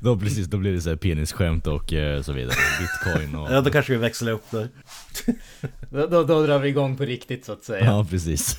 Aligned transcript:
Då 0.00 0.18
precis, 0.18 0.46
då 0.46 0.56
blir 0.56 0.72
det 0.72 0.80
så 0.80 0.88
här 0.88 0.96
penisskämt 0.96 1.66
och 1.66 1.92
eh, 1.92 2.22
så 2.22 2.32
vidare. 2.32 2.56
Bitcoin 2.80 3.34
och... 3.34 3.50
Ja, 3.52 3.60
då 3.60 3.70
kanske 3.70 3.92
vi 3.92 3.98
växlar 3.98 4.32
upp 4.32 4.50
där. 4.50 4.68
Då, 5.90 6.06
då, 6.06 6.24
då 6.24 6.46
drar 6.46 6.58
vi 6.58 6.68
igång 6.68 6.96
på 6.96 7.04
riktigt 7.04 7.44
så 7.44 7.52
att 7.52 7.64
säga. 7.64 7.84
Ja, 7.84 8.06
precis. 8.10 8.58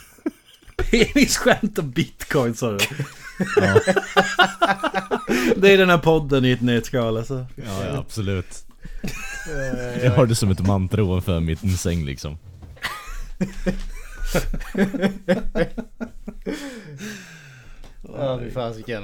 Penisskämt 0.78 1.78
och 1.78 1.84
bitcoin 1.84 2.56
sa 2.56 2.72
du. 2.72 2.78
det 5.58 5.74
är 5.74 5.78
den 5.78 5.90
här 5.90 5.98
podden 5.98 6.46
i 6.46 6.52
ett 6.52 6.62
nötskal 6.62 7.18
alltså. 7.18 7.46
Ja, 7.56 7.86
ja 7.86 7.98
absolut. 7.98 8.66
Eh, 9.04 10.04
Jag 10.06 10.12
har 10.12 10.26
det 10.26 10.36
som 10.36 10.52
ett 10.52 10.68
mantra 10.68 11.04
ovanför 11.04 11.40
min 11.40 11.78
säng 11.78 12.06
liksom. 12.06 12.38
Ja, 18.18 18.40
fy 18.40 18.52
fasiken. 18.52 19.04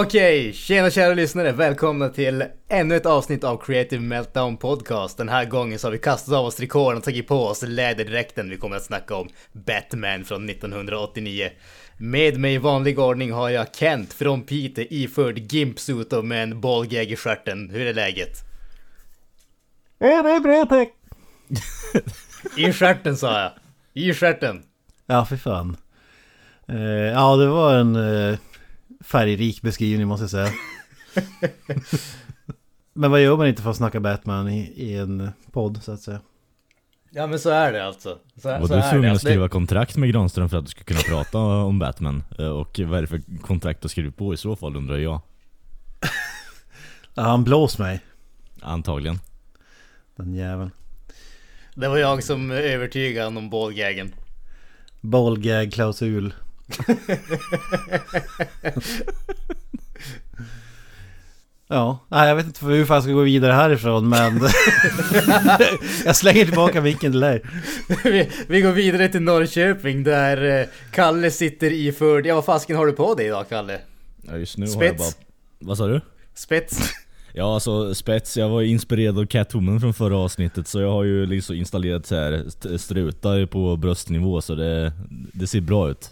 Okej, 0.00 0.52
tjena 0.52 0.90
kära 0.90 1.14
lyssnare. 1.14 1.52
Välkomna 1.52 2.08
till 2.08 2.44
ännu 2.68 2.96
ett 2.96 3.06
avsnitt 3.06 3.44
av 3.44 3.56
Creative 3.56 4.02
Meltdown 4.02 4.56
Podcast. 4.56 5.18
Den 5.18 5.28
här 5.28 5.44
gången 5.44 5.78
så 5.78 5.86
har 5.86 5.92
vi 5.92 5.98
kastat 5.98 6.34
av 6.34 6.46
oss 6.46 6.56
trikåerna 6.56 6.98
och 6.98 7.04
tagit 7.04 7.28
på 7.28 7.46
oss 7.46 7.62
läderdräkten. 7.62 8.50
Vi 8.50 8.56
kommer 8.56 8.76
att 8.76 8.84
snacka 8.84 9.16
om 9.16 9.28
Batman 9.52 10.24
från 10.24 10.48
1989. 10.48 11.50
Med 11.96 12.40
mig 12.40 12.54
i 12.54 12.58
vanlig 12.58 12.98
ordning 12.98 13.32
har 13.32 13.48
jag 13.48 13.74
Kent 13.74 14.12
från 14.12 14.42
Piteå 14.42 14.84
iförd 14.90 15.38
gimpsuit 15.38 16.12
och 16.12 16.24
med 16.24 16.42
en 16.42 16.60
bollgag 16.60 17.04
i 17.04 17.16
stjärten. 17.16 17.70
Hur 17.70 17.86
är 17.86 17.94
läget? 17.94 18.38
Ja, 19.98 20.22
det 20.22 20.30
är 20.30 20.40
bra 20.40 20.66
tack. 20.66 20.88
I 22.56 22.72
stjärten 22.72 23.16
sa 23.16 23.40
jag. 23.40 23.52
I 23.92 24.14
stjärten. 24.14 24.62
Ja, 25.06 25.24
för 25.24 25.36
fan. 25.36 25.76
Eh, 26.68 27.12
ja, 27.12 27.36
det 27.36 27.46
var 27.46 27.74
en 27.74 27.96
eh, 27.96 28.38
färgrik 29.10 29.62
beskrivning 29.62 30.08
måste 30.08 30.22
jag 30.22 30.30
säga. 30.30 30.50
Men 32.92 33.10
vad 33.10 33.22
gör 33.22 33.36
man 33.36 33.46
inte 33.46 33.62
för 33.62 33.70
att 33.70 33.76
snacka 33.76 34.00
Batman 34.00 34.48
i, 34.48 34.60
i 34.76 34.96
en 34.96 35.30
podd 35.52 35.82
så 35.82 35.92
att 35.92 36.00
säga? 36.00 36.20
Ja 37.10 37.26
men 37.26 37.38
så 37.38 37.50
är 37.50 37.72
det 37.72 37.84
alltså. 37.86 38.18
Så, 38.42 38.48
Var 38.48 38.66
så 38.66 38.74
du 38.76 38.82
tvungen 38.90 39.04
att 39.04 39.12
Alltså, 39.12 39.26
skriva 39.26 39.48
kontrakt 39.48 39.96
med 39.96 40.12
Granström 40.12 40.48
för 40.48 40.56
att 40.56 40.64
du 40.64 40.70
skulle 40.70 40.84
kunna 40.84 41.00
prata 41.00 41.38
om 41.38 41.78
Batman? 41.78 42.24
Eh, 42.38 42.46
Och 42.46 42.80
vad 42.84 42.98
är 42.98 43.00
det 43.02 43.06
för 43.08 43.22
kontrakt 43.42 43.82
du 43.82 43.88
skrivit 43.88 44.16
på 44.16 44.34
i 44.34 44.36
så 44.36 44.56
fall 44.56 44.76
undrar 44.76 44.96
jag? 44.96 45.20
Ja, 47.14 47.22
han 47.22 47.44
blås 47.44 47.78
mig. 47.78 48.00
Antagligen. 48.60 49.18
Den 50.16 50.34
jäveln. 50.34 50.70
det 51.74 51.88
var 51.88 51.96
jag 51.98 52.22
som 52.24 52.50
övertygade 52.50 53.26
honom 53.26 53.44
om 53.44 53.50
bollgagen. 53.50 54.14
Ballgag-klausul. 55.00 56.34
Ja, 61.68 61.98
nej 62.08 62.28
jag 62.28 62.36
vet 62.36 62.46
inte 62.46 62.66
hur 62.66 62.84
fan 62.84 62.94
jag 62.94 63.02
ska 63.02 63.12
gå 63.12 63.22
vidare 63.22 63.52
härifrån 63.52 64.08
men... 64.08 64.40
jag 66.04 66.16
slänger 66.16 66.44
tillbaka 66.44 66.80
micken 66.80 67.12
till 67.12 67.20
dig. 67.20 67.42
vi, 68.04 68.30
vi 68.48 68.60
går 68.60 68.72
vidare 68.72 69.08
till 69.08 69.22
Norrköping 69.22 70.02
där 70.04 70.60
eh, 70.60 70.66
Kalle 70.92 71.30
sitter 71.30 71.72
iförd... 71.72 72.26
Ja 72.26 72.34
vad 72.34 72.44
fasken 72.44 72.76
har 72.76 72.86
du 72.86 72.92
på 72.92 73.14
dig 73.14 73.26
idag 73.26 73.48
Kalle? 73.48 73.80
Ja 74.22 74.36
just 74.36 74.58
nu 74.58 74.66
har 74.66 74.82
jag 74.84 74.94
Spets. 74.94 75.16
bara... 75.16 75.24
Vad 75.68 75.76
sa 75.78 75.86
du? 75.86 76.00
Spets? 76.34 76.80
Ja 77.32 77.54
alltså 77.54 77.94
spets, 77.94 78.36
jag 78.36 78.48
var 78.48 78.62
inspirerad 78.62 79.18
av 79.18 79.26
Catwoman 79.26 79.80
från 79.80 79.94
förra 79.94 80.16
avsnittet 80.18 80.68
så 80.68 80.80
jag 80.80 80.90
har 80.92 81.04
ju 81.04 81.26
liksom 81.26 81.56
installerat 81.56 82.06
så 82.06 82.14
här 82.14 82.32
st- 82.46 82.78
strutar 82.78 83.46
på 83.46 83.76
bröstnivå 83.76 84.40
så 84.40 84.54
det, 84.54 84.92
det 85.32 85.46
ser 85.46 85.60
bra 85.60 85.90
ut. 85.90 86.10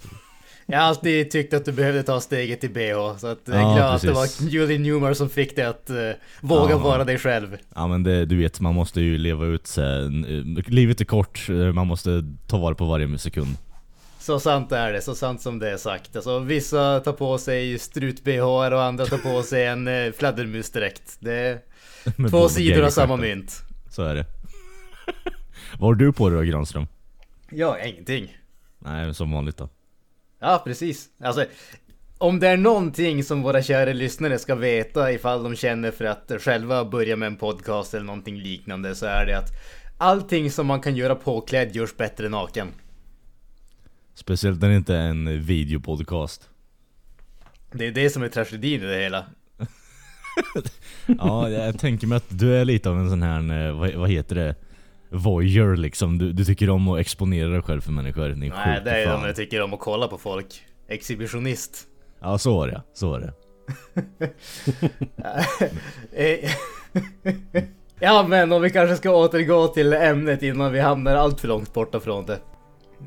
Jag 0.68 0.78
har 0.78 0.84
alltid 0.84 1.30
tyckt 1.30 1.54
att 1.54 1.64
du 1.64 1.72
behövde 1.72 2.02
ta 2.02 2.20
steget 2.20 2.60
till 2.60 2.70
BH 2.70 3.18
så 3.18 3.26
att 3.26 3.40
jag 3.44 3.56
är 3.56 3.74
glad 3.74 3.94
att 3.94 4.02
det 4.02 4.12
var 4.12 4.48
Julie 4.48 4.78
Newmar 4.78 5.12
som 5.14 5.28
fick 5.28 5.56
dig 5.56 5.64
att 5.64 5.90
eh, 5.90 5.96
våga 6.40 6.70
Ja. 6.70 6.78
vara 6.78 7.04
dig 7.04 7.18
själv. 7.18 7.56
Ja 7.74 7.86
men 7.86 8.02
det, 8.02 8.24
du 8.26 8.36
vet, 8.36 8.60
man 8.60 8.74
måste 8.74 9.00
ju 9.00 9.18
leva 9.18 9.44
ut 9.46 9.76
här, 9.76 10.02
eh, 10.04 10.64
Livet 10.72 11.00
är 11.00 11.04
kort, 11.04 11.46
eh, 11.48 11.54
man 11.54 11.86
måste 11.86 12.24
ta 12.46 12.58
vara 12.58 12.74
på 12.74 12.84
varje 12.84 13.18
sekund. 13.18 13.56
Så 14.18 14.40
sant 14.40 14.72
är 14.72 14.92
det, 14.92 15.00
så 15.02 15.14
sant 15.14 15.40
som 15.42 15.58
det 15.58 15.70
är 15.70 15.76
sagt. 15.76 16.16
Alltså, 16.16 16.38
vissa 16.38 17.00
tar 17.00 17.12
på 17.12 17.38
sig 17.38 17.78
strut-BH 17.78 18.72
och 18.72 18.82
andra 18.82 19.06
tar 19.06 19.18
på 19.18 19.42
sig 19.46 19.66
en 19.66 19.88
eh, 19.88 20.12
fladdermusdräkt. 20.12 21.16
Det 21.20 21.32
är 21.34 21.60
två 22.30 22.48
sidor 22.48 22.84
av 22.84 22.90
samma 22.90 23.16
mynt. 23.16 23.62
Så 23.90 24.02
är 24.02 24.14
det. 24.14 24.24
Vad 25.78 25.88
har 25.88 25.94
du 25.94 26.12
på 26.12 26.28
dig 26.28 26.38
då 26.38 26.44
Granström? 26.44 26.86
Ja, 27.50 27.78
ingenting. 27.84 28.36
Nej, 28.78 29.14
som 29.14 29.30
vanligt 29.32 29.56
då. 29.56 29.68
Ja, 30.40 30.62
precis. 30.64 31.08
Alltså, 31.20 31.46
om 32.18 32.40
det 32.40 32.48
är 32.48 32.56
någonting 32.56 33.24
som 33.24 33.42
våra 33.42 33.62
kära 33.62 33.92
lyssnare 33.92 34.38
ska 34.38 34.54
veta 34.54 35.12
ifall 35.12 35.42
de 35.42 35.56
känner 35.56 35.90
för 35.90 36.04
att 36.04 36.32
själva 36.40 36.84
börja 36.84 37.16
med 37.16 37.26
en 37.26 37.36
podcast 37.36 37.94
eller 37.94 38.04
någonting 38.06 38.38
liknande 38.38 38.94
så 38.94 39.06
är 39.06 39.26
det 39.26 39.38
att 39.38 39.50
allting 39.98 40.50
som 40.50 40.66
man 40.66 40.80
kan 40.80 40.96
göra 40.96 41.14
påklädd 41.14 41.76
görs 41.76 41.96
bättre 41.96 42.28
naken. 42.28 42.68
Speciellt 44.14 44.60
när 44.60 44.68
det 44.68 44.76
inte 44.76 44.94
är 44.94 45.08
en 45.08 45.42
videopodcast. 45.42 46.48
Det 47.72 47.86
är 47.86 47.92
det 47.92 48.10
som 48.10 48.22
är 48.22 48.28
tragedin 48.28 48.82
i 48.82 48.86
det 48.86 48.96
hela. 48.96 49.24
Ja, 51.18 51.50
jag 51.50 51.78
tänker 51.78 52.06
mig 52.06 52.16
att 52.16 52.38
du 52.38 52.56
är 52.56 52.64
lite 52.64 52.90
av 52.90 52.98
en 52.98 53.10
sån 53.10 53.22
här, 53.22 53.66
eh, 53.66 53.78
vad, 53.78 53.94
vad 53.94 54.10
heter 54.10 54.34
det? 54.34 54.54
Voyeur 55.16 55.76
liksom. 55.76 56.18
Du, 56.18 56.32
du 56.32 56.44
tycker 56.44 56.70
om 56.70 56.88
att 56.88 57.00
exponera 57.00 57.48
dig 57.48 57.62
själv 57.62 57.80
för 57.80 57.92
människor. 57.92 58.28
Din 58.28 58.38
Nej, 58.56 58.80
det 58.84 58.90
är 58.90 59.06
fan. 59.06 59.20
de 59.20 59.26
jag 59.26 59.36
tycker 59.36 59.62
om 59.62 59.74
att 59.74 59.80
kolla 59.80 60.08
på 60.08 60.18
folk. 60.18 60.46
Exhibitionist. 60.88 61.84
Ja, 62.20 62.38
så 62.38 62.56
var 62.56 62.68
det. 62.68 62.82
Så 62.94 63.10
var 63.10 63.20
det. 63.20 63.32
Ja 68.00 68.26
men 68.28 68.52
om 68.52 68.62
vi 68.62 68.70
kanske 68.70 68.96
ska 68.96 69.10
återgå 69.10 69.68
till 69.68 69.92
ämnet 69.92 70.42
innan 70.42 70.72
vi 70.72 70.80
hamnar 70.80 71.14
allt 71.16 71.40
för 71.40 71.48
långt 71.48 71.74
borta 71.74 72.00
från 72.00 72.26
det. 72.26 72.38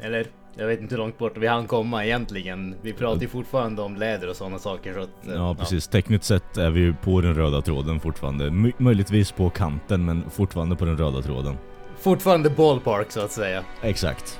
Eller, 0.01 0.25
jag 0.57 0.67
vet 0.67 0.79
inte 0.79 0.95
hur 0.95 0.99
långt 0.99 1.17
bort 1.17 1.37
vi 1.37 1.47
hann 1.47 1.67
komma 1.67 2.05
egentligen. 2.05 2.75
Vi 2.81 2.93
pratar 2.93 3.21
ju 3.21 3.27
fortfarande 3.27 3.81
om 3.81 3.95
läder 3.95 4.29
och 4.29 4.35
sådana 4.35 4.59
saker 4.59 4.93
så 4.93 4.99
att... 4.99 5.09
Ja, 5.35 5.55
precis. 5.59 5.87
Tekniskt 5.87 6.23
sett 6.23 6.57
är 6.57 6.69
vi 6.69 6.79
ju 6.79 6.93
på 6.93 7.21
den 7.21 7.35
röda 7.35 7.61
tråden 7.61 7.99
fortfarande. 7.99 8.51
My- 8.51 8.73
möjligtvis 8.77 9.31
på 9.31 9.49
kanten, 9.49 10.05
men 10.05 10.29
fortfarande 10.29 10.75
på 10.75 10.85
den 10.85 10.97
röda 10.97 11.21
tråden. 11.21 11.57
Fortfarande 12.01 12.49
ballpark 12.49 13.11
så 13.11 13.19
att 13.19 13.31
säga. 13.31 13.63
Exakt. 13.81 14.39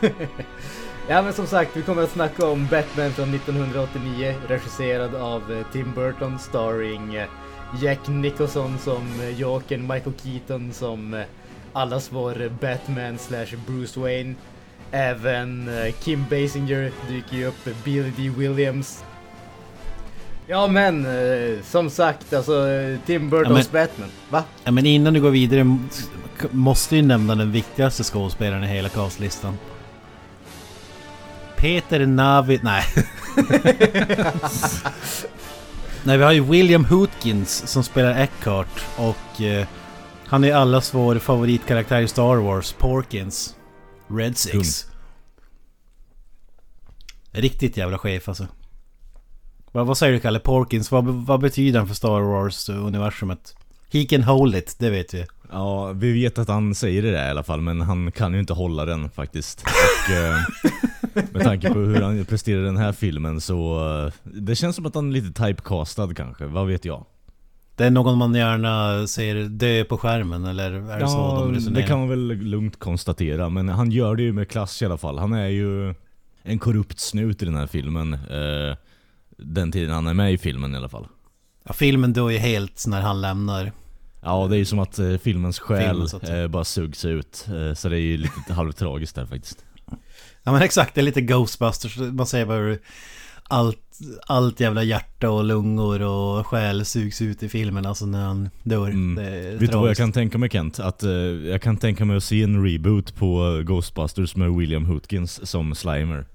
Ja 1.08 1.22
men 1.22 1.32
som 1.32 1.46
sagt, 1.46 1.76
vi 1.76 1.82
kommer 1.82 2.02
att 2.02 2.10
snacka 2.10 2.46
om 2.46 2.66
Batman 2.70 3.12
från 3.12 3.34
1989, 3.34 4.34
regisserad 4.48 5.14
av 5.14 5.52
eh, 5.52 5.66
Tim 5.72 5.92
Burton, 5.94 6.38
starring 6.38 7.14
eh, 7.14 7.28
Jack 7.82 8.08
Nicholson 8.08 8.78
som 8.78 9.20
eh, 9.20 9.40
Jokern, 9.40 9.80
Michael 9.80 10.16
Keaton 10.22 10.72
som 10.72 11.24
allas 11.72 12.12
vår 12.12 12.48
Batman 12.60 13.18
slash 13.18 13.56
Bruce 13.66 14.00
Wayne. 14.00 14.34
Även 14.90 15.70
Kim 16.00 16.24
Basinger 16.30 16.92
dyker 17.08 17.36
ju 17.36 17.46
upp, 17.46 17.84
Billy 17.84 18.10
D. 18.16 18.32
Williams. 18.36 19.04
Ja 20.46 20.66
men, 20.66 21.06
eh, 21.06 21.62
som 21.62 21.90
sagt 21.90 22.32
alltså 22.32 22.66
Tim 23.06 23.30
Burtons 23.30 23.70
Batman. 23.72 24.08
Va? 24.30 24.44
Ja, 24.64 24.70
men 24.70 24.86
innan 24.86 25.14
du 25.14 25.20
går 25.20 25.30
vidare 25.30 25.78
måste 26.50 26.96
ju 26.96 27.02
nämna 27.02 27.34
den 27.34 27.52
viktigaste 27.52 28.04
skådespelaren 28.04 28.64
i 28.64 28.66
hela 28.66 28.88
castlistan. 28.88 29.58
Peter 31.56 32.06
Navi... 32.06 32.60
Nej. 32.62 32.84
Nej, 36.06 36.18
vi 36.18 36.24
har 36.24 36.32
ju 36.32 36.40
William 36.44 36.84
Hootkins 36.84 37.68
som 37.68 37.84
spelar 37.84 38.22
Eckhart 38.22 38.84
och 38.96 39.40
eh, 39.40 39.66
han 40.26 40.44
är 40.44 40.54
allas 40.54 40.94
vår 40.94 41.18
favoritkaraktär 41.18 42.00
i 42.00 42.08
Star 42.08 42.36
Wars, 42.36 42.72
Porkins. 42.72 43.56
Red 44.08 44.38
Six. 44.38 44.86
Riktigt 47.32 47.76
jävla 47.76 47.98
chef 47.98 48.28
alltså. 48.28 48.46
Vad, 49.74 49.86
vad 49.86 49.98
säger 49.98 50.12
du 50.12 50.20
Kalle? 50.20 50.38
Porkins, 50.38 50.90
vad, 50.90 51.04
vad 51.04 51.40
betyder 51.40 51.78
han 51.78 51.88
för 51.88 51.94
Star 51.94 52.20
Wars-universumet? 52.20 53.54
He 53.92 54.04
can 54.04 54.22
hold 54.22 54.54
it, 54.56 54.76
det 54.78 54.90
vet 54.90 55.14
vi. 55.14 55.26
Ja, 55.52 55.92
vi 55.92 56.12
vet 56.12 56.38
att 56.38 56.48
han 56.48 56.74
säger 56.74 57.02
det 57.02 57.10
där 57.10 57.26
i 57.26 57.30
alla 57.30 57.42
fall, 57.42 57.60
men 57.60 57.80
han 57.80 58.12
kan 58.12 58.32
ju 58.34 58.40
inte 58.40 58.52
hålla 58.52 58.84
den 58.84 59.10
faktiskt. 59.10 59.62
Och, 59.62 60.14
eh, 60.14 60.36
Med 61.32 61.42
tanke 61.42 61.72
på 61.72 61.78
hur 61.78 62.00
han 62.02 62.24
presterar 62.24 62.62
i 62.62 62.64
den 62.64 62.76
här 62.76 62.92
filmen 62.92 63.40
så... 63.40 63.88
eh, 64.06 64.12
Det 64.22 64.56
känns 64.56 64.76
som 64.76 64.86
att 64.86 64.94
han 64.94 65.08
är 65.08 65.12
lite 65.12 65.44
typecastad 65.44 66.14
kanske, 66.14 66.46
vad 66.46 66.66
vet 66.66 66.84
jag? 66.84 67.04
Det 67.76 67.84
är 67.84 67.90
någon 67.90 68.18
man 68.18 68.34
gärna 68.34 69.06
ser 69.06 69.34
dö 69.44 69.84
på 69.84 69.98
skärmen 69.98 70.44
eller 70.44 70.72
är 70.90 71.00
det 71.00 71.08
så 71.08 71.34
de 71.40 71.52
det 71.52 71.58
resonerar? 71.58 71.86
kan 71.86 71.98
man 71.98 72.08
väl 72.08 72.26
lugnt 72.28 72.78
konstatera. 72.78 73.48
Men 73.48 73.68
han 73.68 73.90
gör 73.90 74.16
det 74.16 74.22
ju 74.22 74.32
med 74.32 74.48
klass 74.48 74.82
i 74.82 74.84
alla 74.84 74.96
fall. 74.98 75.18
Han 75.18 75.32
är 75.32 75.48
ju 75.48 75.94
en 76.42 76.58
korrupt 76.58 77.00
snut 77.00 77.42
i 77.42 77.44
den 77.44 77.54
här 77.56 77.66
filmen. 77.66 78.16
Den 79.36 79.72
tiden 79.72 79.94
han 79.94 80.06
är 80.06 80.14
med 80.14 80.32
i 80.32 80.38
filmen 80.38 80.74
i 80.74 80.76
alla 80.76 80.88
fall. 80.88 81.06
Ja, 81.64 81.72
filmen 81.72 82.12
dör 82.12 82.30
ju 82.30 82.38
helt 82.38 82.86
när 82.86 83.00
han 83.00 83.20
lämnar. 83.20 83.72
Ja, 84.22 84.46
det 84.48 84.56
är 84.56 84.58
ju 84.58 84.64
som 84.64 84.78
att 84.78 84.98
eh, 84.98 85.16
filmens 85.16 85.58
själ 85.58 86.08
Filmen, 86.08 86.42
eh, 86.42 86.48
bara 86.48 86.64
sugs 86.64 87.04
ut. 87.04 87.46
Eh, 87.48 87.74
så 87.74 87.88
det 87.88 87.96
är 87.96 88.00
ju 88.00 88.16
lite 88.16 88.52
halvtragiskt 88.52 89.14
där 89.14 89.26
faktiskt. 89.26 89.64
Ja 90.42 90.52
men 90.52 90.62
exakt, 90.62 90.94
det 90.94 91.00
är 91.00 91.02
lite 91.02 91.20
Ghostbusters. 91.20 91.98
Man 91.98 92.26
säger 92.26 92.46
bara 92.46 92.58
hur 92.58 92.80
allt, 93.48 93.98
allt 94.26 94.60
jävla 94.60 94.82
hjärta 94.82 95.30
och 95.30 95.44
lungor 95.44 96.02
och 96.02 96.46
själ 96.46 96.84
sugs 96.84 97.22
ut 97.22 97.42
i 97.42 97.48
filmen 97.48 97.86
alltså 97.86 98.06
när 98.06 98.24
han 98.24 98.50
dör. 98.62 98.88
Mm. 98.88 99.14
Det 99.14 99.30
är 99.30 99.56
Vet 99.56 99.70
du 99.70 99.78
vad 99.78 99.88
jag 99.88 99.96
kan 99.96 100.12
tänka 100.12 100.38
mig 100.38 100.50
Kent? 100.50 100.78
Att 100.78 101.02
eh, 101.02 101.10
jag 101.10 101.62
kan 101.62 101.76
tänka 101.76 102.04
mig 102.04 102.16
att 102.16 102.24
se 102.24 102.42
en 102.42 102.66
reboot 102.66 103.14
på 103.14 103.62
Ghostbusters 103.64 104.36
med 104.36 104.52
William 104.52 104.84
Hootkins 104.84 105.50
som 105.50 105.74
Slimer. 105.74 106.26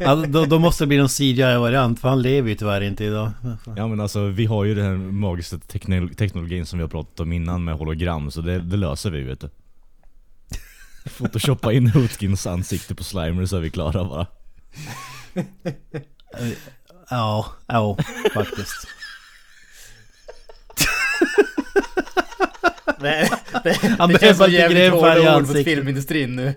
Ja, 0.00 0.14
då, 0.28 0.44
då 0.44 0.58
måste 0.58 0.84
det 0.84 0.88
bli 0.88 0.96
någon 0.98 1.08
CGI-variant 1.08 2.00
för 2.00 2.08
han 2.08 2.22
lever 2.22 2.48
ju 2.48 2.54
tyvärr 2.54 2.80
inte 2.80 3.04
idag. 3.04 3.30
Ja 3.76 3.88
men 3.88 4.00
alltså 4.00 4.26
vi 4.26 4.46
har 4.46 4.64
ju 4.64 4.74
den 4.74 4.84
här 4.84 4.96
magiska 4.96 5.56
teknol- 5.56 6.14
teknologin 6.14 6.66
som 6.66 6.78
vi 6.78 6.82
har 6.82 6.88
pratat 6.90 7.20
om 7.20 7.32
innan 7.32 7.64
med 7.64 7.74
hologram 7.74 8.30
så 8.30 8.40
det, 8.40 8.58
det 8.58 8.76
löser 8.76 9.10
vi 9.10 9.22
vet 9.22 9.40
du. 9.40 9.50
Photoshoppa 11.18 11.72
in 11.72 11.86
Hootkins 11.86 12.46
ansikte 12.46 12.94
på 12.94 13.04
Slimer 13.04 13.46
så 13.46 13.56
är 13.56 13.60
vi 13.60 13.70
klara 13.70 14.04
bara. 14.04 14.26
Ja, 17.10 17.46
ja 17.66 17.96
faktiskt. 18.34 18.86
Det, 23.00 23.30
det, 23.64 23.74
Han 23.98 24.08
det 24.08 24.18
behöver 24.18 24.18
känns 24.18 24.36
som 24.38 24.44
inte 24.46 24.56
jävligt 24.56 24.92
hårda 24.92 25.12
ord 25.18 25.24
mot 25.24 25.28
ansiktet. 25.28 25.64
filmindustrin 25.64 26.36
nu. 26.36 26.54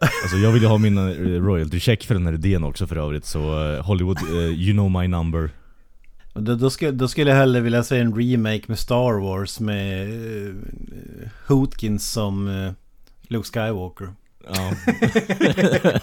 Alltså 0.00 0.36
jag 0.36 0.52
vill 0.52 0.62
ju 0.62 0.68
ha 0.68 0.78
min 0.78 0.98
eh, 0.98 1.42
royalty 1.42 1.80
check 1.80 2.04
för 2.04 2.14
den 2.14 2.26
här 2.26 2.32
idén 2.32 2.64
också 2.64 2.86
för 2.86 2.96
övrigt 2.96 3.24
så 3.24 3.72
eh, 3.74 3.84
Hollywood, 3.84 4.18
eh, 4.18 4.34
you 4.34 4.72
know 4.72 4.90
my 4.90 5.08
number. 5.08 5.50
Då, 6.34 6.54
då, 6.54 6.70
skulle, 6.70 6.90
då 6.90 7.08
skulle 7.08 7.30
jag 7.30 7.38
hellre 7.38 7.60
vilja 7.60 7.82
se 7.82 7.98
en 7.98 8.14
remake 8.14 8.62
med 8.66 8.78
Star 8.78 9.20
Wars 9.20 9.60
med 9.60 10.10
uh, 10.10 10.54
Hootkins 11.46 12.10
som 12.10 12.48
uh, 12.48 12.72
Luke 13.22 13.48
Skywalker. 13.48 14.08
Ja. 14.54 14.72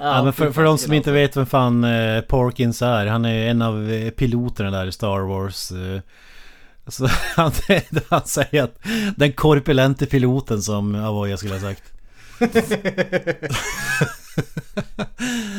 Ja, 0.00 0.24
men 0.24 0.32
för, 0.32 0.52
för 0.52 0.64
de 0.64 0.78
som 0.78 0.92
inte 0.92 1.12
vet 1.12 1.36
vem 1.36 1.46
fan 1.46 1.84
uh, 1.84 2.20
Porkins 2.20 2.82
är, 2.82 3.06
han 3.06 3.24
är 3.24 3.50
en 3.50 3.62
av 3.62 4.10
piloterna 4.10 4.70
där 4.70 4.86
i 4.86 4.92
Star 4.92 5.20
Wars. 5.20 5.72
Så 6.88 7.06
han, 7.36 7.52
han 8.08 8.26
säger 8.26 8.62
att 8.62 8.78
den 9.16 9.32
korpulente 9.32 10.06
piloten 10.06 10.62
som 10.62 10.94
Avoya 10.94 11.36
skulle 11.36 11.54
ha 11.54 11.60
sagt. 11.60 11.82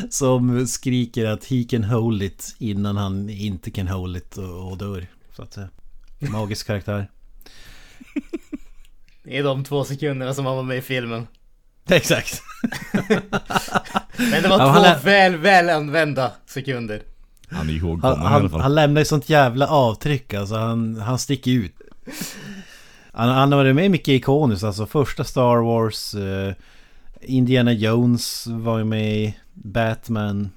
som 0.10 0.68
skriker 0.68 1.26
att 1.26 1.46
he 1.46 1.64
can 1.70 1.84
hold 1.84 2.24
it 2.24 2.56
innan 2.58 2.98
han 2.98 3.30
inte 3.30 3.72
kan 3.72 3.88
hold 3.88 4.18
it 4.18 4.38
och, 4.38 4.72
och 4.72 4.78
dör. 4.78 5.08
Så 5.36 5.42
att 5.42 5.54
säga. 5.54 5.70
Magisk 6.20 6.68
karaktär. 6.68 7.10
Det 9.24 9.38
är 9.38 9.44
de 9.44 9.64
två 9.64 9.84
sekunderna 9.84 10.34
som 10.34 10.46
han 10.46 10.56
var 10.56 10.64
med 10.64 10.78
i 10.78 10.82
filmen. 10.82 11.28
Exakt. 11.90 12.42
Men 14.18 14.44
det 14.44 14.50
var 14.50 14.60
Ja, 14.60 14.74
två 14.74 14.82
han 14.82 15.04
väl, 15.04 15.38
väl 15.38 15.70
använda 15.70 16.32
sekunder. 16.46 17.04
Han 17.52 17.70
är 17.70 17.74
ihågkommen 17.74 18.18
Han, 18.20 18.32
i 18.32 18.36
alla 18.36 18.50
fall. 18.50 18.62
han 18.62 18.76
lämnar 18.76 19.02
ju 19.02 19.06
sånt 19.06 19.30
jävla 19.30 19.68
avtryck 19.68 20.34
alltså. 20.34 20.56
Han, 20.56 20.96
han 21.02 21.20
sticker 21.20 21.52
ut. 21.52 21.74
Han, 23.12 23.30
han 23.30 23.52
har 23.52 23.60
varit 23.60 23.76
med 23.76 23.92
mycket 23.92 24.08
ikoniskt. 24.08 24.64
Alltså 24.64 24.86
första 24.86 25.24
Star 25.24 25.58
Wars. 25.58 26.14
eh, 26.16 26.54
Indiana 27.22 27.72
Jones 27.74 28.48
var 28.48 28.78
ju 28.78 28.84
med 28.84 29.16
i 29.16 29.38
Batman. 29.54 30.50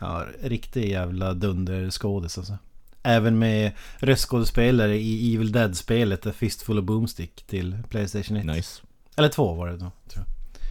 Ja, 0.00 0.24
riktig 0.42 0.90
jävla 0.90 1.34
dunderskådis 1.34 2.38
alltså. 2.38 2.58
Även 3.02 3.38
med 3.38 3.72
röstskådespelare 3.98 4.96
i 4.96 5.34
Evil 5.34 5.52
Dead-spelet 5.52 6.26
A 6.26 6.32
Fistful 6.36 6.78
of 6.78 6.84
Boomstick 6.84 7.42
till 7.46 7.76
Playstation 7.88 8.36
1. 8.36 8.44
Nice. 8.46 8.82
Eller 9.16 9.28
två 9.28 9.54
var 9.54 9.66
det 9.68 9.72
då, 9.76 9.90
tror 10.12 10.24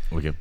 jag. 0.09 0.17
Okej. 0.19 0.33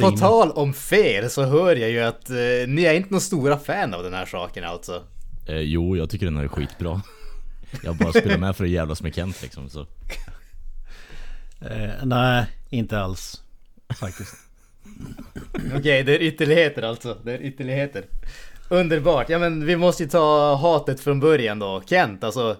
På 0.00 0.10
tal 0.10 0.50
om 0.50 0.74
fel 0.74 1.30
så 1.30 1.42
hör 1.42 1.76
jag 1.76 1.90
ju 1.90 2.00
att 2.00 2.30
eh, 2.30 2.36
ni 2.68 2.84
är 2.84 2.94
inte 2.94 3.10
någon 3.10 3.20
stora 3.20 3.58
fan 3.58 3.94
av 3.94 4.02
den 4.02 4.14
här 4.14 4.26
saken 4.26 4.64
alltså. 4.64 5.02
Eh, 5.48 5.60
jo, 5.60 5.96
jag 5.96 6.10
tycker 6.10 6.26
den 6.26 6.36
här 6.36 6.44
är 6.44 6.48
skitbra. 6.48 7.02
Jag 7.82 7.96
bara 7.96 8.12
spelar 8.12 8.38
med 8.38 8.56
för 8.56 8.64
att 8.64 8.70
jävlas 8.70 9.02
med 9.02 9.14
Kent 9.14 9.42
liksom 9.42 9.68
så. 9.68 9.86
Eh, 11.70 11.90
nej, 12.04 12.46
inte 12.68 13.00
alls. 13.00 13.42
Faktiskt. 14.00 14.34
Okej, 15.76 16.02
det 16.02 16.16
är 16.16 16.22
ytterligheter 16.22 16.82
alltså. 16.82 17.18
Det 17.24 17.32
är 17.32 17.42
ytterligheter. 17.42 18.04
Underbart. 18.68 19.28
Ja 19.28 19.38
men 19.38 19.66
vi 19.66 19.76
måste 19.76 20.02
ju 20.02 20.08
ta 20.08 20.54
hatet 20.54 21.00
från 21.00 21.20
början 21.20 21.58
då. 21.58 21.82
Kent, 21.86 22.24
alltså. 22.24 22.56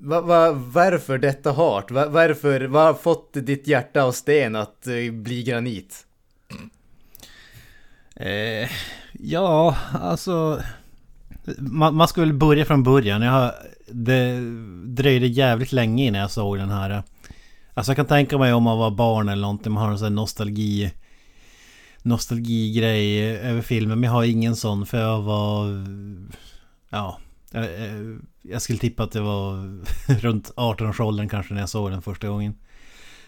Va, 0.00 0.20
va, 0.20 0.52
varför 0.52 1.18
detta 1.18 1.52
hat? 1.52 1.90
Va, 1.90 2.08
varför, 2.08 2.60
vad 2.60 2.86
har 2.86 2.94
fått 2.94 3.30
ditt 3.32 3.66
hjärta 3.66 4.02
av 4.02 4.12
sten 4.12 4.56
att 4.56 4.86
eh, 4.86 5.12
bli 5.12 5.42
granit? 5.42 6.05
Eh, 8.16 8.68
ja, 9.12 9.76
alltså... 9.92 10.62
Man, 11.58 11.94
man 11.94 12.08
skulle 12.08 12.32
börja 12.32 12.64
från 12.64 12.82
början. 12.82 13.22
Jag 13.22 13.32
har, 13.32 13.54
det 13.88 14.40
dröjde 14.84 15.26
jävligt 15.26 15.72
länge 15.72 16.04
innan 16.06 16.20
jag 16.20 16.30
såg 16.30 16.58
den 16.58 16.70
här. 16.70 17.02
Alltså 17.74 17.90
jag 17.92 17.96
kan 17.96 18.06
tänka 18.06 18.38
mig 18.38 18.52
om 18.52 18.62
man 18.62 18.78
var 18.78 18.90
barn 18.90 19.28
eller 19.28 19.42
någonting. 19.42 19.72
Man 19.72 19.82
har 19.84 19.90
en 19.92 19.98
sån 19.98 20.04
här 20.08 20.14
nostalgi... 20.14 20.92
Nostalgigrej 22.02 23.36
över 23.38 23.62
filmen. 23.62 24.00
Men 24.00 24.06
jag 24.06 24.12
har 24.14 24.24
ingen 24.24 24.56
sån 24.56 24.86
för 24.86 25.00
jag 25.00 25.22
var... 25.22 25.66
Ja... 26.90 27.18
Jag, 27.50 27.64
jag- 27.64 28.20
jag 28.48 28.62
skulle 28.62 28.78
tippa 28.78 29.02
att 29.02 29.12
det 29.12 29.20
var 29.20 29.56
runt 30.20 30.52
18-årsåldern 30.56 31.28
kanske 31.28 31.54
när 31.54 31.60
jag 31.60 31.68
såg 31.68 31.90
den 31.90 32.02
första 32.02 32.28
gången. 32.28 32.54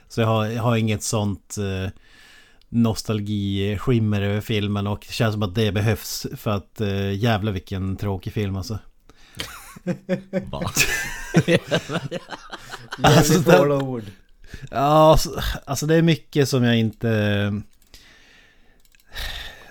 Så 0.08 0.20
jag 0.20 0.28
har, 0.28 0.46
jag 0.46 0.62
har 0.62 0.76
inget 0.76 1.02
sånt... 1.02 1.56
Eh, 1.58 1.90
nostalgiskimmer 2.68 4.22
över 4.22 4.40
filmen 4.40 4.86
och 4.86 5.04
det 5.06 5.12
känns 5.12 5.32
som 5.32 5.42
att 5.42 5.54
det 5.54 5.72
behövs 5.72 6.26
för 6.36 6.50
att 6.50 6.80
eh, 6.80 7.12
jävla 7.12 7.50
vilken 7.50 7.96
tråkig 7.96 8.32
film 8.32 8.56
alltså. 8.56 8.78
Va? 10.50 10.70
Alltså, 13.02 13.40
det- 13.40 13.74
ord. 13.74 14.02
Ja, 14.70 14.76
alltså, 15.10 15.40
alltså 15.66 15.86
det 15.86 15.94
är 15.94 16.02
mycket 16.02 16.48
som 16.48 16.64
jag 16.64 16.78
inte... 16.78 17.08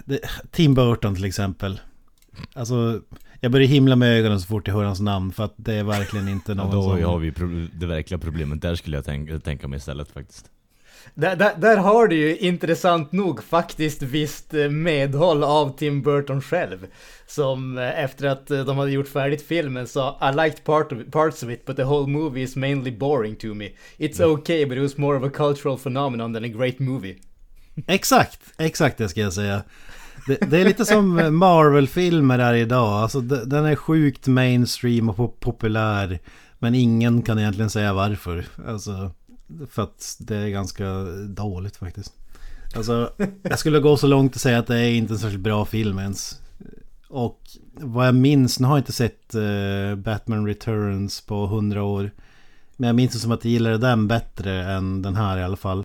Det, 0.06 0.20
Tim 0.52 0.74
Burton 0.74 1.16
till 1.16 1.26
exempel. 1.26 1.80
Alltså, 2.54 3.02
jag 3.40 3.52
börjar 3.52 3.68
himla 3.68 3.96
med 3.96 4.20
ögonen 4.20 4.42
så 4.42 4.48
fort 4.48 4.68
jag 4.68 4.76
hör 4.76 4.84
hans 4.84 5.00
namn 5.00 5.32
för 5.32 5.44
att 5.44 5.54
det 5.56 5.74
är 5.74 5.84
verkligen 5.84 6.28
inte 6.28 6.52
Ja, 6.52 6.56
någon 6.56 6.72
då 6.72 6.84
som... 6.84 7.04
har 7.04 7.18
vi 7.18 7.32
det 7.74 7.86
verkliga 7.86 8.18
problemet. 8.20 8.62
Där 8.62 8.76
skulle 8.76 8.98
jag 8.98 9.06
tänka, 9.06 9.40
tänka 9.40 9.68
mig 9.68 9.78
istället 9.78 10.12
faktiskt. 10.12 10.50
Där, 11.20 11.36
där, 11.36 11.52
där 11.58 11.78
har 11.78 12.08
du 12.08 12.16
ju 12.16 12.38
intressant 12.38 13.12
nog 13.12 13.44
faktiskt 13.44 14.02
visst 14.02 14.54
eh, 14.54 14.70
medhåll 14.70 15.44
av 15.44 15.78
Tim 15.78 16.02
Burton 16.02 16.42
själv. 16.42 16.88
Som 17.28 17.78
eh, 17.78 18.04
efter 18.04 18.28
att 18.28 18.52
eh, 18.52 18.60
de 18.66 18.78
hade 18.78 18.92
gjort 18.92 19.08
färdigt 19.08 19.42
filmen 19.48 19.88
sa 19.88 20.20
I 20.34 20.36
liked 20.36 20.64
part 20.64 20.92
of 20.92 20.98
parts 21.12 21.44
of 21.44 21.50
it 21.50 21.66
but 21.66 21.76
the 21.76 21.84
whole 21.84 22.08
movie 22.12 22.42
is 22.42 22.56
mainly 22.56 22.92
boring 22.92 23.36
to 23.36 23.48
me. 23.48 23.70
It's 23.98 24.24
okay 24.24 24.66
but 24.66 24.78
it 24.78 24.82
was 24.82 24.98
more 24.98 25.18
of 25.18 25.24
a 25.24 25.30
cultural 25.34 25.78
phenomenon 25.78 26.34
than 26.34 26.44
a 26.44 26.48
great 26.48 26.80
movie. 26.80 27.16
Exakt, 27.88 28.40
exakt 28.58 28.98
det 28.98 29.10
ska 29.10 29.22
jag 29.22 29.34
säga. 29.34 29.64
Det, 30.28 30.38
det 30.50 30.62
är 30.62 30.66
lite 30.66 30.86
som 30.86 31.16
Marvel-filmer 31.38 32.40
är 32.40 32.54
idag. 32.54 32.90
Alltså 32.94 33.22
de- 33.22 33.50
den 33.50 33.66
är 33.66 33.76
sjukt 33.76 34.28
mainstream 34.28 35.10
och 35.10 35.16
pop- 35.18 35.40
populär. 35.40 36.20
Men 36.60 36.76
ingen 36.76 37.22
kan 37.22 37.40
egentligen 37.40 37.70
säga 37.70 37.94
varför. 37.94 38.46
Alltså, 38.68 39.12
för 39.70 39.84
att 39.84 40.16
det 40.20 40.36
är 40.36 40.50
ganska 40.50 41.04
dåligt 41.28 41.78
faktiskt. 41.78 42.14
Alltså, 42.76 43.12
jag 43.42 43.60
skulle 43.60 43.80
gå 43.80 43.98
så 43.98 44.08
långt 44.08 44.36
att 44.36 44.42
säga 44.42 44.60
att 44.60 44.68
det 44.68 44.80
är 44.80 44.90
inte 44.90 45.14
en 45.14 45.20
särskilt 45.20 45.44
bra 45.44 45.66
film 45.66 46.00
ens. 46.00 46.40
Och 47.10 47.42
vad 47.74 48.08
jag 48.08 48.16
minns, 48.16 48.60
nu 48.60 48.68
har 48.68 48.74
jag 48.74 48.82
inte 48.82 48.92
sett 48.92 49.36
uh, 49.36 49.96
Batman 49.96 50.48
Returns 50.48 51.22
på 51.22 51.48
hundra 51.48 51.84
år. 51.84 52.12
Men 52.78 52.88
jag 52.88 52.96
minns 52.96 53.14
det 53.14 53.20
som 53.20 53.32
att 53.32 53.46
jag 53.46 53.52
gillade 53.52 53.78
den 53.78 54.08
bättre 54.08 54.64
än 54.64 55.02
den 55.02 55.16
här 55.16 55.38
i 55.38 55.44
alla 55.44 55.58
fall. 55.58 55.84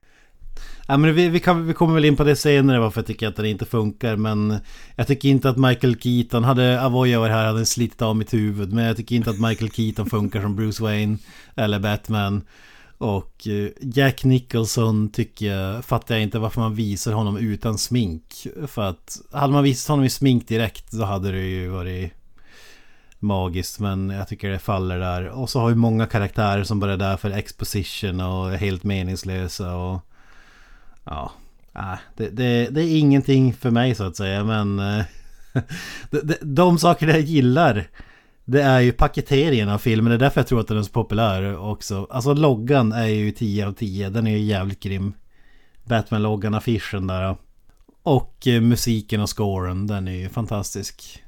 Ja, 0.86 0.96
men 0.96 1.14
vi, 1.14 1.28
vi, 1.28 1.40
kan, 1.40 1.66
vi 1.66 1.74
kommer 1.74 1.94
väl 1.94 2.04
in 2.04 2.16
på 2.16 2.24
det 2.24 2.36
senare 2.36 2.80
varför 2.80 3.00
jag 3.00 3.06
tycker 3.06 3.28
att 3.28 3.36
den 3.36 3.46
inte 3.46 3.64
funkar 3.64 4.16
men 4.16 4.58
Jag 4.96 5.06
tycker 5.06 5.28
inte 5.28 5.50
att 5.50 5.56
Michael 5.56 6.00
Keaton, 6.00 6.44
hade 6.44 6.80
Avoya 6.80 7.20
varit 7.20 7.32
här 7.32 7.46
hade 7.46 7.66
slitit 7.66 8.02
av 8.02 8.16
mitt 8.16 8.34
huvud 8.34 8.72
Men 8.72 8.84
jag 8.84 8.96
tycker 8.96 9.16
inte 9.16 9.30
att 9.30 9.40
Michael 9.40 9.70
Keaton 9.70 10.10
funkar 10.10 10.42
som 10.42 10.56
Bruce 10.56 10.82
Wayne 10.82 11.18
Eller 11.54 11.78
Batman 11.78 12.42
och 13.02 13.48
eh, 13.48 13.70
Jack 13.80 14.24
Nicholson 14.24 15.08
tycker 15.08 15.46
jag, 15.46 15.84
fattar 15.84 16.14
jag 16.14 16.22
inte 16.22 16.38
varför 16.38 16.60
man 16.60 16.74
visar 16.74 17.12
honom 17.12 17.36
utan 17.36 17.78
smink. 17.78 18.46
För 18.66 18.82
att 18.82 19.20
hade 19.32 19.52
man 19.52 19.64
visat 19.64 19.88
honom 19.88 20.04
i 20.04 20.10
smink 20.10 20.48
direkt 20.48 20.92
så 20.92 21.04
hade 21.04 21.30
det 21.30 21.38
ju 21.38 21.68
varit 21.68 22.12
magiskt. 23.18 23.80
Men 23.80 24.10
jag 24.10 24.28
tycker 24.28 24.50
det 24.50 24.58
faller 24.58 24.98
där. 24.98 25.28
Och 25.28 25.50
så 25.50 25.60
har 25.60 25.68
vi 25.68 25.74
många 25.74 26.06
karaktärer 26.06 26.64
som 26.64 26.80
bara 26.80 26.92
är 26.92 26.96
där 26.96 27.16
för 27.16 27.30
exposition 27.30 28.20
och 28.20 28.52
är 28.52 28.56
helt 28.56 28.84
meningslösa. 28.84 29.76
Och 29.76 30.00
ja, 31.04 31.32
äh, 31.76 31.98
det, 32.16 32.28
det, 32.28 32.68
det 32.70 32.82
är 32.82 32.98
ingenting 32.98 33.54
för 33.54 33.70
mig 33.70 33.94
så 33.94 34.04
att 34.04 34.16
säga. 34.16 34.44
Men 34.44 34.78
eh, 34.78 35.04
de, 36.10 36.20
de, 36.20 36.34
de 36.40 36.78
saker 36.78 37.06
jag 37.06 37.20
gillar 37.20 37.88
det 38.44 38.62
är 38.62 38.80
ju 38.80 38.92
paketeringen 38.92 39.68
av 39.68 39.78
filmen, 39.78 40.10
det 40.10 40.16
är 40.16 40.18
därför 40.18 40.40
jag 40.40 40.48
tror 40.48 40.60
att 40.60 40.68
den 40.68 40.78
är 40.78 40.82
så 40.82 40.92
populär 40.92 41.58
också. 41.58 42.06
Alltså 42.10 42.34
loggan 42.34 42.92
är 42.92 43.06
ju 43.06 43.30
10 43.30 43.66
av 43.66 43.72
10, 43.72 44.10
den 44.10 44.26
är 44.26 44.30
ju 44.30 44.38
jävligt 44.38 44.80
grym. 44.80 45.14
Batman-loggan, 45.84 46.54
affischen 46.54 47.06
där. 47.06 47.36
Och 48.02 48.46
eh, 48.46 48.60
musiken 48.60 49.20
och 49.20 49.36
scoren, 49.36 49.86
den 49.86 50.08
är 50.08 50.12
ju 50.12 50.28
fantastisk. 50.28 51.22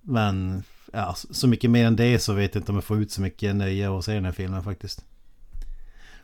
Men 0.00 0.62
ja, 0.92 1.14
så 1.30 1.48
mycket 1.48 1.70
mer 1.70 1.86
än 1.86 1.96
det 1.96 2.18
så 2.18 2.32
vet 2.32 2.54
jag 2.54 2.60
inte 2.60 2.72
om 2.72 2.76
jag 2.76 2.84
får 2.84 2.98
ut 2.98 3.10
så 3.10 3.20
mycket 3.20 3.56
nöje 3.56 3.88
av 3.88 3.98
att 3.98 4.04
se 4.04 4.14
den 4.14 4.24
här 4.24 4.32
filmen 4.32 4.62
faktiskt. 4.62 5.04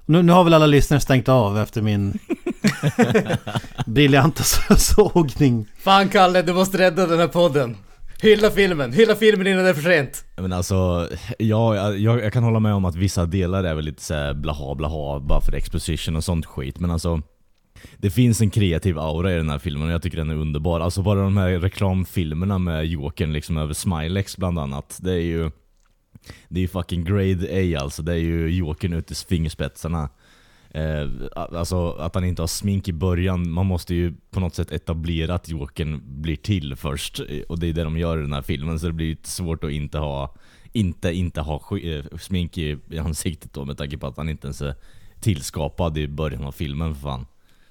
Nu, 0.06 0.22
nu 0.22 0.32
har 0.32 0.44
väl 0.44 0.54
alla 0.54 0.66
lyssnare 0.66 1.00
stängt 1.00 1.28
av 1.28 1.58
efter 1.58 1.82
min 1.82 2.18
briljanta 3.86 4.42
sågning. 4.76 5.66
Fan 5.78 6.08
Kalle, 6.08 6.42
du 6.42 6.54
måste 6.54 6.78
rädda 6.78 7.06
den 7.06 7.18
här 7.18 7.28
podden. 7.28 7.76
Hylla 8.22 8.50
filmen, 8.50 8.92
hylla 8.92 9.14
filmen 9.16 9.46
innan 9.46 9.64
det 9.64 9.70
är 9.70 9.74
för 9.74 9.82
sent. 9.82 10.24
Men 10.36 10.52
alltså, 10.52 11.08
ja, 11.38 11.94
jag, 11.94 12.24
jag 12.24 12.32
kan 12.32 12.44
hålla 12.44 12.60
med 12.60 12.74
om 12.74 12.84
att 12.84 12.96
vissa 12.96 13.26
delar 13.26 13.64
är 13.64 13.74
väl 13.74 13.84
lite 13.84 14.02
såhär 14.02 14.34
blaha 14.34 14.74
blaha 14.74 15.20
bara 15.20 15.40
för 15.40 15.52
exposition 15.52 16.16
och 16.16 16.24
sånt 16.24 16.46
skit. 16.46 16.78
Men 16.78 16.90
alltså, 16.90 17.22
det 17.96 18.10
finns 18.10 18.40
en 18.40 18.50
kreativ 18.50 18.98
aura 18.98 19.32
i 19.32 19.36
den 19.36 19.50
här 19.50 19.58
filmen 19.58 19.88
och 19.88 19.94
jag 19.94 20.02
tycker 20.02 20.16
den 20.16 20.30
är 20.30 20.34
underbar. 20.34 20.80
Alltså 20.80 21.02
bara 21.02 21.20
de 21.22 21.36
här 21.36 21.50
reklamfilmerna 21.50 22.58
med 22.58 22.86
Jokern 22.86 23.32
liksom 23.32 23.56
över 23.56 23.74
Smilex 23.74 24.36
bland 24.36 24.58
annat. 24.58 24.98
Det 25.02 25.12
är 25.12 25.20
ju 25.22 25.50
det 26.48 26.58
är 26.58 26.62
ju 26.62 26.68
fucking 26.68 27.04
grade 27.04 27.48
A 27.50 27.80
alltså. 27.80 28.02
Det 28.02 28.12
är 28.12 28.18
ju 28.18 28.48
Jokern 28.48 28.92
ut 28.92 29.10
i 29.10 29.14
fingerspetsarna. 29.14 30.08
Eh, 30.74 31.08
alltså 31.36 31.90
att 31.90 32.14
han 32.14 32.24
inte 32.24 32.42
har 32.42 32.46
smink 32.46 32.88
i 32.88 32.92
början, 32.92 33.50
man 33.50 33.66
måste 33.66 33.94
ju 33.94 34.14
på 34.30 34.40
något 34.40 34.54
sätt 34.54 34.72
etablera 34.72 35.34
att 35.34 35.48
Jokern 35.48 36.00
blir 36.04 36.36
till 36.36 36.76
först. 36.76 37.20
Och 37.48 37.58
det 37.58 37.66
är 37.68 37.72
det 37.72 37.84
de 37.84 37.98
gör 37.98 38.18
i 38.18 38.20
den 38.20 38.32
här 38.32 38.42
filmen, 38.42 38.80
så 38.80 38.86
det 38.86 38.92
blir 38.92 39.16
svårt 39.22 39.64
att 39.64 39.70
inte 39.70 39.98
ha 39.98 40.34
inte, 40.72 41.12
inte 41.12 41.40
ha 41.40 41.78
eh, 41.82 42.04
smink 42.18 42.58
i, 42.58 42.78
i 42.90 42.98
ansiktet 42.98 43.52
då 43.52 43.64
med 43.64 43.78
tanke 43.78 43.98
på 43.98 44.06
att 44.06 44.16
han 44.16 44.28
inte 44.28 44.46
ens 44.46 44.60
är 44.60 44.74
tillskapad 45.20 45.98
i 45.98 46.08
början 46.08 46.44
av 46.44 46.52
filmen 46.52 46.94
för 46.94 47.00
fan. 47.02 47.26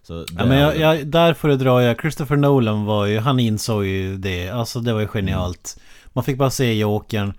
Ja, 0.08 0.46
men 0.46 0.58
jag, 0.58 0.78
jag, 0.78 1.08
där 1.08 1.34
föredrar 1.34 1.82
jag, 1.82 2.02
Christopher 2.02 2.36
Nolan 2.36 2.86
var 2.86 3.06
ju, 3.06 3.20
han 3.20 3.40
insåg 3.40 3.86
ju 3.86 4.18
det, 4.18 4.50
alltså 4.50 4.80
det 4.80 4.94
var 4.94 5.02
ju 5.02 5.08
genialt. 5.08 5.80
Man 6.14 6.24
fick 6.24 6.38
bara 6.38 6.50
se 6.50 6.74
Jokern. 6.74 7.34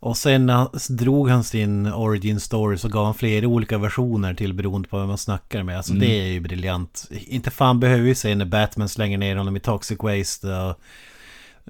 Och 0.00 0.16
sen 0.16 0.46
när 0.46 0.96
drog 0.96 1.28
han 1.28 1.44
sin 1.44 1.86
origin 1.86 2.40
story 2.40 2.78
så 2.78 2.88
gav 2.88 3.04
han 3.04 3.14
flera 3.14 3.46
olika 3.46 3.78
versioner 3.78 4.34
till 4.34 4.54
beroende 4.54 4.88
på 4.88 4.98
vem 4.98 5.08
man 5.08 5.18
snackar 5.18 5.62
med. 5.62 5.76
Alltså 5.76 5.92
mm. 5.92 6.00
det 6.00 6.20
är 6.20 6.26
ju 6.26 6.40
briljant. 6.40 7.08
Inte 7.10 7.50
fan 7.50 7.80
behöver 7.80 8.02
vi 8.02 8.14
se 8.14 8.34
när 8.34 8.44
Batman 8.44 8.88
slänger 8.88 9.18
ner 9.18 9.36
honom 9.36 9.56
i 9.56 9.60
Toxic 9.60 9.98
Waste 9.98 10.46
och 10.46 10.80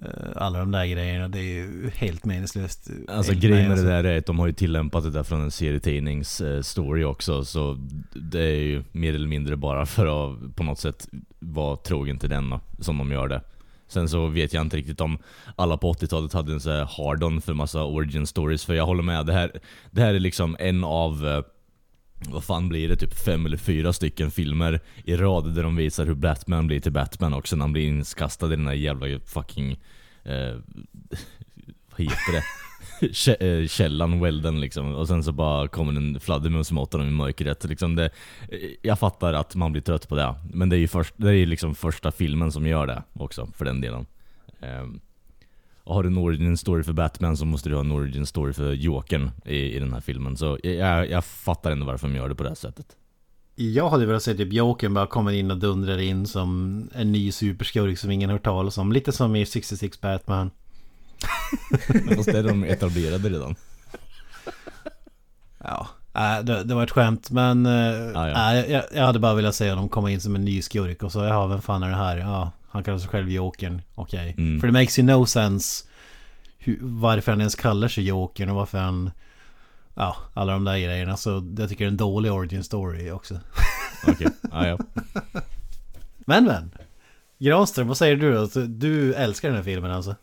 uh, 0.02 0.08
alla 0.36 0.58
de 0.58 0.70
där 0.70 0.86
grejerna. 0.86 1.28
Det 1.28 1.38
är 1.38 1.42
ju 1.42 1.90
helt 1.94 2.24
meningslöst. 2.24 2.90
Alltså 3.08 3.32
grejen 3.34 3.68
med 3.68 3.78
det 3.78 3.86
där 3.86 4.04
är 4.04 4.18
att 4.18 4.26
de 4.26 4.38
har 4.38 4.46
ju 4.46 4.52
tillämpat 4.52 5.04
det 5.04 5.10
där 5.10 5.22
från 5.22 5.40
en 5.40 5.50
serietidnings 5.50 6.40
uh, 6.40 6.62
story 6.62 7.04
också. 7.04 7.44
Så 7.44 7.78
det 8.12 8.42
är 8.42 8.62
ju 8.62 8.84
mer 8.92 9.14
eller 9.14 9.28
mindre 9.28 9.56
bara 9.56 9.86
för 9.86 10.06
att 10.06 10.56
på 10.56 10.62
något 10.62 10.78
sätt 10.78 11.08
vara 11.38 11.76
trogen 11.76 12.18
till 12.18 12.30
den 12.30 12.54
som 12.78 12.98
de 12.98 13.12
gör 13.12 13.28
det. 13.28 13.40
Sen 13.90 14.08
så 14.08 14.26
vet 14.26 14.52
jag 14.52 14.60
inte 14.60 14.76
riktigt 14.76 15.00
om 15.00 15.18
alla 15.56 15.76
på 15.76 15.92
80-talet 15.92 16.32
hade 16.32 16.52
en 16.52 16.60
så 16.60 16.70
här 16.70 16.84
hard-on 16.84 17.40
för 17.40 17.54
massa 17.54 17.84
origin 17.84 18.26
stories. 18.26 18.64
För 18.64 18.74
jag 18.74 18.86
håller 18.86 19.02
med, 19.02 19.26
det 19.26 19.32
här, 19.32 19.60
det 19.90 20.00
här 20.00 20.14
är 20.14 20.20
liksom 20.20 20.56
en 20.58 20.84
av 20.84 21.26
eh, 21.26 21.42
vad 22.28 22.44
fan 22.44 22.68
blir 22.68 22.88
det? 22.88 22.96
Typ 22.96 23.14
fem 23.14 23.46
eller 23.46 23.56
fyra 23.56 23.92
stycken 23.92 24.30
filmer 24.30 24.80
i 25.04 25.16
rad 25.16 25.54
där 25.54 25.62
de 25.62 25.76
visar 25.76 26.06
hur 26.06 26.14
Batman 26.14 26.66
blir 26.66 26.80
till 26.80 26.92
Batman 26.92 27.34
också 27.34 27.56
när 27.56 27.62
han 27.62 27.72
blir 27.72 27.88
inskastad 27.88 28.46
i 28.46 28.56
den 28.56 28.66
här 28.66 28.74
jävla 28.74 29.20
fucking... 29.26 29.72
Eh, 30.22 30.54
vad 31.90 32.00
heter 32.00 32.32
det? 32.32 32.42
Eh, 33.40 33.66
källan, 33.66 34.20
welden 34.20 34.60
liksom. 34.60 34.94
Och 34.94 35.08
sen 35.08 35.24
så 35.24 35.32
bara 35.32 35.68
kommer 35.68 35.92
en 35.92 36.20
fladdermus 36.20 36.72
mot 36.72 36.92
honom 36.92 37.08
i 37.08 37.10
mörkret. 37.10 37.64
Liksom 37.64 37.96
det, 37.96 38.04
eh, 38.48 38.58
jag 38.82 38.98
fattar 38.98 39.32
att 39.32 39.54
man 39.54 39.72
blir 39.72 39.82
trött 39.82 40.08
på 40.08 40.16
det. 40.16 40.34
Men 40.52 40.68
det 40.68 40.76
är 40.76 40.78
ju 40.78 40.88
först, 40.88 41.14
det 41.16 41.36
är 41.36 41.46
liksom 41.46 41.74
första 41.74 42.12
filmen 42.12 42.52
som 42.52 42.66
gör 42.66 42.86
det 42.86 43.02
också, 43.12 43.46
för 43.56 43.64
den 43.64 43.80
delen. 43.80 44.06
Um, 44.60 45.00
och 45.84 45.94
har 45.94 46.02
du 46.02 46.08
en 46.08 46.18
origin 46.18 46.56
story 46.56 46.82
för 46.82 46.92
Batman 46.92 47.36
så 47.36 47.44
måste 47.44 47.68
du 47.68 47.74
ha 47.74 47.80
en 47.80 47.92
origin 47.92 48.26
story 48.26 48.52
för 48.52 48.72
Jokern 48.72 49.30
i, 49.44 49.56
i 49.56 49.78
den 49.78 49.92
här 49.92 50.00
filmen. 50.00 50.36
Så 50.36 50.58
jag, 50.62 51.10
jag 51.10 51.24
fattar 51.24 51.70
ändå 51.70 51.86
varför 51.86 52.08
de 52.08 52.16
gör 52.16 52.28
det 52.28 52.34
på 52.34 52.42
det 52.42 52.48
här 52.48 52.56
sättet. 52.56 52.96
Jag 53.54 53.88
hade 53.88 54.06
velat 54.06 54.22
se 54.22 54.34
typ 54.34 54.52
Jokern 54.52 54.94
bara 54.94 55.06
kommer 55.06 55.32
in 55.32 55.50
och 55.50 55.58
dundrar 55.58 55.98
in 55.98 56.26
som 56.26 56.82
en 56.94 57.12
ny 57.12 57.32
superskurk 57.32 57.98
som 57.98 58.10
ingen 58.10 58.30
hört 58.30 58.44
talas 58.44 58.78
om. 58.78 58.92
Lite 58.92 59.12
som 59.12 59.36
i 59.36 59.46
66 59.46 60.00
Batman. 60.00 60.50
Fast 62.16 62.32
det 62.32 62.38
är 62.38 62.42
de 62.42 62.64
etablerade 62.64 63.28
redan. 63.28 63.54
Ja, 65.64 65.88
äh, 66.14 66.44
det, 66.44 66.64
det 66.64 66.74
var 66.74 66.82
ett 66.82 66.90
skämt 66.90 67.30
men 67.30 67.66
äh, 67.66 67.72
ah, 68.16 68.28
ja. 68.28 68.54
äh, 68.54 68.72
jag, 68.72 68.84
jag, 68.94 69.06
hade 69.06 69.18
bara 69.18 69.34
velat 69.34 69.54
se 69.54 69.70
honom 69.70 69.88
komma 69.88 70.10
in 70.10 70.20
som 70.20 70.34
en 70.34 70.44
ny 70.44 70.62
skurk 70.62 71.02
och 71.02 71.12
så, 71.12 71.24
ja 71.24 71.46
vem 71.46 71.62
fan 71.62 71.82
är 71.82 71.88
det 71.88 71.96
här? 71.96 72.16
Ja, 72.16 72.52
han 72.68 72.84
kallar 72.84 72.98
sig 72.98 73.08
själv 73.08 73.30
Jokern. 73.30 73.82
Okej. 73.94 74.30
Okay. 74.30 74.44
Mm. 74.44 74.60
För 74.60 74.66
det 74.66 74.72
makes 74.72 74.98
you 74.98 75.06
no 75.06 75.26
sense 75.26 75.84
hur, 76.58 76.78
varför 76.82 77.32
han 77.32 77.40
ens 77.40 77.54
kallar 77.54 77.88
sig 77.88 78.04
Jokern 78.04 78.50
och 78.50 78.56
varför 78.56 78.78
han... 78.78 79.10
Ja, 79.94 80.16
alla 80.34 80.52
de 80.52 80.64
där 80.64 80.78
grejerna. 80.78 81.16
Så 81.16 81.54
jag 81.58 81.68
tycker 81.68 81.84
det 81.84 81.88
är 81.88 81.90
en 81.90 81.96
dålig 81.96 82.32
origin 82.32 82.64
story 82.64 83.10
också. 83.10 83.34
Okej, 84.02 84.26
okay. 84.26 84.50
ah, 84.52 84.66
ja. 84.66 84.78
Men 86.18 86.44
men. 86.44 86.70
Granström, 87.38 87.88
vad 87.88 87.96
säger 87.96 88.16
du 88.16 88.34
då? 88.34 88.46
Du 88.66 89.14
älskar 89.14 89.48
den 89.48 89.56
här 89.56 89.64
filmen 89.64 89.90
alltså? 89.90 90.14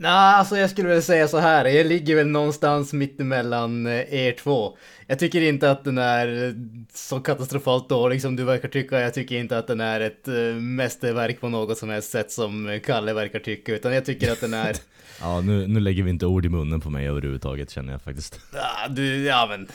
Nej, 0.00 0.34
alltså 0.34 0.56
jag 0.56 0.70
skulle 0.70 0.88
väl 0.88 1.02
säga 1.02 1.28
så 1.28 1.38
här. 1.38 1.64
Jag 1.64 1.86
ligger 1.86 2.16
väl 2.16 2.26
någonstans 2.26 2.92
mittemellan 2.92 3.86
eh, 3.86 4.14
er 4.14 4.32
två. 4.32 4.78
Jag 5.06 5.18
tycker 5.18 5.40
inte 5.40 5.70
att 5.70 5.84
den 5.84 5.98
är 5.98 6.54
så 6.92 7.20
katastrofalt 7.20 7.88
dålig 7.88 8.22
som 8.22 8.36
du 8.36 8.44
verkar 8.44 8.68
tycka. 8.68 9.00
Jag 9.00 9.14
tycker 9.14 9.36
inte 9.36 9.58
att 9.58 9.66
den 9.66 9.80
är 9.80 10.00
ett 10.00 10.28
uh, 10.28 10.54
mästerverk 10.54 11.40
på 11.40 11.48
något 11.48 11.78
som 11.78 11.88
helst 11.88 12.10
sätt 12.10 12.32
som 12.32 12.80
Kalle 12.84 13.12
verkar 13.12 13.38
tycka. 13.38 13.74
Utan 13.74 13.94
jag 13.94 14.04
tycker 14.04 14.32
att 14.32 14.40
den 14.40 14.54
är... 14.54 14.76
ja, 15.20 15.40
nu, 15.40 15.66
nu 15.66 15.80
lägger 15.80 16.02
vi 16.02 16.10
inte 16.10 16.26
ord 16.26 16.46
i 16.46 16.48
munnen 16.48 16.80
på 16.80 16.90
mig 16.90 17.08
överhuvudtaget 17.08 17.70
känner 17.70 17.92
jag 17.92 18.02
faktiskt. 18.02 18.40
Ja, 18.52 18.88
du, 18.88 19.24
ja 19.24 19.46
men... 19.50 19.68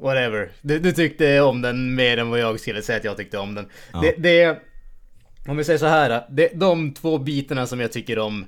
Whatever. 0.00 0.50
Du, 0.62 0.78
du 0.78 0.92
tyckte 0.92 1.40
om 1.40 1.62
den 1.62 1.94
mer 1.94 2.18
än 2.18 2.30
vad 2.30 2.40
jag 2.40 2.60
skulle 2.60 2.82
säga 2.82 2.98
att 2.98 3.04
jag 3.04 3.16
tyckte 3.16 3.38
om 3.38 3.54
den. 3.54 3.66
Ja. 3.92 4.00
Det, 4.00 4.14
det... 4.18 4.58
Om 5.48 5.56
vi 5.56 5.64
säger 5.64 5.78
så 5.78 5.86
här. 5.86 6.24
Det, 6.30 6.50
de 6.54 6.94
två 6.94 7.18
bitarna 7.18 7.66
som 7.66 7.80
jag 7.80 7.92
tycker 7.92 8.18
om 8.18 8.46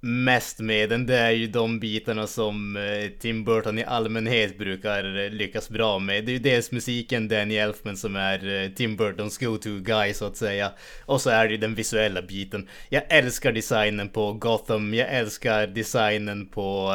mest 0.00 0.58
med 0.58 0.90
den, 0.90 1.06
det 1.06 1.16
är 1.16 1.30
ju 1.30 1.46
de 1.46 1.80
bitarna 1.80 2.26
som 2.26 2.76
eh, 2.76 3.10
Tim 3.20 3.44
Burton 3.44 3.78
i 3.78 3.84
allmänhet 3.84 4.58
brukar 4.58 5.24
eh, 5.24 5.30
lyckas 5.30 5.68
bra 5.68 5.98
med. 5.98 6.24
Det 6.24 6.30
är 6.30 6.32
ju 6.32 6.38
dels 6.38 6.72
musiken, 6.72 7.28
Danny 7.28 7.56
Elfman 7.56 7.96
som 7.96 8.16
är 8.16 8.62
eh, 8.62 8.70
Tim 8.70 8.96
Burtons 8.96 9.38
go-to 9.38 9.78
guy 9.80 10.14
så 10.14 10.24
att 10.24 10.36
säga. 10.36 10.72
Och 11.04 11.20
så 11.20 11.30
är 11.30 11.44
det 11.44 11.50
ju 11.50 11.56
den 11.56 11.74
visuella 11.74 12.22
biten. 12.22 12.68
Jag 12.88 13.02
älskar 13.08 13.52
designen 13.52 14.08
på 14.08 14.32
Gotham, 14.32 14.94
jag 14.94 15.08
älskar 15.08 15.66
designen 15.66 16.46
på 16.46 16.92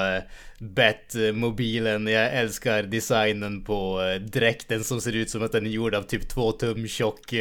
Batmobilen, 0.60 2.08
jag 2.08 2.34
älskar 2.34 2.84
designen 2.84 3.64
på 3.64 4.02
dräkten 4.22 4.84
som 4.84 5.02
ser 5.02 5.16
ut 5.16 5.30
som 5.30 5.44
att 5.44 5.52
den 5.52 5.66
är 5.66 5.70
gjord 5.70 5.96
av 5.96 6.02
typ 6.04 6.30
två 6.30 6.52
tum 6.52 6.88
tjock 6.88 7.34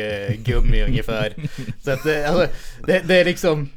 gummi 0.44 0.82
ungefär. 0.88 1.34
Så 1.84 1.90
att 1.90 2.06
alltså, 2.06 2.48
det, 2.86 3.02
det 3.08 3.14
är 3.14 3.24
liksom 3.24 3.68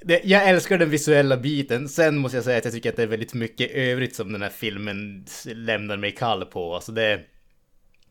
det, 0.00 0.20
jag 0.24 0.48
älskar 0.48 0.78
den 0.78 0.90
visuella 0.90 1.36
biten. 1.36 1.88
Sen 1.88 2.16
måste 2.16 2.36
jag 2.36 2.44
säga 2.44 2.58
att 2.58 2.64
jag 2.64 2.74
tycker 2.74 2.90
att 2.90 2.96
det 2.96 3.02
är 3.02 3.06
väldigt 3.06 3.34
mycket 3.34 3.70
övrigt 3.70 4.16
som 4.16 4.32
den 4.32 4.42
här 4.42 4.50
filmen 4.50 5.26
lämnar 5.44 5.96
mig 5.96 6.10
kall 6.10 6.44
på. 6.44 6.74
Alltså 6.74 6.92
det... 6.92 7.20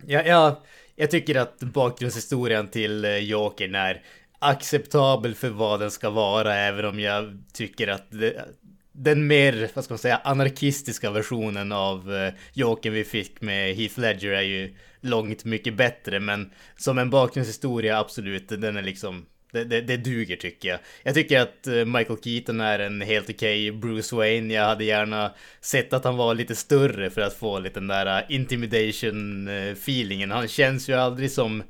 Ja, 0.05 0.23
ja, 0.25 0.63
jag 0.95 1.11
tycker 1.11 1.35
att 1.35 1.59
bakgrundshistorien 1.59 2.67
till 2.67 3.05
eh, 3.05 3.17
Jokern 3.17 3.75
är 3.75 4.03
acceptabel 4.39 5.35
för 5.35 5.49
vad 5.49 5.79
den 5.79 5.91
ska 5.91 6.09
vara, 6.09 6.55
även 6.55 6.85
om 6.85 6.99
jag 6.99 7.43
tycker 7.53 7.87
att 7.87 8.11
det, 8.11 8.45
den 8.91 9.27
mer, 9.27 9.69
vad 9.73 9.83
ska 9.83 9.93
man 9.93 9.99
säga, 9.99 10.21
anarkistiska 10.23 11.11
versionen 11.11 11.71
av 11.71 12.11
uh, 12.11 12.29
Jokern 12.53 12.93
vi 12.93 13.03
fick 13.03 13.41
med 13.41 13.75
Heath 13.75 13.99
Ledger 13.99 14.31
är 14.31 14.41
ju 14.41 14.75
långt 15.01 15.45
mycket 15.45 15.73
bättre, 15.73 16.19
men 16.19 16.51
som 16.75 16.97
en 16.97 17.09
bakgrundshistoria 17.09 17.99
absolut, 17.99 18.49
den 18.49 18.77
är 18.77 18.81
liksom 18.81 19.25
det, 19.51 19.63
det, 19.63 19.81
det 19.81 19.97
duger 19.97 20.35
tycker 20.35 20.69
jag. 20.69 20.79
Jag 21.03 21.13
tycker 21.13 21.39
att 21.39 21.67
eh, 21.67 21.85
Michael 21.85 22.19
Keaton 22.23 22.61
är 22.61 22.79
en 22.79 23.01
helt 23.01 23.29
okej 23.29 23.71
okay 23.71 23.79
Bruce 23.79 24.15
Wayne. 24.15 24.53
Jag 24.53 24.65
hade 24.65 24.83
gärna 24.83 25.33
sett 25.61 25.93
att 25.93 26.03
han 26.03 26.17
var 26.17 26.35
lite 26.35 26.55
större 26.55 27.09
för 27.09 27.21
att 27.21 27.33
få 27.33 27.59
lite 27.59 27.79
den 27.79 27.87
där 27.87 28.17
eh, 28.17 28.35
intimidation 28.35 29.47
eh, 29.47 29.71
feelingen. 29.71 30.31
Han 30.31 30.47
känns 30.47 30.89
ju 30.89 30.93
aldrig 30.93 31.31
som... 31.31 31.63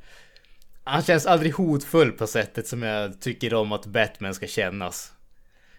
Han 0.83 1.03
känns 1.03 1.25
aldrig 1.25 1.53
hotfull 1.53 2.11
på 2.11 2.27
sättet 2.27 2.67
som 2.67 2.83
jag 2.83 3.21
tycker 3.21 3.53
om 3.53 3.71
att 3.71 3.85
Batman 3.85 4.33
ska 4.33 4.47
kännas. 4.47 5.13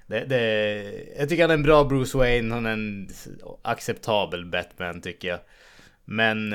Det, 0.06 0.24
det, 0.24 0.94
jag 1.18 1.28
tycker 1.28 1.42
han 1.42 1.50
är 1.50 1.54
en 1.54 1.62
bra 1.62 1.84
Bruce 1.84 2.18
Wayne, 2.18 2.54
han 2.54 2.66
är 2.66 2.72
en 2.72 3.08
acceptabel 3.62 4.46
Batman 4.46 5.00
tycker 5.00 5.28
jag. 5.28 5.38
Men 6.04 6.54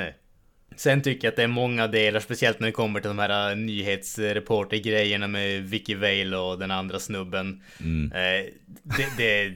sen 0.76 1.02
tycker 1.02 1.28
jag 1.28 1.32
att 1.32 1.36
det 1.36 1.44
är 1.44 1.48
många 1.48 1.88
delar, 1.88 2.20
speciellt 2.20 2.60
när 2.60 2.68
det 2.68 2.72
kommer 2.72 3.00
till 3.00 3.08
de 3.08 3.20
här 3.20 3.52
äh, 3.52 3.58
nyhetsreportergrejerna 3.58 5.28
med 5.28 5.64
Vicky 5.64 5.96
Vale 5.96 6.38
och 6.38 6.60
den 6.60 6.72
andra 6.72 7.00
snubben. 7.00 7.62
Mm. 7.80 8.12
Eh, 8.12 8.50
det, 8.84 9.08
det, 9.18 9.42
är 9.42 9.56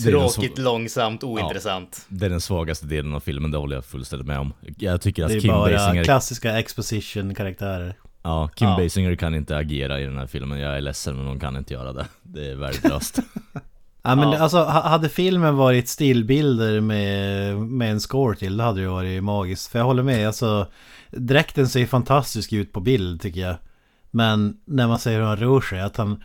tråkigt, 0.10 0.58
är 0.58 0.62
långsamt, 0.62 1.24
ointressant. 1.24 2.06
Ja, 2.08 2.16
det 2.18 2.26
är 2.26 2.30
den 2.30 2.40
svagaste 2.40 2.86
delen 2.86 3.14
av 3.14 3.20
filmen, 3.20 3.50
det 3.50 3.58
håller 3.58 3.76
jag 3.76 3.84
fullständigt 3.84 4.26
med 4.26 4.38
om. 4.38 4.52
Jag 4.78 5.00
tycker 5.00 5.24
att 5.24 5.30
det 5.30 5.36
är 5.36 5.40
Kim 5.40 5.48
bara 5.48 5.72
Basinger... 5.72 6.04
klassiska 6.04 6.58
exposition-karaktärer. 6.58 7.94
Ja, 8.22 8.50
Kim 8.54 8.68
ja. 8.68 8.76
Basinger 8.76 9.16
kan 9.16 9.34
inte 9.34 9.56
agera 9.56 10.00
i 10.00 10.04
den 10.04 10.18
här 10.18 10.26
filmen. 10.26 10.58
Jag 10.58 10.76
är 10.76 10.80
ledsen 10.80 11.16
men 11.16 11.26
hon 11.26 11.40
kan 11.40 11.56
inte 11.56 11.74
göra 11.74 11.92
det. 11.92 12.06
Det 12.22 12.50
är 12.50 12.56
värdelöst. 12.56 13.18
ja 14.02 14.14
men 14.14 14.32
ja. 14.32 14.38
alltså 14.38 14.64
hade 14.64 15.08
filmen 15.08 15.56
varit 15.56 15.88
stillbilder 15.88 16.80
med, 16.80 17.56
med 17.58 17.90
en 17.90 18.00
score 18.00 18.36
till 18.36 18.56
då 18.56 18.64
hade 18.64 18.80
det 18.80 18.88
varit 18.88 19.24
magiskt. 19.24 19.72
För 19.72 19.78
jag 19.78 19.86
håller 19.86 20.02
med, 20.02 20.26
alltså 20.26 20.66
dräkten 21.10 21.68
ser 21.68 21.86
fantastisk 21.86 22.52
ut 22.52 22.72
på 22.72 22.80
bild 22.80 23.20
tycker 23.20 23.40
jag. 23.40 23.56
Men 24.10 24.56
när 24.64 24.88
man 24.88 24.98
ser 24.98 25.12
hur 25.12 25.22
han 25.22 25.36
rör 25.36 25.60
sig, 25.60 25.80
att 25.80 25.96
han... 25.96 26.22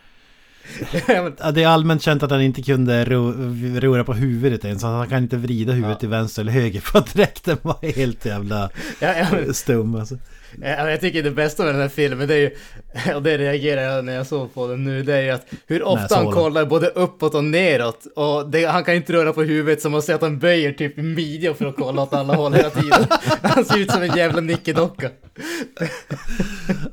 det 1.54 1.62
är 1.62 1.66
allmänt 1.66 2.02
känt 2.02 2.22
att 2.22 2.30
han 2.30 2.42
inte 2.42 2.62
kunde 2.62 3.04
ro, 3.04 3.32
rora 3.80 4.04
på 4.04 4.14
huvudet 4.14 4.64
ens. 4.64 4.82
Han 4.82 5.08
kan 5.08 5.22
inte 5.22 5.36
vrida 5.36 5.72
huvudet 5.72 5.96
ja. 5.96 6.00
till 6.00 6.08
vänster 6.08 6.42
eller 6.42 6.52
höger 6.52 6.80
för 6.80 6.98
att 6.98 7.14
dräkten 7.14 7.56
var 7.62 7.92
helt 7.94 8.24
jävla 8.24 8.70
ja, 9.00 9.14
ja, 9.14 9.52
stum 9.52 9.94
alltså. 9.94 10.16
Jag 10.62 11.00
tycker 11.00 11.22
det 11.22 11.30
bästa 11.30 11.64
med 11.64 11.74
den 11.74 11.82
här 11.82 11.88
filmen, 11.88 12.28
det 12.28 12.34
är 12.34 12.38
ju, 12.38 12.50
och 13.14 13.22
det 13.22 13.38
reagerar 13.38 13.82
jag 13.82 14.04
när 14.04 14.14
jag 14.14 14.26
såg 14.26 14.54
på 14.54 14.66
den 14.66 14.84
nu, 14.84 15.02
det 15.02 15.14
är 15.14 15.22
ju 15.22 15.30
att 15.30 15.46
hur 15.66 15.82
ofta 15.82 16.16
han 16.16 16.32
kollar 16.32 16.64
både 16.64 16.86
uppåt 16.86 17.34
och 17.34 17.44
neråt. 17.44 18.06
Och 18.16 18.50
det, 18.50 18.64
han 18.64 18.84
kan 18.84 18.94
inte 18.94 19.12
röra 19.12 19.32
på 19.32 19.42
huvudet 19.42 19.82
så 19.82 19.90
man 19.90 20.02
ser 20.02 20.14
att 20.14 20.22
han 20.22 20.38
böjer 20.38 20.72
typ 20.72 20.96
midjan 20.96 21.54
för 21.54 21.66
att 21.66 21.76
kolla 21.76 22.02
åt 22.02 22.14
alla 22.14 22.34
håll 22.34 22.54
hela 22.54 22.70
tiden. 22.70 23.06
Han 23.42 23.64
ser 23.64 23.78
ut 23.78 23.90
som 23.90 24.02
en 24.02 24.16
jävla 24.16 24.40
nickedocka. 24.40 25.10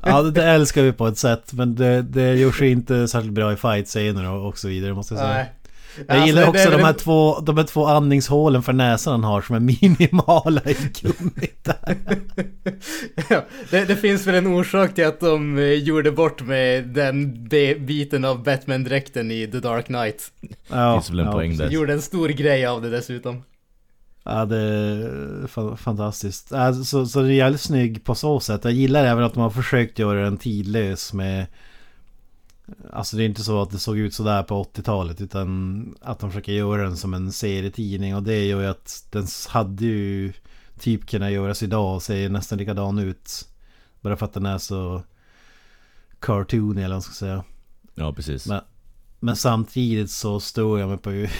Ja, 0.02 0.22
det, 0.22 0.30
det 0.30 0.44
älskar 0.44 0.82
vi 0.82 0.92
på 0.92 1.06
ett 1.06 1.18
sätt, 1.18 1.52
men 1.52 1.74
det, 1.74 2.02
det 2.02 2.34
görs 2.34 2.62
inte 2.62 3.08
särskilt 3.08 3.34
bra 3.34 3.52
i 3.52 3.56
fight-scener 3.56 4.30
och 4.30 4.58
så 4.58 4.68
vidare 4.68 4.94
måste 4.94 5.14
jag 5.14 5.20
säga. 5.20 5.34
Nej. 5.34 5.52
Jag 5.96 6.10
alltså, 6.16 6.26
gillar 6.26 6.48
också 6.48 6.70
de 6.70 6.82
här, 6.82 6.92
det... 6.92 6.98
två, 6.98 7.40
de 7.40 7.56
här 7.56 7.64
två 7.64 7.86
andningshålen 7.86 8.62
för 8.62 8.72
näsan 8.72 9.12
han 9.12 9.24
har 9.24 9.40
som 9.42 9.56
är 9.56 9.60
minimala 9.98 10.60
i 10.64 10.76
gummit 11.00 11.64
där. 11.64 11.96
ja, 13.28 13.44
det, 13.70 13.84
det, 13.84 13.96
finns 13.96 14.26
väl 14.26 14.34
en 14.34 14.46
orsak 14.46 14.94
till 14.94 15.06
att 15.06 15.20
de 15.20 15.58
eh, 15.58 15.64
gjorde 15.64 16.12
bort 16.12 16.42
med 16.42 16.84
den 16.84 17.48
biten 17.86 18.24
av 18.24 18.42
Batman-dräkten 18.42 19.30
i 19.30 19.46
The 19.46 19.60
Dark 19.60 19.86
Knight. 19.86 20.32
Ja, 20.68 20.86
det 20.86 20.92
finns 20.92 21.10
väl 21.10 21.18
en 21.18 21.26
ja, 21.26 21.32
poäng 21.32 21.56
där. 21.56 21.70
Gjorde 21.70 21.92
en 21.92 22.02
stor 22.02 22.28
grej 22.28 22.66
av 22.66 22.82
det 22.82 22.90
dessutom. 22.90 23.42
Ja, 24.24 24.44
det 24.44 24.56
är 24.56 25.76
fantastiskt. 25.76 26.52
Alltså, 26.52 27.06
så 27.06 27.20
det 27.20 27.28
är 27.28 27.32
jävligt 27.32 27.60
snygg 27.60 28.04
på 28.04 28.14
så 28.14 28.40
sätt. 28.40 28.64
Jag 28.64 28.72
gillar 28.72 29.04
även 29.04 29.24
att 29.24 29.34
de 29.34 29.42
har 29.42 29.50
försökt 29.50 29.98
göra 29.98 30.24
den 30.24 30.36
tidlös 30.36 31.12
med 31.12 31.46
Alltså 32.92 33.16
det 33.16 33.22
är 33.22 33.26
inte 33.26 33.44
så 33.44 33.62
att 33.62 33.70
det 33.70 33.78
såg 33.78 33.98
ut 33.98 34.14
sådär 34.14 34.42
på 34.42 34.64
80-talet 34.64 35.20
utan 35.20 35.96
att 36.00 36.18
de 36.18 36.30
försöker 36.30 36.52
göra 36.52 36.82
den 36.82 36.96
som 36.96 37.14
en 37.14 37.32
serietidning 37.32 38.16
och 38.16 38.22
det 38.22 38.44
gör 38.44 38.60
ju 38.60 38.66
att 38.66 39.06
den 39.10 39.26
hade 39.48 39.84
ju 39.84 40.32
typ 40.78 41.06
kunnat 41.06 41.32
göras 41.32 41.62
idag 41.62 41.94
och 41.94 42.02
se 42.02 42.28
nästan 42.28 42.58
likadan 42.58 42.98
ut. 42.98 43.48
Bara 44.00 44.16
för 44.16 44.26
att 44.26 44.32
den 44.32 44.46
är 44.46 44.58
så 44.58 45.02
cartoony 46.20 46.82
eller 46.82 46.88
vad 46.88 46.94
man 46.94 47.02
ska 47.02 47.12
säga. 47.12 47.44
Ja, 47.94 48.12
precis. 48.12 48.46
Men, 48.46 48.60
men 49.20 49.36
samtidigt 49.36 50.10
så 50.10 50.40
står 50.40 50.80
jag 50.80 50.88
mig 50.88 50.98
på 50.98 51.10
hur, 51.10 51.30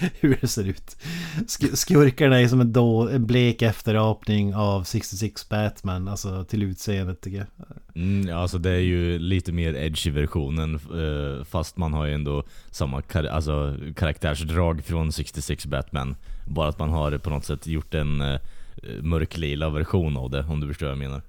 hur 0.20 0.38
det 0.40 0.48
ser 0.48 0.68
ut. 0.68 0.96
Sk 1.46 1.76
skurkarna 1.76 2.40
är 2.40 2.48
som 2.48 2.60
en, 2.60 2.72
då, 2.72 3.08
en 3.08 3.26
blek 3.26 3.62
efterapning 3.62 4.54
av 4.54 4.84
66 4.84 5.48
Batman, 5.48 6.08
alltså 6.08 6.44
till 6.44 6.62
utseendet 6.62 7.20
tycker 7.20 7.38
jag. 7.38 7.46
Mm, 7.94 8.36
alltså 8.36 8.58
det 8.58 8.70
är 8.70 8.80
ju 8.80 9.18
lite 9.18 9.52
mer 9.52 9.74
edgy 9.74 10.10
versionen 10.10 10.74
eh, 10.74 11.44
fast 11.44 11.76
man 11.76 11.92
har 11.92 12.06
ju 12.06 12.14
ändå 12.14 12.44
samma 12.70 13.02
kar 13.02 13.24
alltså, 13.24 13.76
karaktärsdrag 13.96 14.84
från 14.84 15.12
66 15.12 15.66
Batman. 15.66 16.16
Bara 16.48 16.68
att 16.68 16.78
man 16.78 16.90
har 16.90 17.18
på 17.18 17.30
något 17.30 17.44
sätt 17.44 17.66
gjort 17.66 17.94
en 17.94 18.20
eh, 18.20 18.40
mörklila 19.02 19.70
version 19.70 20.16
av 20.16 20.30
det, 20.30 20.44
om 20.48 20.60
du 20.60 20.68
förstår 20.68 20.86
vad 20.86 20.92
jag 20.92 20.98
menar. 20.98 21.22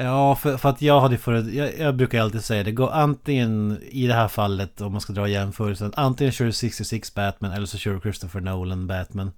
Ja, 0.00 0.36
för, 0.36 0.56
för 0.56 0.68
att 0.68 0.82
jag 0.82 1.00
hade 1.00 1.18
förut, 1.18 1.54
jag, 1.54 1.78
jag 1.78 1.96
brukar 1.96 2.20
alltid 2.20 2.44
säga 2.44 2.64
det, 2.64 2.72
går 2.72 2.90
antingen 2.90 3.78
i 3.82 4.06
det 4.06 4.14
här 4.14 4.28
fallet 4.28 4.80
om 4.80 4.92
man 4.92 5.00
ska 5.00 5.12
dra 5.12 5.28
jämförelsen, 5.28 5.92
antingen 5.96 6.32
kör 6.32 6.44
du 6.44 6.52
66 6.52 7.14
Batman 7.14 7.52
eller 7.52 7.66
så 7.66 7.78
kör 7.78 7.94
du 7.94 8.00
Christopher 8.00 8.40
Nolan 8.40 8.86
Batman. 8.86 9.32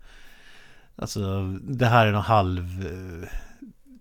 Alltså, 0.97 1.43
det 1.63 1.87
här 1.87 2.07
är 2.07 2.13
någon 2.13 2.23
halv 2.23 2.87
eh, 2.87 3.29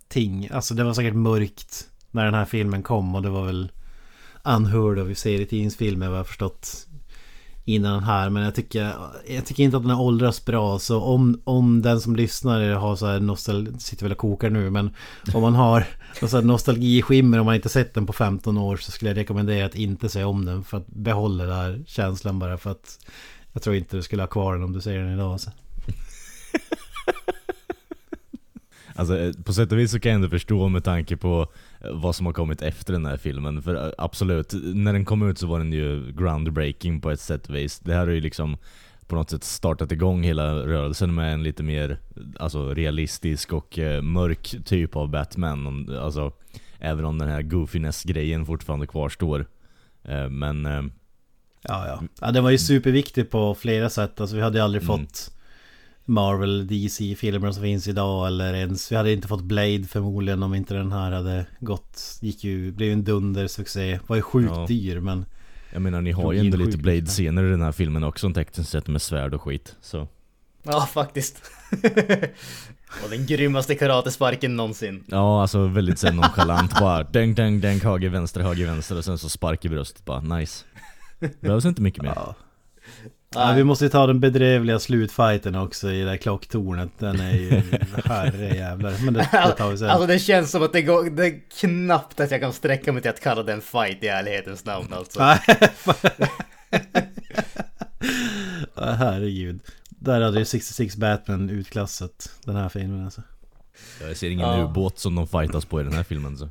ting, 0.07 0.49
alltså 0.51 0.73
det 0.73 0.83
var 0.83 0.93
säkert 0.93 1.15
mörkt 1.15 1.87
när 2.11 2.25
den 2.25 2.33
här 2.33 2.45
filmen 2.45 2.83
kom 2.83 3.15
och 3.15 3.21
det 3.21 3.29
var 3.29 3.45
väl 3.45 3.71
unheard 4.43 4.99
of 4.99 5.09
i 5.09 5.15
serietidningsfilmer 5.15 6.09
vad 6.09 6.19
jag 6.19 6.27
förstått 6.27 6.87
innan 7.69 8.03
här. 8.03 8.29
Men 8.29 8.43
jag 8.43 8.55
tycker, 8.55 8.93
jag 9.27 9.45
tycker 9.45 9.63
inte 9.63 9.77
att 9.77 9.83
den 9.83 9.91
har 9.91 10.03
åldrats 10.03 10.45
bra. 10.45 10.79
Så 10.79 11.01
om, 11.01 11.41
om 11.43 11.81
den 11.81 12.01
som 12.01 12.15
lyssnar 12.15 12.73
har 12.73 12.95
så 12.95 13.05
här 13.05 13.19
nostalgi, 13.19 13.79
sitter 13.79 14.03
väl 14.05 14.11
och 14.11 14.17
kokar 14.17 14.49
nu. 14.49 14.69
Men 14.69 14.89
om 15.33 15.41
man 15.41 15.55
har 15.55 15.85
så 16.27 16.37
här 16.37 16.43
nostalgiskimmer 16.43 17.39
och 17.39 17.45
man 17.45 17.55
inte 17.55 17.69
sett 17.69 17.93
den 17.93 18.05
på 18.05 18.13
15 18.13 18.57
år 18.57 18.77
så 18.77 18.91
skulle 18.91 19.11
jag 19.11 19.17
rekommendera 19.17 19.65
att 19.65 19.75
inte 19.75 20.09
se 20.09 20.23
om 20.23 20.45
den. 20.45 20.63
För 20.63 20.77
att 20.77 20.87
behålla 20.87 21.43
den 21.43 21.55
här 21.55 21.83
känslan 21.87 22.39
bara 22.39 22.57
för 22.57 22.71
att 22.71 22.99
jag 23.53 23.61
tror 23.63 23.75
inte 23.75 23.97
du 23.97 24.03
skulle 24.03 24.21
ha 24.21 24.27
kvar 24.27 24.53
den 24.53 24.63
om 24.63 24.73
du 24.73 24.81
ser 24.81 24.99
den 24.99 25.13
idag. 25.13 25.39
Så. 25.39 25.51
Alltså 28.99 29.17
eh, 29.17 29.31
på 29.45 29.53
sätt 29.53 29.71
och 29.71 29.79
vis 29.79 29.91
så 29.91 29.99
kan 29.99 30.09
jag 30.09 30.15
ändå 30.15 30.29
förstå 30.29 30.69
med 30.69 30.83
tanke 30.83 31.17
på 31.17 31.47
eh, 31.81 31.91
vad 31.91 32.15
som 32.15 32.25
har 32.25 32.33
kommit 32.33 32.61
efter 32.61 32.93
den 32.93 33.05
här 33.05 33.17
filmen. 33.17 33.61
För 33.61 33.75
eh, 33.75 33.91
absolut, 33.97 34.53
när 34.73 34.93
den 34.93 35.05
kom 35.05 35.29
ut 35.29 35.37
så 35.37 35.47
var 35.47 35.59
den 35.59 35.73
ju 35.73 36.11
groundbreaking 36.11 37.01
på 37.01 37.11
ett 37.11 37.19
sätt 37.19 37.47
och 37.47 37.55
vis. 37.55 37.79
Det 37.79 37.93
här 37.93 38.07
har 38.07 38.13
ju 38.13 38.21
liksom 38.21 38.57
på 39.07 39.15
något 39.15 39.29
sätt 39.29 39.43
startat 39.43 39.91
igång 39.91 40.23
hela 40.23 40.53
rörelsen 40.53 41.15
med 41.15 41.33
en 41.33 41.43
lite 41.43 41.63
mer 41.63 41.99
alltså, 42.39 42.73
realistisk 42.73 43.53
och 43.53 43.79
eh, 43.79 44.01
mörk 44.01 44.55
typ 44.65 44.95
av 44.95 45.09
Batman. 45.09 45.97
Alltså, 46.01 46.31
även 46.79 47.05
om 47.05 47.17
den 47.17 47.29
här 47.29 47.41
goofiness-grejen 47.41 48.45
fortfarande 48.45 48.87
kvarstår. 48.87 49.45
Eh, 50.03 50.29
men... 50.29 50.65
Eh, 50.65 50.81
ja, 51.61 51.87
ja. 51.87 52.01
ja, 52.21 52.31
den 52.31 52.43
var 52.43 52.51
ju 52.51 52.57
superviktig 52.57 53.31
på 53.31 53.55
flera 53.55 53.89
sätt. 53.89 54.21
Alltså 54.21 54.35
vi 54.35 54.41
hade 54.41 54.57
ju 54.57 54.63
aldrig 54.63 54.83
mm. 54.83 54.97
fått 54.97 55.38
Marvel, 56.09 56.67
DC-filmer 56.67 57.51
som 57.51 57.63
finns 57.63 57.87
idag 57.87 58.27
eller 58.27 58.53
ens... 58.53 58.91
Vi 58.91 58.95
hade 58.95 59.13
inte 59.13 59.27
fått 59.27 59.43
Blade 59.43 59.83
förmodligen 59.83 60.43
om 60.43 60.55
inte 60.55 60.73
den 60.73 60.91
här 60.91 61.11
hade 61.11 61.45
gått... 61.59 62.17
Gick 62.21 62.43
ju... 62.43 62.71
Blev 62.71 62.93
en 62.93 63.03
dundersuccé. 63.03 63.99
Var 64.07 64.15
ju 64.15 64.21
sjukt 64.21 64.51
ja. 64.55 64.65
dyr 64.67 64.99
men... 64.99 65.25
Jag 65.73 65.81
menar 65.81 66.01
ni 66.01 66.11
har 66.11 66.33
ju 66.33 66.39
ändå 66.39 66.57
lite 66.57 66.77
Blade-scener 66.77 67.43
i 67.43 67.49
den 67.49 67.61
här 67.61 67.71
filmen 67.71 68.03
också 68.03 68.33
tekniskt 68.33 68.69
sett 68.69 68.87
med 68.87 69.01
svärd 69.01 69.33
och 69.33 69.41
skit. 69.41 69.75
Så... 69.81 70.07
Ja, 70.63 70.81
faktiskt. 70.81 71.41
och 73.03 73.09
den 73.09 73.25
grymmaste 73.25 73.75
karatesparken 73.75 74.55
någonsin. 74.55 75.03
Ja, 75.07 75.41
alltså 75.41 75.67
väldigt 75.67 75.99
sen 75.99 76.15
nonchalant 76.15 76.79
bara 76.79 77.03
däng, 77.03 77.35
däng, 77.35 77.61
däng, 77.61 77.79
höger, 77.79 78.09
vänster, 78.09 78.41
höger, 78.41 78.65
vänster 78.65 78.97
och 78.97 79.05
sen 79.05 79.17
så 79.17 79.29
spark 79.29 79.65
i 79.65 79.69
bröstet 79.69 80.05
bara, 80.05 80.21
nice. 80.21 80.65
Behövs 81.39 81.65
inte 81.65 81.81
mycket 81.81 82.03
mer. 82.03 82.13
Ja. 82.15 82.35
Ja, 83.35 83.53
vi 83.55 83.63
måste 83.63 83.85
ju 83.85 83.89
ta 83.89 84.07
den 84.07 84.19
bedrövliga 84.19 84.79
slutfighten 84.79 85.55
också 85.55 85.91
i 85.91 85.99
det 85.99 86.05
där 86.05 86.17
klocktornet. 86.17 86.89
Den 86.97 87.19
är 87.19 87.33
ju 87.33 87.49
herre 88.05 88.55
jävlar. 88.55 88.93
Men 89.05 89.13
det, 89.13 89.29
det 89.31 89.51
tar 89.51 89.69
vi 89.69 89.77
sen. 89.77 89.89
Alltså 89.89 90.07
det 90.07 90.19
känns 90.19 90.51
som 90.51 90.63
att 90.63 90.73
det 90.73 90.81
går, 90.81 91.09
det 91.09 91.25
är 91.25 91.39
knappt 91.59 92.19
att 92.19 92.31
jag 92.31 92.41
kan 92.41 92.53
sträcka 92.53 92.91
mig 92.93 93.01
till 93.01 93.11
att 93.11 93.21
kalla 93.21 93.43
den 93.43 93.61
fight 93.61 94.03
i 94.03 94.07
ärlighetens 94.07 94.65
namn 94.65 94.93
alltså. 94.93 95.19
ja, 98.75 98.91
herregud. 98.91 99.59
Där 99.89 100.21
hade 100.21 100.39
ju 100.39 100.45
66 100.45 100.95
Batman 100.95 101.49
utklassat 101.49 102.31
den 102.45 102.55
här 102.55 102.69
filmen 102.69 103.05
alltså. 103.05 103.21
Jag 104.01 104.17
ser 104.17 104.29
ingen 104.29 104.47
ja. 104.47 104.63
ubåt 104.63 104.99
som 104.99 105.15
de 105.15 105.27
fightas 105.27 105.65
på 105.65 105.81
i 105.81 105.83
den 105.83 105.93
här 105.93 106.03
filmen 106.03 106.37
så. 106.37 106.49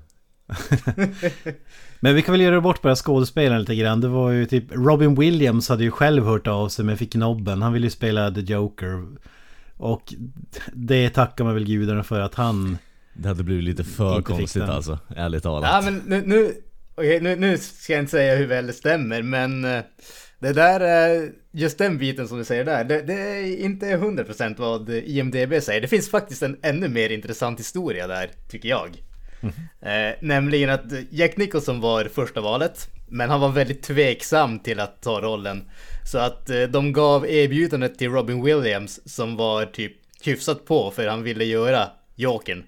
Men 2.00 2.14
vi 2.14 2.22
kan 2.22 2.32
väl 2.32 2.40
göra 2.40 2.60
bort 2.60 2.82
bara 2.82 2.96
skådespelaren 2.96 3.60
lite 3.60 3.74
grann. 3.74 4.00
Det 4.00 4.08
var 4.08 4.30
ju 4.30 4.46
typ 4.46 4.64
Robin 4.70 5.14
Williams 5.14 5.68
hade 5.68 5.84
ju 5.84 5.90
själv 5.90 6.24
hört 6.24 6.46
av 6.46 6.68
sig 6.68 6.84
men 6.84 6.96
fick 6.96 7.14
nobben. 7.14 7.62
Han 7.62 7.72
ville 7.72 7.86
ju 7.86 7.90
spela 7.90 8.30
The 8.30 8.40
Joker. 8.40 9.06
Och 9.76 10.14
det 10.72 11.10
tackar 11.10 11.44
man 11.44 11.54
väl 11.54 11.64
gudarna 11.64 12.02
för 12.02 12.20
att 12.20 12.34
han... 12.34 12.78
Det 13.14 13.28
hade 13.28 13.42
blivit 13.42 13.64
lite 13.64 13.84
för 13.84 14.22
konstigt 14.22 14.62
alltså, 14.62 14.98
ärligt 15.16 15.42
talat. 15.42 15.70
Ja 15.72 15.90
men 15.90 16.02
nu, 16.06 16.22
nu, 16.26 16.54
okej, 16.94 17.20
nu, 17.20 17.36
nu 17.36 17.58
ska 17.58 17.92
jag 17.92 18.02
inte 18.02 18.10
säga 18.10 18.36
hur 18.36 18.46
väl 18.46 18.66
det 18.66 18.72
stämmer, 18.72 19.22
men 19.22 19.64
eh, 19.64 19.82
det 20.38 20.52
där, 20.52 21.32
just 21.52 21.78
den 21.78 21.98
biten 21.98 22.28
som 22.28 22.38
du 22.38 22.44
säger 22.44 22.64
där, 22.64 22.84
det, 22.84 23.02
det 23.02 23.12
är 23.12 23.56
inte 23.56 23.86
100% 23.86 24.54
vad 24.58 24.90
IMDB 24.90 25.62
säger. 25.62 25.80
Det 25.80 25.88
finns 25.88 26.10
faktiskt 26.10 26.42
en 26.42 26.58
ännu 26.62 26.88
mer 26.88 27.10
intressant 27.10 27.60
historia 27.60 28.06
där, 28.06 28.30
tycker 28.50 28.68
jag. 28.68 29.02
Eh, 29.80 30.14
nämligen 30.20 30.70
att 30.70 30.84
Jack 31.10 31.36
Nicholson 31.36 31.80
var 31.80 32.04
första 32.04 32.40
valet, 32.40 32.88
men 33.08 33.30
han 33.30 33.40
var 33.40 33.48
väldigt 33.48 33.82
tveksam 33.82 34.58
till 34.58 34.80
att 34.80 35.02
ta 35.02 35.20
rollen. 35.20 35.64
Så 36.12 36.18
att 36.18 36.50
eh, 36.50 36.62
de 36.62 36.92
gav 36.92 37.26
erbjudandet 37.26 37.98
till 37.98 38.10
Robin 38.10 38.44
Williams 38.44 39.00
som 39.14 39.36
var 39.36 39.66
typ 39.66 39.92
hyfsat 40.22 40.64
på 40.64 40.90
för 40.90 41.06
han 41.06 41.22
ville 41.22 41.44
göra 41.44 41.88
Jokern. 42.14 42.64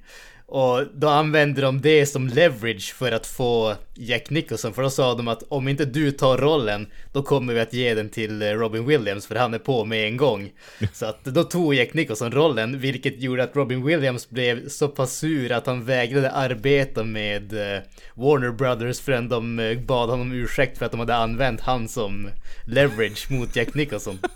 Och 0.52 0.84
då 0.94 1.08
använde 1.08 1.60
de 1.60 1.80
det 1.80 2.06
som 2.06 2.28
leverage 2.28 2.94
för 2.94 3.12
att 3.12 3.26
få 3.26 3.74
Jack 3.94 4.30
Nicholson. 4.30 4.72
För 4.74 4.82
då 4.82 4.90
sa 4.90 5.14
de 5.14 5.28
att 5.28 5.42
om 5.48 5.68
inte 5.68 5.84
du 5.84 6.10
tar 6.10 6.38
rollen, 6.38 6.86
då 7.12 7.22
kommer 7.22 7.54
vi 7.54 7.60
att 7.60 7.72
ge 7.72 7.94
den 7.94 8.08
till 8.08 8.42
eh, 8.42 8.46
Robin 8.46 8.86
Williams 8.86 9.26
för 9.26 9.34
han 9.34 9.54
är 9.54 9.58
på 9.58 9.84
med 9.84 10.06
en 10.06 10.16
gång. 10.16 10.50
Så 10.92 11.06
att 11.06 11.24
då 11.24 11.44
tog 11.44 11.74
Jack 11.74 11.94
Nicholson 11.94 12.32
rollen, 12.32 12.80
vilket 12.80 13.20
gjorde 13.20 13.42
att 13.42 13.56
Robin 13.56 13.84
Williams 13.84 14.30
blev 14.30 14.68
så 14.68 14.88
pass 14.88 15.16
sur 15.16 15.52
att 15.52 15.66
han 15.66 15.84
vägrade 15.84 16.30
arbeta 16.30 17.04
med 17.04 17.52
eh, 17.52 17.80
Warner 18.14 18.50
Brothers 18.50 19.00
förrän 19.00 19.28
de 19.28 19.58
eh, 19.58 19.78
bad 19.78 20.10
honom 20.10 20.32
ursäkt 20.32 20.78
för 20.78 20.86
att 20.86 20.92
de 20.92 21.00
hade 21.00 21.16
använt 21.16 21.60
han 21.60 21.88
som 21.88 22.30
leverage 22.66 23.30
mot 23.30 23.56
Jack 23.56 23.74
Nicholson. 23.74 24.18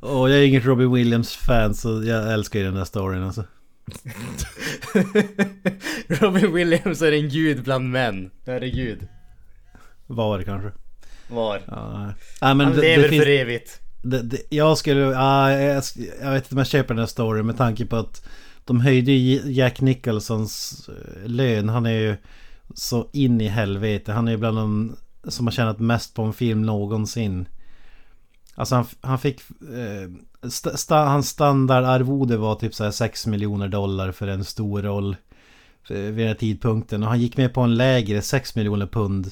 Och 0.00 0.30
jag 0.30 0.38
är 0.38 0.42
inget 0.42 0.64
Robin 0.64 0.92
Williams-fan 0.92 1.74
så 1.74 2.02
jag 2.04 2.32
älskar 2.32 2.58
ju 2.58 2.64
den 2.64 2.74
där 2.74 2.84
storyn 2.84 3.22
alltså. 3.22 3.44
Robin 6.08 6.52
Williams 6.52 7.02
är 7.02 7.12
en 7.12 7.28
gud 7.28 7.62
bland 7.62 7.90
män. 7.90 8.30
Herregud. 8.46 9.08
Var 10.06 10.42
kanske. 10.42 10.72
Var. 11.28 11.62
Ja, 11.66 12.14
men 12.54 12.66
Han 12.66 12.76
det, 12.76 12.80
lever 12.82 13.02
det 13.02 13.08
finns, 13.08 13.24
för 13.24 13.30
evigt. 13.30 13.80
det, 14.02 14.22
det, 14.22 14.38
Jag 14.48 14.78
skulle, 14.78 15.00
ja, 15.00 15.52
jag, 15.52 15.82
jag 16.22 16.30
vet 16.30 16.44
inte 16.44 16.54
om 16.54 16.58
jag 16.58 16.66
köper 16.66 16.94
den 16.94 16.98
här 16.98 17.06
storyn 17.06 17.46
med 17.46 17.56
tanke 17.56 17.86
på 17.86 17.96
att 17.96 18.28
de 18.64 18.80
höjde 18.80 19.12
ju 19.12 19.52
Jack 19.52 19.80
Nicholsons 19.80 20.88
eh, 20.88 21.28
lön. 21.28 21.68
Han 21.68 21.86
är 21.86 22.00
ju 22.00 22.16
så 22.74 23.08
in 23.12 23.40
i 23.40 23.48
helvete. 23.48 24.12
Han 24.12 24.28
är 24.28 24.32
ju 24.32 24.38
bland 24.38 24.56
de 24.56 24.96
som 25.28 25.46
har 25.46 25.52
tjänat 25.52 25.78
mest 25.78 26.14
på 26.14 26.22
en 26.22 26.32
film 26.32 26.62
någonsin. 26.62 27.46
Alltså 28.54 28.74
han, 28.74 28.86
han 29.00 29.18
fick... 29.18 29.40
Eh, 29.60 30.10
st 30.46 30.70
st 30.74 30.94
hans 30.94 31.28
standardarvode 31.28 32.36
var 32.36 32.54
typ 32.54 32.74
så 32.74 32.84
här 32.84 32.90
6 32.90 33.26
miljoner 33.26 33.68
dollar 33.68 34.12
för 34.12 34.26
en 34.28 34.44
stor 34.44 34.82
roll. 34.82 35.16
Eh, 35.88 35.96
vid 35.96 36.16
den 36.16 36.28
här 36.28 36.34
tidpunkten. 36.34 37.02
Och 37.02 37.08
han 37.08 37.20
gick 37.20 37.36
med 37.36 37.54
på 37.54 37.60
en 37.60 37.74
lägre 37.74 38.22
6 38.22 38.54
miljoner 38.54 38.86
pund. 38.86 39.30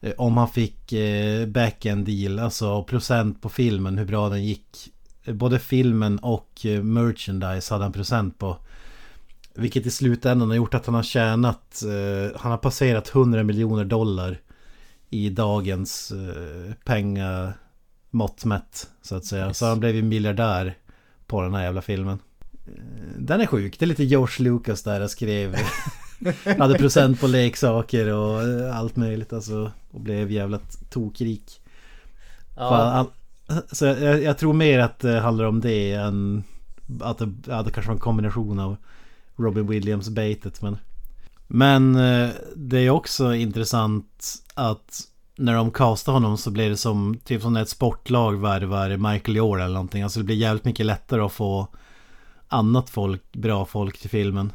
eh, 0.00 0.12
Om 0.18 0.36
han 0.36 0.48
fick 0.48 0.92
eh, 0.92 1.46
back-end 1.46 2.06
deal. 2.06 2.38
Alltså 2.38 2.82
procent 2.84 3.42
på 3.42 3.48
filmen. 3.48 3.98
Hur 3.98 4.04
bra 4.06 4.28
den 4.28 4.44
gick. 4.44 4.88
Eh, 5.24 5.34
både 5.34 5.58
filmen 5.58 6.18
och 6.18 6.66
eh, 6.66 6.82
merchandise 6.82 7.74
hade 7.74 7.84
han 7.84 7.92
procent 7.92 8.38
på. 8.38 8.56
Vilket 9.54 9.86
i 9.86 9.90
slutändan 9.90 10.48
har 10.48 10.56
gjort 10.56 10.74
att 10.74 10.86
han 10.86 10.94
har 10.94 11.02
tjänat... 11.02 11.82
Eh, 11.82 12.40
han 12.40 12.50
har 12.50 12.58
passerat 12.58 13.14
100 13.14 13.42
miljoner 13.42 13.84
dollar. 13.84 14.40
I 15.10 15.30
dagens 15.30 16.12
eh, 16.12 16.72
penga 16.84 17.52
mått 18.10 18.44
mätt 18.44 18.88
så 19.02 19.16
att 19.16 19.24
säga. 19.24 19.54
Så 19.54 19.66
han 19.66 19.80
blev 19.80 19.94
ju 19.94 20.02
miljardär 20.02 20.74
på 21.26 21.42
den 21.42 21.54
här 21.54 21.62
jävla 21.62 21.82
filmen. 21.82 22.18
Eh, 22.66 22.72
Den 23.18 23.40
är 23.40 23.46
sjuk. 23.46 23.78
Det 23.78 23.84
är 23.84 23.86
lite 23.86 24.04
George 24.04 24.44
Lucas 24.50 24.82
där 24.82 25.00
jag 25.00 25.10
skrev. 25.10 25.56
hade 26.58 26.78
procent 26.78 27.20
på 27.20 27.26
leksaker 27.26 28.12
och 28.12 28.42
eh, 28.42 28.76
allt 28.78 28.96
möjligt 28.96 29.32
alltså. 29.32 29.72
Och 29.90 30.00
blev 30.00 30.30
jävla 30.30 30.60
tokrik. 30.90 31.60
Ja. 32.56 32.68
Fan, 32.70 32.92
han- 32.96 33.62
Så 33.72 33.84
jag, 33.86 34.22
jag 34.22 34.38
tror 34.38 34.52
mer 34.52 34.78
att 34.78 34.98
det 34.98 35.20
handlar 35.20 35.44
om 35.44 35.60
det 35.60 35.92
än 35.92 36.44
att 37.00 37.18
det, 37.18 37.32
ja, 37.46 37.62
det 37.62 37.70
kanske 37.70 37.88
var 37.88 37.94
en 37.94 38.00
kombination 38.00 38.58
av 38.58 38.76
Robin 39.36 39.66
Williams-baitet. 39.70 40.62
Men, 40.62 40.78
men 41.46 41.96
eh, 41.96 42.30
det 42.56 42.78
är 42.78 42.90
också 42.90 43.34
intressant 43.34 44.34
att 44.54 45.00
när 45.36 45.54
de 45.54 45.70
castar 45.70 46.12
honom 46.12 46.38
så 46.38 46.50
blir 46.50 46.70
det 46.70 46.76
som 46.76 47.18
typ 47.24 47.42
som 47.42 47.52
när 47.52 47.62
ett 47.62 47.68
sportlag 47.68 48.40
värvar 48.40 49.12
Michael 49.12 49.36
Jordan 49.36 49.64
eller 49.64 49.74
någonting. 49.74 50.02
Alltså 50.02 50.20
det 50.20 50.24
blir 50.24 50.36
jävligt 50.36 50.64
mycket 50.64 50.86
lättare 50.86 51.20
att 51.20 51.32
få 51.32 51.68
annat 52.48 52.90
folk, 52.90 53.32
bra 53.32 53.64
folk 53.64 53.98
till 53.98 54.10
filmen. 54.10 54.52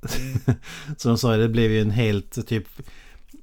Som 0.96 1.08
de 1.10 1.18
sa 1.18 1.36
det 1.36 1.48
blev 1.48 1.70
ju 1.70 1.80
en 1.80 1.90
helt 1.90 2.46
typ 2.46 2.66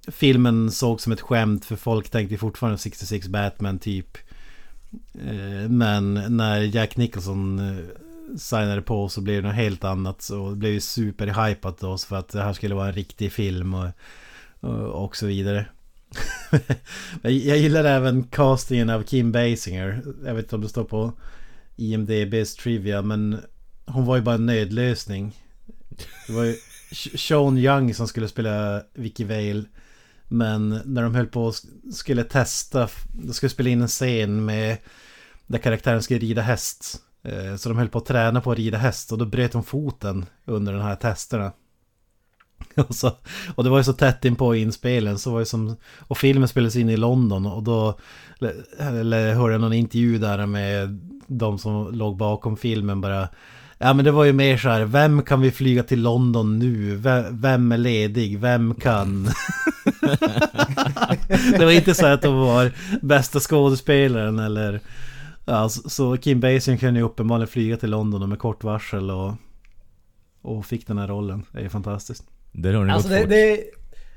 Filmen 0.07 0.71
såg 0.71 1.01
som 1.01 1.11
ett 1.11 1.21
skämt 1.21 1.65
för 1.65 1.75
folk 1.75 2.09
tänkte 2.09 2.37
fortfarande 2.37 2.77
66 2.77 3.27
Batman 3.27 3.79
typ. 3.79 4.17
Eh, 5.13 5.69
men 5.69 6.13
när 6.37 6.61
Jack 6.61 6.97
Nicholson 6.97 7.59
eh, 7.59 7.85
signade 8.37 8.81
på 8.81 9.09
så 9.09 9.21
blev 9.21 9.41
det 9.41 9.47
något 9.47 9.55
helt 9.55 9.83
annat. 9.83 10.21
Så 10.21 10.49
det 10.49 10.55
blev 10.55 10.71
ju 10.71 10.81
superhypat 10.81 11.79
då 11.79 11.97
för 11.97 12.15
att 12.15 12.29
det 12.29 12.43
här 12.43 12.53
skulle 12.53 12.75
vara 12.75 12.87
en 12.87 12.93
riktig 12.93 13.31
film 13.31 13.73
och, 13.73 13.89
och, 14.59 15.03
och 15.05 15.15
så 15.15 15.25
vidare. 15.25 15.65
Jag 17.21 17.57
gillar 17.57 17.83
även 17.83 18.23
castingen 18.23 18.89
av 18.89 19.03
Kim 19.03 19.31
Basinger. 19.31 20.03
Jag 20.25 20.33
vet 20.33 20.45
inte 20.45 20.55
om 20.55 20.61
det 20.61 20.69
står 20.69 20.83
på 20.83 21.13
IMDB's 21.75 22.59
Trivia 22.59 23.01
men 23.01 23.39
hon 23.85 24.05
var 24.05 24.15
ju 24.15 24.21
bara 24.21 24.35
en 24.35 24.45
nödlösning. 24.45 25.35
Det 26.27 26.33
var 26.33 26.43
ju 26.43 26.55
Sean 27.17 27.57
Young 27.57 27.93
som 27.93 28.07
skulle 28.07 28.27
spela 28.27 28.83
Vicky 28.93 29.23
Vale. 29.23 29.63
Men 30.27 30.81
när 30.85 31.01
de 31.03 31.15
höll 31.15 31.27
på 31.27 31.45
och 31.45 31.55
skulle 31.93 32.23
testa, 32.23 32.89
de 33.13 33.33
skulle 33.33 33.49
spela 33.49 33.69
in 33.69 33.81
en 33.81 33.87
scen 33.87 34.45
med 34.45 34.77
där 35.47 35.59
karaktären 35.59 36.03
skulle 36.03 36.19
rida 36.19 36.41
häst. 36.41 37.01
Eh, 37.23 37.55
Så 37.55 37.69
de 37.69 37.77
höll 37.77 37.89
på 37.89 37.97
att 37.97 38.05
träna 38.05 38.41
på 38.41 38.51
att 38.51 38.57
rida 38.57 38.77
häst 38.77 39.11
och 39.11 39.17
då 39.17 39.25
bröt 39.25 39.51
de 39.51 39.63
foten 39.63 40.25
under 40.45 40.73
de 40.73 40.81
här 40.81 40.95
testerna. 40.95 41.51
Och, 42.87 42.95
så, 42.95 43.11
och 43.55 43.63
det 43.63 43.69
var 43.69 43.77
ju 43.77 43.83
så 43.83 43.93
tätt 43.93 44.25
in 44.25 44.35
på 44.35 44.55
inspelen 44.55 45.19
så 45.19 45.31
var 45.31 45.39
det 45.39 45.45
som 45.45 45.75
Och 45.99 46.17
filmen 46.17 46.47
spelades 46.47 46.75
in 46.75 46.89
i 46.89 46.97
London 46.97 47.45
och 47.45 47.63
då 47.63 47.99
Eller 48.79 49.33
hörde 49.33 49.53
jag 49.53 49.61
någon 49.61 49.73
intervju 49.73 50.17
där 50.17 50.45
med 50.45 50.99
De 51.27 51.59
som 51.59 51.93
låg 51.93 52.17
bakom 52.17 52.57
filmen 52.57 53.01
bara 53.01 53.27
Ja 53.77 53.93
men 53.93 54.05
det 54.05 54.11
var 54.11 54.23
ju 54.23 54.33
mer 54.33 54.57
så 54.57 54.69
här 54.69 54.85
Vem 54.85 55.21
kan 55.21 55.41
vi 55.41 55.51
flyga 55.51 55.83
till 55.83 56.01
London 56.01 56.59
nu? 56.59 56.95
Vem, 56.95 57.41
vem 57.41 57.71
är 57.71 57.77
ledig? 57.77 58.39
Vem 58.39 58.75
kan? 58.75 59.23
det 61.57 61.65
var 61.65 61.71
inte 61.71 61.93
så 61.93 62.05
att 62.05 62.21
de 62.21 62.35
var 62.35 62.71
bästa 63.01 63.39
skådespelaren 63.39 64.39
eller 64.39 64.81
Ja, 65.45 65.69
så, 65.69 65.89
så 65.89 66.17
Kim 66.17 66.39
Basinger 66.39 66.77
kunde 66.77 66.99
ju 66.99 67.05
uppenbarligen 67.05 67.47
flyga 67.47 67.77
till 67.77 67.89
London 67.89 68.29
med 68.29 68.39
kort 68.39 68.63
varsel 68.63 69.11
och 69.11 69.33
Och 70.41 70.65
fick 70.65 70.87
den 70.87 70.97
här 70.97 71.07
rollen. 71.07 71.43
Det 71.51 71.59
är 71.61 71.69
fantastiskt. 71.69 72.34
Där 72.57 72.73
har 72.73 72.85
ni 72.85 72.91
Alltså 72.93 73.09
gått 73.09 73.17
det, 73.17 73.21
fort. 73.21 73.29
det 73.29 73.63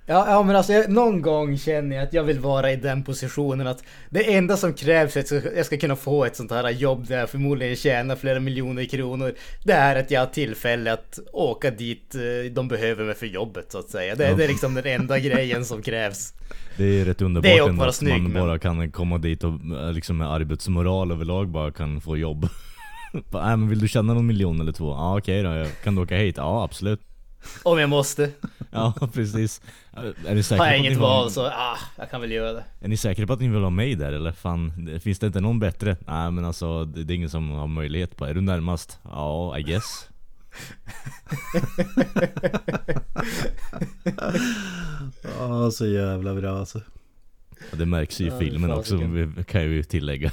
ja, 0.07 0.27
ja 0.31 0.43
men 0.43 0.57
alltså 0.57 0.73
jag, 0.73 0.91
någon 0.91 1.23
gång 1.23 1.59
känner 1.59 1.97
jag 1.97 2.03
att 2.05 2.13
jag 2.13 2.25
vill 2.25 2.39
vara 2.41 2.73
i 2.73 2.77
den 2.77 3.05
positionen 3.05 3.67
att 3.67 3.83
det 4.11 4.35
enda 4.35 4.57
som 4.57 4.75
krävs 4.75 5.13
för 5.13 5.21
att 5.21 5.31
jag 5.57 5.67
ska- 5.67 5.77
kunna 5.77 5.97
få 5.97 6.25
ett 6.25 6.37
sånt 6.37 6.51
här 6.51 6.71
jobb 6.71 7.07
där 7.09 7.19
jag 7.19 7.31
förmodligen 7.31 7.77
tjänar 7.77 8.17
flera 8.17 8.41
miljoner 8.41 8.85
kronor. 8.85 9.33
Det 9.65 9.73
är 9.73 9.97
att 9.97 10.11
jag 10.11 10.21
har 10.21 10.27
tillfälle 10.27 10.93
att 10.93 11.19
åka 11.33 11.71
dit 11.71 12.15
eh, 12.15 12.53
de 12.53 12.69
behöver 12.69 13.05
mig 13.05 13.15
för 13.15 13.27
jobbet 13.27 13.73
så 13.73 13.79
att 13.79 13.91
säga. 13.91 14.15
Det, 14.15 14.29
Ja. 14.29 14.35
det 14.37 14.45
är 14.45 14.49
liksom 14.49 14.75
den 14.75 14.87
enda 14.87 15.19
grejen 15.29 15.65
som 15.65 15.83
krävs. 15.83 16.33
Det 16.77 16.85
är 17.01 17.05
rätt 17.05 17.23
underbart 17.23 17.43
Det 17.51 17.59
är 17.59 17.69
ändå 17.69 17.85
att 17.85 17.95
snygg, 17.95 18.23
man 18.23 18.33
men- 18.33 18.43
bara 18.43 18.59
kan 18.59 18.91
komma 18.91 19.19
dit 19.19 19.45
och 19.45 19.53
eh, 19.53 19.93
liksom 19.93 20.17
med 20.19 20.31
arbetsmoral 20.33 21.13
överlag 21.13 21.49
bara 21.49 21.71
kan 21.73 22.01
få 22.01 22.17
jobb. 22.17 22.49
Äh, 23.15 23.21
men 23.33 23.69
vill 23.69 23.79
du 23.79 23.89
tjäna 23.89 24.15
någon 24.15 24.27
miljon 24.27 24.61
eller 24.61 24.73
två? 24.73 24.91
Ja 24.91 25.19
okej 25.19 25.43
då, 25.43 25.49
jag- 25.51 25.69
kan 25.85 25.95
du 25.95 26.03
åka 26.03 26.17
hit? 26.17 26.35
Ja 26.37 26.65
absolut. 26.65 27.01
Om 27.63 27.79
jag 27.79 27.89
måste. 27.91 28.31
Ja 28.71 28.95
precis. 29.15 29.61
Är 30.27 30.35
ni 30.35 30.43
säkra 30.43 30.65
Har 30.65 30.71
jag 30.71 30.79
inget 30.79 30.93
vill- 30.93 30.99
val 30.99 31.31
så 31.31 31.47
ah, 31.47 31.79
jag 31.97 32.11
kan 32.11 32.21
väl 32.21 32.33
göra 32.33 32.53
det. 32.53 32.65
Är 32.81 32.89
ni 32.89 32.97
säkra 32.97 33.27
på 33.27 33.33
att 33.33 33.41
ni 33.41 33.49
vill 33.49 33.63
ha 33.63 33.71
mig 33.71 33.95
där 33.95 34.13
eller? 34.13 34.33
Fan, 34.33 34.99
finns 35.03 35.19
det 35.19 35.27
inte 35.27 35.41
någon 35.41 35.59
bättre? 35.59 35.97
Nej 36.07 36.31
men 36.31 36.45
alltså, 36.45 36.85
det, 36.85 37.13
är 37.13 37.17
ingen 37.17 37.31
som 37.31 37.51
har 37.51 37.67
möjlighet 37.67 38.17
på. 38.17 38.25
Är 38.27 38.35
du 38.35 38.41
närmast? 38.41 38.99
Ja, 39.05 39.59
I 39.59 39.63
guess. 39.63 40.09
Ja, 45.39 45.71
så 45.71 45.87
jävla 45.87 46.35
bra 46.35 46.59
alltså. 46.59 46.81
Och 47.73 47.79
det 47.79 47.87
märks 47.87 48.21
ju 48.21 48.25
i 48.25 48.29
Ja, 48.29 48.39
filmen 48.39 48.73
också, 48.73 48.99
kan 49.49 49.61
jag 49.63 49.71
ju 49.71 49.83
tillägga. 49.83 50.33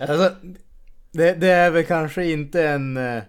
Alltså, 0.00 0.34
det, 1.12 1.34
det 1.34 1.48
är 1.50 1.70
väl 1.70 1.84
kanske 1.84 2.30
inte 2.32 2.68
en 2.68 2.96
eh, 2.96 3.22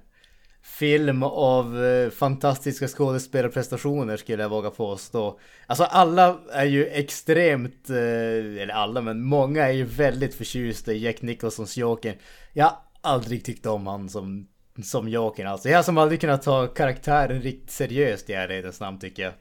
film 0.77 1.23
av 1.23 1.85
eh, 1.85 2.09
fantastiska 2.09 2.87
skådespelarprestationer 2.87 4.17
skulle 4.17 4.43
jag 4.43 4.49
våga 4.49 4.69
påstå. 4.69 5.39
Alltså 5.65 5.83
alla 5.83 6.39
är 6.51 6.65
ju 6.65 6.87
extremt, 6.87 7.89
eh, 7.89 7.95
eller 8.61 8.73
alla 8.73 9.01
men 9.01 9.23
många 9.23 9.67
är 9.67 9.71
ju 9.71 9.83
väldigt 9.83 10.35
förtjusta 10.35 10.93
i 10.93 11.03
Jack 11.03 11.21
Nicholsons 11.21 11.77
Joker. 11.77 12.17
Jag 12.53 12.65
har 12.65 12.77
aldrig 13.01 13.45
tyckt 13.45 13.65
om 13.65 13.87
han 13.87 14.09
som 14.09 14.47
som 14.83 15.09
Jokern 15.09 15.47
alltså. 15.47 15.69
Jag 15.69 15.85
som 15.85 15.97
aldrig 15.97 16.21
kunnat 16.21 16.41
ta 16.41 16.67
karaktären 16.67 17.41
riktigt 17.41 17.71
seriöst 17.71 18.29
i 18.29 18.33
ärlighetens 18.33 18.79
namn 18.79 18.99
tycker 18.99 19.23
jag. 19.23 19.33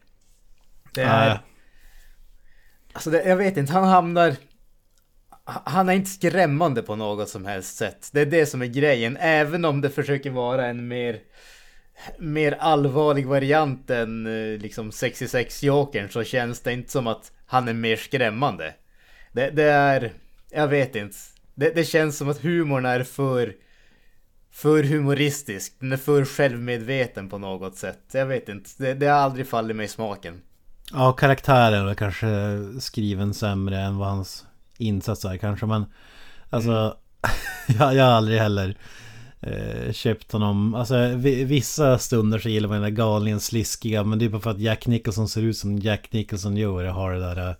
Det 0.94 1.02
är... 1.02 1.28
Nej. 1.28 1.38
Alltså 2.92 3.10
det, 3.10 3.24
jag 3.24 3.36
vet 3.36 3.56
inte, 3.56 3.72
han 3.72 3.84
hamnar... 3.84 4.36
Han 5.46 5.88
är 5.88 5.92
inte 5.92 6.10
skrämmande 6.10 6.82
på 6.82 6.96
något 6.96 7.28
som 7.28 7.46
helst 7.46 7.76
sätt. 7.76 8.08
Det 8.12 8.20
är 8.20 8.26
det 8.26 8.46
som 8.46 8.62
är 8.62 8.66
grejen. 8.66 9.16
Även 9.20 9.64
om 9.64 9.80
det 9.80 9.90
försöker 9.90 10.30
vara 10.30 10.66
en 10.66 10.88
mer... 10.88 11.18
Mer 12.18 12.52
allvarlig 12.52 13.26
variant 13.26 13.90
än 13.90 14.26
eh, 14.26 14.58
liksom 14.58 14.92
66 14.92 15.62
Jokern 15.62 16.08
så 16.08 16.24
känns 16.24 16.60
det 16.60 16.72
inte 16.72 16.92
som 16.92 17.06
att 17.06 17.32
han 17.46 17.68
är 17.68 17.72
mer 17.72 17.96
skrämmande. 17.96 18.74
Det, 19.32 19.50
det 19.50 19.64
är... 19.64 20.12
Jag 20.50 20.68
vet 20.68 20.96
inte. 20.96 21.16
Det, 21.54 21.74
det 21.74 21.84
känns 21.84 22.18
som 22.18 22.28
att 22.28 22.42
humorn 22.42 22.86
är 22.86 23.02
för... 23.02 23.54
För 24.50 24.82
humoristisk. 24.82 25.76
Den 25.80 25.92
är 25.92 25.96
för 25.96 26.24
självmedveten 26.24 27.28
på 27.28 27.38
något 27.38 27.76
sätt. 27.76 28.00
Jag 28.12 28.26
vet 28.26 28.48
inte. 28.48 28.70
Det, 28.78 28.94
det 28.94 29.06
har 29.06 29.18
aldrig 29.18 29.46
fallit 29.46 29.76
mig 29.76 29.84
i 29.86 29.88
smaken. 29.88 30.42
Ja, 30.92 31.12
karaktären 31.12 31.88
är 31.88 31.94
kanske 31.94 32.28
skriven 32.80 33.34
sämre 33.34 33.78
än 33.78 33.98
vad 33.98 34.08
hans 34.08 34.46
insats 34.78 35.24
är 35.24 35.36
kanske. 35.36 35.66
Men 35.66 35.84
alltså, 36.50 36.96
jag, 37.78 37.94
jag 37.94 38.04
har 38.04 38.12
aldrig 38.12 38.38
heller 38.38 38.76
eh, 39.40 39.92
köpt 39.92 40.32
honom. 40.32 40.74
Alltså 40.74 41.08
vi- 41.16 41.44
vissa 41.44 41.98
stunder 41.98 42.38
så 42.38 42.48
gillar 42.48 42.68
man 42.68 42.74
den 42.82 42.94
där 42.94 43.02
galningen 43.04 43.40
sliskiga. 43.40 44.04
Men 44.04 44.18
det 44.18 44.24
är 44.24 44.28
bara 44.28 44.42
för 44.42 44.50
att 44.50 44.58
Jack 44.60 44.86
Nicholson 44.86 45.28
ser 45.28 45.42
ut 45.42 45.56
som 45.58 45.78
Jack 45.78 46.12
Nicholson 46.12 46.56
gör. 46.56 46.84
och 46.84 46.94
har 46.94 47.12
det 47.12 47.20
där... 47.20 47.48
Eh, 47.48 47.54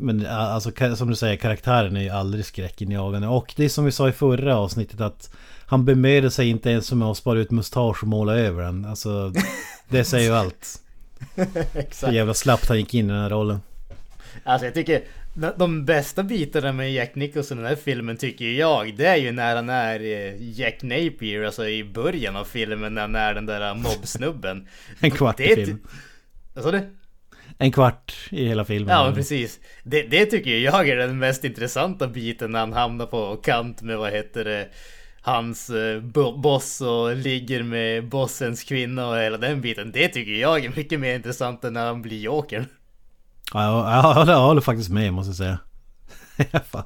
men 0.00 0.26
eh, 0.26 0.38
alltså 0.38 0.70
som 0.96 1.08
du 1.10 1.16
säger, 1.16 1.36
karaktären 1.36 1.96
är 1.96 2.00
ju 2.02 2.10
aldrig 2.10 2.44
skräckinjagande. 2.44 3.28
Och 3.28 3.52
det 3.56 3.64
är 3.64 3.68
som 3.68 3.84
vi 3.84 3.92
sa 3.92 4.08
i 4.08 4.12
förra 4.12 4.56
avsnittet 4.56 5.00
att 5.00 5.30
han 5.66 5.84
bemödar 5.84 6.28
sig 6.28 6.48
inte 6.48 6.70
ens 6.70 6.92
med 6.92 7.08
att 7.08 7.16
spara 7.16 7.38
ut 7.38 7.50
mustasch 7.50 8.02
och 8.02 8.08
måla 8.08 8.34
över 8.36 8.62
den. 8.62 8.84
Alltså, 8.84 9.32
det 9.88 10.04
säger 10.04 10.30
ju 10.30 10.36
allt. 10.36 10.80
Så 11.34 11.42
Exakt. 11.74 12.12
jävla 12.12 12.34
slappt 12.34 12.68
han 12.68 12.78
gick 12.78 12.94
in 12.94 13.06
i 13.06 13.12
den 13.12 13.22
här 13.22 13.30
rollen. 13.30 13.60
Alltså 14.44 14.64
jag 14.66 14.74
tycker 14.74 15.02
de- 15.58 15.84
bästa 15.84 16.22
bitarna 16.22 16.72
med 16.72 16.92
Jack 16.92 17.14
Nicholson 17.14 17.58
i 17.58 17.60
den 17.60 17.68
här 17.68 17.76
filmen 17.76 18.16
tycker 18.16 18.44
jag 18.44 18.96
det 18.96 19.06
är 19.06 19.16
ju 19.16 19.32
när 19.32 19.56
han 19.56 19.68
är 19.68 20.00
eh, 20.00 20.34
Jack 20.58 20.82
Napier, 20.82 21.42
alltså 21.44 21.68
i 21.68 21.84
början 21.84 22.36
av 22.36 22.44
filmen 22.44 22.94
när 22.94 23.00
han 23.00 23.14
är 23.14 23.34
den 23.34 23.46
där 23.46 23.74
mobbsnubben. 23.74 24.68
En 25.00 25.10
kvart 25.10 25.36
Det 25.36 25.52
i 25.52 25.54
film. 25.54 25.78
Vad 26.54 26.64
sa 26.64 26.70
du? 26.70 26.80
En 27.58 27.72
kvart 27.72 28.14
i 28.30 28.46
hela 28.48 28.64
filmen. 28.64 28.94
Ja 28.96 29.04
men 29.04 29.14
precis. 29.14 29.60
Det, 29.82 30.02
det 30.02 30.26
tycker 30.26 30.50
jag 30.58 30.88
är 30.88 30.96
den 30.96 31.18
mest 31.18 31.44
intressanta 31.44 32.06
biten 32.06 32.52
när 32.52 32.58
han 32.60 32.72
hamnar 32.72 33.06
på 33.06 33.36
kant 33.36 33.82
med 33.82 33.98
vad 33.98 34.12
heter 34.12 34.44
det 34.44 34.68
Hans 35.20 35.70
eh, 35.70 36.00
bo- 36.00 36.36
boss 36.38 36.80
och 36.80 37.16
ligger 37.16 37.62
med 37.62 38.08
bossens 38.08 38.62
kvinna 38.64 39.08
och 39.08 39.16
hela 39.16 39.38
den 39.38 39.60
biten. 39.60 39.92
Det 39.92 40.08
tycker 40.08 40.32
jag 40.32 40.64
är 40.64 40.72
mycket 40.76 41.00
mer 41.00 41.14
intressant 41.14 41.64
än 41.64 41.72
när 41.72 41.86
han 41.86 42.02
blir 42.02 42.18
Jokern. 42.18 42.64
Ja, 43.54 43.62
jag, 43.64 44.16
jag, 44.16 44.28
jag 44.28 44.40
håller 44.46 44.60
faktiskt 44.60 44.90
med 44.90 45.12
måste 45.12 45.28
jag 45.28 45.36
säga. 45.36 45.58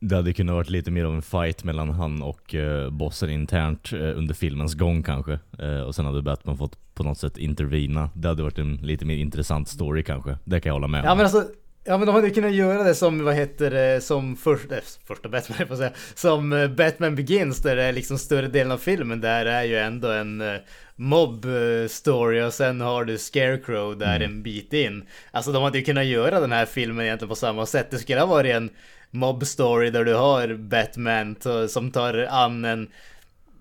Det 0.00 0.16
hade 0.16 0.32
kunnat 0.32 0.54
varit 0.54 0.70
lite 0.70 0.90
mer 0.90 1.04
av 1.04 1.14
en 1.14 1.22
fight 1.22 1.64
mellan 1.64 1.90
han 1.90 2.22
och 2.22 2.54
eh, 2.54 2.90
bossen 2.90 3.30
internt 3.30 3.92
eh, 3.92 3.98
under 3.98 4.34
filmens 4.34 4.74
gång 4.74 5.02
kanske. 5.02 5.38
Eh, 5.58 5.80
och 5.80 5.94
sen 5.94 6.04
hade 6.04 6.22
Batman 6.22 6.58
fått 6.58 6.94
på 6.94 7.02
något 7.02 7.18
sätt 7.18 7.38
intervena. 7.38 8.10
Det 8.14 8.28
hade 8.28 8.42
varit 8.42 8.58
en 8.58 8.76
lite 8.76 9.04
mer 9.04 9.16
intressant 9.16 9.68
story 9.68 10.02
kanske. 10.02 10.38
Det 10.44 10.60
kan 10.60 10.70
jag 10.70 10.74
hålla 10.74 10.86
med 10.86 11.00
om. 11.00 11.06
Ja 11.06 11.14
men 11.14 11.24
alltså 11.24 11.44
Ja 11.86 11.98
men 11.98 12.06
de 12.06 12.14
hade 12.14 12.30
kunnat 12.30 12.54
göra 12.54 12.82
det 12.82 12.94
som, 12.94 13.24
vad 13.24 13.34
heter 13.34 13.70
det, 13.70 14.00
som 14.00 14.36
först, 14.36 14.72
äh, 14.72 14.78
första 15.06 15.28
Batman 15.28 15.58
att 15.70 15.78
säga. 15.78 15.92
Som 16.14 16.52
eh, 16.52 16.68
Batman 16.68 17.14
Begins 17.14 17.62
där 17.62 17.76
det 17.76 17.82
är 17.82 17.92
liksom 17.92 18.18
större 18.18 18.48
delen 18.48 18.72
av 18.72 18.78
filmen 18.78 19.20
där 19.20 19.46
är 19.46 19.62
ju 19.64 19.76
ändå 19.76 20.08
en 20.08 20.42
mob 20.96 21.44
eh, 21.44 21.88
story 21.88 22.42
och 22.42 22.54
sen 22.54 22.80
har 22.80 23.04
du 23.04 23.18
Scarecrow 23.18 23.98
där 23.98 24.20
en 24.20 24.42
bit 24.42 24.72
in. 24.72 25.04
Alltså 25.30 25.52
de 25.52 25.62
hade 25.62 25.78
ju 25.78 25.84
kunnat 25.84 26.06
göra 26.06 26.40
den 26.40 26.52
här 26.52 26.66
filmen 26.66 27.06
egentligen 27.06 27.28
på 27.28 27.34
samma 27.34 27.66
sätt. 27.66 27.90
Det 27.90 27.98
skulle 27.98 28.20
ha 28.20 28.26
varit 28.26 28.54
en 28.54 28.70
mob 29.10 29.46
story 29.46 29.90
där 29.90 30.04
du 30.04 30.14
har 30.14 30.54
Batman 30.54 31.36
som 31.68 31.90
tar 31.90 32.26
an 32.30 32.64
en, 32.64 32.90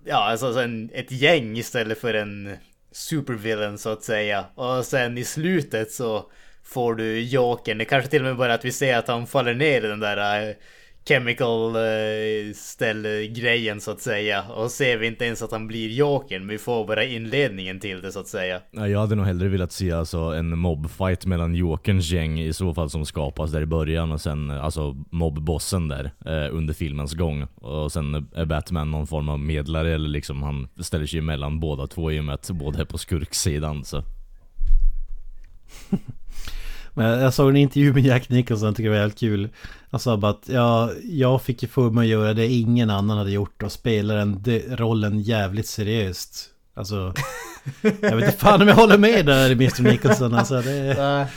ja 0.06 0.17
alltså 0.17 0.46
alltså 0.46 0.62
en, 0.62 0.89
ett 0.93 1.12
gäng 1.12 1.58
istället 1.58 2.00
för 2.00 2.13
en 2.13 2.58
supervillain 2.91 3.78
så 3.78 3.89
att 3.89 4.04
säga. 4.04 4.46
Och 4.56 4.86
sen 4.86 5.17
i 5.17 5.24
slutet 5.24 5.91
så 5.91 6.32
får 6.63 6.96
du 6.96 7.19
Jokern. 7.19 7.78
Det 7.78 7.86
kanske 7.86 8.10
till 8.10 8.22
och 8.22 8.28
med 8.28 8.38
bara 8.38 8.54
att 8.54 8.65
vi 8.65 8.72
ser 8.72 8.98
att 8.98 9.08
han 9.08 9.28
faller 9.28 9.54
ner 9.54 9.86
i 9.86 9.88
den 9.88 10.00
där 10.00 10.48
eh, 10.50 10.56
chemical 11.05 11.75
uh, 11.75 12.53
ställgrejen 12.55 13.81
så 13.81 13.91
att 13.91 13.99
säga. 14.01 14.43
Och 14.43 14.71
ser 14.71 14.97
vi 14.97 15.07
inte 15.07 15.25
ens 15.25 15.41
att 15.41 15.51
han 15.51 15.67
blir 15.67 15.89
Jokern, 15.89 16.41
men 16.45 16.49
vi 16.49 16.57
får 16.57 16.87
bara 16.87 17.03
inledningen 17.03 17.79
till 17.79 18.01
det 18.01 18.11
så 18.11 18.19
att 18.19 18.27
säga. 18.27 18.61
Ja, 18.71 18.87
Jag 18.87 18.99
hade 18.99 19.15
nog 19.15 19.25
hellre 19.25 19.47
velat 19.49 19.71
se 19.71 19.91
alltså 19.91 20.17
en 20.19 20.57
mobfight 20.59 21.25
mellan 21.25 21.55
Jokerns 21.55 22.11
gäng 22.11 22.39
i 22.41 22.53
så 22.53 22.73
fall 22.73 22.89
som 22.89 23.05
skapas 23.05 23.51
där 23.51 23.61
i 23.61 23.65
början 23.65 24.11
och 24.11 24.21
sen 24.21 24.49
eh, 24.49 24.63
alltså 24.63 24.95
mobbossen 25.11 25.87
där 25.87 26.11
eh, 26.25 26.55
under 26.55 26.73
filmens 26.73 27.13
gång. 27.13 27.43
Och 27.55 27.91
sen 27.91 28.27
är 28.35 28.45
Batman 28.45 28.91
någon 28.91 29.07
form 29.07 29.29
av 29.29 29.39
medlare 29.39 29.93
eller 29.93 30.09
liksom 30.09 30.43
han 30.43 30.67
ställer 30.79 31.05
sig 31.05 31.19
emellan 31.19 31.59
båda 31.59 31.87
två 31.87 32.11
i 32.11 32.19
och 32.19 32.23
med 32.25 32.35
att 32.35 32.49
båda 32.49 32.79
är 32.81 32.85
på 32.85 32.97
skurksidan 32.97 33.83
så. 33.85 34.03
Men 36.93 37.05
jag- 37.05 37.21
jag 37.21 37.33
såg 37.33 37.49
en 37.49 37.55
intervju 37.55 37.93
med 37.93 38.05
Jack 38.05 38.29
Nicholson, 38.29 38.73
tycker 38.73 38.89
det 38.89 38.95
var 38.95 39.01
helt 39.01 39.19
kul. 39.19 39.49
Sa 39.99 40.17
bara 40.17 40.32
att 40.32 40.49
ja, 40.49 40.91
jag 41.03 41.41
fick 41.41 41.63
ju 41.63 41.69
för 41.69 41.89
mig 41.89 42.03
att 42.03 42.10
göra 42.10 42.34
det 42.34 42.47
ingen 42.47 42.89
annan 42.89 43.17
hade 43.17 43.32
gjort 43.32 43.63
och 43.63 43.71
spela 43.71 44.13
den 44.13 44.43
de- 44.43 44.75
rollen 44.75 45.19
jävligt 45.19 45.67
seriöst. 45.67 46.49
Alltså, 46.73 47.13
jag 47.82 48.15
vet 48.15 48.25
inte 48.25 48.38
fan 48.38 48.62
om 48.62 48.67
jag 48.67 48.75
håller 48.75 48.97
med 48.97 49.25
där 49.25 49.51
Mr 49.51 49.82
Nicholson. 49.82 50.34
Alltså, 50.34 50.62
det, 50.62 51.27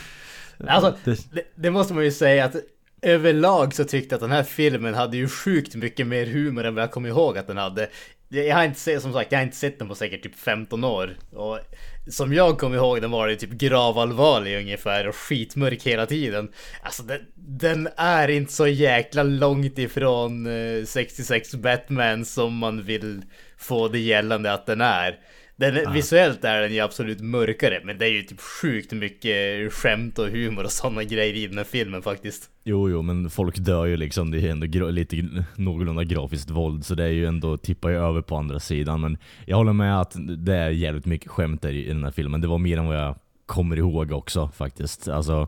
alltså, 0.67 0.93
det, 1.03 1.43
det, 1.55 1.71
måste 1.71 1.93
man 1.93 2.03
ju 2.03 2.11
säga 2.11 2.45
att 2.45 2.55
överlag 3.01 3.73
så 3.73 3.83
tyckte 3.83 4.13
jag 4.13 4.17
att 4.17 4.21
den 4.21 4.31
här 4.31 4.43
filmen 4.43 4.93
hade 4.93 5.17
ju 5.17 5.27
sjukt 5.27 5.75
mycket 5.75 6.07
mer 6.07 6.25
humor 6.25 6.63
än 6.63 6.75
vad 6.75 6.83
jag 6.83 6.91
kommer 6.91 7.09
ihåg 7.09 7.37
att 7.37 7.47
den 7.47 7.57
hade. 7.57 7.89
Jag 8.29 8.55
har 8.55 8.63
inte 8.63 8.79
sett, 8.79 9.01
som 9.01 9.13
sagt, 9.13 9.31
jag 9.31 9.39
har 9.39 9.43
inte 9.43 9.57
sett 9.57 9.79
den 9.79 9.87
på 9.87 9.95
säkert 9.95 10.23
typ 10.23 10.35
15 10.35 10.83
år. 10.83 11.17
Och 11.31 11.59
som 12.07 12.33
jag 12.33 12.59
kommer 12.59 12.75
ihåg 12.77 13.01
den 13.01 13.11
var 13.11 13.27
det 13.27 13.35
typ 13.35 13.51
gravallvarlig 13.51 14.57
ungefär 14.57 15.07
och 15.07 15.15
skitmörk 15.15 15.83
hela 15.83 16.05
tiden. 16.05 16.51
Alltså 16.81 17.03
den, 17.03 17.19
den 17.35 17.89
är 17.97 18.27
inte 18.27 18.53
så 18.53 18.67
jäkla 18.67 19.23
långt 19.23 19.77
ifrån 19.77 20.45
eh, 20.45 20.85
66 20.85 21.55
Batman 21.55 22.25
som 22.25 22.57
man 22.57 22.83
vill 22.83 23.21
få 23.57 23.87
det 23.87 23.99
gällande 23.99 24.53
att 24.53 24.65
den 24.65 24.81
är. 24.81 25.19
Den, 25.59 25.93
Visuellt 25.93 26.43
är 26.43 26.61
den 26.61 26.73
ju 26.73 26.79
absolut 26.79 27.21
mörkare, 27.21 27.81
men 27.83 27.97
det 27.97 28.05
är 28.05 28.09
ju 28.09 28.21
typ 28.21 28.39
sjukt 28.41 28.91
mycket 28.91 29.73
skämt 29.73 30.19
och 30.19 30.27
humor 30.27 30.63
och 30.63 30.71
sådana 30.71 31.03
grejer 31.03 31.33
i 31.33 31.47
den 31.47 31.57
här 31.57 31.65
filmen 31.65 32.01
faktiskt. 32.01 32.49
Jo, 32.63 32.89
jo, 32.89 33.01
men 33.01 33.29
folk 33.29 33.57
dör 33.57 33.85
ju 33.85 33.97
liksom. 33.97 34.31
Det 34.31 34.39
är 34.39 34.51
ändå 34.51 34.65
gra- 34.67 34.91
lite 34.91 35.27
någorlunda 35.55 36.03
grafiskt 36.03 36.49
våld, 36.49 36.85
så 36.85 36.95
det 36.95 37.03
är 37.03 37.07
ju 37.11 37.25
ändå 37.25 37.57
tippar 37.57 37.89
ju 37.89 37.97
över 37.97 38.21
på 38.21 38.35
andra 38.37 38.59
sidan. 38.59 39.01
Men 39.01 39.17
jag 39.45 39.57
håller 39.57 39.73
med 39.73 40.01
att 40.01 40.15
det 40.37 40.55
är 40.55 40.69
jävligt 40.69 41.05
mycket 41.05 41.31
skämt 41.31 41.65
i 41.65 41.87
den 41.87 42.03
här 42.03 42.11
filmen. 42.11 42.41
Det 42.41 42.47
var 42.47 42.57
mer 42.57 42.77
än 42.77 42.85
vad 42.87 42.97
jag 42.97 43.15
kommer 43.45 43.77
ihåg 43.77 44.11
också 44.11 44.49
faktiskt. 44.57 45.07
Alltså, 45.07 45.47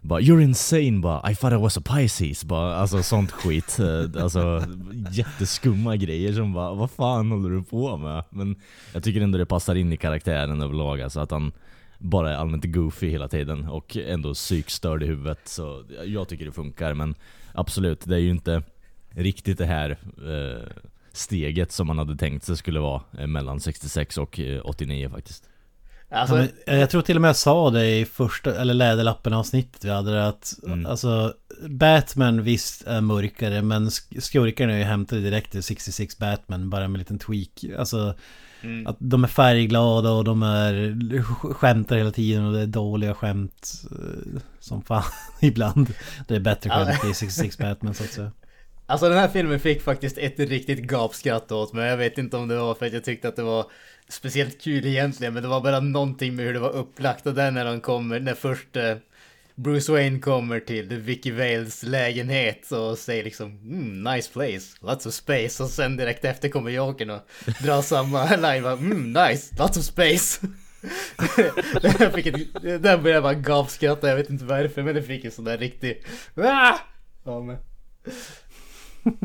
bara 0.00 0.20
“You're 0.20 0.42
insane” 0.42 1.00
bara 1.00 1.30
“I 1.30 1.34
thought 1.34 1.52
I 1.52 1.62
was 1.62 1.78
a 1.78 1.82
Pisces” 1.94 2.44
bara, 2.44 2.76
alltså 2.76 3.02
sånt 3.02 3.32
skit. 3.32 3.78
Eh, 3.78 4.22
alltså 4.22 4.62
jätteskumma 5.10 5.96
grejer 5.96 6.32
som 6.32 6.52
bara 6.52 6.74
“Vad 6.74 6.90
fan 6.90 7.30
håller 7.30 7.50
du 7.50 7.62
på 7.62 7.96
med?” 7.96 8.24
Men 8.30 8.56
jag 8.92 9.02
tycker 9.02 9.20
ändå 9.20 9.38
det 9.38 9.46
passar 9.46 9.74
in 9.74 9.92
i 9.92 9.96
karaktären 9.96 10.62
överlag, 10.62 11.00
alltså 11.00 11.20
att 11.20 11.30
han 11.30 11.52
bara 11.98 12.32
är 12.32 12.36
allmänt 12.36 12.64
goofy 12.64 13.08
hela 13.08 13.28
tiden 13.28 13.68
och 13.68 13.96
ändå 13.96 14.34
psykstörd 14.34 15.02
i 15.02 15.06
huvudet. 15.06 15.48
Så 15.48 15.84
jag 16.04 16.28
tycker 16.28 16.44
det 16.44 16.52
funkar, 16.52 16.94
men 16.94 17.14
absolut, 17.52 18.00
det 18.04 18.14
är 18.14 18.18
ju 18.18 18.30
inte 18.30 18.62
riktigt 19.10 19.58
det 19.58 19.66
här 19.66 19.90
eh, 19.90 20.62
steget 21.12 21.72
som 21.72 21.86
man 21.86 21.98
hade 21.98 22.16
tänkt 22.16 22.44
sig 22.44 22.56
skulle 22.56 22.80
vara 22.80 23.02
eh, 23.18 23.26
mellan 23.26 23.60
66 23.60 24.18
och 24.18 24.40
eh, 24.40 24.60
89 24.64 25.08
faktiskt. 25.10 25.48
Alltså, 26.08 26.36
ja, 26.38 26.46
men, 26.66 26.78
jag 26.80 26.90
tror 26.90 27.02
till 27.02 27.16
och 27.16 27.22
med 27.22 27.28
jag 27.28 27.36
sa 27.36 27.70
det 27.70 27.98
i 27.98 28.04
första, 28.04 28.54
eller 28.60 28.74
läderlappen 28.74 29.32
avsnittet 29.32 29.84
vi 29.84 29.90
hade 29.90 30.28
att 30.28 30.54
Mm. 30.66 30.86
Alltså 30.86 31.34
Batman 31.68 32.42
visst 32.42 32.86
är 32.86 33.00
mörkare 33.00 33.62
men 33.62 33.88
sk- 33.88 34.20
skurkarna 34.20 34.72
är 34.72 34.78
ju 34.78 34.84
hämtade 34.84 35.20
direkt 35.20 35.52
till 35.52 35.62
66 35.62 36.18
Batman 36.18 36.70
bara 36.70 36.88
med 36.88 36.94
en 36.94 36.98
liten 36.98 37.18
tweak 37.18 37.78
Alltså 37.78 38.14
mm. 38.62 38.86
Att 38.86 38.96
de 38.98 39.24
är 39.24 39.28
färgglada 39.28 40.10
och 40.10 40.24
de 40.24 40.42
är 40.42 40.72
sk- 40.74 41.52
skämtar 41.54 41.96
hela 41.96 42.10
tiden 42.10 42.44
och 42.44 42.52
det 42.52 42.60
är 42.60 42.66
dåliga 42.66 43.14
skämt 43.14 43.82
eh, 43.90 44.40
Som 44.60 44.82
fan 44.82 45.02
ibland 45.40 45.94
Det 46.28 46.36
är 46.36 46.40
bättre 46.40 46.70
skämt 46.70 47.04
i 47.10 47.14
66 47.14 47.58
Batman 47.58 47.94
så 47.94 48.04
att 48.04 48.10
säga 48.10 48.30
Alltså 48.88 49.08
den 49.08 49.18
här 49.18 49.28
filmen 49.28 49.60
fick 49.60 49.82
faktiskt 49.82 50.18
ett 50.18 50.38
riktigt 50.38 50.78
gapskratt 50.82 51.52
åt 51.52 51.72
mig. 51.72 51.88
Jag 51.88 51.96
vet 51.96 52.18
inte 52.18 52.36
om 52.36 52.48
det 52.48 52.56
var 52.56 52.74
för 52.74 52.86
att 52.86 52.92
jag 52.92 53.04
tyckte 53.04 53.28
att 53.28 53.36
det 53.36 53.42
var 53.42 53.66
speciellt 54.08 54.60
kul 54.60 54.86
egentligen, 54.86 55.34
men 55.34 55.42
det 55.42 55.48
var 55.48 55.60
bara 55.60 55.80
någonting 55.80 56.36
med 56.36 56.44
hur 56.44 56.52
det 56.52 56.58
var 56.60 56.72
upplagt 56.72 57.26
och 57.26 57.34
där 57.34 57.50
när 57.50 57.64
de 57.64 57.80
kommer, 57.80 58.20
när 58.20 58.34
först 58.34 58.76
eh, 58.76 58.96
Bruce 59.54 59.92
Wayne 59.92 60.18
kommer 60.18 60.60
till 60.60 60.88
Vicky 60.88 61.32
Vales 61.32 61.82
lägenhet 61.82 62.72
och 62.72 62.98
säger 62.98 63.24
liksom 63.24 63.50
mm, 63.50 64.14
nice 64.14 64.32
place, 64.32 64.76
lots 64.80 65.06
of 65.06 65.14
space 65.14 65.62
och 65.62 65.70
sen 65.70 65.96
direkt 65.96 66.24
efter 66.24 66.48
kommer 66.48 66.70
Jokern 66.70 67.10
och 67.10 67.20
drar 67.62 67.82
samma 67.82 68.36
line 68.36 68.62
bara, 68.62 68.72
mm, 68.72 69.12
nice, 69.12 69.54
lots 69.58 69.76
of 69.76 69.84
space. 69.84 70.46
jag 72.00 72.12
fick 72.14 72.26
ett, 72.26 72.52
där 72.62 72.80
började 72.80 73.10
jag 73.10 73.22
bara 73.22 73.34
gapskratta, 73.34 74.08
jag 74.08 74.16
vet 74.16 74.30
inte 74.30 74.44
varför 74.44 74.82
men 74.82 74.94
det 74.94 75.02
fick 75.02 75.24
en 75.24 75.30
sån 75.30 75.44
där 75.44 75.58
riktig 75.58 76.04
ah! 76.36 76.78
ja, 77.24 77.42
men. 77.42 77.56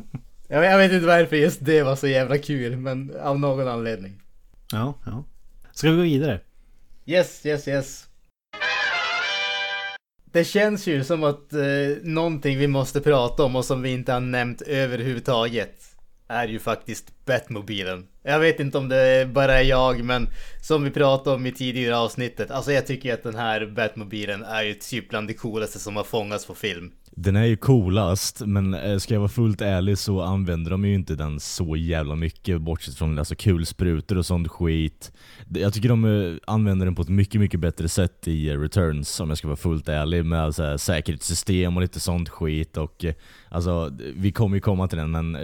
jag, 0.48 0.66
jag 0.66 0.78
vet 0.78 0.92
inte 0.92 1.08
varför 1.08 1.36
just 1.36 1.66
det 1.66 1.84
var 1.84 1.96
så 1.96 2.08
jävla 2.08 2.38
kul 2.38 2.78
men 2.78 3.16
av 3.20 3.40
någon 3.40 3.68
anledning. 3.68 4.22
Ja, 4.72 4.94
ja. 5.06 5.24
Ska 5.72 5.90
vi 5.90 5.96
gå 5.96 6.02
vidare? 6.02 6.40
Yes, 7.06 7.46
yes, 7.46 7.68
yes. 7.68 8.08
Det 10.26 10.44
känns 10.44 10.88
ju 10.88 11.04
som 11.04 11.24
att 11.24 11.54
eh, 11.54 11.62
någonting 12.04 12.58
vi 12.58 12.68
måste 12.68 13.02
prata 13.02 13.44
om 13.44 13.56
och 13.56 13.66
som 13.66 13.82
vi 13.82 13.90
inte 13.90 14.14
har 14.14 14.20
nämnt 14.20 14.62
överhuvudtaget 14.62 15.92
är 16.28 16.48
ju 16.48 16.60
faktiskt 16.60 17.26
Batmobilen. 17.26 18.08
Jag 18.24 18.40
vet 18.40 18.60
inte 18.60 18.78
om 18.78 18.90
det 18.90 19.28
bara 19.34 19.60
är 19.60 19.64
jag, 19.64 20.04
men 20.04 20.28
som 20.62 20.84
vi 20.84 20.92
pratade 20.92 21.36
om 21.36 21.46
i 21.46 21.52
tidigare 21.52 21.98
avsnittet. 21.98 22.52
Alltså 22.52 22.72
jag 22.72 22.88
tycker 22.88 23.14
att 23.14 23.24
den 23.24 23.36
här 23.36 23.66
Batmobilen 23.66 24.44
är 24.44 24.64
ju 24.64 24.74
typ 24.74 25.10
bland 25.10 25.28
det 25.28 25.34
coolaste 25.34 25.80
som 25.80 25.96
har 25.96 26.04
fångats 26.04 26.46
på 26.46 26.56
film. 26.56 26.92
Den 27.16 27.36
är 27.36 27.46
ju 27.46 27.58
coolast, 27.58 28.42
men 28.46 28.74
eh, 28.74 28.98
ska 28.98 29.14
jag 29.14 29.22
vara 29.22 29.30
fullt 29.30 29.62
ärlig 29.62 29.98
så 29.98 30.22
använder 30.22 30.72
de 30.72 30.86
ju 30.86 30.94
inte 30.94 31.16
den 31.16 31.40
så 31.40 31.76
jävla 31.76 32.16
mycket 32.16 32.62
bortsett 32.62 32.96
från 32.96 33.20
alltså 33.20 33.36
kulsprutor 33.36 34.18
och 34.18 34.26
sånt 34.26 34.48
skit. 34.48 35.12
Jag 35.50 35.74
tycker 35.74 35.90
de 35.90 36.06
eh, 36.06 36.36
använder 36.48 36.86
den 36.86 36.96
på 36.96 37.02
ett 37.02 37.10
mycket, 37.10 37.42
mycket 37.42 37.60
bättre 37.60 37.90
sätt 37.90 38.28
i 38.28 38.50
eh, 38.50 38.60
Returns 38.60 39.20
om 39.20 39.30
jag 39.30 39.38
ska 39.38 39.48
vara 39.48 39.58
fullt 39.58 39.90
ärlig 39.90 40.26
med 40.26 40.42
alltså, 40.42 40.78
säkerhetssystem 40.78 41.78
och 41.78 41.82
lite 41.82 42.00
sånt 42.00 42.30
skit 42.30 42.78
och 42.78 43.06
alltså 43.50 43.92
vi 44.16 44.32
kommer 44.32 44.56
ju 44.56 44.62
komma 44.62 44.88
till 44.88 44.98
den 44.98 45.12
men 45.12 45.38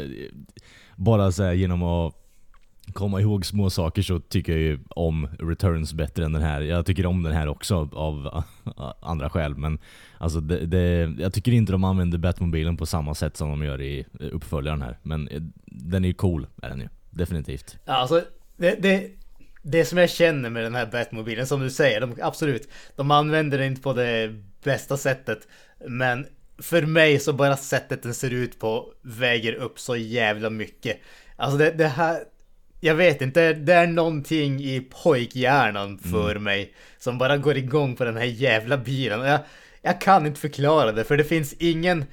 bara 0.96 1.32
så 1.32 1.44
här, 1.44 1.54
genom 1.54 1.84
att 1.84 2.27
komma 2.94 3.22
ihåg 3.22 3.46
små 3.46 3.70
saker 3.70 4.02
så 4.02 4.20
tycker 4.20 4.52
jag 4.52 4.62
ju 4.62 4.80
om 4.90 5.28
Returns 5.40 5.94
bättre 5.94 6.26
än 6.26 6.34
den 6.34 6.42
här. 6.42 6.62
Jag 6.62 6.86
tycker 6.86 7.06
om 7.06 7.24
den 7.24 7.34
här 7.34 7.48
också 7.48 7.90
av 7.94 8.44
andra 9.02 9.30
skäl, 9.30 9.56
men 9.56 9.80
alltså 10.18 10.40
det, 10.40 10.66
det, 10.66 11.14
jag 11.20 11.34
tycker 11.34 11.52
inte 11.52 11.72
de 11.72 11.84
använder 11.84 12.18
Batmobilen 12.18 12.78
på 12.78 12.86
samma 12.86 13.16
sätt 13.16 13.38
som 13.38 13.50
de 13.50 13.64
gör 13.64 13.82
i 13.82 14.06
uppföljaren 14.32 14.82
här. 14.82 15.00
Men 15.04 15.28
eh, 15.28 15.42
den 15.66 16.04
är 16.04 16.08
ju 16.08 16.14
cool, 16.14 16.48
är 16.62 16.70
den 16.70 16.80
ju. 16.80 16.88
Definitivt. 17.10 17.78
Ja, 17.86 17.94
alltså, 17.94 18.24
det, 18.58 18.76
det, 18.82 19.12
det 19.64 19.86
som 19.86 19.98
jag 19.98 20.10
känner 20.10 20.50
med 20.50 20.64
den 20.64 20.76
här 20.76 20.86
Batmobilen, 20.86 21.48
som 21.48 21.60
du 21.60 21.70
säger, 21.70 22.02
de, 22.02 22.16
absolut, 22.22 22.70
de 22.96 23.12
använder 23.12 23.58
den 23.58 23.68
inte 23.68 23.82
på 23.82 23.94
det 23.94 24.36
bästa 24.64 24.98
sättet. 24.98 25.48
Men 25.88 26.26
för 26.58 26.82
mig 26.82 27.20
så 27.20 27.34
bara 27.34 27.58
sättet 27.58 28.04
den 28.04 28.14
ser 28.14 28.34
ut 28.34 28.60
på 28.60 28.94
väger 29.02 29.54
upp 29.54 29.80
så 29.80 29.96
jävla 29.96 30.50
mycket. 30.50 30.98
Alltså 31.36 31.58
det, 31.58 31.72
det 31.72 31.88
här 31.88 32.20
jag 32.80 32.96
vet 32.96 33.22
inte, 33.22 33.54
det 33.54 33.74
är 33.74 33.88
någonting 33.88 34.60
i 34.60 34.88
pojkhjärnan 35.04 35.98
för 35.98 36.32
mm. 36.32 36.44
mig 36.44 36.74
som 36.98 37.18
bara 37.18 37.38
går 37.38 37.58
igång 37.58 37.96
på 37.96 38.04
den 38.06 38.18
här 38.18 38.26
jävla 38.26 38.78
bilen. 38.78 39.20
Jag, 39.20 39.40
jag 39.82 40.02
kan 40.02 40.26
inte 40.26 40.40
förklara 40.40 40.92
det 40.92 41.04
för 41.04 41.18
det 41.18 41.24
finns 41.24 41.54
ingen 41.54 42.06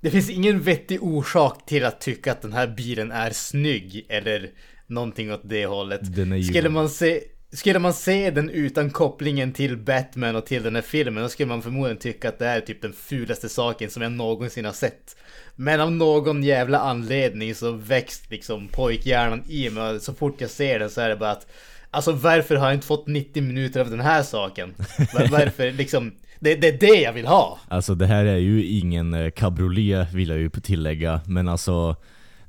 det 0.00 0.10
finns 0.10 0.30
ingen 0.30 0.60
vettig 0.60 1.02
orsak 1.02 1.66
till 1.66 1.84
att 1.84 2.00
tycka 2.00 2.32
att 2.32 2.42
den 2.42 2.52
här 2.52 2.66
bilen 2.66 3.12
är 3.12 3.30
snygg 3.30 4.06
eller 4.08 4.50
någonting 4.86 5.32
åt 5.32 5.40
det 5.44 5.66
hållet. 5.66 6.00
Skulle 6.46 6.68
man 6.68 6.88
se 6.88 7.20
skulle 7.54 7.78
man 7.78 7.92
se 7.92 8.30
den 8.30 8.50
utan 8.50 8.90
kopplingen 8.90 9.52
till 9.52 9.76
Batman 9.76 10.36
och 10.36 10.46
till 10.46 10.62
den 10.62 10.74
här 10.74 10.82
filmen 10.82 11.22
då 11.22 11.28
skulle 11.28 11.48
man 11.48 11.62
förmodligen 11.62 11.98
tycka 11.98 12.28
att 12.28 12.38
det 12.38 12.46
är 12.46 12.60
typ 12.60 12.82
den 12.82 12.92
fulaste 12.92 13.48
saken 13.48 13.90
som 13.90 14.02
jag 14.02 14.12
någonsin 14.12 14.64
har 14.64 14.72
sett. 14.72 15.16
Men 15.56 15.80
av 15.80 15.92
någon 15.92 16.42
jävla 16.42 16.78
anledning 16.78 17.54
så 17.54 17.72
växt 17.72 18.30
liksom 18.30 18.68
pojkhjärnan 18.68 19.42
i 19.48 19.70
mig 19.70 20.00
så 20.00 20.14
fort 20.14 20.40
jag 20.40 20.50
ser 20.50 20.78
den 20.78 20.90
så 20.90 21.00
är 21.00 21.08
det 21.08 21.16
bara 21.16 21.30
att 21.30 21.46
Alltså 21.90 22.12
varför 22.12 22.56
har 22.56 22.66
jag 22.66 22.74
inte 22.74 22.86
fått 22.86 23.06
90 23.06 23.42
minuter 23.42 23.80
av 23.80 23.90
den 23.90 24.00
här 24.00 24.22
saken? 24.22 24.74
Varför 25.30 25.72
liksom 25.72 26.12
det, 26.40 26.54
det 26.54 26.68
är 26.68 26.78
det 26.78 27.00
jag 27.00 27.12
vill 27.12 27.26
ha! 27.26 27.58
Alltså 27.68 27.94
det 27.94 28.06
här 28.06 28.24
är 28.24 28.36
ju 28.36 28.66
ingen 28.66 29.14
eh, 29.14 29.30
cabriolet 29.30 30.12
vill 30.12 30.28
jag 30.28 30.38
ju 30.38 30.50
tillägga, 30.50 31.20
men 31.26 31.48
alltså 31.48 31.96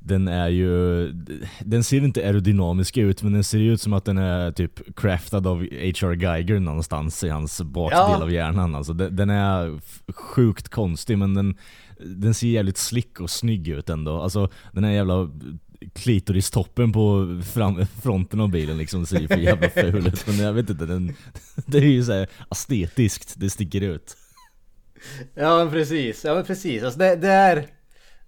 den 0.06 0.28
är 0.28 0.50
ju, 0.50 1.12
den 1.60 1.84
ser 1.84 2.04
inte 2.04 2.26
aerodynamisk 2.26 2.98
ut 2.98 3.24
men 3.24 3.34
den 3.34 3.44
ser 3.44 3.60
ut 3.60 3.82
som 3.82 3.94
att 3.94 4.06
den 4.06 4.18
är 4.18 4.52
typ 4.52 4.96
craftad 4.96 5.48
av 5.48 5.58
H.R. 5.60 6.16
Geiger 6.16 6.60
någonstans 6.60 7.24
i 7.24 7.30
hans 7.30 7.62
bakdel 7.62 8.00
ja. 8.00 8.24
av 8.24 8.32
hjärnan. 8.32 8.76
Alltså 8.76 8.94
den, 8.94 9.16
den, 9.16 9.30
är 9.30 9.80
sjukt 10.14 10.70
konstig 10.70 11.18
men 11.18 11.34
den, 11.34 11.58
den 12.00 12.34
ser 12.34 12.48
jävligt 12.48 12.78
slick 12.78 13.20
och 13.20 13.30
snygg 13.30 13.68
ut 13.68 13.90
ändå. 13.90 14.22
Alltså 14.22 14.50
den 14.72 14.84
här 14.84 14.92
jävla 14.92 15.30
klitoristoppen 15.94 16.92
på 16.92 17.42
fram, 17.54 17.86
fronten 18.04 18.40
av 18.40 18.50
bilen 18.50 18.78
liksom 18.78 19.06
ser 19.06 19.20
ju 19.20 19.28
för 19.28 19.38
jävla 19.38 19.70
ful 19.70 20.08
ut. 20.08 20.28
Men 20.28 20.40
jag 20.40 20.54
vet 20.54 20.70
inte, 20.70 20.86
den, 20.86 21.16
det 21.66 21.78
är 21.78 21.82
ju 21.82 22.04
såhär 22.04 22.28
estetiskt, 22.52 23.34
det 23.38 23.50
sticker 23.50 23.82
ut. 23.82 24.18
Ja 25.34 25.58
men 25.58 25.72
precis, 25.72 26.26
ja 26.26 26.36
men 26.36 26.44
precis. 26.44 26.84
Alltså 26.84 27.00
det, 27.00 27.16
det 27.16 27.32
är 27.32 27.75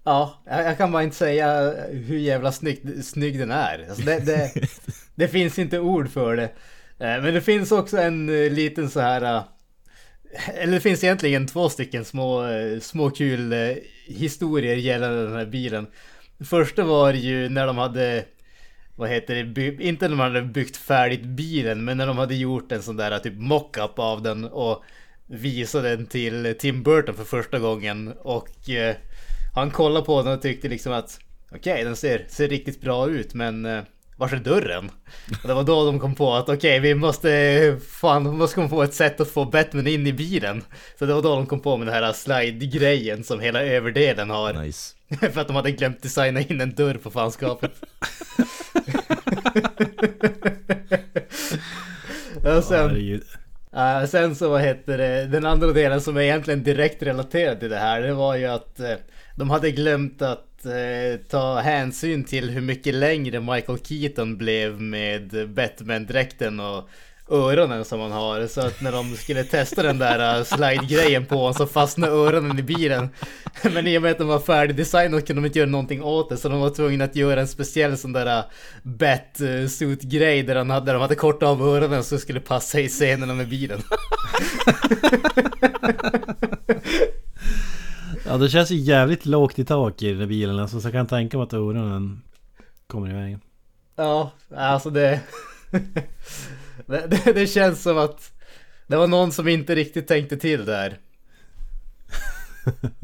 Ja, 0.08 0.44
jag 0.46 0.78
kan 0.78 0.92
bara 0.92 1.04
inte 1.04 1.16
säga 1.16 1.74
hur 1.92 2.18
jävla 2.18 2.52
snygg, 2.52 3.04
snygg 3.04 3.40
den 3.40 3.52
är. 3.52 3.86
Alltså 3.90 4.04
det, 4.04 4.20
det, 4.20 4.52
det, 5.16 5.28
finns 5.28 5.60
inte 5.60 5.80
ord 5.80 6.10
för 6.10 6.36
det. 6.36 6.44
Eh, 7.00 7.22
men 7.22 7.34
det 7.34 7.42
finns 7.42 7.72
också 7.72 7.98
en 7.98 8.30
eh, 8.30 8.52
liten 8.52 8.90
så 8.90 9.00
här... 9.00 9.22
Eh, 9.22 9.44
eller 10.56 10.74
det 10.74 10.80
finns 10.80 11.04
egentligen 11.04 11.48
två 11.48 11.70
stycken 11.70 12.06
små, 12.06 12.44
små 12.82 13.10
kul 13.10 13.54
historier 14.06 14.76
gällande 14.76 15.24
den 15.24 15.36
här 15.36 15.46
bilen. 15.46 15.88
första 16.46 16.84
var 16.84 17.14
ju 17.14 17.50
när 17.50 17.68
de 17.68 17.78
hade... 17.78 18.26
Vad 18.96 19.10
heter 19.10 19.44
det? 19.44 19.84
Inte 19.84 20.06
när 20.06 20.10
de 20.10 20.20
hade 20.20 20.42
byggt 20.42 20.78
färdigt 20.78 21.24
bilen, 21.24 21.86
men 21.86 21.98
när 21.98 22.08
de 22.08 22.18
hade 22.18 22.36
gjort 22.36 22.72
en 22.72 22.82
sån 22.82 22.98
där 22.98 23.20
typ 23.20 23.38
mockup 23.38 24.00
av 24.00 24.22
den 24.22 24.46
och 24.46 24.84
visade 25.26 25.96
den 25.96 26.06
till 26.06 26.56
Tim 26.60 26.84
Burton 26.84 27.16
för 27.16 27.24
första 27.24 27.60
gången. 27.60 28.14
Och 28.18 28.70
han 29.60 29.72
kollade 29.72 30.06
på 30.06 30.22
den 30.22 30.34
och 30.34 30.42
tyckte 30.42 30.68
liksom 30.68 30.94
att 30.94 31.20
okej, 31.52 31.74
okay, 31.74 31.84
den 31.84 31.96
ser, 31.96 32.26
ser 32.30 32.48
riktigt 32.48 32.82
bra 32.82 33.10
ut 33.10 33.34
men 33.34 33.66
eh, 33.66 33.84
var 34.18 34.34
är 34.34 34.38
dörren? 34.38 34.92
Och 35.42 35.48
det 35.48 35.54
var 35.54 35.64
då 35.64 35.86
de 35.86 36.00
kom 36.00 36.16
på 36.16 36.34
att 36.34 36.44
okej, 36.44 36.56
okay, 36.56 36.80
vi 36.80 36.96
måste 36.96 37.80
fan, 37.90 38.38
måste 38.38 38.56
komma 38.56 38.70
på 38.70 38.84
ett 38.84 38.94
sätt 38.94 39.22
att 39.22 39.30
få 39.30 39.46
Batman 39.46 39.88
in 39.88 40.08
i 40.08 40.14
bilen. 40.14 40.64
Så 41.00 41.06
det 41.06 41.14
var 41.14 41.22
då 41.22 41.36
de 41.36 41.46
kom 41.46 41.60
på 41.60 41.78
med 41.78 41.88
den 41.88 41.96
här 41.96 42.14
slide-grejen 42.14 43.24
som 43.24 43.40
hela 43.40 43.64
överdelen 43.64 44.30
har. 44.30 44.54
Nice. 44.54 44.96
För 45.34 45.42
att 45.42 45.48
de 45.48 45.56
hade 45.56 45.72
glömt 45.72 46.04
designa 46.04 46.42
in 46.42 46.62
en 46.62 46.76
dörr 46.76 46.94
på 46.94 47.12
fanskapet. 47.12 47.72
och 52.58 52.64
sen, 52.64 53.22
uh, 53.76 54.06
sen 54.08 54.36
så 54.36 54.50
vad 54.50 54.62
heter 54.62 54.98
det, 54.98 55.26
den 55.26 55.46
andra 55.46 55.72
delen 55.72 56.02
som 56.02 56.18
är 56.18 56.22
egentligen 56.22 56.64
direkt 56.64 57.04
relaterad 57.04 57.60
till 57.60 57.70
det 57.70 57.78
här, 57.78 58.02
det 58.02 58.14
var 58.14 58.36
ju 58.36 58.46
att 58.46 58.80
uh, 58.80 58.96
de 59.38 59.50
hade 59.50 59.72
glömt 59.72 60.22
att 60.22 60.66
eh, 60.66 61.20
ta 61.30 61.60
hänsyn 61.60 62.24
till 62.24 62.50
hur 62.50 62.62
mycket 62.62 62.94
längre 62.94 63.40
Michael 63.40 63.80
Keaton 63.84 64.38
blev 64.38 64.82
med 64.82 65.50
Batman-dräkten 65.50 66.60
och 66.60 66.90
öronen 67.30 67.86
som 67.86 68.00
han 68.00 68.12
har. 68.12 68.48
Så 68.48 68.62
att 68.62 68.82
när 68.82 68.92
de 68.92 69.16
skulle 69.16 69.44
testa 69.44 69.84
den 69.84 69.98
där 70.00 70.38
uh, 70.38 70.44
slide-grejen 70.44 71.26
på 71.26 71.36
honom 71.36 71.54
så 71.54 71.68
fastnade 71.68 72.14
öronen 72.14 72.60
i 72.60 72.64
bilen. 72.64 73.10
Men 73.64 73.88
i 73.88 73.98
och 73.98 74.02
med 74.02 74.12
att 74.12 74.18
de 74.18 74.28
var 74.28 74.40
färdigdesignade 74.40 75.22
kunde 75.22 75.42
de 75.42 75.46
inte 75.46 75.60
göra 75.60 75.70
någonting 75.70 76.04
åt 76.04 76.30
det. 76.30 76.38
Så 76.38 76.50
de 76.50 76.60
var 76.60 76.70
tvungna 76.70 77.04
att 77.06 77.16
göra 77.16 77.42
en 77.42 77.48
speciell 77.48 77.98
sån 77.98 78.14
där 78.14 78.38
uh, 78.38 78.44
bat-suit-grej 78.84 80.44
där, 80.44 80.56
han 80.56 80.70
hade, 80.70 80.86
där 80.86 80.94
de 80.94 81.02
hade 81.02 81.16
kortat 81.16 81.50
av 81.50 81.62
öronen 81.62 82.04
så 82.04 82.16
det 82.16 82.22
skulle 82.22 82.40
passa 82.40 82.80
i 82.80 82.88
scenerna 82.88 83.34
med 83.34 83.50
bilen. 83.50 83.82
Ja 88.28 88.38
det 88.38 88.50
känns 88.50 88.72
ju 88.72 88.76
jävligt 88.76 89.26
lågt 89.26 89.60
i 89.60 89.66
tak 89.66 90.02
i 90.02 90.10
den 90.10 90.20
där 90.20 90.26
bilen 90.26 90.60
alltså, 90.60 90.82
så 90.82 90.88
jag 90.88 90.94
kan 90.94 91.08
tänka 91.08 91.38
mig 91.38 91.44
att 91.44 91.54
öronen 91.54 92.22
kommer 92.88 93.10
i 93.10 93.14
vägen. 93.14 93.42
Ja, 93.96 94.32
alltså 94.56 94.90
det... 94.90 95.22
det, 96.86 97.08
det... 97.08 97.34
det, 97.34 97.48
känns 97.48 97.84
som 97.84 97.98
att 97.98 98.32
det 98.88 98.98
var 98.98 99.08
någon 99.08 99.32
som 99.32 99.48
inte 99.48 99.76
riktigt 99.76 100.08
tänkte 100.08 100.38
till 100.38 100.66
där. 100.66 100.98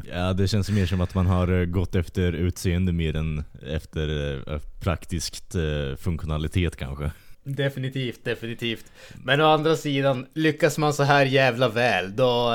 ja 0.11 0.33
det 0.33 0.47
känns 0.47 0.69
mer 0.69 0.85
som 0.85 1.01
att 1.01 1.15
man 1.15 1.25
har 1.25 1.59
eh, 1.59 1.65
gått 1.65 1.95
efter 1.95 2.33
utseende 2.33 2.91
mer 2.91 3.15
än 3.15 3.43
efter 3.67 4.37
äh, 4.53 4.59
praktiskt 4.79 5.55
äh, 5.55 5.95
funktionalitet 5.97 6.75
kanske. 6.75 7.11
Definitivt, 7.43 8.25
definitivt. 8.25 8.85
Men 9.23 9.41
å 9.41 9.45
andra 9.45 9.75
sidan, 9.75 10.25
lyckas 10.33 10.77
man 10.77 10.93
så 10.93 11.03
här 11.03 11.25
jävla 11.25 11.69
väl 11.69 12.15
då... 12.15 12.53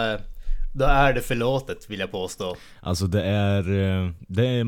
Då 0.78 0.84
är 0.84 1.12
det 1.12 1.20
förlåtet 1.20 1.90
vill 1.90 2.00
jag 2.00 2.10
påstå. 2.10 2.56
Alltså 2.80 3.06
det 3.06 3.22
är, 3.22 3.58
eh, 3.58 4.10
det 4.28 4.46
är, 4.46 4.64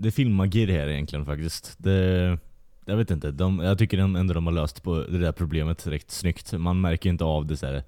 det 0.00 0.08
är 0.08 0.10
filmmagi 0.10 0.66
det 0.66 0.72
här 0.72 0.88
egentligen 0.88 1.26
faktiskt. 1.26 1.74
Det, 1.78 2.38
jag 2.84 2.96
vet 2.96 3.10
inte, 3.10 3.30
de, 3.30 3.58
jag 3.58 3.78
tycker 3.78 3.98
ändå 3.98 4.34
de 4.34 4.46
har 4.46 4.52
löst 4.52 4.82
på 4.82 4.94
det 4.94 5.18
där 5.18 5.32
problemet 5.32 5.84
direkt 5.84 6.10
snyggt. 6.10 6.52
Man 6.52 6.80
märker 6.80 7.10
inte 7.10 7.24
av 7.24 7.46
det 7.46 7.56
så 7.56 7.66
här, 7.66 7.82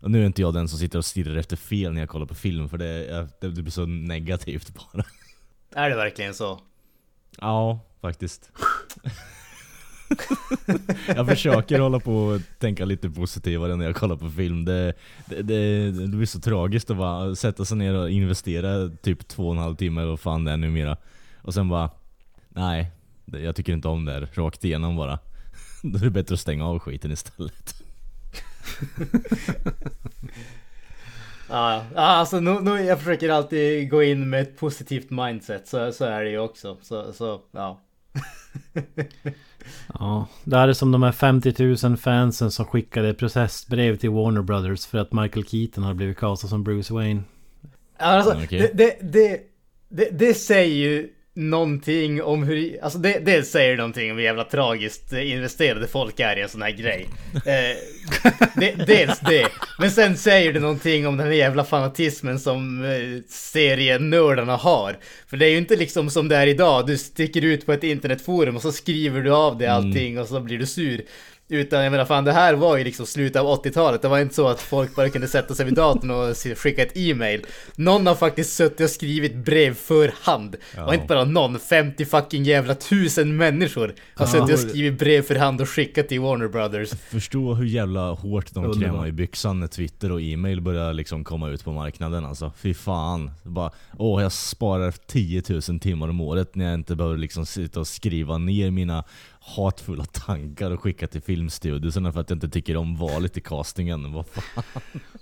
Och 0.00 0.10
nu 0.10 0.22
är 0.22 0.26
inte 0.26 0.42
jag 0.42 0.54
den 0.54 0.68
som 0.68 0.78
sitter 0.78 0.98
och 0.98 1.04
stirrar 1.04 1.36
efter 1.36 1.56
fel 1.56 1.92
när 1.92 2.00
jag 2.00 2.08
kollar 2.08 2.26
på 2.26 2.34
film, 2.34 2.68
för 2.68 2.78
det, 2.78 3.28
det 3.40 3.48
blir 3.48 3.70
så 3.70 3.86
negativt 3.86 4.74
bara. 4.74 5.04
Är 5.74 5.90
det 5.90 5.96
verkligen 5.96 6.34
så? 6.34 6.60
Ja, 7.40 7.80
faktiskt. 8.00 8.50
jag 11.06 11.28
försöker 11.28 11.78
hålla 11.78 12.00
på 12.00 12.16
och 12.16 12.40
tänka 12.58 12.84
lite 12.84 13.10
positivare 13.10 13.76
när 13.76 13.84
jag 13.84 13.96
kollar 13.96 14.16
på 14.16 14.30
film. 14.30 14.64
Det, 14.64 14.92
det, 15.26 15.42
det, 15.42 15.90
det 15.90 16.16
blir 16.16 16.26
så 16.26 16.40
tragiskt 16.40 16.90
att 16.90 16.96
bara 16.96 17.34
sätta 17.34 17.64
sig 17.64 17.76
ner 17.76 17.94
och 17.94 18.10
investera 18.10 18.88
typ 19.02 19.28
två 19.28 19.46
och 19.46 19.54
en 19.54 19.58
halv 19.58 19.76
timme 19.76 20.00
eller 20.00 20.10
vad 20.10 20.20
fan 20.20 20.44
det 20.44 20.52
är 20.52 20.56
numera. 20.56 20.96
Och 21.42 21.54
sen 21.54 21.68
bara, 21.68 21.90
nej, 22.48 22.90
jag 23.24 23.56
tycker 23.56 23.72
inte 23.72 23.88
om 23.88 24.04
det 24.04 24.12
här. 24.12 24.28
Rakt 24.32 24.64
igenom 24.64 24.96
bara. 24.96 25.18
Då 25.82 25.98
är 25.98 26.02
det 26.02 26.10
bättre 26.10 26.34
att 26.34 26.40
stänga 26.40 26.66
av 26.66 26.78
skiten 26.78 27.12
istället. 27.12 27.74
Ja, 31.52 31.84
alltså 31.94 32.40
nu, 32.40 32.60
nu, 32.60 32.82
jag 32.82 32.98
försöker 32.98 33.28
alltid 33.28 33.90
gå 33.90 34.02
in 34.02 34.30
med 34.30 34.42
ett 34.42 34.58
positivt 34.58 35.10
mindset, 35.10 35.68
så, 35.68 35.92
så 35.92 36.04
är 36.04 36.24
det 36.24 36.30
ju 36.30 36.38
också. 36.38 36.76
Så, 36.82 37.12
så 37.12 37.40
ja. 37.50 37.80
ja, 39.94 40.26
det 40.44 40.56
här 40.56 40.68
är 40.68 40.72
som 40.72 40.92
de 40.92 41.02
här 41.02 41.12
50 41.12 41.86
000 41.86 41.96
fansen 41.96 42.50
som 42.50 42.64
skickade 42.64 43.14
processbrev 43.14 43.96
till 43.96 44.10
Warner 44.10 44.42
Brothers 44.42 44.86
för 44.86 44.98
att 44.98 45.12
Michael 45.12 45.46
Keaton 45.46 45.84
har 45.84 45.94
blivit 45.94 46.18
castad 46.18 46.48
som 46.48 46.64
Bruce 46.64 46.94
Wayne. 46.94 47.22
Alltså, 47.98 48.42
okay. 48.44 48.58
det, 48.58 48.70
det, 48.74 48.96
det, 49.02 49.40
det, 49.88 50.10
det 50.18 50.34
säger 50.34 50.74
ju 50.74 51.08
någonting 51.34 52.22
om 52.22 52.42
hur, 52.42 52.78
alltså 52.82 52.98
det, 52.98 53.18
det 53.18 53.42
säger 53.42 53.76
någonting 53.76 54.10
om 54.10 54.16
hur 54.16 54.24
jävla 54.24 54.44
tragiskt 54.44 55.12
investerade 55.12 55.86
folk 55.86 56.20
är 56.20 56.38
i 56.38 56.42
en 56.42 56.48
sån 56.48 56.62
här 56.62 56.70
grej. 56.70 57.08
Eh, 57.34 57.76
det, 58.56 58.86
dels 58.86 59.20
det, 59.20 59.48
men 59.78 59.90
sen 59.90 60.16
säger 60.16 60.52
det 60.52 60.60
någonting 60.60 61.06
om 61.06 61.16
den 61.16 61.26
här 61.26 61.34
jävla 61.34 61.64
fanatismen 61.64 62.40
som 62.40 62.84
eh, 62.84 63.22
serienördarna 63.28 64.56
har. 64.56 64.98
För 65.26 65.36
det 65.36 65.46
är 65.46 65.50
ju 65.50 65.58
inte 65.58 65.76
liksom 65.76 66.10
som 66.10 66.28
det 66.28 66.36
är 66.36 66.46
idag, 66.46 66.86
du 66.86 66.98
sticker 66.98 67.44
ut 67.44 67.66
på 67.66 67.72
ett 67.72 67.84
internetforum 67.84 68.56
och 68.56 68.62
så 68.62 68.72
skriver 68.72 69.20
du 69.20 69.34
av 69.34 69.58
dig 69.58 69.66
mm. 69.66 69.76
allting 69.76 70.20
och 70.20 70.28
så 70.28 70.40
blir 70.40 70.58
du 70.58 70.66
sur. 70.66 71.02
Utan 71.48 71.84
jag 71.84 71.90
menar 71.90 72.04
fan 72.04 72.24
det 72.24 72.32
här 72.32 72.54
var 72.54 72.76
ju 72.76 72.84
liksom 72.84 73.06
slutet 73.06 73.42
av 73.42 73.64
80-talet. 73.64 74.02
Det 74.02 74.08
var 74.08 74.18
inte 74.18 74.34
så 74.34 74.48
att 74.48 74.60
folk 74.60 74.96
bara 74.96 75.08
kunde 75.08 75.28
sätta 75.28 75.54
sig 75.54 75.64
vid 75.64 75.74
datorn 75.74 76.10
och 76.10 76.58
skicka 76.58 76.82
ett 76.82 76.96
e-mail. 76.96 77.46
Någon 77.76 78.06
har 78.06 78.14
faktiskt 78.14 78.56
suttit 78.56 78.80
och 78.80 78.90
skrivit 78.90 79.36
brev 79.36 79.74
för 79.74 80.14
hand. 80.22 80.56
Ja. 80.76 80.86
Och 80.86 80.94
inte 80.94 81.06
bara 81.06 81.24
någon, 81.24 81.58
50 81.58 82.04
fucking 82.04 82.44
jävla 82.44 82.74
tusen 82.74 83.36
människor 83.36 83.94
har 84.14 84.26
ja. 84.26 84.32
suttit 84.32 84.54
och 84.54 84.70
skrivit 84.70 84.98
brev 84.98 85.22
för 85.22 85.34
hand 85.34 85.60
och 85.60 85.68
skickat 85.68 86.08
till 86.08 86.20
Warner 86.20 86.48
Brothers. 86.48 86.90
Förstå 86.90 87.54
hur 87.54 87.66
jävla 87.66 88.10
hårt 88.10 88.52
de 88.52 88.80
krämar 88.80 89.06
i 89.06 89.12
byxan 89.12 89.60
när 89.60 89.66
Twitter 89.66 90.12
och 90.12 90.22
e-mail 90.22 90.60
börjar 90.60 90.92
liksom 90.92 91.24
komma 91.24 91.48
ut 91.48 91.64
på 91.64 91.72
marknaden 91.72 92.24
alltså. 92.24 92.52
Fy 92.56 92.74
fan. 92.74 93.30
Bara, 93.42 93.70
åh 93.98 94.22
jag 94.22 94.32
sparar 94.32 94.94
10 95.06 95.42
000 95.48 95.80
timmar 95.80 96.08
om 96.08 96.20
året 96.20 96.54
när 96.54 96.64
jag 96.64 96.74
inte 96.74 96.96
behöver 96.96 97.16
liksom 97.16 97.46
sitta 97.46 97.80
och 97.80 97.86
skriva 97.86 98.38
ner 98.38 98.70
mina 98.70 99.04
hatfulla 99.44 100.04
tankar 100.04 100.70
och 100.70 100.80
skicka 100.80 101.06
till 101.06 101.22
filmstudiosarna 101.22 102.12
för 102.12 102.20
att 102.20 102.30
jag 102.30 102.36
inte 102.36 102.48
tycker 102.48 102.76
om 102.76 102.96
valet 102.96 103.36
i 103.36 103.40
castingen. 103.40 104.12
Vad 104.12 104.26
fan? 104.26 104.64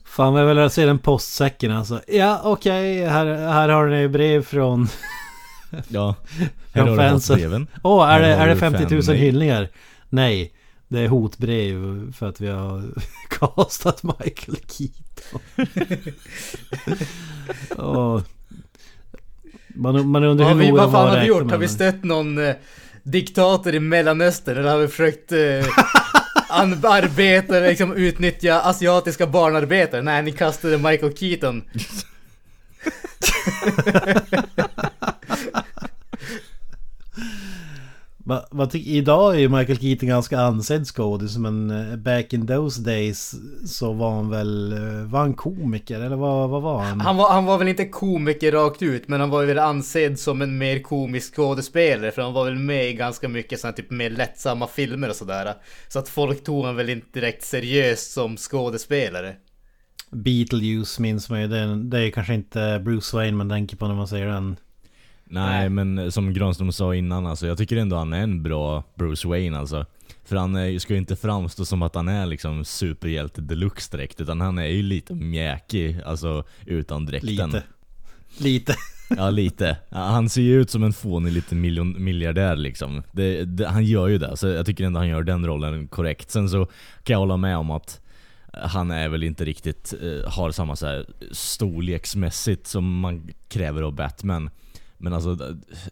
Fan, 0.05 0.35
jag 0.35 0.55
vill 0.55 0.71
se 0.71 0.87
den 0.87 0.99
postsäcken 0.99 1.73
alltså. 1.73 2.01
Ja, 2.09 2.41
okej, 2.45 3.03
okay, 3.03 3.13
här, 3.13 3.27
här 3.27 3.69
har 3.69 3.87
ni 3.87 4.09
brev 4.09 4.43
från... 4.43 4.89
ja, 5.89 6.15
här 6.73 6.87
har 6.87 6.97
du 6.97 7.11
hotbreven. 7.11 7.67
Åh, 7.83 8.01
oh, 8.01 8.11
är, 8.11 8.21
det, 8.21 8.27
är 8.27 8.47
det 8.47 8.57
50 8.57 8.95
000 8.95 9.03
hyllningar? 9.17 9.69
Nej, 10.09 10.53
det 10.89 11.01
är 11.01 11.09
hotbrev 11.09 12.13
för 12.13 12.29
att 12.29 12.41
vi 12.41 12.49
har 12.49 12.83
castat 13.31 14.03
Michael 14.03 14.57
Keaton. 14.67 15.41
oh. 17.87 18.23
Man, 19.75 20.09
man 20.09 20.25
undrar 20.25 20.55
hur 20.55 20.63
ja, 20.63 20.75
Vad 20.75 20.93
fan 20.93 21.09
har 21.09 21.21
vi 21.21 21.27
gjort? 21.27 21.51
Har 21.51 21.59
vi 21.59 21.69
stött 21.69 22.05
någon... 22.05 22.39
Diktator 23.03 23.75
i 23.75 23.81
Mellanöstern 23.81 24.59
eller 24.59 24.71
har 24.71 24.79
vi 24.79 24.89
försökt 24.89 25.33
eh, 25.33 25.67
arbeta, 26.49 27.59
liksom 27.59 27.93
utnyttja 27.93 28.61
asiatiska 28.61 29.27
barnarbetare? 29.27 30.03
Nej, 30.03 30.23
ni 30.23 30.33
kastade 30.33 30.79
Michael 30.79 31.17
Keaton. 31.17 31.65
Va, 38.25 38.45
va, 38.51 38.69
idag 38.73 39.35
är 39.35 39.39
ju 39.39 39.49
Michael 39.49 39.79
Keaton 39.79 40.09
ganska 40.09 40.41
ansedd 40.41 40.87
skådis 40.87 41.37
men 41.37 41.71
eh, 41.71 41.97
back 41.97 42.33
in 42.33 42.47
those 42.47 42.83
days 42.83 43.35
så 43.67 43.93
var 43.93 44.11
han 44.11 44.31
väl, 44.31 44.73
eh, 44.73 45.05
var 45.05 45.21
han 45.21 45.35
komiker 45.35 46.01
eller 46.01 46.17
vad, 46.17 46.51
vad 46.51 46.63
var 46.63 46.83
han? 46.83 47.01
Han 47.01 47.17
var, 47.17 47.33
han 47.33 47.45
var 47.45 47.59
väl 47.59 47.69
inte 47.69 47.85
komiker 47.85 48.53
rakt 48.53 48.83
ut 48.83 49.09
men 49.09 49.21
han 49.21 49.31
var 49.31 49.45
väl 49.45 49.59
ansedd 49.59 50.19
som 50.19 50.43
en 50.43 50.59
mer 50.59 50.83
komisk 50.83 51.35
skådespelare 51.35 52.11
för 52.11 52.23
han 52.23 52.33
var 52.33 52.45
väl 52.45 52.59
med 52.59 52.89
i 52.89 52.93
ganska 52.93 53.29
mycket 53.29 53.61
sådana 53.61 53.77
typ 53.77 53.91
mer 53.91 54.11
lättsamma 54.11 54.67
filmer 54.67 55.09
och 55.09 55.17
sådär. 55.17 55.55
Så 55.89 55.99
att 55.99 56.09
folk 56.09 56.45
tog 56.45 56.57
honom 56.57 56.77
väl 56.77 56.89
inte 56.89 57.21
direkt 57.21 57.45
seriöst 57.45 58.13
som 58.13 58.37
skådespelare. 58.37 59.35
Beetlejuice 60.11 60.99
minns 60.99 61.31
man 61.31 61.41
ju, 61.41 61.49
det, 61.49 61.83
det 61.85 61.99
är 61.99 62.11
kanske 62.11 62.35
inte 62.35 62.81
Bruce 62.85 63.17
Wayne 63.17 63.37
man 63.37 63.49
tänker 63.49 63.77
på 63.77 63.89
när 63.89 63.95
man 63.95 64.09
säger 64.09 64.27
den. 64.27 64.57
Nej, 65.31 65.69
men 65.69 66.13
som 66.13 66.33
Granström 66.33 66.73
sa 66.73 66.95
innan, 66.95 67.27
alltså, 67.27 67.47
jag 67.47 67.59
tycker 67.59 67.77
ändå 67.77 67.97
han 67.97 68.13
är 68.13 68.23
en 68.23 68.43
bra 68.43 68.85
Bruce 68.95 69.29
Wayne 69.29 69.59
alltså. 69.59 69.87
För 70.25 70.37
han 70.37 70.57
är, 70.57 70.79
ska 70.79 70.93
ju 70.93 70.99
inte 70.99 71.17
framstå 71.17 71.65
som 71.65 71.83
att 71.83 71.95
han 71.95 72.09
är 72.09 72.27
liksom 72.27 72.65
superhjälte 72.65 73.41
deluxe 73.41 73.97
direkt, 73.97 74.21
utan 74.21 74.41
han 74.41 74.59
är 74.59 74.67
ju 74.67 74.83
lite 74.83 75.15
mjäkig, 75.15 76.01
alltså 76.07 76.45
utan 76.67 77.07
dräkten. 77.07 77.51
Lite. 77.51 77.63
Lite. 78.39 78.75
Ja, 79.17 79.31
lite. 79.31 79.77
Han 79.91 80.29
ser 80.29 80.43
ju 80.43 80.61
ut 80.61 80.71
som 80.71 80.83
en 80.83 80.93
fånig 80.93 81.33
liten 81.33 81.61
miljon, 81.61 82.05
miljardär 82.05 82.57
liksom. 82.57 83.03
Det, 83.13 83.45
det, 83.45 83.69
han 83.69 83.85
gör 83.85 84.09
ju 84.09 84.19
det, 84.19 84.37
så 84.37 84.49
jag 84.49 84.67
tycker 84.67 84.85
ändå 84.85 85.01
han 85.01 85.09
gör 85.09 85.23
den 85.23 85.47
rollen 85.47 85.89
korrekt. 85.89 86.31
Sen 86.31 86.49
så 86.49 86.65
kan 87.03 87.15
jag 87.15 87.19
hålla 87.19 87.37
med 87.37 87.57
om 87.57 87.71
att 87.71 88.01
han 88.53 88.91
är 88.91 89.09
väl 89.09 89.23
inte 89.23 89.45
riktigt, 89.45 89.95
eh, 90.03 90.31
har 90.31 90.51
samma 90.51 90.77
så 90.77 90.87
här 90.87 91.07
storleksmässigt 91.33 92.67
som 92.67 93.01
man 93.01 93.29
kräver 93.49 93.83
av 93.83 93.95
Batman. 93.95 94.51
Men 95.01 95.13
alltså 95.13 95.37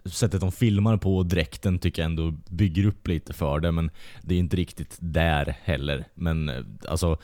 sättet 0.04 0.40
de 0.40 0.52
filmar 0.52 0.96
på 0.96 1.16
och 1.16 1.26
dräkten 1.26 1.78
tycker 1.78 2.02
jag 2.02 2.10
ändå 2.10 2.34
bygger 2.50 2.86
upp 2.86 3.08
lite 3.08 3.32
för 3.32 3.60
det. 3.60 3.72
Men 3.72 3.90
det 4.22 4.34
är 4.34 4.38
inte 4.38 4.56
riktigt 4.56 4.96
där 5.00 5.56
heller. 5.62 6.04
Men 6.14 6.48
eh, 6.48 6.64
alltså 6.88 7.18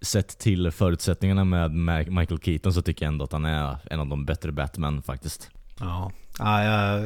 sett 0.00 0.38
till 0.38 0.70
förutsättningarna 0.70 1.44
med 1.44 2.08
Michael 2.10 2.40
Keaton 2.40 2.72
så 2.72 2.82
tycker 2.82 3.04
jag 3.04 3.12
ändå 3.12 3.24
att 3.24 3.32
han 3.32 3.44
är 3.44 3.76
en 3.90 4.00
av 4.00 4.06
de 4.06 4.24
bättre 4.24 4.52
Batman 4.52 5.02
faktiskt. 5.02 5.50
Ja, 5.80 6.12
ja 6.38 6.64
jag, 6.64 7.04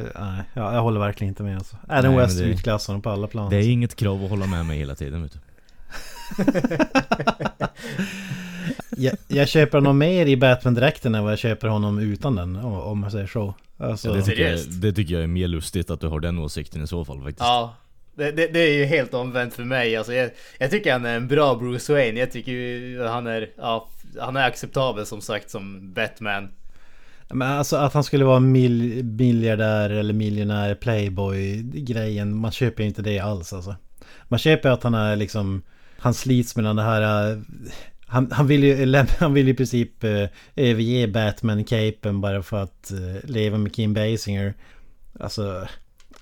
jag, 0.53 0.73
jag, 0.75 0.81
håller 0.81 0.99
verkligen 0.99 1.31
inte 1.31 1.43
med 1.43 1.57
alltså. 1.57 1.77
Adam 1.87 2.15
West 2.15 2.39
det, 2.39 2.45
utklassar 2.45 2.93
honom 2.93 3.01
på 3.01 3.09
alla 3.09 3.27
plan. 3.27 3.49
Det 3.49 3.55
är 3.55 3.57
alltså. 3.57 3.69
inget 3.69 3.95
krav 3.95 4.23
att 4.23 4.29
hålla 4.29 4.45
med 4.45 4.65
mig 4.65 4.77
hela 4.77 4.95
tiden 4.95 5.21
vet 5.21 5.33
du. 5.33 5.39
jag, 9.01 9.15
jag 9.27 9.47
köper 9.47 9.77
honom 9.77 9.97
mer 9.97 10.25
i 10.25 10.37
Batman-dräkten 10.37 11.15
än 11.15 11.23
vad 11.23 11.31
jag 11.31 11.39
köper 11.39 11.67
honom 11.67 11.99
utan 11.99 12.35
den, 12.35 12.55
om 12.55 13.03
jag 13.03 13.11
säger 13.11 13.27
så. 13.27 13.53
Alltså, 13.77 14.07
ja, 14.09 14.13
det, 14.13 14.21
tycker 14.21 14.51
jag, 14.51 14.59
det 14.69 14.93
tycker 14.93 15.13
jag 15.13 15.23
är 15.23 15.27
mer 15.27 15.47
lustigt 15.47 15.89
att 15.89 16.01
du 16.01 16.07
har 16.07 16.19
den 16.19 16.39
åsikten 16.39 16.83
i 16.83 16.87
så 16.87 17.05
fall 17.05 17.17
faktiskt. 17.17 17.39
Ja, 17.39 17.75
det, 18.15 18.31
det, 18.31 18.47
det, 18.47 18.59
är 18.59 18.73
ju 18.73 18.85
helt 18.85 19.13
omvänt 19.13 19.53
för 19.53 19.63
mig. 19.63 19.95
Alltså, 19.95 20.13
jag, 20.13 20.29
jag, 20.57 20.71
tycker 20.71 20.91
han 20.91 21.05
är 21.05 21.15
en 21.15 21.27
bra 21.27 21.55
Bruce 21.55 21.93
Wayne. 21.93 22.19
Jag 22.19 22.31
tycker 22.31 22.51
ju 22.51 23.03
han 23.03 23.27
är, 23.27 23.49
ja, 23.57 23.89
han 24.19 24.35
är 24.35 24.47
acceptabel 24.47 25.05
som 25.05 25.21
sagt 25.21 25.49
som 25.49 25.93
Batman. 25.93 26.49
Men 27.33 27.51
alltså 27.51 27.75
att 27.75 27.93
han 27.93 28.03
skulle 28.03 28.25
vara 28.25 28.39
mil, 28.39 29.03
miljardär 29.03 29.89
eller 29.89 30.13
miljonär 30.13 30.75
playboy 30.75 31.63
grejen. 31.63 32.35
Man 32.35 32.51
köper 32.51 32.83
inte 32.83 33.01
det 33.01 33.19
alls 33.19 33.53
alltså. 33.53 33.75
Man 34.23 34.39
köper 34.39 34.69
att 34.69 34.83
han 34.83 34.93
är 34.93 35.15
liksom 35.15 35.61
han 35.97 36.13
slits 36.13 36.55
mellan 36.55 36.75
det 36.75 36.81
här 36.81 37.41
han, 38.11 38.31
han, 38.31 38.47
vill 38.47 38.63
ju, 38.63 39.05
han 39.19 39.33
vill 39.33 39.47
ju 39.47 39.53
i 39.53 39.55
princip 39.55 40.03
eh, 40.03 40.27
överge 40.55 41.07
Batman-capen 41.07 42.21
bara 42.21 42.43
för 42.43 42.63
att 42.63 42.91
eh, 42.91 43.29
leva 43.29 43.57
med 43.57 43.75
Kim 43.75 43.93
Basinger. 43.93 44.53
Alltså, 45.19 45.67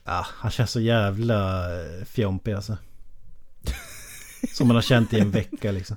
ja, 0.06 0.26
han 0.30 0.52
känns 0.52 0.72
så 0.72 0.80
jävla 0.80 1.66
eh, 1.76 2.06
fjompig 2.06 2.54
alltså. 2.54 2.78
Som 4.54 4.68
man 4.68 4.76
har 4.76 4.82
känt 4.82 5.14
i 5.14 5.20
en 5.20 5.32
vecka 5.32 5.72
liksom. 5.72 5.96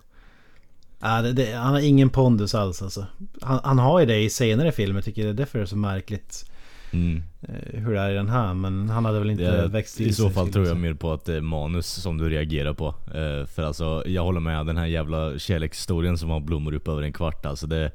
Ja, 1.00 1.22
det, 1.22 1.32
det, 1.32 1.52
han 1.52 1.72
har 1.72 1.80
ingen 1.80 2.10
pondus 2.10 2.54
alls 2.54 2.82
alltså. 2.82 3.06
Han, 3.40 3.60
han 3.64 3.78
har 3.78 4.00
ju 4.00 4.06
det 4.06 4.22
i 4.22 4.30
senare 4.30 4.72
filmer 4.72 5.02
tycker 5.02 5.22
jag. 5.22 5.28
Det 5.28 5.42
är 5.42 5.44
därför 5.44 5.58
det 5.58 5.64
är 5.64 5.66
så 5.66 5.76
märkligt. 5.76 6.50
Mm. 6.92 7.22
Eh, 7.42 7.80
hur 7.80 7.94
det 7.94 8.00
är 8.00 8.10
i 8.10 8.14
den 8.14 8.28
här 8.28 8.54
men 8.54 8.88
han 8.88 9.04
hade 9.04 9.18
väl 9.18 9.30
inte 9.30 9.62
det, 9.62 9.68
växt 9.68 10.00
I 10.00 10.12
så 10.12 10.30
fall 10.30 10.52
tror 10.52 10.66
jag 10.66 10.76
mer 10.76 10.94
på 10.94 11.12
att 11.12 11.24
det 11.24 11.34
är 11.34 11.40
manus 11.40 11.86
som 11.86 12.18
du 12.18 12.28
reagerar 12.28 12.74
på. 12.74 12.86
Eh, 12.88 13.46
för 13.46 13.62
alltså 13.62 14.02
jag 14.06 14.22
håller 14.22 14.40
med, 14.40 14.66
den 14.66 14.76
här 14.76 14.86
jävla 14.86 15.38
kärlekshistorien 15.38 16.18
som 16.18 16.30
har 16.30 16.40
blommor 16.40 16.74
upp 16.74 16.88
över 16.88 17.02
en 17.02 17.12
kvart 17.12 17.46
alltså 17.46 17.66
det, 17.66 17.90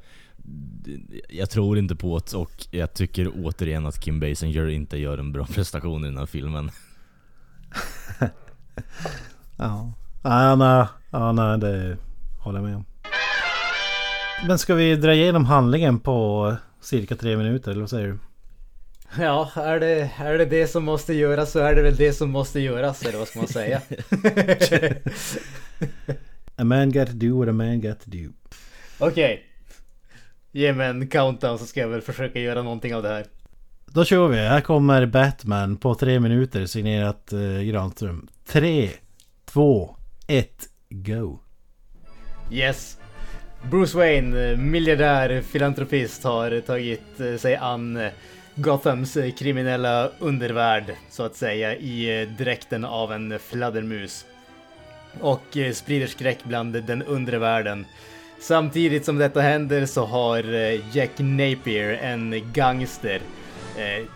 jag 1.28 1.50
tror 1.50 1.78
inte 1.78 1.96
på 1.96 2.18
det 2.18 2.36
och 2.36 2.66
jag 2.70 2.94
tycker 2.94 3.32
återigen 3.44 3.86
att 3.86 4.04
Kim 4.04 4.20
Basinger 4.20 4.68
inte 4.68 4.98
gör 4.98 5.18
en 5.18 5.32
bra 5.32 5.46
prestation 5.54 6.04
i 6.04 6.08
den 6.08 6.18
här 6.18 6.26
filmen. 6.26 6.70
ja. 9.56 9.92
Ja, 10.22 10.56
nej, 10.56 10.86
ja, 11.10 11.32
nej, 11.32 11.58
det 11.58 11.96
håller 12.38 12.58
jag 12.58 12.68
med 12.68 12.76
om. 12.76 12.84
Men 14.46 14.58
ska 14.58 14.74
vi 14.74 14.96
dra 14.96 15.14
igenom 15.14 15.44
handlingen 15.44 16.00
på 16.00 16.56
cirka 16.80 17.16
tre 17.16 17.36
minuter 17.36 17.70
eller 17.70 17.80
vad 17.80 17.90
säger 17.90 18.08
du? 18.08 18.18
Ja, 19.16 19.50
är 19.54 19.80
det, 19.80 20.10
är 20.18 20.38
det 20.38 20.44
det 20.44 20.66
som 20.66 20.84
måste 20.84 21.14
göras 21.14 21.52
så 21.52 21.58
är 21.58 21.74
det 21.74 21.82
väl 21.82 21.96
det 21.96 22.12
som 22.12 22.30
måste 22.30 22.60
göras, 22.60 23.02
eller 23.02 23.18
vad 23.18 23.28
ska 23.28 23.38
man 23.38 23.48
säga? 23.48 23.80
a 26.56 26.64
man 26.64 26.92
got 26.92 27.06
to 27.06 27.12
do 27.12 27.38
what 27.38 27.48
a 27.48 27.52
man 27.52 27.80
got 27.80 28.00
to 28.00 28.10
do. 28.10 28.32
Okej. 28.98 29.34
Okay. 29.34 29.38
Ge 30.52 30.72
mig 30.72 30.88
en 30.88 31.08
countdown 31.08 31.58
så 31.58 31.66
ska 31.66 31.80
jag 31.80 31.88
väl 31.88 32.00
försöka 32.00 32.40
göra 32.40 32.62
någonting 32.62 32.94
av 32.94 33.02
det 33.02 33.08
här. 33.08 33.24
Då 33.86 34.04
kör 34.04 34.28
vi. 34.28 34.36
Här 34.36 34.60
kommer 34.60 35.06
Batman 35.06 35.76
på 35.76 35.94
tre 35.94 36.20
minuter 36.20 36.66
signerat 36.66 37.32
eh, 37.32 37.60
Granström. 37.60 38.28
Tre, 38.46 38.90
två, 39.44 39.96
ett, 40.26 40.68
go. 40.90 41.38
Yes. 42.50 42.98
Bruce 43.70 43.96
Wayne, 43.98 44.56
miljardär, 44.56 45.42
filantropist, 45.42 46.24
har 46.24 46.60
tagit 46.60 47.20
eh, 47.20 47.36
sig 47.36 47.56
an 47.56 47.96
eh, 47.96 48.10
Gothams 48.60 49.18
kriminella 49.38 50.10
undervärld, 50.18 50.94
så 51.10 51.22
att 51.22 51.36
säga, 51.36 51.76
i 51.76 52.20
eh, 52.22 52.28
dräkten 52.28 52.84
av 52.84 53.12
en 53.12 53.38
fladdermus. 53.38 54.26
Och 55.20 55.56
eh, 55.56 55.72
sprider 55.72 56.06
skräck 56.06 56.38
bland 56.44 56.72
den 56.72 57.02
undre 57.02 57.38
världen. 57.38 57.86
Samtidigt 58.40 59.04
som 59.04 59.18
detta 59.18 59.40
händer 59.40 59.86
så 59.86 60.04
har 60.04 60.54
eh, 60.54 60.96
Jack 60.96 61.10
Napier, 61.16 61.98
en 62.02 62.52
gangster, 62.52 63.20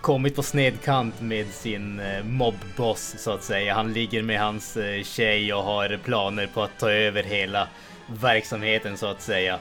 kommit 0.01 0.37
på 0.37 0.43
snedkant 0.43 1.21
med 1.21 1.47
sin 1.47 2.01
mobboss 2.25 3.15
så 3.19 3.31
att 3.31 3.43
säga. 3.43 3.75
Han 3.75 3.93
ligger 3.93 4.23
med 4.23 4.41
hans 4.41 4.79
tjej 5.05 5.55
och 5.55 5.63
har 5.63 5.99
planer 6.05 6.47
på 6.55 6.63
att 6.63 6.79
ta 6.79 6.91
över 6.91 7.23
hela 7.23 7.69
verksamheten 8.07 8.97
så 8.97 9.07
att 9.07 9.23
säga. 9.23 9.59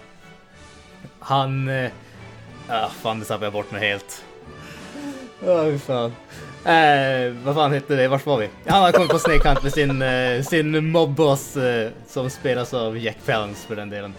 Han... 1.20 1.70
Äh, 1.70 1.92
ah, 2.68 2.90
fan, 2.90 3.20
det 3.20 3.26
tappade 3.26 3.46
jag 3.46 3.54
bort 3.54 3.72
mig 3.72 3.90
helt. 3.90 4.24
Åh, 5.44 5.50
oh, 5.50 5.78
fan. 5.78 6.14
Eh, 6.66 7.34
vad 7.44 7.56
fan 7.56 7.74
hette 7.74 7.96
det? 7.96 8.08
Vart 8.08 8.26
var 8.26 8.38
vi? 8.38 8.50
Han 8.66 8.84
har 8.84 8.92
kommit 8.92 9.10
på 9.10 9.20
snedkant 9.20 9.64
med 9.64 9.74
sin, 9.74 10.02
eh, 10.02 10.42
sin 10.42 10.92
mobboss 10.92 11.58
eh, 11.58 11.90
som 12.08 12.30
spelas 12.30 12.74
av 12.74 12.98
Jack 12.98 13.18
Palance 13.26 13.68
för 13.68 13.76
den 13.76 13.90
delen. 13.90 14.14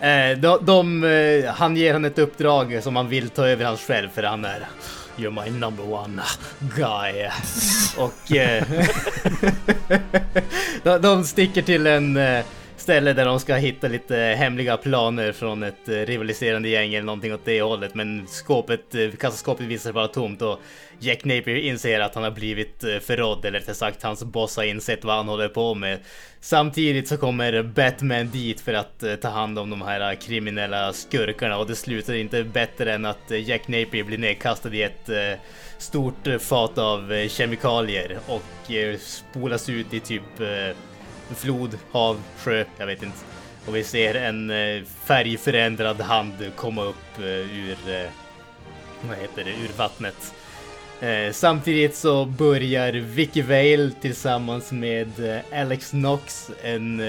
Eh, 0.00 0.38
de, 0.38 0.58
de 0.62 1.04
eh, 1.04 1.52
han 1.52 1.76
ger 1.76 1.92
honom 1.92 2.04
ett 2.04 2.18
uppdrag 2.18 2.80
som 2.82 2.96
han 2.96 3.08
vill 3.08 3.28
ta 3.28 3.46
över 3.46 3.64
hans 3.64 3.80
själv 3.80 4.08
för 4.08 4.22
han 4.22 4.44
är 4.44 4.66
You're 5.16 5.44
my 5.44 5.58
number 5.58 5.92
one 5.92 6.22
guy. 6.76 7.28
Och 7.96 8.36
eh, 8.36 8.64
de, 10.82 10.98
de 10.98 11.24
sticker 11.24 11.62
till 11.62 11.86
en 11.86 12.16
eh, 12.16 12.44
ställe 12.84 13.12
där 13.12 13.24
de 13.24 13.40
ska 13.40 13.54
hitta 13.54 13.88
lite 13.88 14.16
hemliga 14.16 14.76
planer 14.76 15.32
från 15.32 15.62
ett 15.62 15.88
eh, 15.88 15.92
rivaliserande 15.92 16.68
gäng 16.68 16.94
eller 16.94 17.06
någonting 17.06 17.34
åt 17.34 17.44
det 17.44 17.62
hållet. 17.62 17.94
Men 17.94 18.26
skåpet, 18.26 18.94
eh, 18.94 19.10
kassaskåpet 19.10 19.66
visar 19.66 19.82
sig 19.82 19.92
vara 19.92 20.08
tomt 20.08 20.42
och 20.42 20.60
Jack 20.98 21.24
Napier 21.24 21.56
inser 21.56 22.00
att 22.00 22.14
han 22.14 22.24
har 22.24 22.30
blivit 22.30 22.84
eh, 22.84 22.98
förrådd, 22.98 23.44
eller 23.44 23.58
rättare 23.58 23.74
sagt 23.74 24.02
hans 24.02 24.24
boss 24.24 24.56
har 24.56 24.64
insett 24.64 25.04
vad 25.04 25.16
han 25.16 25.28
håller 25.28 25.48
på 25.48 25.74
med. 25.74 25.98
Samtidigt 26.40 27.08
så 27.08 27.16
kommer 27.16 27.62
Batman 27.62 28.30
dit 28.30 28.60
för 28.60 28.74
att 28.74 29.04
ta 29.22 29.28
hand 29.28 29.58
om 29.58 29.70
de 29.70 29.82
här 29.82 30.14
kriminella 30.14 30.92
skurkarna 30.92 31.58
och 31.58 31.66
det 31.66 31.76
slutar 31.76 32.14
inte 32.14 32.44
bättre 32.44 32.94
än 32.94 33.04
att 33.04 33.30
Jack 33.30 33.68
Napier 33.68 34.04
blir 34.04 34.18
nedkastad 34.18 34.74
i 34.74 34.82
ett 34.82 35.10
stort 35.78 36.28
fat 36.40 36.78
av 36.78 37.28
kemikalier 37.28 38.18
och 38.26 38.70
spolas 39.00 39.68
ut 39.68 39.94
i 39.94 40.00
typ 40.00 40.40
flod, 41.30 41.78
hav, 41.92 42.22
sjö, 42.38 42.64
jag 42.78 42.86
vet 42.86 43.02
inte. 43.02 43.18
Och 43.66 43.76
vi 43.76 43.84
ser 43.84 44.14
en 44.14 44.50
eh, 44.50 44.82
färgförändrad 45.04 46.00
hand 46.00 46.32
komma 46.56 46.82
upp 46.84 47.18
eh, 47.18 47.24
ur, 47.24 47.76
eh, 47.88 48.10
vad 49.08 49.18
heter 49.18 49.44
det, 49.44 49.50
ur 49.50 49.70
vattnet. 49.76 50.34
Samtidigt 51.32 51.96
så 51.96 52.24
börjar 52.24 52.92
Vicky 52.92 53.42
Vale 53.42 53.90
tillsammans 54.00 54.72
med 54.72 55.42
Alex 55.52 55.90
Knox, 55.90 56.50
en 56.62 57.02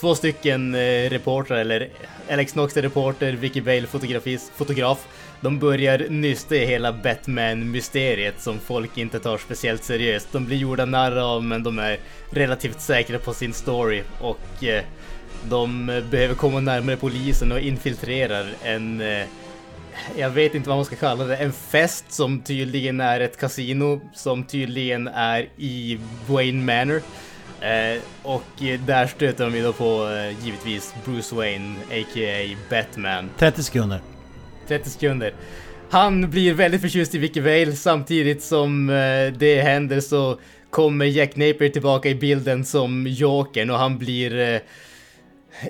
två 0.00 0.14
stycken 0.14 0.76
reportrar, 1.10 1.56
eller 1.56 1.88
Alex 2.30 2.52
Knox 2.52 2.76
är 2.76 2.82
reporter, 2.82 3.32
Vicky 3.32 3.60
Vale 3.60 3.86
fotograf, 4.56 5.06
de 5.40 5.58
börjar 5.58 6.06
nysta 6.08 6.56
i 6.56 6.66
hela 6.66 6.92
Batman-mysteriet 6.92 8.40
som 8.40 8.58
folk 8.58 8.98
inte 8.98 9.18
tar 9.18 9.38
speciellt 9.38 9.84
seriöst. 9.84 10.28
De 10.32 10.46
blir 10.46 10.56
gjorda 10.56 10.84
narr 10.84 11.16
av 11.16 11.44
men 11.44 11.62
de 11.62 11.78
är 11.78 11.98
relativt 12.30 12.80
säkra 12.80 13.18
på 13.18 13.34
sin 13.34 13.52
story 13.52 14.02
och 14.20 14.64
eh, 14.64 14.84
de 15.48 15.86
behöver 16.10 16.34
komma 16.34 16.60
närmare 16.60 16.96
polisen 16.96 17.52
och 17.52 17.60
infiltrerar 17.60 18.46
en 18.62 19.00
eh, 19.00 19.26
jag 20.16 20.30
vet 20.30 20.54
inte 20.54 20.68
vad 20.68 20.78
man 20.78 20.84
ska 20.84 20.96
kalla 20.96 21.24
det, 21.24 21.36
en 21.36 21.52
fest 21.52 22.12
som 22.12 22.40
tydligen 22.40 23.00
är 23.00 23.20
ett 23.20 23.40
kasino 23.40 24.00
som 24.14 24.44
tydligen 24.44 25.08
är 25.08 25.48
i 25.56 25.98
Wayne 26.26 26.64
Manor. 26.64 27.02
Eh, 27.60 28.02
och 28.22 28.44
där 28.86 29.06
stöter 29.06 29.44
de 29.44 29.56
ju 29.56 29.62
då 29.62 29.72
på 29.72 30.08
eh, 30.08 30.44
givetvis 30.44 30.94
Bruce 31.04 31.34
Wayne, 31.36 31.74
a.k.a. 31.90 32.56
Batman. 32.70 33.30
30 33.38 33.62
sekunder. 33.62 34.00
30 34.70 34.90
sekunder. 34.90 35.34
Han 35.90 36.30
blir 36.30 36.54
väldigt 36.54 36.80
förtjust 36.80 37.14
i 37.14 37.18
Vicky 37.18 37.40
Vale 37.40 37.72
samtidigt 37.72 38.42
som 38.42 38.90
eh, 38.90 39.38
det 39.38 39.60
händer 39.62 40.00
så 40.00 40.40
kommer 40.70 41.04
Jack 41.04 41.36
Napier 41.36 41.68
tillbaka 41.68 42.08
i 42.08 42.14
bilden 42.14 42.64
som 42.64 43.06
Jokern 43.06 43.70
och 43.70 43.78
han 43.78 43.98
blir 43.98 44.38
eh, 44.38 44.60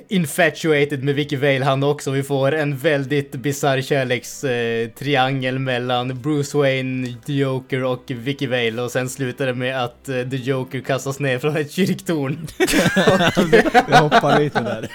infatuated 0.08 1.04
med 1.04 1.14
Vicky 1.14 1.36
Vale 1.36 1.64
han 1.64 1.82
också. 1.82 2.10
Vi 2.10 2.22
får 2.22 2.54
en 2.54 2.76
väldigt 2.76 3.32
bisarr 3.32 3.80
kärlekstriangel 3.80 5.54
eh, 5.54 5.60
mellan 5.60 6.22
Bruce 6.22 6.58
Wayne, 6.58 7.14
The 7.26 7.32
Joker 7.32 7.84
och 7.84 8.04
Vicky 8.06 8.46
Vale 8.46 8.82
och 8.82 8.90
sen 8.90 9.08
slutar 9.08 9.46
det 9.46 9.54
med 9.54 9.84
att 9.84 10.08
eh, 10.08 10.22
The 10.28 10.36
Joker 10.36 10.80
kastas 10.80 11.20
ner 11.20 11.38
från 11.38 11.56
ett 11.56 11.70
kyrktorn. 11.70 12.46
Vi 13.88 13.96
hoppar 13.96 14.40
lite 14.40 14.60
där. 14.60 14.90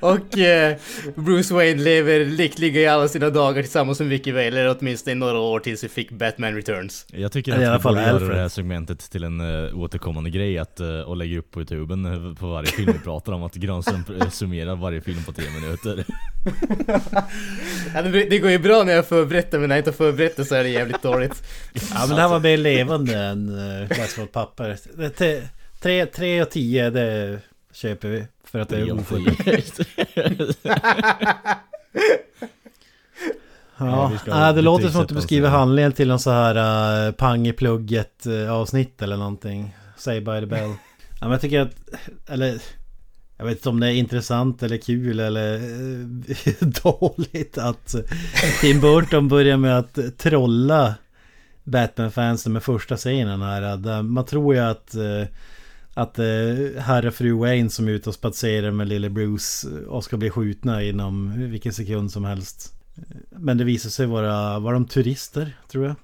och 0.00 0.38
eh, 0.38 0.76
Bruce 1.14 1.54
Wayne 1.54 1.82
lever 1.82 2.24
lyckliga 2.24 2.80
i 2.80 2.86
alla 2.86 3.08
sina 3.08 3.30
dagar 3.30 3.62
tillsammans 3.62 4.00
med 4.00 4.08
Vicky 4.08 4.32
Vale, 4.32 4.46
eller 4.46 4.76
åtminstone 4.78 5.12
i 5.12 5.14
några 5.14 5.38
år 5.38 5.60
tills 5.60 5.84
vi 5.84 5.88
fick 5.88 6.10
Batman 6.10 6.54
Returns. 6.54 7.06
Jag 7.12 7.32
tycker 7.32 7.52
att 7.52 7.80
vi 7.80 7.82
borde 7.82 8.02
göra 8.02 8.18
det 8.18 8.40
här 8.40 8.48
segmentet 8.48 9.10
till 9.10 9.24
en 9.24 9.40
uh, 9.40 9.78
återkommande 9.78 10.30
grej 10.30 10.58
att, 10.58 10.80
uh, 10.80 11.00
och 11.00 11.16
lägga 11.16 11.38
upp 11.38 11.50
på 11.50 11.60
Youtuben 11.60 12.06
på 12.34 12.46
varje 12.46 12.66
film 12.66 12.92
vi 12.92 12.98
pratar 12.98 13.32
om 13.32 13.42
att 13.42 13.54
Granström 13.54 14.04
summerar 14.30 14.76
varje 14.76 15.00
film 15.00 15.24
på 15.24 15.32
tre 15.32 15.44
minuter. 15.50 16.04
ja, 17.94 18.02
det, 18.02 18.38
går 18.38 18.50
ju 18.50 18.58
bra 18.58 18.82
när 18.82 18.92
jag 18.92 19.06
förberett 19.06 19.50
det 19.50 19.58
men 19.58 19.68
när 19.68 19.76
jag 19.76 19.80
inte 19.80 19.92
förberett 19.92 20.36
det 20.36 20.44
så 20.44 20.54
är 20.54 20.62
det 20.62 20.70
jävligt 20.70 21.02
dåligt. 21.02 21.42
Ja 21.72 22.06
men 22.06 22.16
det 22.16 22.22
här 22.22 22.28
var 22.28 22.40
mer 22.40 22.56
levande 22.56 23.18
än 23.18 23.46
läsa 23.88 24.20
på 24.20 24.26
papper. 24.26 24.78
Tre, 25.80 26.06
tre 26.06 26.42
och 26.42 26.50
tio 26.50 26.90
det 26.90 27.40
köper 27.72 28.08
vi 28.08 28.26
för 28.44 28.58
att 28.58 28.68
det 28.68 28.76
är 28.76 28.92
ofullt. 28.92 29.38
Ja, 33.78 34.12
ja 34.26 34.52
det 34.52 34.62
låter 34.62 34.88
som 34.88 35.00
att 35.00 35.08
du 35.08 35.14
beskriver 35.14 35.48
handlingen 35.48 35.92
till 35.92 36.08
någon 36.08 36.18
så 36.18 36.30
här 36.30 37.06
uh, 37.06 37.12
pang 37.12 37.46
i 37.46 37.52
plugget 37.52 38.26
uh, 38.26 38.52
avsnitt 38.52 39.02
eller 39.02 39.16
någonting. 39.16 39.76
Say 39.96 40.20
by 40.20 40.40
the 40.40 40.46
bell. 40.46 40.74
Ja, 41.20 41.26
men 41.26 41.30
jag 41.30 41.40
tycker 41.40 41.60
att, 41.60 41.74
eller 42.26 42.62
jag 43.36 43.46
vet 43.46 43.56
inte 43.56 43.68
om 43.68 43.80
det 43.80 43.86
är 43.86 43.92
intressant 43.92 44.62
eller 44.62 44.76
kul 44.76 45.20
eller 45.20 45.54
eh, 45.54 46.68
dåligt 46.82 47.58
att 47.58 47.94
Tim 48.60 48.80
Burton 48.80 49.28
börjar 49.28 49.56
med 49.56 49.78
att 49.78 50.18
trolla 50.18 50.94
Batman-fansen 51.64 52.52
med 52.52 52.62
första 52.62 52.96
scenen 52.96 53.42
här. 53.42 53.88
Eh, 53.90 54.02
man 54.02 54.24
tror 54.24 54.54
ju 54.54 54.60
att 54.60 54.94
eh, 54.94 55.22
att 55.94 56.16
herr 56.78 57.06
och 57.06 57.14
fru 57.14 57.32
Wayne 57.32 57.70
som 57.70 57.88
är 57.88 57.92
ute 57.92 58.08
och 58.08 58.14
spatserar 58.14 58.70
med 58.70 58.88
lille 58.88 59.10
Bruce 59.10 59.68
och 59.88 60.04
ska 60.04 60.16
bli 60.16 60.30
skjutna 60.30 60.82
inom 60.82 61.32
vilken 61.50 61.72
sekund 61.72 62.12
som 62.12 62.24
helst. 62.24 62.74
Men 63.30 63.58
det 63.58 63.64
visar 63.64 63.90
sig 63.90 64.06
vara, 64.06 64.58
var 64.58 64.72
de 64.72 64.86
turister 64.86 65.56
tror 65.68 65.84
jag. 65.84 65.94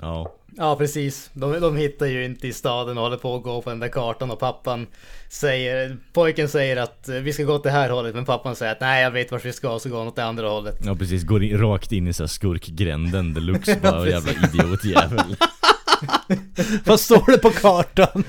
Ja. 0.00 0.35
Ja 0.56 0.76
precis. 0.76 1.30
De, 1.32 1.60
de 1.60 1.76
hittar 1.76 2.06
ju 2.06 2.24
inte 2.24 2.48
i 2.48 2.52
staden 2.52 2.98
och 2.98 3.04
håller 3.04 3.16
på 3.16 3.36
att 3.36 3.42
gå 3.42 3.62
på 3.62 3.70
den 3.70 3.80
där 3.80 3.88
kartan 3.88 4.30
och 4.30 4.38
pappan 4.38 4.86
säger, 5.28 5.96
pojken 6.12 6.48
säger 6.48 6.76
att 6.76 7.08
vi 7.08 7.32
ska 7.32 7.44
gå 7.44 7.54
åt 7.54 7.64
det 7.64 7.70
här 7.70 7.90
hållet 7.90 8.14
men 8.14 8.24
pappan 8.24 8.56
säger 8.56 8.72
att 8.72 8.80
nej 8.80 9.02
jag 9.02 9.10
vet 9.10 9.32
vart 9.32 9.44
vi 9.44 9.52
ska 9.52 9.78
så 9.78 9.88
går 9.88 9.98
han 9.98 10.08
åt 10.08 10.16
det 10.16 10.24
andra 10.24 10.48
hållet. 10.48 10.78
Ja 10.84 10.94
precis, 10.94 11.24
går 11.24 11.42
in, 11.42 11.58
rakt 11.58 11.92
in 11.92 12.08
i 12.08 12.12
så 12.12 12.28
skurkgränden 12.28 13.34
deluxe 13.34 13.78
bara 13.82 14.08
jävla 14.08 14.32
idiotjävel. 14.32 15.36
Vad 16.84 17.00
står 17.00 17.32
det 17.32 17.38
på 17.38 17.50
kartan? 17.50 18.24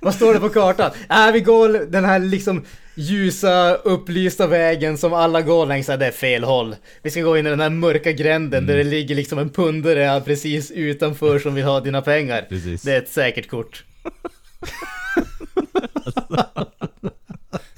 Vad 0.00 0.14
står 0.14 0.34
det 0.34 0.40
på 0.40 0.48
kartan? 0.48 0.90
Äh, 1.10 1.32
vi 1.32 1.40
går 1.40 1.68
den 1.68 2.04
här 2.04 2.18
liksom 2.18 2.64
ljusa, 2.94 3.74
upplysta 3.74 4.46
vägen 4.46 4.98
som 4.98 5.12
alla 5.12 5.42
går 5.42 5.66
längs, 5.66 5.86
det 5.86 6.06
är 6.06 6.10
fel 6.10 6.44
håll. 6.44 6.76
Vi 7.02 7.10
ska 7.10 7.20
gå 7.20 7.38
in 7.38 7.46
i 7.46 7.50
den 7.50 7.60
här 7.60 7.70
mörka 7.70 8.12
gränden 8.12 8.58
mm. 8.58 8.66
där 8.66 8.76
det 8.76 8.90
ligger 8.90 9.14
liksom 9.14 9.38
en 9.38 9.50
pundare 9.50 10.20
precis 10.20 10.70
utanför 10.70 11.38
som 11.38 11.54
vill 11.54 11.64
ha 11.64 11.80
dina 11.80 12.02
pengar. 12.02 12.46
Precis. 12.48 12.82
Det 12.82 12.92
är 12.92 12.98
ett 12.98 13.08
säkert 13.08 13.48
kort. 13.48 13.84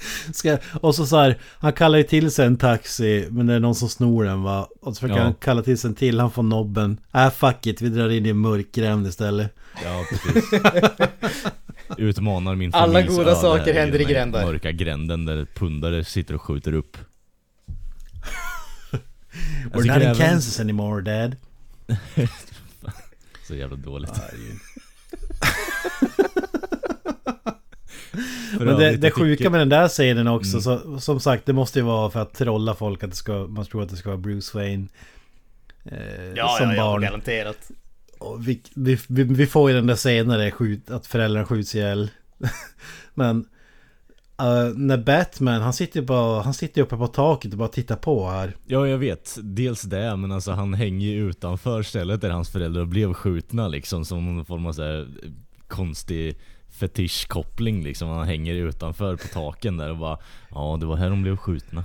Ska, 0.33 0.57
och 0.81 0.95
så 0.95 1.05
så 1.05 1.17
här, 1.17 1.37
han 1.59 1.73
kallar 1.73 1.97
ju 1.97 2.03
till 2.03 2.31
sig 2.31 2.45
en 2.45 2.57
taxi 2.57 3.27
men 3.31 3.47
det 3.47 3.53
är 3.53 3.59
någon 3.59 3.75
som 3.75 3.89
snor 3.89 4.23
den 4.23 4.43
va. 4.43 4.67
Och 4.81 4.95
så 4.95 4.99
försöker 4.99 5.19
Ja. 5.19 5.23
han 5.23 5.33
kalla 5.33 5.61
till 5.61 5.77
sig 5.77 5.87
en 5.87 5.95
till, 5.95 6.19
han 6.19 6.31
får 6.31 6.43
nobben. 6.43 6.99
Äh 7.13 7.29
fuck 7.29 7.67
it, 7.67 7.81
vi 7.81 7.89
drar 7.89 8.09
in 8.09 8.25
i 8.25 8.29
en 8.29 8.37
mörk 8.37 8.71
gränd 8.71 9.07
istället. 9.07 9.55
Ja, 9.83 10.05
precis. 10.09 10.43
Utmanar 11.97 12.55
min 12.55 12.73
Alla 12.73 12.93
familjs 12.93 13.17
goda 13.17 13.35
saker 13.35 13.73
händer 13.73 14.01
i 14.01 14.03
grändar. 14.03 14.45
Mörka 14.45 14.71
gränden 14.71 15.25
där 15.25 15.45
pundare 15.55 16.03
sitter 16.03 16.33
och 16.35 16.41
skjuter 16.41 16.73
upp. 16.73 16.97
We're 19.71 19.75
not 19.75 19.85
in 19.85 19.91
även- 19.91 20.15
Kansas 20.15 20.59
anymore 20.59 21.01
dad. 21.01 21.35
Så 23.47 23.55
jävla 23.55 23.75
dåligt. 23.75 24.11
Men 28.59 28.77
det, 28.79 28.97
det 28.97 29.11
sjuka 29.11 29.49
med 29.49 29.59
den 29.61 29.69
där 29.69 29.87
scenen 29.87 30.27
också, 30.27 30.51
Mm. 30.51 30.61
så, 30.61 30.99
som 30.99 31.19
sagt 31.19 31.45
det 31.45 31.53
måste 31.53 31.79
ju 31.79 31.85
vara 31.85 32.09
för 32.09 32.19
att 32.21 32.33
trolla 32.33 32.75
folk 32.75 33.03
att 33.03 33.09
det 33.09 33.15
ska, 33.15 33.33
man 33.49 33.65
tror 33.65 33.83
att 33.83 33.89
det 33.89 33.95
ska 33.95 34.09
vara 34.09 34.17
Bruce 34.17 34.57
Wayne. 34.57 34.87
Eh, 35.85 35.97
Ja, 36.35 36.55
som 36.59 36.69
ja, 36.69 36.75
ja, 36.75 36.83
barn. 36.83 37.01
garanterat. 37.01 37.71
Och 38.19 38.47
vi, 38.47 38.61
vi, 38.75 38.97
vi, 39.07 39.23
vi 39.23 39.47
får 39.47 39.69
ju 39.69 39.75
den 39.75 39.87
där 39.87 39.95
senare 39.95 40.51
skjut, 40.51 40.89
att 40.89 41.07
föräldrarna 41.07 41.45
skjuts 41.45 41.75
ihjäl. 41.75 42.09
Men 43.13 43.45
eh, 44.39 44.73
när 44.75 44.97
Batman, 44.97 45.61
han 45.61 45.73
sitter 45.73 45.99
ju 45.99 46.05
bara, 46.05 46.41
han 46.41 46.53
sitter 46.53 46.81
uppe 46.81 46.97
på 46.97 47.07
taket 47.07 47.51
och 47.51 47.57
bara 47.57 47.67
tittar 47.69 47.95
på 47.95 48.29
här. 48.29 48.55
Ja, 48.67 48.87
jag 48.87 48.97
vet. 48.97 49.37
Dels 49.41 49.81
det, 49.81 50.15
men 50.15 50.31
alltså 50.31 50.51
han 50.51 50.73
hänger 50.73 51.07
ju 51.07 51.29
utanför 51.29 51.83
stället 51.83 52.21
där 52.21 52.29
hans 52.29 52.49
föräldrar 52.49 52.85
blev 52.85 53.13
skjutna 53.13 53.67
liksom. 53.67 54.05
Som 54.05 54.35
någon 54.35 54.45
form 54.45 54.65
av 54.65 54.73
så 54.73 54.83
här, 54.83 55.07
konstig 55.67 56.37
fetischkoppling 56.81 57.83
liksom. 57.83 58.09
Han 58.09 58.27
hänger 58.27 58.53
utanför 58.53 59.15
på 59.15 59.27
taken 59.27 59.77
där 59.77 59.89
och 59.89 59.97
bara 59.97 60.17
Ja, 60.51 60.77
det 60.79 60.85
var 60.85 60.95
här 60.95 61.09
de 61.09 61.21
blev 61.21 61.37
skjutna. 61.37 61.83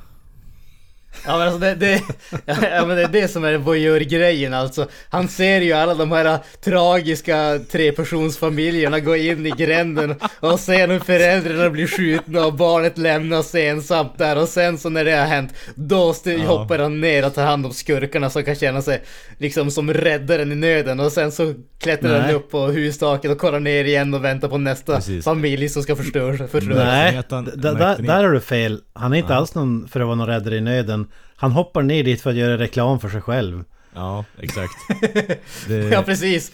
Ja 1.26 1.38
men 1.38 1.42
alltså 1.48 1.58
det, 1.58 1.74
det, 1.74 2.02
ja, 2.46 2.86
men 2.86 2.96
det 2.96 3.02
är 3.02 3.08
det 3.08 3.28
som 3.28 3.44
är 3.44 3.56
voyeur-grejen 3.56 4.54
alltså. 4.54 4.86
Han 5.10 5.28
ser 5.28 5.60
ju 5.60 5.72
alla 5.72 5.94
de 5.94 6.12
här 6.12 6.38
tragiska 6.64 7.58
trepersonsfamiljerna 7.70 9.00
gå 9.00 9.16
in 9.16 9.46
i 9.46 9.50
gränden 9.50 10.14
och 10.40 10.60
se 10.60 10.86
hur 10.86 10.98
föräldrarna 10.98 11.70
blir 11.70 11.86
skjutna 11.86 12.46
och 12.46 12.54
barnet 12.54 12.98
lämnas 12.98 13.54
ensamt 13.54 14.18
där 14.18 14.38
och 14.38 14.48
sen 14.48 14.78
så 14.78 14.88
när 14.88 15.04
det 15.04 15.12
har 15.16 15.26
hänt 15.26 15.52
då 15.74 16.14
hoppar 16.46 16.78
han 16.78 17.00
ner 17.00 17.26
och 17.26 17.34
tar 17.34 17.44
hand 17.44 17.66
om 17.66 17.72
skurkarna 17.72 18.30
som 18.30 18.44
kan 18.44 18.54
känna 18.54 18.82
sig 18.82 19.02
liksom 19.38 19.70
som 19.70 19.92
räddaren 19.94 20.52
i 20.52 20.54
nöden 20.54 21.00
och 21.00 21.12
sen 21.12 21.32
så 21.32 21.54
klättrar 21.78 22.12
han 22.12 22.22
Nej. 22.22 22.34
upp 22.34 22.50
på 22.50 22.58
hustaket 22.66 23.30
och 23.30 23.38
kollar 23.38 23.60
ner 23.60 23.84
igen 23.84 24.14
och 24.14 24.24
väntar 24.24 24.48
på 24.48 24.58
nästa 24.58 24.96
Precis. 24.96 25.24
familj 25.24 25.68
som 25.68 25.82
ska 25.82 25.96
förstöras. 25.96 26.40
Nej, 26.62 27.22
han- 27.30 27.44
där, 27.56 28.22
har 28.24 28.32
du 28.32 28.40
fel. 28.40 28.80
Han 28.92 29.12
är 29.12 29.16
inte 29.16 29.32
Ja. 29.32 29.36
alls 29.38 29.54
någon 29.54 29.88
för 29.88 30.00
att 30.00 30.06
vara 30.06 30.16
någon 30.16 30.26
räddare 30.26 30.56
i 30.56 30.60
nöden. 30.60 30.95
Han 31.36 31.52
hoppar 31.52 31.82
ner 31.82 32.04
dit 32.04 32.20
för 32.20 32.30
att 32.30 32.36
göra 32.36 32.58
reklam 32.58 33.00
för 33.00 33.08
sig 33.08 33.20
själv. 33.20 33.64
Ja, 33.96 34.24
exakt. 34.40 34.72
Det, 35.68 35.90
Ja 35.90 36.02
precis. 36.02 36.52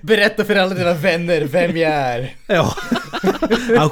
Berätta 0.00 0.44
för 0.44 0.56
alla 0.56 0.74
dina 0.74 0.94
vänner 0.94 1.40
vem 1.40 1.76
jag 1.76 1.92
är. 1.92 2.34
Ja. 2.46 2.74
Han, 3.78 3.90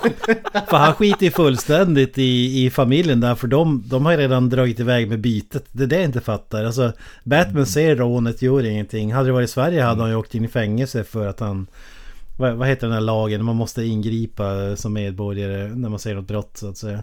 för 0.68 0.76
han 0.76 0.94
skiter 0.94 1.24
ju 1.24 1.30
fullständigt 1.30 2.18
i, 2.18 2.64
i 2.64 2.70
familjen 2.70 3.20
där 3.20 3.34
för 3.34 3.46
de, 3.46 3.82
de 3.86 4.04
har 4.06 4.12
ju 4.12 4.18
redan 4.18 4.48
dragit 4.48 4.80
iväg 4.80 5.08
med 5.08 5.20
bytet. 5.20 5.64
Det 5.72 5.82
är 5.82 5.86
det 5.86 5.96
jag 5.96 6.04
inte 6.04 6.20
fattar. 6.20 6.64
Alltså 6.64 6.92
Batman 7.24 7.66
ser 7.66 7.96
rånet, 7.96 8.42
gör 8.42 8.64
ingenting. 8.64 9.12
Hade 9.12 9.28
det 9.28 9.32
varit 9.32 9.48
i 9.48 9.52
Sverige 9.52 9.82
hade 9.82 10.00
han 10.00 10.10
ju 10.10 10.16
åkt 10.16 10.34
in 10.34 10.44
i 10.44 10.48
fängelse 10.48 11.04
för 11.04 11.26
att 11.26 11.40
han... 11.40 11.66
Vad, 12.38 12.54
vad 12.54 12.68
heter 12.68 12.86
den 12.86 12.94
här 12.94 13.00
lagen? 13.00 13.44
Man 13.44 13.56
måste 13.56 13.84
ingripa 13.84 14.76
som 14.76 14.92
medborgare 14.92 15.68
när 15.68 15.88
man 15.88 15.98
ser 15.98 16.14
något 16.14 16.28
brott 16.28 16.56
så 16.56 16.68
att 16.68 16.78
säga. 16.78 17.02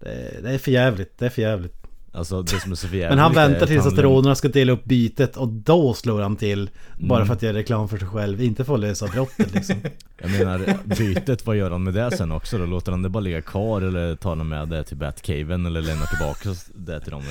Det, 0.00 0.42
det 0.42 0.50
är 0.50 0.58
för 0.58 0.70
jävligt. 0.70 1.18
Det 1.18 1.26
är 1.26 1.30
för 1.30 1.42
jävligt. 1.42 1.87
Alltså 2.12 2.42
det 2.42 2.60
som 2.60 2.72
är 2.72 2.76
så 2.76 2.86
jävligt 2.86 3.08
Men 3.08 3.18
han 3.18 3.32
väntar 3.34 3.66
tills 3.66 3.86
att 3.86 3.98
rånarna 3.98 4.34
ska 4.34 4.48
dela 4.48 4.72
upp 4.72 4.84
bytet 4.84 5.36
och 5.36 5.48
då 5.48 5.94
slår 5.94 6.22
han 6.22 6.36
till. 6.36 6.70
Bara 6.98 7.16
Mm. 7.18 7.26
för 7.26 7.34
att 7.34 7.42
göra 7.42 7.56
reklam 7.56 7.88
för 7.88 7.98
sig 7.98 8.08
själv. 8.08 8.42
Inte 8.42 8.64
för 8.64 8.74
att 8.74 8.80
lösa 8.80 9.06
brottet 9.06 9.54
liksom. 9.54 9.76
Jag 10.22 10.30
menar 10.30 10.76
bytet, 10.84 11.46
vad 11.46 11.56
gör 11.56 11.70
han 11.70 11.82
med 11.84 11.94
det 11.94 12.16
sen 12.16 12.32
också 12.32 12.58
då? 12.58 12.66
Låter 12.66 12.90
han 12.92 13.02
det 13.02 13.08
bara 13.08 13.20
ligga 13.20 13.42
kvar 13.42 13.82
eller 13.82 14.16
tar 14.16 14.36
han 14.36 14.48
med 14.48 14.68
det 14.68 14.84
till 14.84 14.96
Batcaven 14.96 15.66
eller 15.66 15.82
lämnar 15.82 16.06
tillbaka 16.06 16.48
det 16.74 17.00
till 17.00 17.10
dem? 17.10 17.22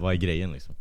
Vad 0.00 0.12
är 0.12 0.16
grejen 0.16 0.52
liksom? 0.52 0.74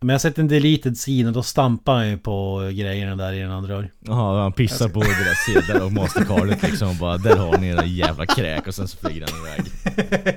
Men 0.00 0.08
jag 0.08 0.14
har 0.14 0.18
sett 0.18 0.38
en 0.38 0.48
deleted 0.48 0.96
scene 0.96 1.26
och 1.28 1.32
då 1.34 1.42
stampar 1.42 1.94
han 1.94 2.08
ju 2.10 2.18
på 2.18 2.58
grejerna 2.74 3.16
där 3.16 3.32
innan 3.32 3.50
han 3.50 3.62
drar. 3.64 3.90
Jaha, 4.00 4.42
han 4.42 4.52
pissar 4.52 4.88
på 4.88 5.00
deras 5.00 5.38
sedlar 5.46 5.84
och 5.84 5.92
mastercardet 5.92 6.62
liksom 6.62 6.88
och 6.88 6.94
bara 6.96 7.16
Där 7.18 7.36
har 7.36 7.58
ni 7.58 7.68
era 7.68 7.84
jävla 7.84 8.26
kräk 8.26 8.66
och 8.66 8.74
sen 8.74 8.88
så 8.88 8.96
flyger 8.96 9.26
han 9.30 9.40
iväg. 9.40 9.72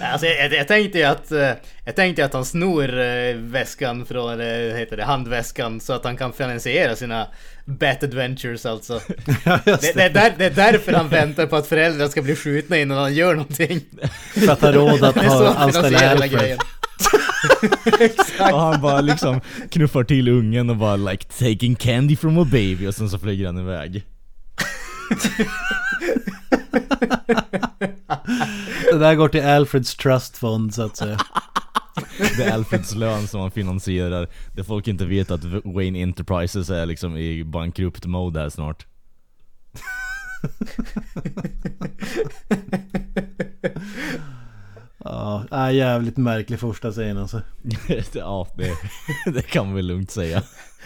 Alltså 0.00 0.26
jag, 0.26 0.52
jag, 0.52 0.68
tänkte 0.68 0.98
ju 0.98 1.04
att, 1.04 1.32
eh, 1.32 1.50
jag 1.84 1.96
tänkte 1.96 2.24
att 2.24 2.32
han 2.32 2.44
snor 2.44 2.98
eh, 2.98 3.34
väskan 3.34 4.06
från, 4.06 4.40
eh, 4.40 4.76
heter 4.76 4.96
det, 4.96 5.04
handväskan 5.04 5.80
så 5.80 5.92
att 5.92 6.04
han 6.04 6.16
kan 6.16 6.32
finansiera 6.32 6.96
sina 6.96 7.26
Bat 7.64 8.02
Adventures 8.02 8.66
alltså. 8.66 9.00
Ja, 9.44 9.58
just 9.66 9.82
Det, 9.82 9.92
det, 9.94 10.02
är 10.02 10.10
där, 10.10 10.34
det 10.38 10.44
är 10.44 10.50
därför 10.50 10.92
han 10.92 11.08
väntar 11.08 11.46
på 11.46 11.56
att 11.56 11.66
föräldrar 11.66 12.08
ska 12.08 12.22
bli 12.22 12.36
skjutna 12.36 12.78
innan 12.78 12.98
han 12.98 13.14
gör 13.14 13.34
någonting. 13.34 13.80
För 14.34 14.52
att 14.52 14.60
ha 14.60 14.72
råd 14.72 15.04
att 15.04 15.14
Det 15.14 15.26
ha 15.26 15.54
anställa. 15.54 16.26
Exakt. 18.00 18.52
Och 18.52 18.60
han 18.60 18.80
bara 18.80 19.00
liksom 19.00 19.40
knuffar 19.70 20.04
till 20.04 20.28
ungen 20.28 20.70
och 20.70 20.76
bara 20.76 20.96
like 20.96 21.24
taking 21.24 21.74
candy 21.74 22.16
from 22.16 22.38
a 22.38 22.44
baby 22.44 22.86
och 22.86 22.94
sen 22.94 23.10
så 23.10 23.18
flyger 23.18 23.46
han 23.46 23.58
iväg. 23.58 24.04
Det 28.92 28.98
där 28.98 29.14
går 29.14 29.28
till 29.28 29.44
Alfreds 29.44 29.94
Trust 29.94 30.36
Fund 30.36 30.74
så 30.74 30.82
att 30.82 30.96
säga. 30.96 31.18
Det 32.36 32.44
är 32.44 32.52
Alfreds 32.52 32.94
lön 32.94 33.28
som 33.28 33.40
han 33.40 33.50
finansierar. 33.50 34.28
Det 34.54 34.64
folk 34.64 34.88
inte 34.88 35.06
vet 35.06 35.30
att 35.30 35.44
Wayne 35.64 36.02
Enterprises 36.02 36.70
är 36.70 36.86
liksom 36.86 37.16
i 37.16 37.44
bankrupt 37.44 38.06
mode 38.06 38.40
här 38.40 38.48
snart. 38.48 38.86
Ja, 45.50 45.72
jävligt 45.72 46.16
märklig 46.16 46.60
första 46.60 46.92
scen 46.92 47.18
alltså. 47.18 47.42
ja, 48.12 48.48
det, 48.56 48.72
det 49.32 49.42
kan 49.42 49.66
man 49.66 49.74
väl 49.74 49.86
lugnt 49.86 50.10
säga. 50.10 50.42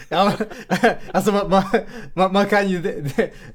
Ja, 0.09 0.33
men, 0.37 0.47
alltså 1.13 1.31
man, 1.31 1.63
man, 2.13 2.33
man, 2.33 2.45
kan 2.45 2.69
ju 2.69 3.03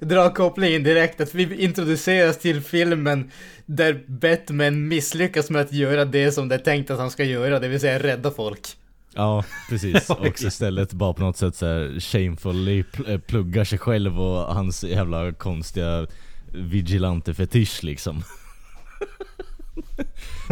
dra 0.01 0.35
kopplingen 0.35 0.83
direkt 0.83 1.21
att 1.21 1.35
vi 1.35 1.63
introduceras 1.63 2.39
till 2.39 2.63
filmen 2.63 3.31
där 3.67 4.05
Batman 4.07 4.89
misslyckas 4.89 5.51
med 5.51 5.63
att 5.63 5.73
göra 5.73 6.05
det 6.05 6.33
som 6.33 6.49
det 6.49 6.55
är 6.55 6.59
tänkt 6.59 6.91
att 6.91 6.99
han 6.99 7.11
ska 7.11 7.25
göra, 7.25 7.61
det 7.61 7.69
vill 7.69 7.81
säga 7.81 7.99
rädda 7.99 8.31
folk. 8.31 8.77
Ja, 9.15 9.45
precis. 9.69 10.11
Och 10.11 10.43
istället 10.43 10.93
bara 10.93 11.15
på 11.15 11.23
något 11.23 11.37
sätt 11.37 11.57
så 11.57 11.67
här 11.67 12.01
shamefully 12.01 12.85
eh, 13.07 13.19
pluggar 13.19 13.65
sig 13.65 13.79
själv 13.79 14.21
och 14.21 14.55
hans 14.55 14.85
jävla 14.85 15.33
konstiga 15.33 16.07
vigilante 16.53 17.35
fetisch 17.35 17.85
liksom. 17.85 18.23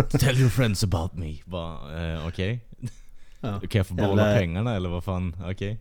Tell 0.11 0.39
your 0.39 0.51
friends 0.51 0.85
about 0.85 1.15
me. 1.15 1.37
Bara, 1.45 2.13
eh, 2.13 2.27
okej. 2.27 2.61
Ja. 3.45 3.61
Kan 3.61 3.79
jag 3.79 3.87
få 3.87 3.95
behålla 3.95 4.23
Jävla- 4.23 4.39
pengarna 4.41 4.77
eller 4.77 4.89
vad 4.89 5.05
fan? 5.05 5.37
Okej. 5.51 5.79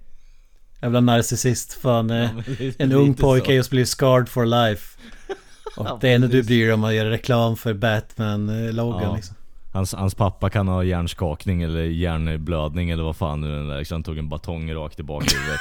Jävla 0.82 1.00
narcissist. 1.02 1.74
Fan, 1.74 2.10
eh, 2.10 2.30
Ja, 2.58 2.72
en 2.78 2.92
ung 2.92 3.14
pojke 3.14 3.46
så. 3.46 3.52
just 3.52 3.70
blivit 3.70 3.90
scarred 3.90 4.30
for 4.30 4.46
life. 4.46 5.00
Och 5.78 5.86
Ja, 5.88 5.98
det 6.02 6.14
enda 6.14 6.28
du 6.28 6.44
bryr 6.44 6.66
dig 6.66 6.74
om 6.74 6.84
att 6.84 6.94
göra 6.94 7.10
reklam 7.10 7.58
för 7.58 7.74
Batman-loggan 7.74 9.02
Ja. 9.04 9.16
liksom. 9.16 9.36
Hans, 9.74 9.94
hans 9.94 10.16
pappa 10.16 10.50
kan 10.50 10.68
ha 10.68 10.84
hjärnskakning 10.84 11.62
eller 11.64 11.84
hjärnblödning 11.84 12.90
eller 12.90 13.04
vad 13.04 13.16
fan 13.16 13.42
nu 13.42 13.56
den 13.56 13.68
där. 13.68 13.84
Så 13.84 13.96
han 13.96 14.04
tog 14.04 14.18
en 14.18 14.30
batong 14.30 14.74
rakt 14.74 15.00
i 15.00 15.04
bakhuvudet. 15.04 15.60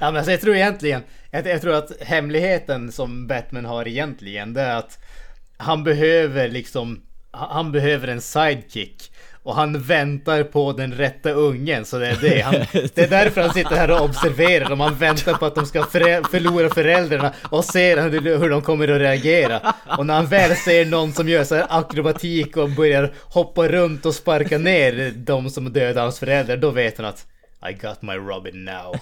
Ja 0.01 0.07
men 0.11 0.17
alltså 0.17 0.31
jag 0.31 0.41
tror 0.41 0.55
egentligen, 0.57 1.03
jag, 1.31 1.47
jag 1.47 1.61
tror 1.61 1.75
att 1.75 1.91
hemligheten 2.01 2.93
som 2.93 3.27
Batman 3.27 3.65
har 3.65 3.89
egentligen 3.89 4.53
det 4.55 4.61
är 4.63 4.77
att 4.77 4.99
han 5.57 5.85
behöver 5.85 6.49
liksom, 6.49 7.01
han 7.33 7.73
behöver 7.73 8.09
en 8.09 8.21
sidekick. 8.21 9.09
Och 9.45 9.55
han 9.55 9.83
väntar 9.83 10.43
på 10.45 10.73
den 10.73 10.93
rätta 10.95 11.31
ungen, 11.31 11.85
så 11.85 11.99
det 11.99 12.07
är 12.09 12.19
det. 12.21 12.41
Han, 12.41 12.55
det 12.95 12.99
är 12.99 13.09
därför 13.09 13.41
han 13.41 13.53
sitter 13.53 13.77
här 13.77 13.91
och 13.91 14.01
observerar 14.01 14.69
dem. 14.69 14.81
Han 14.81 14.95
väntar 14.95 15.35
på 15.35 15.47
att 15.47 15.55
de 15.55 15.67
ska 15.67 15.83
förä- 15.83 16.29
förlora 16.31 16.71
föräldrarna 16.71 17.33
och 17.51 17.65
ser 17.65 18.03
hur, 18.11 18.39
hur 18.39 18.51
de 18.51 18.63
kommer 18.63 18.89
att 18.89 19.01
reagera. 19.01 19.75
Och 19.99 20.07
när 20.07 20.15
han 20.15 20.27
väl 20.27 20.57
ser 20.57 20.85
någon 20.87 21.13
som 21.13 21.29
gör 21.29 21.45
så 21.45 21.55
här 21.55 21.67
akrobatik 21.69 22.57
och 22.57 22.71
börjar 22.71 23.13
hoppa 23.23 23.69
runt 23.69 24.07
och 24.07 24.15
sparka 24.15 24.59
ner 24.59 25.13
de 25.17 25.51
som 25.51 25.73
dödar 25.73 26.03
hans 26.03 26.19
föräldrar, 26.19 26.57
då 26.57 26.71
vet 26.71 26.97
han 26.99 27.07
att 27.07 27.27
I 27.71 27.73
got 27.73 28.03
my 28.03 28.13
Robin 28.15 28.65
now. 28.65 28.97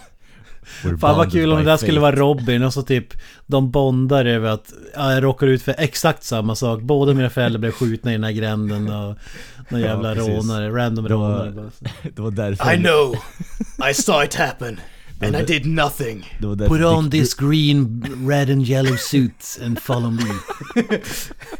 Fan 1.01 1.17
vad 1.17 1.33
kul 1.33 1.53
om 1.53 1.59
det 1.59 1.65
där 1.65 1.77
skulle 1.77 1.93
fate. 1.93 2.01
vara 2.01 2.17
Robin 2.17 2.63
och 2.63 2.73
så 2.73 2.83
typ 2.83 3.07
De 3.47 3.71
bondar 3.71 4.25
över 4.25 4.51
att 4.51 4.73
ja, 4.95 5.13
jag 5.13 5.25
råkar 5.25 5.47
ut 5.47 5.63
för 5.63 5.75
exakt 5.79 6.25
samma 6.25 6.55
sak. 6.55 6.81
Båda 6.83 7.15
mina 7.15 7.31
föräldrar 7.31 7.59
blev 7.59 7.73
skjutna 7.73 8.11
i 8.11 8.15
den 8.15 8.25
här 8.25 8.33
gränden 8.33 8.83
och 8.91 9.17
någon 9.69 9.81
Ja, 9.81 9.89
jävla 9.89 10.15
precis. 10.15 10.29
rånare, 10.35 10.71
random 10.71 11.09
rånare. 11.09 11.53
Det 12.15 12.23
var 12.23 12.31
därför 12.31 12.73
I 12.73 12.77
know! 12.77 13.15
I 13.91 13.95
saw 13.95 14.25
it 14.27 14.35
happen! 14.35 14.81
And 15.23 15.37
I 15.37 15.45
did 15.45 15.67
nothing. 15.67 16.25
Put 16.69 16.83
on 16.83 17.11
Dick, 17.11 17.21
this 17.21 17.35
green, 17.35 18.03
red 18.29 18.51
and 18.51 18.69
yellow 18.69 18.97
suit 18.97 19.59
and 19.65 19.79
follow 19.79 20.11
me. 20.11 20.23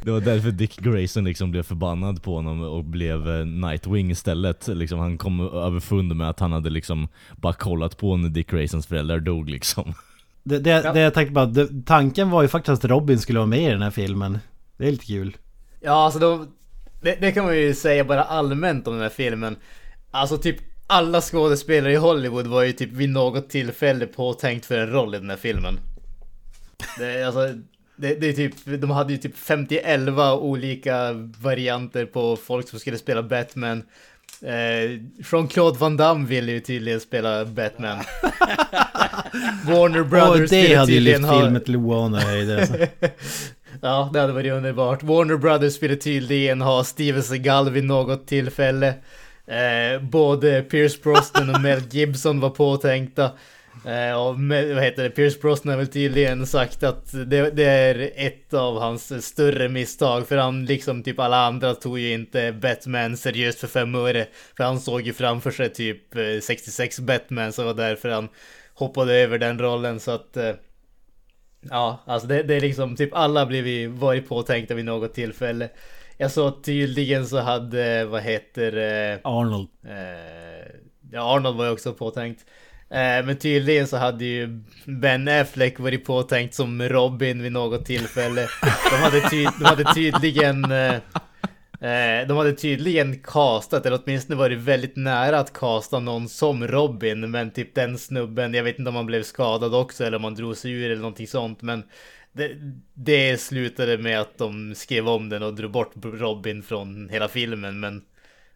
Det 0.03 0.11
var 0.11 0.21
därför 0.21 0.51
Dick 0.51 0.77
Grayson 0.77 1.25
liksom 1.25 1.51
blev 1.51 1.63
förbannad 1.63 2.23
på 2.23 2.35
honom 2.35 2.61
och 2.63 2.85
blev 2.85 3.29
eh, 3.31 3.47
Nightwing 3.47 4.11
istället. 4.11 4.69
Liksom, 4.69 4.99
han 4.99 5.19
kom 5.19 5.41
överfund 5.41 6.17
med 6.17 6.29
att 6.31 6.41
han 6.41 6.53
hade 6.53 6.71
liksom 6.71 7.09
bara 7.37 7.53
kollat 7.53 7.97
på 7.99 8.17
när 8.17 8.29
Dick 8.29 8.51
Graysons 8.51 8.87
föräldrar 8.87 9.21
dog 9.21 9.51
liksom. 9.51 9.95
Det, 10.45 10.59
det, 10.59 10.71
Ja. 10.71 10.93
det 10.93 11.01
jag 11.01 11.15
tänkte 11.15 11.33
bara, 11.33 11.47
det, 11.47 11.69
tanken 11.87 12.31
var 12.31 12.43
ju 12.43 12.49
faktiskt 12.49 12.85
att 12.85 12.91
Robin 12.91 13.19
skulle 13.19 13.39
vara 13.39 13.47
med 13.47 13.63
i 13.63 13.71
den 13.73 13.83
här 13.83 13.91
filmen. 13.91 14.39
Det 14.77 14.87
är 14.87 14.91
lite 14.91 15.07
kul. 15.07 15.37
Ja, 15.81 15.93
alltså 16.05 16.19
de, 16.21 16.49
det, 17.03 17.17
det 17.21 17.33
kan 17.33 17.45
man 17.45 17.57
ju 17.57 17.75
säga 17.75 18.05
bara 18.05 18.23
allmänt 18.25 18.87
om 18.87 18.93
den 18.95 19.03
här 19.03 19.09
filmen. 19.09 19.57
Alltså 20.11 20.37
typ 20.39 20.57
alla 20.91 21.21
skådespelare 21.21 21.93
i 21.93 21.97
Hollywood 21.97 22.47
var 22.47 22.63
ju 22.63 22.73
typ 22.73 22.93
vid 22.93 23.11
något 23.11 23.49
tillfälle 23.49 24.07
påtänkt 24.07 24.67
för 24.67 24.79
en 24.79 24.91
roll 24.91 25.15
i 25.15 25.19
den 25.19 25.31
här 25.31 25.37
filmen. 25.37 25.81
Det, 26.99 27.23
alltså, 27.23 27.49
det, 27.97 28.15
det 28.15 28.29
är 28.29 28.33
typ, 28.33 28.55
de 28.65 28.91
hade 28.91 29.13
ju 29.13 29.19
typ 29.19 29.37
51 29.37 30.01
olika 30.41 31.13
varianter 31.41 32.07
på 32.07 32.37
folk 32.37 32.69
som 32.69 32.79
skulle 32.79 32.99
spela 32.99 33.23
Batman. 33.23 33.83
Eh, 34.43 35.01
Jean-Claude 35.31 35.79
Van 35.79 35.97
Damme 35.97 36.27
ville 36.27 36.53
ju 36.53 36.61
tydligen 36.61 37.01
spela 37.01 37.45
Batman. 37.45 37.99
Warner 39.67 40.03
Brothers 40.03 40.51
det 40.51 40.63
ville 40.63 40.77
hade 40.79 40.93
ju 40.93 41.01
lyft 41.01 41.25
ha... 41.25 41.41
filmen 41.41 41.65
till 41.65 41.77
oanahöjder 41.77 42.59
alltså. 42.59 42.75
Ja, 43.83 44.11
det 44.13 44.21
hade 44.21 44.33
varit 44.33 44.53
underbart. 44.53 45.03
Warner 45.03 45.37
Brothers 45.37 45.83
ville 45.83 45.97
tydligen 45.97 46.61
ha 46.61 46.85
Steven 46.85 47.23
Seagal 47.23 47.71
vid 47.71 47.85
något 47.85 48.27
tillfälle. 48.27 48.95
Eh, 49.51 50.01
både 50.03 50.63
Pierce 50.63 51.03
Brosnan 51.03 51.55
och 51.55 51.61
Mel 51.61 51.81
Gibson 51.91 52.41
var 52.41 52.51
påtänkta. 52.51 53.31
Eh, 53.87 54.27
och 54.27 54.41
med, 54.41 54.75
vad 54.75 54.85
heter 54.85 55.03
det? 55.03 55.11
Pierce 55.11 55.41
Brosnan 55.41 55.71
har 55.73 55.79
väl 55.79 55.87
tydligen 55.87 56.47
sagt 56.47 56.83
att 56.83 57.13
det, 57.13 57.51
det 57.51 57.65
är 57.65 58.11
ett 58.17 58.55
av 58.55 58.81
hans 58.81 59.27
större 59.27 59.69
misstag. 59.69 60.29
För 60.29 60.37
han, 60.37 60.65
liksom 60.65 61.03
typ 61.03 61.19
alla 61.19 61.47
andra, 61.47 61.75
tog 61.75 61.99
ju 61.99 62.13
inte 62.13 62.53
Batman 62.53 63.17
seriöst 63.17 63.59
för 63.59 63.67
fem 63.67 63.95
öre. 63.95 64.27
För 64.57 64.65
han 64.65 64.81
såg 64.81 65.01
ju 65.01 65.13
framför 65.13 65.51
sig 65.51 65.73
typ 65.73 66.17
eh, 66.17 66.41
66 66.43 67.01
Batman, 67.01 67.53
så 67.53 67.63
det 67.63 67.67
var 67.67 67.75
därför 67.75 68.09
han 68.09 68.29
hoppade 68.75 69.15
över 69.15 69.39
den 69.39 69.59
rollen. 69.59 70.01
Så 70.01 70.11
att... 70.11 70.37
Eh, 70.37 70.53
Ja, 71.71 72.03
alltså 72.07 72.29
det, 72.29 72.43
det 72.43 72.55
är 72.55 72.61
liksom 72.61 72.97
typ 72.97 73.15
alla 73.15 73.47
blivit 73.47 73.91
varit 73.91 74.29
påtänkta 74.29 74.75
vid 74.75 74.85
något 74.85 75.15
tillfälle. 75.15 75.69
Jag 76.21 76.31
såg 76.31 76.65
tydligen 76.65 77.27
så 77.27 77.41
hade, 77.41 78.05
vad 78.05 78.23
heter 78.23 78.77
eh, 78.77 79.19
Arnold. 79.25 79.69
eh, 79.87 80.77
Ja, 81.13 81.37
Arnold 81.37 81.57
var 81.57 81.65
ju 81.65 81.71
också 81.71 81.93
påtänkt. 81.93 82.45
Eh, 82.91 83.27
men 83.27 83.37
tydligen 83.37 83.87
så 83.87 83.97
hade 83.97 84.25
ju 84.25 84.63
Ben 84.85 85.29
Affleck 85.29 85.79
varit 85.79 86.05
påtänkt 86.05 86.55
som 86.55 86.83
Robin 86.83 87.43
vid 87.43 87.53
något 87.53 87.85
tillfälle. 87.85 88.47
De 88.91 88.97
hade, 88.97 89.31
ty 89.31 89.45
de 89.59 89.65
hade 89.65 89.95
tydligen 89.95 90.63
De 92.29 92.37
hade 92.37 92.53
tydligen 92.53 93.19
castat, 93.23 93.87
eller 93.87 94.01
åtminstone 94.05 94.39
varit 94.39 94.59
väldigt 94.59 94.97
nära 94.97 95.39
att 95.39 95.53
casta 95.53 95.99
någon 96.01 96.29
som 96.29 96.69
Robin. 96.69 97.31
Men 97.31 97.51
typ 97.51 97.75
den 97.75 97.99
snubben, 97.99 98.55
jag 98.55 98.65
vet 98.65 98.79
inte 98.79 98.89
om 98.89 98.97
han 98.97 99.07
blev 99.07 99.23
skadad 99.23 99.75
också 99.75 100.05
eller 100.05 100.17
om 100.17 100.25
han 100.25 100.35
drog 100.35 100.57
sig 100.57 100.73
ur 100.73 100.91
eller 100.91 101.03
någonting 101.03 101.27
sånt. 101.29 101.63
Men 101.63 101.83
det, 102.33 102.51
det 102.95 103.41
slutade 103.41 103.99
med 103.99 104.21
att 104.21 104.39
de 104.39 104.75
skrev 104.75 105.09
om 105.09 105.29
den 105.29 105.43
och 105.43 105.55
drog 105.55 105.71
bort 105.71 105.93
Robin 106.03 106.63
från 106.63 107.09
hela 107.09 107.29
filmen. 107.29 107.81
Men 107.81 108.03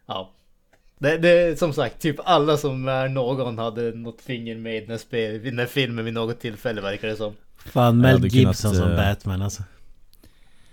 ja, 0.05 0.31
det, 0.99 1.17
det 1.17 1.59
som 1.59 1.73
sagt, 1.73 2.01
typ 2.01 2.15
alla 2.25 2.57
som 2.57 2.87
är 2.87 3.07
någon 3.09 3.57
hade 3.57 3.91
något 3.91 4.21
finger 4.21 4.55
med 4.55 4.77
i 4.77 4.79
den 4.79 4.89
här, 4.89 4.97
spel, 4.97 5.35
i 5.35 5.49
den 5.49 5.59
här 5.59 5.65
filmen 5.65 6.05
vid 6.05 6.13
något 6.13 6.39
tillfälle 6.39 6.81
verkar 6.81 7.07
det 7.07 7.15
som. 7.15 7.33
Fan, 7.57 7.97
Mel 7.97 8.11
hade 8.11 8.29
kunnat, 8.29 8.33
Gibson 8.33 8.75
som 8.75 8.95
Batman 8.95 9.41
alltså. 9.41 9.63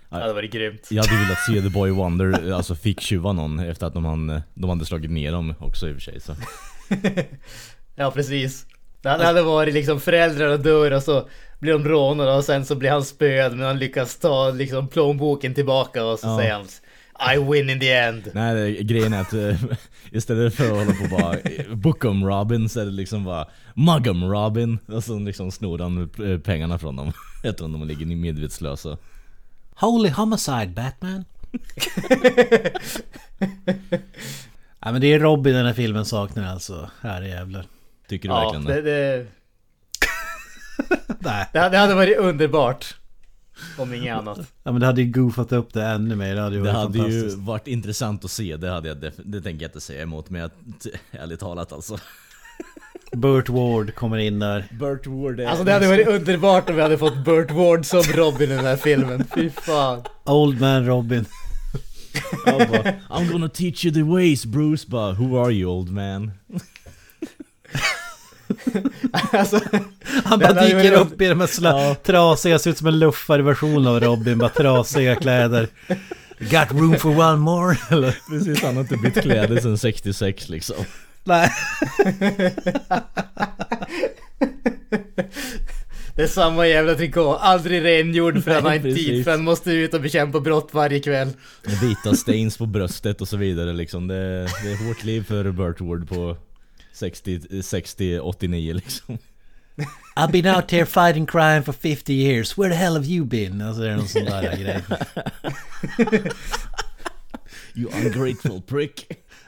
Det 0.08 0.16
hade 0.18 0.32
varit 0.32 0.52
grymt. 0.52 0.86
Jag 0.90 1.04
hade 1.04 1.24
velat 1.24 1.38
se 1.46 1.62
The 1.62 1.68
Boy 1.78 1.90
Wonder, 1.90 2.52
alltså 2.52 2.74
fick 2.74 3.00
tjuva 3.00 3.32
någon 3.32 3.58
efter 3.58 3.86
att 3.86 3.94
de, 3.94 4.04
han, 4.04 4.40
de 4.54 4.70
hade 4.70 4.84
slagit 4.84 5.10
ner 5.10 5.32
dem 5.32 5.54
också 5.60 5.88
i 5.88 5.90
och 5.92 5.94
för 5.94 6.00
sig 6.00 6.20
så. 6.20 6.36
Ja 7.94 8.10
precis. 8.10 8.66
Det 9.02 9.08
hade- 9.08 9.22
det 9.22 9.26
hade 9.26 9.42
varit 9.42 9.74
liksom 9.74 10.00
föräldrarna 10.00 10.56
dör 10.56 10.90
och 10.90 11.02
så 11.02 11.28
blir 11.62 11.72
de 11.72 11.84
rånade 11.88 12.32
och 12.36 12.44
sen 12.44 12.64
så 12.64 12.74
blir 12.74 12.90
han 12.90 13.04
spöad 13.04 13.56
men 13.56 13.66
han 13.66 13.78
lyckas 13.78 14.16
ta 14.18 14.50
liksom 14.50 14.88
plånboken 14.88 15.54
tillbaka 15.54 16.04
och 16.04 16.18
så 16.18 16.26
Ja. 16.26 16.38
säger 16.38 16.52
han 16.52 16.66
I 17.34 17.38
win 17.52 17.70
in 17.70 17.80
the 17.80 17.92
end. 17.92 18.30
Nej 18.34 18.54
det, 18.54 18.82
grejen 18.82 19.12
är 19.12 19.20
att 19.20 19.32
eh, 19.32 19.56
istället 20.10 20.54
för 20.54 20.64
att 20.64 20.70
hålla 20.70 20.92
på 20.92 21.04
och 21.04 21.20
bara 21.20 21.34
eh, 21.38 21.74
book 21.74 22.04
'em 22.04 22.24
Robin 22.28 22.68
så 22.68 22.80
är 22.80 22.84
det 22.84 22.90
liksom 22.90 23.24
bara 23.24 23.46
mug 23.74 24.06
'em 24.06 24.24
Robin 24.32 24.78
och 24.86 25.04
så 25.04 25.18
liksom 25.18 25.50
snor 25.50 25.78
han 25.78 26.10
eh, 26.32 26.38
pengarna 26.38 26.78
från 26.78 26.96
dem. 26.96 27.12
Efter 27.44 27.64
att 27.64 27.72
de 27.72 27.84
ligger 27.88 28.06
medvetslösa. 28.06 28.96
Holy 29.74 30.08
homicide 30.10 30.66
Batman. 30.76 31.24
ja 34.80 34.92
men 34.92 35.00
det 35.00 35.06
är 35.12 35.18
Robin 35.20 35.54
den 35.54 35.66
här 35.66 35.72
filmen 35.72 36.04
saknar 36.04 36.46
alltså. 36.52 36.90
Här 37.00 37.22
jävlar. 37.22 37.66
Tycker 38.08 38.28
du 38.28 38.34
Ja, 38.34 38.40
verkligen 38.40 38.64
det? 38.64 38.90
det, 38.90 39.16
det, 39.16 39.26
Nej. 41.18 41.48
det, 41.52 41.68
det 41.68 41.78
hade 41.78 41.94
varit 41.94 42.18
underbart. 42.18 42.94
Om 43.78 43.94
inget 43.94 44.16
annat. 44.16 44.38
Ja 44.62 44.72
men 44.72 44.80
det 44.80 44.86
hade 44.86 45.02
ju 45.02 45.12
goofat 45.12 45.52
upp 45.52 45.72
det 45.72 45.84
ännu 45.84 46.16
mer. 46.16 46.34
Det 46.34 46.40
hade 46.40 46.56
ju 46.56 46.62
Det 46.62 46.72
varit 46.72 46.96
hade 46.96 47.12
ju 47.12 47.28
varit 47.28 47.66
intressant 47.68 48.24
att 48.24 48.30
se, 48.30 48.56
det, 48.56 48.70
hade 48.70 48.88
jag 48.88 49.12
det 49.24 49.40
tänker 49.40 49.62
jag 49.62 49.68
inte 49.68 49.80
säga 49.80 50.02
emot 50.02 50.30
men 50.30 50.40
jag, 50.40 50.50
ärligt 51.10 51.40
talat 51.40 51.72
alltså. 51.72 51.98
Burt 53.12 53.48
Ward 53.48 53.94
kommer 53.94 54.18
in 54.18 54.38
där. 54.38 54.68
Burt 54.70 55.06
Ward 55.06 55.40
är... 55.40 55.46
Alltså 55.46 55.64
det 55.64 55.72
hade 55.72 55.88
varit 55.88 56.08
underbart 56.08 56.70
om 56.70 56.76
vi 56.76 56.82
hade 56.82 56.98
fått 56.98 57.24
Burt 57.24 57.50
Ward 57.50 57.86
som 57.86 58.02
Robin 58.02 58.50
i 58.50 58.54
den 58.54 58.64
här 58.64 58.76
filmen. 58.76 59.24
Fy 59.34 59.50
fan. 59.50 60.02
Old 60.24 60.60
Man 60.60 60.86
Robin. 60.86 61.24
Bara, 62.44 62.94
I'm 63.10 63.32
gonna 63.32 63.48
teach 63.48 63.84
you 63.84 63.94
the 63.94 64.02
ways 64.02 64.44
Bruce 64.44 64.88
bara, 64.88 65.14
who 65.14 65.36
are 65.36 65.50
you 65.52 65.70
old 65.70 65.90
man? 65.90 66.32
Alltså, 69.32 69.60
Han 70.24 70.38
bara 70.38 70.52
dyker 70.64 70.92
upp 70.92 71.20
i 71.22 71.28
de 71.28 71.40
här 71.40 71.46
sla- 71.46 71.88
Ja. 71.88 71.94
trasiga, 71.94 72.58
ser 72.58 72.70
ut 72.70 72.78
som 72.78 72.86
en 72.86 72.98
luffare 72.98 73.42
version 73.42 73.86
av 73.86 74.00
Robin. 74.00 74.38
Bara 74.38 74.50
trasiga 74.50 75.14
kläder. 75.16 75.68
Got 76.38 76.70
room 76.72 76.96
for 76.98 77.10
one 77.18 77.36
more? 77.36 77.76
Eller? 77.90 78.16
Precis, 78.30 78.62
han 78.62 78.74
har 78.74 78.80
inte 78.82 78.96
bytt 78.96 79.22
kläder 79.22 79.60
sedan 79.60 79.78
66 79.78 80.48
liksom. 80.48 80.76
Nej. 81.24 81.50
det 86.16 86.22
är 86.22 86.26
samma 86.26 86.66
jävla 86.66 86.94
trikå. 86.94 87.34
Aldrig 87.34 87.84
rengjord 87.84 88.44
för 88.44 88.50
han 88.54 88.64
har 88.64 88.74
inte 88.74 88.94
tid 88.94 89.24
för 89.24 89.30
han 89.30 89.44
måste 89.44 89.70
ut 89.72 89.94
och 89.94 90.00
bekämpa 90.00 90.40
brott 90.40 90.68
varje 90.72 91.00
kväll. 91.00 91.28
Vita 91.82 92.14
stains 92.16 92.58
på 92.58 92.66
bröstet 92.66 93.20
och 93.20 93.28
så 93.28 93.36
vidare 93.36 93.72
liksom. 93.72 94.08
Det, 94.08 94.14
det 94.64 94.72
är 94.72 94.88
hårt 94.88 95.04
liv 95.04 95.24
för 95.28 95.50
Burt 95.50 95.80
Ward 95.80 96.08
på 96.08 96.36
60, 96.92 97.62
60 97.62 98.20
89 98.20 98.72
liksom. 98.74 99.18
I've 100.16 100.32
been 100.32 100.46
out 100.46 100.70
here 100.70 100.86
fighting 100.86 101.26
crime 101.26 101.62
for 101.62 101.72
50 101.72 102.12
years. 102.12 102.58
Where 102.58 102.68
the 102.68 102.76
hell 102.76 102.94
have 102.94 103.06
you 103.06 103.24
been? 103.24 103.62
Alltså 103.62 103.82
det 103.82 103.90
är 103.90 103.96
någon 103.96 104.08
sån 104.08 104.24
där 104.24 104.56
grej. 104.56 104.82
You 107.74 107.90
ungrateful 108.04 108.62
prick. 108.62 109.06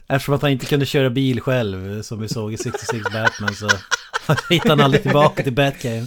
Eftersom 0.09 0.35
att 0.35 0.43
han 0.43 0.51
inte 0.51 0.67
kunde 0.67 0.87
köra 0.87 1.11
bil 1.11 1.41
själv, 1.41 2.03
som 2.03 2.21
vi 2.21 2.29
såg 2.29 2.53
i 2.53 2.57
66 2.57 3.05
Batman, 3.13 3.55
så 3.55 3.69
hittade 4.51 4.71
han 4.71 4.81
aldrig 4.81 5.03
tillbaka 5.03 5.43
till 5.43 5.53
Batcave. 5.53 6.07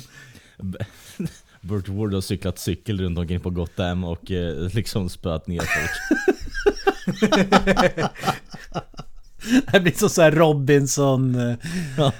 Burt 1.61 1.87
Ward 1.87 2.13
har 2.13 2.21
cyklat 2.21 2.59
cykel 2.59 3.01
runt 3.01 3.17
omkring 3.17 3.39
på 3.39 3.49
Gotham 3.49 4.03
och 4.03 4.31
eh, 4.31 4.69
liksom 4.73 5.09
spöat 5.09 5.47
ner 5.47 5.61
folk. 5.61 5.91
Det 9.71 9.79
blir 9.79 9.93
så, 9.93 10.09
så 10.09 10.21
här 10.21 10.31
Robinson... 10.31 11.35
eh, 11.49 11.55
Ja. 11.97 12.11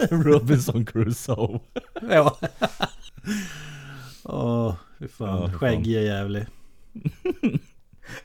Robinson 0.10 0.86
Crusoe. 0.86 1.60
Ja. 2.10 2.38
Åh, 4.24 4.74
fy 4.98 5.08
fan. 5.08 5.50
Ja. 5.52 5.58
Skäggig 5.58 5.96
och 5.96 6.02
jävlig. 6.02 6.46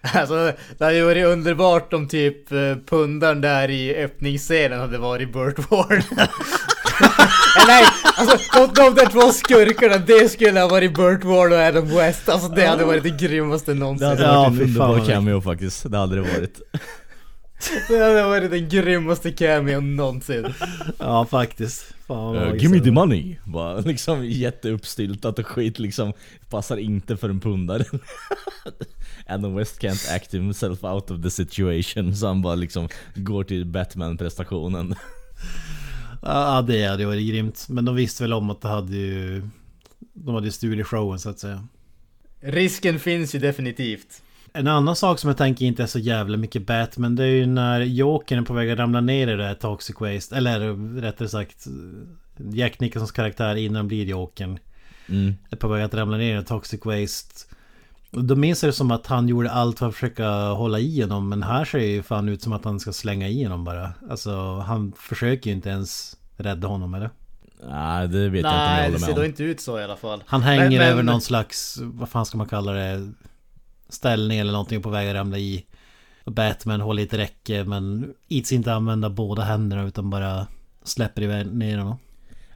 Alltså 0.01 0.53
det 0.77 0.85
hade 0.85 0.97
ju 0.97 1.05
varit 1.05 1.25
underbart 1.25 1.93
om 1.93 2.07
typ 2.07 2.51
eh, 2.51 2.75
pundaren 2.89 3.41
där 3.41 3.69
i 3.69 3.95
öppningsscenen 3.95 4.79
hade 4.79 4.97
varit 4.97 5.33
Burt 5.33 5.71
Ward. 5.71 6.03
Nej, 7.67 7.85
alltså 8.17 8.37
de, 8.53 8.73
de 8.73 8.95
där 8.95 9.05
två 9.05 9.31
skurkarna, 9.31 9.97
det 9.97 10.29
skulle 10.31 10.59
ha 10.59 10.67
varit 10.67 10.93
Burt 10.93 11.23
Ward 11.23 11.51
och 11.51 11.57
Adam 11.59 11.87
West. 11.87 12.29
Alltså 12.29 12.49
det 12.49 12.65
hade 12.65 12.85
varit 12.85 13.03
det 13.03 13.09
grymmaste 13.27 13.73
Det 13.73 13.79
någonsin. 13.79 14.07
hade 14.07 14.23
Ja, 14.23 14.33
varit 14.43 14.47
en 14.59 14.61
underbar 14.61 15.05
cameo 15.05 15.41
faktiskt. 15.41 15.91
Det 15.91 15.97
hade 15.97 16.15
det 16.15 16.21
varit. 16.21 16.61
Det 17.87 17.97
hade 17.99 18.23
varit 18.23 18.51
den 18.51 18.69
grymmaste 18.69 19.31
cameon 19.31 19.95
någonsin. 19.95 20.53
Ja, 20.99 21.25
faktiskt. 21.25 21.93
Fan 22.07 22.35
Uh, 22.35 22.55
give 22.55 22.69
me 22.69 22.79
the 22.79 22.89
var. 22.91 22.93
money! 23.05 23.35
Bara 23.45 23.79
liksom 23.79 24.25
jätteuppstyltat 24.25 25.39
och 25.39 25.47
skit 25.47 25.79
liksom. 25.79 26.13
Passar 26.49 26.77
inte 26.77 27.17
för 27.17 27.29
en 27.29 27.39
pundare. 27.39 27.85
Adam 29.27 29.55
West 29.55 29.81
can't 29.81 30.15
act 30.15 30.33
himself 30.33 30.83
out 30.83 31.11
of 31.11 31.21
the 31.21 31.29
situation. 31.29 32.15
Så 32.15 32.27
han 32.27 32.41
bara 32.41 32.55
liksom 32.55 32.89
går 33.15 33.43
till 33.43 33.65
Batman-prestationen. 33.65 34.95
Ja, 36.21 36.61
det 36.61 36.85
hade 36.85 37.05
varit 37.05 37.29
grymt. 37.29 37.65
Men 37.69 37.85
de 37.85 37.95
visste 37.95 38.23
väl 38.23 38.33
om 38.33 38.49
att 38.49 38.61
det 38.61 38.67
hade 38.67 38.95
ju... 38.95 39.43
De 40.13 40.35
hade 40.35 40.47
ju 40.47 40.51
stulit 40.51 40.87
showen 40.87 41.19
så 41.19 41.29
att 41.29 41.39
säga. 41.39 41.67
Risken 42.41 42.99
finns 42.99 43.35
ju 43.35 43.39
definitivt. 43.39 44.21
En 44.55 44.67
annan 44.67 44.95
sak 44.95 45.19
som 45.19 45.27
jag 45.27 45.37
tänker 45.37 45.65
inte 45.65 45.83
är 45.83 45.87
så 45.87 45.99
jävla 45.99 46.37
mycket 46.37 46.67
Batman 46.67 47.15
Det 47.15 47.23
är 47.23 47.27
ju 47.27 47.45
när 47.45 47.81
Jokern 47.81 48.39
är 48.39 48.43
på 48.43 48.53
väg 48.53 48.71
att 48.71 48.79
ramla 48.79 49.01
ner 49.01 49.27
i 49.27 49.35
det 49.35 49.43
här 49.45 49.53
Toxic 49.53 49.95
Waste 49.99 50.35
Eller 50.35 50.59
rättare 51.01 51.27
sagt 51.29 51.65
Jack 52.37 52.79
Nicholsons 52.79 53.11
karaktär 53.11 53.55
innan 53.55 53.75
han 53.75 53.87
blir 53.87 54.05
Jokern 54.05 54.59
Mm. 55.09 55.35
Är 55.49 55.55
på 55.57 55.67
väg 55.67 55.83
att 55.83 55.93
ramla 55.93 56.17
ner 56.17 56.41
i 56.41 56.43
Toxic 56.43 56.85
Waste 56.85 57.55
Då 58.11 58.35
minns 58.35 58.63
jag 58.63 58.67
det 58.71 58.75
som 58.75 58.91
att 58.91 59.07
han 59.07 59.27
gjorde 59.27 59.51
allt 59.51 59.79
för 59.79 59.87
att 59.87 59.93
försöka 59.93 60.29
hålla 60.49 60.79
i 60.79 61.01
honom 61.01 61.29
Men 61.29 61.43
här 61.43 61.65
ser 61.65 61.77
det 61.79 61.85
ju 61.85 62.03
fan 62.03 62.29
ut 62.29 62.41
som 62.41 62.53
att 62.53 62.65
han 62.65 62.79
ska 62.79 62.93
slänga 62.93 63.27
i 63.29 63.43
honom 63.43 63.63
bara 63.63 63.91
Alltså 64.09 64.55
han 64.59 64.93
försöker 64.99 65.49
ju 65.49 65.55
inte 65.55 65.69
ens 65.69 66.17
rädda 66.37 66.67
honom 66.67 66.93
eller? 66.93 67.09
Nej, 67.69 68.07
det 68.07 68.29
vet 68.29 68.43
jag 68.43 68.51
inte 68.53 68.55
om 68.55 68.55
jag 68.55 68.69
Nej, 68.69 68.77
det 68.77 68.85
håller 68.85 68.97
ser 68.99 69.07
med 69.07 69.15
då 69.15 69.21
om. 69.21 69.25
inte 69.27 69.43
ut 69.43 69.61
så 69.61 69.79
i 69.79 69.83
alla 69.83 69.95
fall. 69.95 70.23
Han 70.25 70.41
hänger 70.41 70.63
Men- 70.69 70.73
men- 70.77 70.87
över 70.87 71.03
någon 71.03 71.21
slags, 71.21 71.77
vad 71.83 72.09
fan 72.09 72.25
ska 72.25 72.37
man 72.37 72.47
kalla 72.47 72.71
det? 72.71 73.11
Ställning 73.89 74.39
eller 74.39 74.51
någonting 74.51 74.81
på 74.81 74.89
väg 74.89 75.09
att 75.09 75.15
ramla 75.15 75.37
i. 75.37 75.65
Och 76.23 76.31
Batman 76.31 76.81
håller 76.81 77.01
i 77.03 77.05
ett 77.05 77.13
räcke 77.13 77.63
men 77.63 78.13
ids 78.27 78.51
inte 78.51 78.73
använda 78.73 79.09
båda 79.09 79.43
händerna 79.43 79.87
utan 79.87 80.09
bara 80.09 80.47
släpper 80.83 81.21
iväg 81.21 81.47
ner 81.53 81.77
honom. 81.77 81.97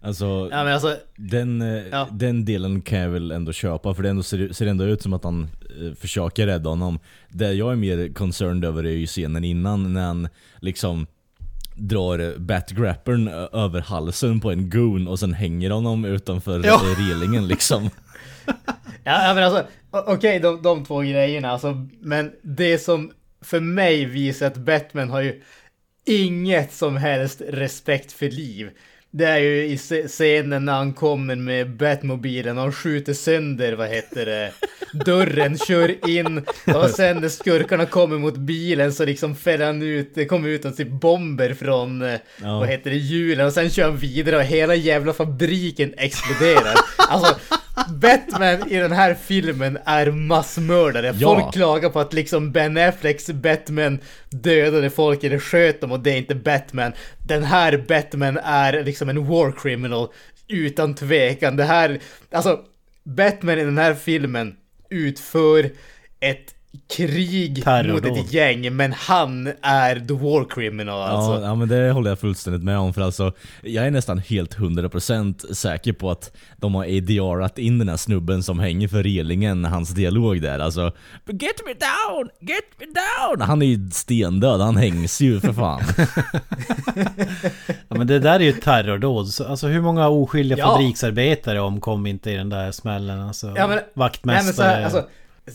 Alltså, 0.02 0.26
Ja 0.52 0.64
men 0.64 0.74
alltså, 0.74 0.98
den, 1.16 1.62
eh, 1.62 1.84
Ja. 1.92 2.08
den 2.12 2.46
delen 2.46 2.82
kan 2.82 3.00
jag 3.00 3.10
väl 3.10 3.32
ändå 3.32 3.52
köpa 3.52 3.94
för 3.94 4.04
det 4.04 4.10
ändå 4.10 4.24
ser, 4.24 4.54
ser 4.54 4.68
ändå 4.68 4.84
ut 4.84 5.02
som 5.02 5.14
att 5.14 5.24
han 5.24 5.48
eh, 5.82 5.94
försöker 5.94 6.48
rädda 6.48 6.70
honom. 6.70 7.00
Det 7.30 7.54
jag 7.54 7.72
är 7.72 7.76
mer 7.76 8.14
concerned 8.14 8.66
över 8.66 8.84
är 8.84 8.90
ju 8.92 9.08
scenen 9.08 9.44
innan 9.44 9.94
när 9.94 10.06
han 10.06 10.28
liksom 10.60 11.08
drar 11.80 12.40
Batgrappern 12.40 13.28
över 13.54 13.82
halsen 13.82 14.40
på 14.40 14.52
en 14.52 14.70
goon 14.70 15.08
och 15.08 15.20
sen 15.20 15.34
hänger 15.34 15.70
honom 15.70 16.06
utanför 16.06 16.62
Ja. 16.66 16.82
relingen 16.98 17.48
liksom. 17.48 17.90
Ja, 19.04 19.34
men 19.36 19.44
alltså, 19.44 19.66
okej 19.92 20.40
de, 20.40 20.62
de 20.62 20.86
två 20.86 21.00
grejerna 21.00 21.52
alltså, 21.52 21.88
men 22.02 22.32
det 22.42 22.78
som 22.78 23.12
för 23.42 23.60
mig 23.60 24.06
visar 24.06 24.48
att 24.48 24.58
Batman 24.58 25.10
har 25.10 25.22
ju 25.22 25.42
inget 26.06 26.74
som 26.74 26.98
helst 26.98 27.42
respekt 27.50 28.12
för 28.12 28.30
liv. 28.30 28.70
Det 29.12 29.26
är 29.26 29.38
ju 29.38 29.66
i 29.66 29.76
sce- 29.76 30.08
scenen 30.08 30.66
när 30.66 30.74
han 30.74 30.94
kommer 30.94 31.36
med 31.36 31.70
Batmobilen 31.70 32.58
och 32.58 32.64
han 32.64 32.72
skjuter 32.74 33.14
sönder, 33.14 33.74
vad 33.74 33.88
heter 33.90 34.26
det, 34.26 34.52
dörren, 35.06 35.58
kör 35.58 36.10
in 36.10 36.46
och 36.76 36.90
sen 36.90 37.18
när 37.18 37.30
skurkarna 37.30 37.86
kommer 37.86 38.18
mot 38.18 38.38
bilen 38.38 38.94
så 38.94 39.06
liksom 39.06 39.36
fäller 39.36 39.66
han 39.66 39.82
ut, 39.82 40.12
det 40.16 40.26
kommer 40.26 40.50
ut 40.50 40.78
typ 40.78 40.88
bomber 40.90 41.54
från, 41.54 42.02
Ja. 42.02 42.20
vad 42.60 42.68
heter 42.68 42.90
det, 42.90 42.96
hjulen 42.98 43.46
och 43.46 43.54
sen 43.54 43.70
kör 43.70 43.84
han 43.84 43.98
vidare 43.98 44.36
och 44.38 44.44
hela 44.44 44.76
jävla 44.76 45.14
fabriken 45.14 45.94
exploderar. 45.98 46.76
Alltså, 46.98 47.36
Batman 47.88 48.72
i 48.72 48.78
den 48.78 48.92
här 48.92 49.14
filmen 49.14 49.78
är 49.86 50.12
massmördare. 50.12 51.16
Ja. 51.18 51.36
Folk 51.36 51.54
klagar 51.54 51.90
på 51.90 52.00
att 52.00 52.14
liksom 52.14 52.52
Ben 52.52 52.78
Afflecks 52.78 53.28
Batman 53.30 54.00
dödade 54.30 54.90
folk 54.90 55.24
eller 55.24 55.40
sköt 55.40 55.82
dem 55.82 55.92
och 55.92 56.00
det 56.00 56.12
är 56.12 56.18
inte 56.18 56.36
Batman. 56.36 56.92
Den 57.28 57.44
här 57.44 57.86
Batman 57.88 58.38
är 58.38 58.84
liksom 58.84 59.10
en 59.10 59.28
war 59.28 59.52
criminal 59.52 60.08
utan 60.48 60.96
tvekan. 60.96 61.56
Det 61.56 61.64
här, 61.64 62.00
alltså 62.32 62.60
Batman 63.04 63.60
i 63.60 63.64
den 63.64 63.78
här 63.78 63.94
filmen 63.94 64.56
utför 64.90 65.70
ett 66.20 66.56
krig 66.96 67.64
Terrordåd. 67.64 68.08
mot 68.12 68.20
ett 68.26 68.34
gäng 68.34 68.76
men 68.76 68.94
han 68.94 69.48
är 69.62 69.96
the 70.00 70.14
war 70.14 70.50
criminal 70.50 71.02
alltså. 71.10 71.42
Ja, 71.42 71.48
ja 71.48 71.56
men 71.56 71.68
det 71.68 71.92
håller 71.92 72.10
jag 72.12 72.20
fullständigt 72.20 72.64
med 72.64 72.78
om 72.78 72.94
för 72.94 73.02
alltså 73.02 73.32
Jag 73.64 73.88
är 73.88 73.92
nästan 73.92 74.18
helt 74.20 74.58
100% 74.58 75.54
säker 75.54 75.94
på 75.94 76.12
att 76.12 76.32
de 76.58 76.76
har 76.76 76.84
ADRat 76.86 77.58
in 77.60 77.80
den 77.80 77.90
här 77.90 77.98
snubben 77.98 78.44
som 78.44 78.60
hänger 78.60 78.88
för 78.88 79.04
relingen, 79.04 79.66
hans 79.66 79.90
dialog 79.90 80.42
där 80.42 80.60
alltså 80.60 80.92
Get 81.28 81.56
me 81.66 81.74
down! 81.74 82.30
Get 82.42 82.64
me 82.80 82.86
down! 82.86 83.42
Han 83.48 83.62
är 83.62 83.66
ju 83.66 83.90
stendöd, 83.92 84.62
han 84.62 84.78
hängs 84.78 85.22
ju 85.22 85.40
för 85.40 85.54
fan 85.54 85.82
Ja 87.88 87.98
men 87.98 88.08
det 88.08 88.20
där 88.20 88.36
är 88.40 88.44
ju 88.44 88.52
terrordåd. 88.52 89.28
Så, 89.28 89.46
Alltså 89.48 89.68
hur 89.68 89.82
många 89.82 90.08
oskyldiga 90.08 90.58
Ja. 90.60 90.68
fabriksarbetare 90.68 91.60
omkom 91.62 92.06
inte 92.08 92.32
i 92.32 92.36
den 92.36 92.50
där 92.50 92.72
smällen? 92.72 93.20
Alltså, 93.22 93.48
Ja, 93.56 93.68
men- 93.68 93.76
Nej, 93.76 93.86
vaktmästare. 93.94 94.44
men 94.46 94.54
så 94.54 94.64
här, 94.64 94.84
alltså, 94.84 95.04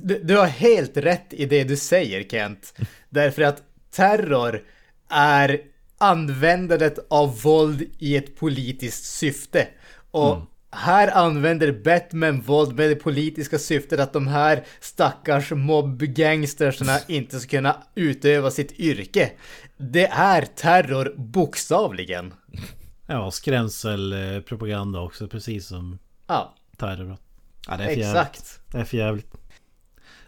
du, 0.03 0.23
du 0.25 0.37
har 0.37 0.47
helt 0.47 0.97
rätt 0.97 1.27
i 1.31 1.47
det 1.47 1.65
du 1.65 1.77
säger 1.77 2.23
Kent. 2.23 2.75
Därför 3.09 3.43
att 3.43 3.63
terror 3.91 4.63
är 5.09 5.61
användandet 5.99 6.99
av 7.11 7.41
våld 7.43 7.85
i 7.99 8.17
ett 8.17 8.37
politiskt 8.37 9.05
syfte. 9.05 9.69
Och 10.11 10.39
här 10.71 11.17
använder 11.17 11.73
Batman 11.73 12.41
våld 12.41 12.77
med 12.77 12.91
det 12.91 12.97
politiska 12.97 13.59
syftet 13.59 14.01
att 14.01 14.13
de 14.13 14.27
här 14.27 14.65
stackars 14.81 15.51
mobbgangstersarna 15.51 16.99
inte 17.09 17.41
ska 17.41 17.57
kunna 17.57 17.83
utöva 17.95 18.51
sitt 18.51 18.73
yrke. 18.73 19.33
Det 19.77 20.07
är 20.07 20.43
terror 20.43 21.15
bokstavligen. 21.17 22.35
Ja, 23.07 23.31
skrämselpropaganda 23.31 25.01
också, 25.01 25.29
precis 25.29 25.67
som 25.67 25.99
Ja, 26.27 26.55
terrorbrott. 26.77 27.21
Ja, 27.69 27.77
det 27.77 27.85
är 27.85 27.89
exakt. 27.89 28.61
Det 28.73 28.79
är 28.79 28.85
för 28.85 28.97
jävligt. 28.97 29.27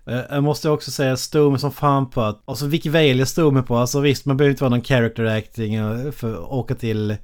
Eh, 0.07 0.20
Jag 0.30 0.44
måste 0.44 0.70
också 0.70 0.90
säga 0.90 1.16
stå 1.16 1.50
mig 1.50 1.61
som 1.61 1.72
fan 1.72 2.11
på 2.11 2.22
att... 2.22 2.42
Alltså 2.44 2.66
vilket 2.66 2.92
väl 2.92 3.18
jag 3.18 3.28
stod 3.28 3.52
mig 3.52 3.62
på. 3.62 3.76
Alltså 3.76 4.00
visst, 4.00 4.26
man 4.26 4.36
behöver 4.36 4.50
inte 4.50 4.62
vara 4.62 4.70
någon 4.70 4.84
character 4.84 5.24
acting 5.24 5.78
för 6.12 6.32
att 6.34 6.40
åka 6.40 6.74
till 6.74 7.16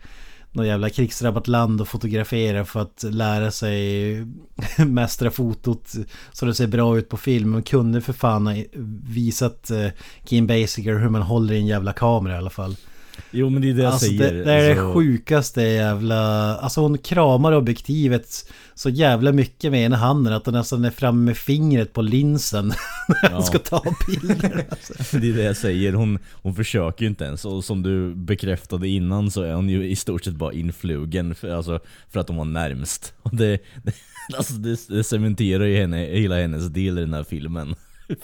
något 0.52 0.66
jävla 0.66 0.90
krigsdrabbat 0.90 1.48
land 1.48 1.80
och 1.80 1.88
fotografera 1.88 2.64
för 2.64 2.80
att 2.80 3.04
lära 3.10 3.50
sig 3.50 4.16
mästra 4.86 5.30
fotot 5.30 5.92
så 6.32 6.46
det 6.46 6.54
ser 6.54 6.66
bra 6.66 6.98
ut 6.98 7.08
på 7.08 7.16
film. 7.16 7.50
Man 7.50 7.62
kunde 7.62 8.00
för 8.00 8.12
fan 8.12 8.46
ha 8.46 8.54
visat 9.06 9.70
eh, 9.70 9.86
Kim 10.24 10.46
Basinger 10.46 10.98
hur 10.98 11.08
man 11.08 11.22
håller 11.22 11.54
i 11.54 11.58
en 11.58 11.66
jävla 11.66 11.92
kamera 11.92 12.34
i 12.34 12.38
alla 12.38 12.50
fall. 12.50 12.76
Jo 13.30 13.50
men 13.50 13.62
det 13.62 13.70
är 13.70 13.74
det 13.74 13.82
jag 13.82 13.92
Alltså 13.92 14.06
säger 14.06 14.32
det, 14.32 14.44
det 14.44 14.52
är 14.52 14.74
det 14.74 14.80
alltså, 14.80 14.94
sjukaste 14.94 15.62
jävla... 15.62 16.18
Alltså 16.56 16.80
hon 16.80 16.98
kramar 16.98 17.52
objektivet 17.52 18.50
så 18.82 18.88
jävla 18.88 19.32
mycket 19.32 19.70
med 19.70 19.84
ena 19.84 19.96
handen 19.96 20.32
att 20.32 20.46
hon 20.46 20.54
nästan 20.54 20.84
är 20.84 20.90
framme 20.90 21.24
med 21.24 21.36
fingret 21.36 21.92
på 21.92 22.02
linsen 22.02 22.68
när 23.22 23.30
hon 23.30 23.38
Ja. 23.40 23.42
ska 23.42 23.58
ta 23.58 23.82
bilder. 24.06 24.64
Alltså. 24.70 24.94
Det 25.18 25.28
är 25.30 25.34
det 25.34 25.42
jag 25.42 25.56
säger, 25.56 25.92
hon, 25.92 26.18
hon 26.32 26.54
försöker 26.54 27.02
ju 27.04 27.08
inte 27.08 27.24
ens 27.24 27.44
och 27.44 27.64
som 27.64 27.82
du 27.82 28.14
bekräftade 28.14 28.88
innan 28.88 29.30
så 29.30 29.42
är 29.42 29.54
hon 29.54 29.68
ju 29.68 29.88
i 29.90 29.96
stort 29.96 30.24
sett 30.24 30.34
bara 30.34 30.52
influgen 30.52 31.34
för, 31.34 31.50
alltså, 31.54 31.80
för 32.08 32.20
att 32.20 32.28
hon 32.28 32.36
var 32.36 32.44
närmst. 32.44 33.14
Och 33.22 33.36
det, 33.36 33.58
det, 33.82 33.92
alltså 34.36 34.52
det, 34.54 34.88
det 34.88 35.04
cementerar 35.04 35.64
ju 35.64 35.76
henne, 35.76 35.98
hela 36.06 36.36
hennes 36.36 36.66
del 36.68 36.98
i 36.98 37.00
den 37.00 37.14
här 37.14 37.24
filmen. 37.24 37.74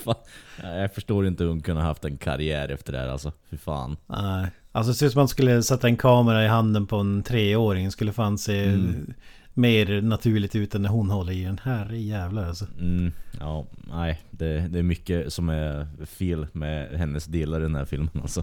Fan. 0.05 0.15
Jag 0.63 0.95
förstår 0.95 1.27
inte 1.27 1.43
hur 1.45 1.51
hon 1.51 1.61
kunde 1.61 1.81
ha 1.83 1.89
haft 1.89 2.05
en 2.05 2.17
karriär 2.19 2.69
efter 2.69 2.93
det 2.93 2.99
här 2.99 3.09
alltså, 3.09 3.33
fy 3.51 3.57
fan. 3.57 3.97
Nej. 4.07 4.47
Alltså 4.73 4.93
det 4.93 4.97
ser 4.99 5.07
ut 5.07 5.13
som 5.13 5.19
att 5.21 5.23
man 5.23 5.29
skulle 5.29 5.63
sätta 5.63 5.87
en 5.89 5.97
kamera 5.97 6.45
i 6.45 6.49
handen 6.49 6.87
på 6.87 6.97
en 6.97 7.23
treåring. 7.23 7.91
Skulle 7.91 8.13
fan 8.13 8.39
se 8.39 8.65
Mm. 8.65 9.15
Mer 9.59 10.01
naturligt 10.03 10.57
ut 10.57 10.75
än 10.75 10.83
när 10.83 10.89
hon 10.89 11.11
håller 11.11 11.33
i 11.33 11.45
den. 11.45 11.61
Här 11.63 11.93
jävlar 11.93 12.49
alltså. 12.49 12.67
Mm, 12.81 13.13
ja, 13.41 13.67
nej, 13.93 14.23
det, 14.31 14.69
det 14.69 14.79
är 14.79 14.83
mycket 14.83 15.33
som 15.33 15.49
är 15.49 15.87
fel 16.07 16.47
med 16.53 16.99
hennes 16.99 17.25
delar 17.25 17.61
i 17.61 17.63
den 17.63 17.75
här 17.75 17.85
filmen 17.85 18.11
alltså. 18.23 18.43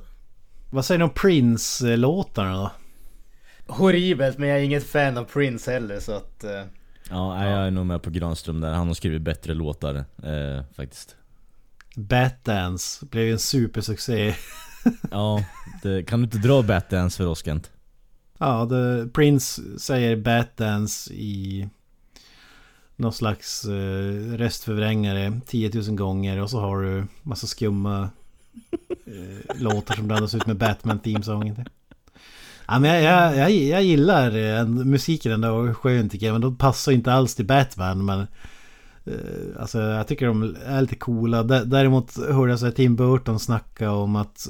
Vad 0.69 0.85
säger 0.85 0.99
ni 0.99 1.03
om 1.03 1.09
Prince-låtarna 1.09 2.53
då? 2.53 2.71
Horribelt, 3.73 4.37
men 4.37 4.49
jag 4.49 4.59
är 4.59 4.63
inget 4.63 4.83
fan 4.87 5.17
av 5.17 5.23
Prince 5.23 5.71
heller 5.71 5.99
så 5.99 6.11
att... 6.11 6.43
eh, 6.43 6.63
Ja, 7.09 7.35
nej, 7.35 7.51
jag 7.51 7.67
är 7.67 7.71
nog 7.71 7.85
med 7.85 8.01
på 8.01 8.09
Granström 8.09 8.61
där, 8.61 8.73
han 8.73 8.87
har 8.87 8.93
skrivit 8.93 9.21
bättre 9.21 9.53
låtar 9.53 9.95
eh, 10.23 10.63
faktiskt. 10.75 11.15
Batdance 11.95 13.05
blev 13.05 13.23
ju 13.25 13.31
en 13.31 13.39
supersuccé. 13.39 14.35
Ja, 15.11 15.45
det, 15.83 16.03
kan 16.03 16.19
du 16.19 16.23
inte 16.23 16.37
dra 16.37 16.61
Batdance 16.63 17.17
för 17.17 17.27
oss 17.27 17.43
Kent? 17.45 17.71
Ja, 18.37 18.67
the 18.69 19.09
Prince 19.09 19.61
säger 19.79 20.15
Batdance 20.15 21.13
i 21.13 21.69
någon 22.95 23.13
slags 23.13 23.65
eh, 23.65 24.37
röstförvrängare 24.37 25.39
10 25.47 25.71
000 25.73 25.95
gånger 25.95 26.41
och 26.41 26.49
så 26.49 26.59
har 26.59 26.81
du 26.81 27.07
massa 27.23 27.47
skumma 27.47 28.09
eh, 29.05 29.55
låtar 29.61 29.95
som 29.95 30.07
blandas 30.07 30.35
ut 30.35 30.45
med 30.45 30.57
Batman 30.57 30.99
teamsången. 30.99 31.65
Ja, 32.67 32.79
men 32.79 33.03
jag, 33.03 33.03
jag, 33.03 33.37
jag, 33.37 33.51
jag 33.51 33.83
gillar 33.83 34.37
eh, 34.37 34.67
musiken 34.67 35.31
ändå, 35.31 35.73
skön 35.73 36.09
tycker 36.09 36.25
jag, 36.25 36.33
men 36.33 36.41
de 36.41 36.57
passar 36.57 36.91
inte 36.91 37.13
alls 37.13 37.35
till 37.35 37.45
Batman. 37.45 38.05
Men 38.05 38.19
eh, 39.05 39.59
alltså 39.59 39.79
jag 39.79 40.07
tycker 40.07 40.27
de 40.27 40.55
är 40.65 40.81
lite 40.81 40.95
coola. 40.95 41.43
Däremot 41.43 42.17
hörde 42.17 42.51
jag 42.51 42.59
så 42.59 42.65
här 42.65 42.73
Tim 42.73 42.95
Burton 42.95 43.39
snacka 43.39 43.91
om 43.91 44.15
att 44.15 44.47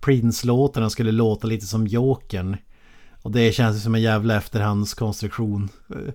Prince-låtarna 0.00 0.90
skulle 0.90 1.12
låta 1.12 1.46
lite 1.46 1.66
som 1.66 1.86
Jokern. 1.86 2.56
Och 3.28 3.34
det 3.34 3.52
känns 3.52 3.82
som 3.82 3.94
en 3.94 4.02
jävla 4.02 4.36
efterhandskonstruktion. 4.36 5.68
Eh, 5.90 6.12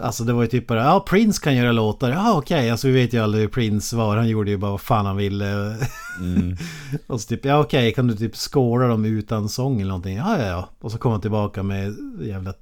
Alltså 0.00 0.24
det 0.24 0.32
var 0.32 0.42
ju 0.42 0.48
typ 0.48 0.66
bara, 0.66 0.84
ja 0.84 1.04
Prince 1.08 1.42
kan 1.42 1.56
göra 1.56 1.72
låtar, 1.72 2.10
ja 2.10 2.38
okej, 2.38 2.70
alltså 2.70 2.88
vi 2.88 2.94
vet 2.94 3.12
ju 3.12 3.18
aldrig 3.18 3.42
hur 3.42 3.48
Prince 3.48 3.96
var, 3.96 4.16
han 4.16 4.28
gjorde 4.28 4.50
ju 4.50 4.56
bara 4.56 4.70
vad 4.70 4.80
fan 4.80 5.06
han 5.06 5.16
ville. 5.16 5.76
Mm. 6.20 6.56
och 7.06 7.20
så 7.20 7.28
typ, 7.28 7.44
ja 7.44 7.60
okej, 7.60 7.92
kan 7.92 8.06
du 8.06 8.16
typ 8.16 8.36
skåra 8.36 8.88
dem 8.88 9.04
utan 9.04 9.48
sång 9.48 9.80
eller 9.80 9.88
någonting? 9.88 10.16
Ja, 10.16 10.38
ja, 10.38 10.46
ja. 10.46 10.68
Och 10.80 10.92
så 10.92 10.98
kommer 10.98 11.14
han 11.14 11.20
tillbaka 11.20 11.62
med 11.62 11.94
jävla... 12.20 12.54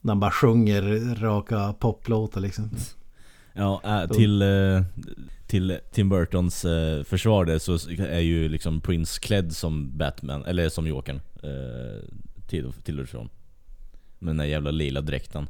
När 0.00 0.10
han 0.10 0.20
bara 0.20 0.30
sjunger 0.30 1.14
raka 1.20 1.74
poplåtar 1.78 2.40
liksom. 2.40 2.70
Ja, 3.52 3.80
äh, 3.84 4.10
till, 4.10 4.42
eh, 4.42 4.82
till 5.46 5.78
Tim 5.92 6.08
Burtons 6.08 6.64
eh, 6.64 7.04
försvar 7.04 7.44
där 7.44 7.58
så 7.58 7.78
är 8.02 8.20
ju 8.20 8.48
liksom 8.48 8.80
Prince 8.80 9.20
klädd 9.20 9.56
som 9.56 9.98
Batman, 9.98 10.44
eller 10.44 10.68
som 10.68 10.86
Jokern. 10.86 11.20
Eh, 12.52 12.62
till, 12.62 12.82
till 12.82 13.00
och 13.00 13.08
från. 13.08 13.28
Med 14.18 14.28
den 14.28 14.36
där 14.36 14.44
jävla 14.44 14.70
lila 14.70 15.00
dräkten. 15.00 15.48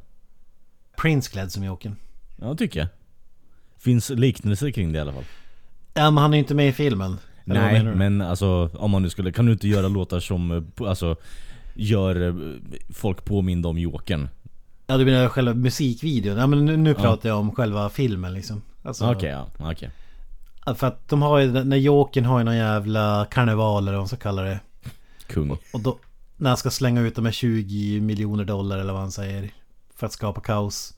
Prince 0.97 1.31
klädd 1.31 1.51
som 1.51 1.63
Jokern. 1.63 1.95
Ja, 2.41 2.55
tycker 2.55 2.79
jag. 2.79 2.87
Finns 3.77 4.09
liknelser 4.09 4.71
kring 4.71 4.91
det 4.91 4.97
i 4.97 5.01
alla 5.01 5.13
fall. 5.13 5.23
Ja, 5.93 6.11
men 6.11 6.21
han 6.21 6.33
är 6.33 6.37
ju 6.37 6.39
inte 6.39 6.55
med 6.55 6.67
i 6.67 6.71
filmen. 6.71 7.17
Eller 7.45 7.83
Nej, 7.83 7.95
men 7.95 8.21
alltså 8.21 8.69
om 8.73 8.91
man 8.91 9.01
nu 9.01 9.09
skulle, 9.09 9.31
kan 9.31 9.45
du 9.45 9.51
inte 9.51 9.67
göra 9.67 9.87
låtar 9.87 10.19
som, 10.19 10.51
eh, 10.51 10.87
alltså 10.89 11.15
Gör 11.75 12.27
eh, 12.27 12.35
folk 12.93 13.25
påminda 13.25 13.69
om 13.69 13.77
Jokern? 13.77 14.29
Ja, 14.87 14.97
du 14.97 15.05
menar 15.05 15.29
själva 15.29 15.53
musikvideon? 15.53 16.37
Ja, 16.37 16.47
men 16.47 16.65
nu, 16.65 16.77
nu 16.77 16.89
Ja. 16.89 16.95
pratar 16.95 17.29
jag 17.29 17.39
om 17.39 17.55
själva 17.55 17.89
filmen 17.89 18.33
liksom. 18.33 18.61
Alltså, 18.83 19.11
Okej, 19.11 19.29
ja, 19.29 19.47
okej. 19.71 19.89
För 20.75 20.87
att 20.87 21.09
de 21.09 21.21
har 21.21 21.39
ju, 21.39 21.63
när 21.63 21.77
Jokern 21.77 22.25
har 22.25 22.37
ju 22.39 22.43
någon 22.45 22.55
jävla 22.57 23.27
karneval 23.31 23.83
eller 23.83 23.91
vad 23.91 24.01
man 24.01 24.07
ska 24.07 24.17
kalla 24.17 24.41
det. 24.41 24.59
Kung. 25.27 25.57
Och 25.73 25.79
då, 25.79 25.97
när 26.43 26.49
han 26.49 26.57
ska 26.57 26.69
slänga 26.69 27.01
ut 27.01 27.15
de 27.15 27.25
här 27.25 27.31
20 27.31 28.01
miljoner 28.01 28.45
dollar 28.45 28.77
eller 28.77 28.93
vad 28.93 29.01
han 29.01 29.11
säger. 29.11 29.51
För 29.95 30.05
att 30.05 30.13
skapa 30.13 30.41
kaos. 30.41 30.97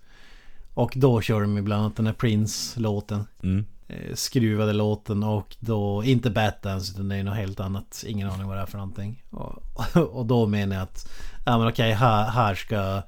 Och 0.73 0.93
då 0.95 1.21
kör 1.21 1.41
de 1.41 1.63
bland 1.63 1.81
annat 1.81 1.95
den 1.95 2.05
här 2.05 2.13
Prince-låten. 2.13 3.23
Mm. 3.43 3.65
eh, 3.87 4.15
Skruvade 4.15 4.73
låten 4.73 5.23
och 5.23 5.55
då, 5.59 6.03
inte 6.03 6.29
Batdance 6.29 6.93
utan 6.93 7.09
det 7.09 7.15
är 7.15 7.23
något 7.23 7.35
helt 7.35 7.59
annat. 7.59 8.03
Ingen 8.07 8.29
aning 8.29 8.47
vad 8.47 8.57
det 8.57 8.61
är 8.61 8.65
för 8.65 8.77
någonting. 8.77 9.23
Och, 9.29 9.95
och 10.15 10.25
då 10.25 10.47
menar 10.47 10.75
jag 10.75 10.83
att, 10.83 11.11
ja 11.45 11.57
men 11.57 11.67
okej 11.67 11.91
här, 11.93 12.29
här 12.29 12.55
ska 12.55 13.01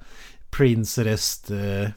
Prince 0.50 1.04
röst 1.04 1.50
eh, 1.50 1.90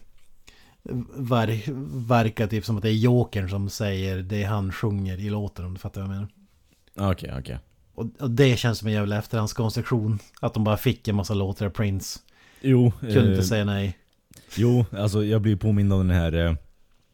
ver, 1.15 1.61
verka 2.07 2.47
typ 2.47 2.65
som 2.65 2.77
att 2.77 2.83
det 2.83 2.89
är 2.89 2.93
Jokern 2.93 3.49
som 3.49 3.69
säger 3.69 4.17
det 4.17 4.43
han 4.43 4.71
sjunger 4.71 5.17
i 5.17 5.29
låten 5.29 5.65
om 5.65 5.73
du 5.73 5.79
fattar 5.79 6.01
vad 6.01 6.09
jag 6.09 6.15
menar. 6.15 7.11
Okej, 7.11 7.33
okej. 7.39 7.59
Och, 7.95 8.05
och 8.19 8.31
det 8.31 8.57
känns 8.59 8.77
som 8.79 8.87
en 8.87 8.93
jävla 8.93 9.17
efterhandskonstruktion. 9.17 10.19
Att 10.39 10.53
de 10.53 10.63
bara 10.63 10.77
fick 10.77 11.07
en 11.07 11.15
massa 11.15 11.33
låtar 11.33 11.65
av 11.65 11.69
Prince. 11.69 12.19
Jo, 12.61 12.91
Kunde 12.99 13.19
eh, 13.21 13.29
inte 13.29 13.43
säga 13.43 13.65
nej. 13.65 13.97
jo, 14.55 14.85
alltså 14.97 15.23
jag 15.25 15.41
blir 15.41 15.55
påmind 15.55 15.93
om 15.93 16.07
den 16.07 16.17
här 16.17 16.33
eh, 16.47 16.53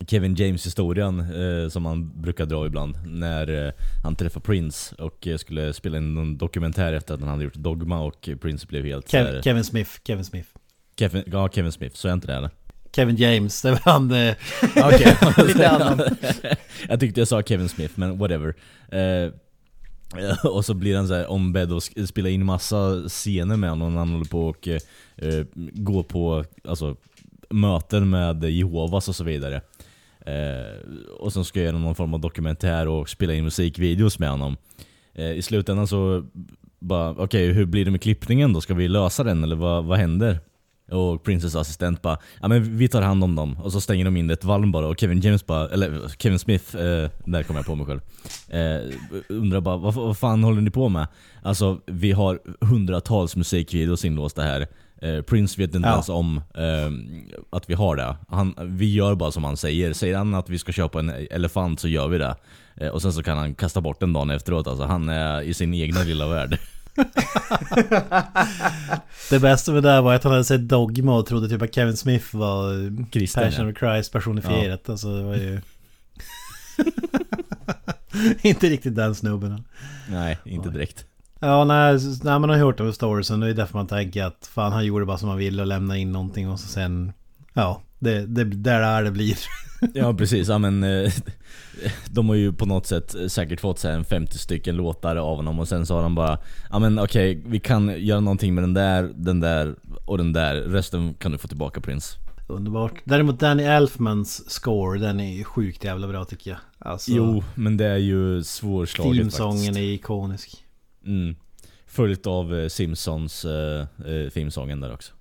Kevin 0.07 0.36
James 0.36 0.65
historien 0.65 1.19
eh, 1.19 1.69
som 1.69 1.86
han 1.86 2.21
brukar 2.21 2.45
dra 2.45 2.65
ibland 2.65 2.97
när 3.05 3.65
eh, 3.67 3.71
han 4.03 4.15
träffade 4.15 4.45
Prince 4.45 4.95
och 4.95 5.28
eh, 5.28 5.38
skulle 5.38 5.73
spela 5.73 5.97
in 5.97 6.13
någon 6.13 6.38
dokumentär 6.38 6.93
efter 6.93 7.13
att 7.13 7.19
han 7.19 7.30
hade 7.30 7.43
gjort 7.43 7.53
Dogma 7.55 7.99
och 7.99 8.30
Prince 8.41 8.67
blev 8.67 8.86
helt 8.86 9.09
Kev, 9.11 9.25
här- 9.25 9.41
Kevin 9.41 9.63
Smith, 9.63 9.91
Kevin 10.03 10.25
Smith. 10.25 10.49
Kevin, 10.99 11.23
ja, 11.32 11.49
Kevin 11.49 11.71
Smith, 11.71 11.95
så 11.95 12.07
är 12.07 12.13
inte 12.13 12.28
det 12.28 12.34
eller? 12.36 12.49
Kevin 12.95 13.15
James, 13.15 13.61
det 13.61 13.71
var 13.71 13.80
han... 13.86 14.11
Eh, 14.11 14.36
Okej. 14.86 15.17
Lite 15.47 15.69
annan. 15.69 16.01
jag 16.89 16.99
tyckte 16.99 17.21
jag 17.21 17.28
sa 17.28 17.41
Kevin 17.43 17.69
Smith, 17.69 17.93
men 17.95 18.17
whatever. 18.17 18.55
Eh, 20.16 20.45
och 20.45 20.66
så 20.66 20.74
blir 20.74 20.95
han 20.95 21.08
så 21.08 21.14
här 21.14 21.32
ombedd 21.32 21.72
att 21.72 21.84
spela 22.10 22.30
in 22.30 22.45
massa 22.45 23.03
scener 23.08 23.58
med 23.58 23.70
honom 23.70 23.93
när 23.93 23.99
han 23.99 24.10
håller 24.10 24.26
på 24.26 24.47
och 24.47 24.68
eh, 24.68 25.45
går 25.74 26.03
på 26.03 26.45
alltså, 26.68 26.95
möten 27.49 28.10
med 28.10 28.43
Jehovas 28.43 29.08
och 29.08 29.16
så 29.16 29.24
vidare. 29.24 29.62
Eh, 30.20 30.91
och 31.20 31.34
sen 31.34 31.45
ska 31.45 31.60
jag 31.60 31.66
göra 31.66 31.78
någon 31.78 31.95
form 31.95 32.14
av 32.14 32.20
dokumentär 32.20 32.88
och 32.88 33.10
spela 33.10 33.34
in 33.34 33.43
musikvideos 33.43 34.20
med 34.20 34.30
honom. 34.30 34.58
Eh, 35.14 35.32
I 35.32 35.41
slutändan 35.41 35.88
så 35.88 36.26
bara, 36.80 37.10
okej 37.10 37.51
hur 37.51 37.66
blir 37.66 37.86
det 37.86 37.91
med 37.91 38.01
klippningen 38.01 38.53
då? 38.53 38.62
Ska 38.62 38.74
vi 38.74 38.88
lösa 38.88 39.24
den 39.24 39.43
eller 39.43 39.55
vad, 39.55 39.86
vad 39.86 39.97
händer? 39.97 40.39
Och 40.91 41.23
Princess 41.23 41.55
assistent 41.55 42.01
bara, 42.01 42.17
ja 42.41 42.47
men 42.47 42.77
vi 42.77 42.88
tar 42.88 43.01
hand 43.01 43.23
om 43.23 43.35
dem. 43.35 43.57
Och 43.63 43.71
så 43.71 43.81
stänger 43.81 44.05
de 44.05 44.17
in 44.17 44.29
ett 44.29 44.43
valv 44.43 44.71
bara 44.71 44.88
och 44.88 44.99
Kevin 44.99 45.21
James 45.21 45.45
bara, 45.45 45.69
eller 45.69 46.11
Kevin 46.19 46.39
Smith, 46.39 46.75
eh, 46.75 47.09
där 47.25 47.43
kom 47.43 47.55
jag 47.55 47.65
på 47.65 47.75
mig 47.75 47.85
själv. 47.85 48.01
Eh, 48.49 48.93
undrar 49.29 49.61
bara, 49.61 49.77
vad, 49.77 49.93
vad 49.93 50.17
fan 50.17 50.43
håller 50.43 50.61
ni 50.61 50.69
på 50.71 50.89
med? 50.89 51.07
Alltså 51.43 51.79
vi 51.85 52.11
har 52.11 52.39
hundratals 52.65 53.35
musikvideos 53.35 54.05
inlåsta 54.05 54.41
här. 54.41 54.67
Eh, 55.01 55.21
Prince 55.21 55.61
vet 55.61 55.75
inte 55.75 55.88
Ja. 55.88 55.93
ens 55.93 56.09
om 56.09 56.38
eh, 56.38 56.91
att 57.49 57.69
vi 57.69 57.73
har 57.73 57.95
det. 57.95 58.15
Han, 58.29 58.53
vi 58.59 58.93
gör 58.93 59.15
bara 59.15 59.31
som 59.31 59.43
han 59.43 59.57
säger. 59.57 59.93
Säger 59.93 60.17
han 60.17 60.33
att 60.33 60.49
vi 60.49 60.59
ska 60.59 60.71
köpa 60.71 60.99
en 60.99 61.09
elefant 61.31 61.79
så 61.79 61.88
gör 61.88 62.07
vi 62.07 62.17
det. 62.17 62.35
Eh, 62.75 62.88
och 62.89 63.01
sen 63.01 63.13
så 63.13 63.23
kan 63.23 63.38
han 63.38 63.55
kasta 63.55 63.81
bort 63.81 63.99
den 63.99 64.13
dagen 64.13 64.29
efteråt. 64.29 64.67
Alltså 64.67 64.85
han 64.85 65.09
är 65.09 65.41
i 65.41 65.53
sin 65.53 65.73
egna 65.73 66.03
lilla 66.03 66.27
värld. 66.27 66.57
det 69.29 69.39
bästa 69.39 69.71
med 69.71 69.83
det 69.83 69.89
där 69.89 70.01
var 70.01 70.13
att 70.13 70.23
han 70.23 70.31
hade 70.31 70.43
sett 70.43 70.67
Dogma 70.67 71.17
och 71.17 71.25
trodde 71.25 71.49
typ 71.49 71.61
att 71.61 71.75
Kevin 71.75 71.97
Smith 71.97 72.35
var 72.35 72.73
eh, 72.73 72.91
Kristen, 73.11 73.43
Passion 73.43 73.65
ja. 73.65 73.71
of 73.71 73.77
Christ 73.77 74.11
personifierat. 74.11 74.89
Alltså 74.89 75.17
det 75.17 75.23
var 75.23 75.35
ju... 75.35 75.61
inte 78.41 78.69
riktigt 78.69 78.95
den 78.95 79.15
snubben. 79.15 79.63
Nej, 80.09 80.37
inte 80.45 80.69
direkt. 80.69 81.05
Ja, 81.39 81.63
när, 81.63 82.23
när 82.25 82.39
man 82.39 82.49
har 82.49 82.57
hört 82.57 82.79
över 82.79 82.91
storiesen, 82.91 83.39
det 83.39 83.49
är 83.49 83.53
därför 83.53 83.77
man 83.77 83.87
tänker 83.87 84.23
att 84.23 84.49
fan 84.53 84.71
han 84.71 84.85
gjorde 84.85 85.05
bara 85.05 85.17
som 85.17 85.29
han 85.29 85.37
ville 85.37 85.61
och 85.61 85.67
lämnade 85.67 85.99
in 85.99 86.11
någonting 86.11 86.49
och 86.49 86.59
så 86.59 86.67
sen... 86.67 87.13
Ja, 87.53 87.81
det, 87.99 88.25
det, 88.25 88.43
där 88.43 88.81
är 88.81 89.03
det 89.03 89.11
blir. 89.11 89.37
Ja 89.93 90.13
precis, 90.13 90.47
ja, 90.47 90.57
men 90.57 90.84
eh, 90.84 91.11
de 92.11 92.30
har 92.30 92.36
ju 92.36 92.53
på 92.53 92.65
något 92.65 92.86
sätt 92.86 93.15
säkert 93.28 93.61
fått 93.61 93.80
så 93.80 93.88
här 93.88 93.95
en 93.95 94.05
50 94.05 94.38
stycken 94.38 94.75
låtar 94.75 95.15
av 95.15 95.36
honom 95.36 95.59
och 95.59 95.67
sen 95.67 95.86
så 95.86 95.95
har 95.95 96.03
de 96.03 96.15
bara 96.15 96.38
Ja 96.71 96.80
men 96.80 96.99
okej, 96.99 97.43
vi 97.45 97.59
kan 97.59 98.05
göra 98.05 98.19
någonting 98.19 98.55
med 98.55 98.63
den 98.63 98.73
där, 98.73 99.11
den 99.15 99.39
där 99.39 99.75
och 100.05 100.17
den 100.17 100.34
där. 100.34 100.55
Resten 100.55 101.13
kan 101.13 101.32
du 101.32 101.38
få 101.38 101.47
tillbaka 101.47 101.82
Prince. 101.82 102.17
Underbart. 102.47 102.93
Däremot 103.03 103.39
Danny 103.39 103.63
Elfmans 103.63 104.49
score, 104.49 104.99
den 104.99 105.19
är 105.19 105.34
ju 105.34 105.43
sjukt 105.43 105.84
jävla 105.84 106.07
bra 106.07 106.25
tycker 106.25 106.51
jag. 106.51 106.59
Alltså, 106.80 107.11
Jo, 107.11 107.43
men 107.55 107.78
det 107.78 107.86
är 107.86 107.97
ju 107.97 108.43
svårslaget 108.43 109.17
Themesången 109.17 109.78
är 109.78 109.82
ikonisk. 109.82 110.65
Mm. 111.05 111.36
Följt 111.86 112.28
av 112.28 112.55
eh, 112.55 112.67
Simpsons 112.67 113.45
eh, 113.45 113.88
eh, 114.05 114.30
themesången 114.30 114.80
där 114.80 114.93
också. 114.93 115.13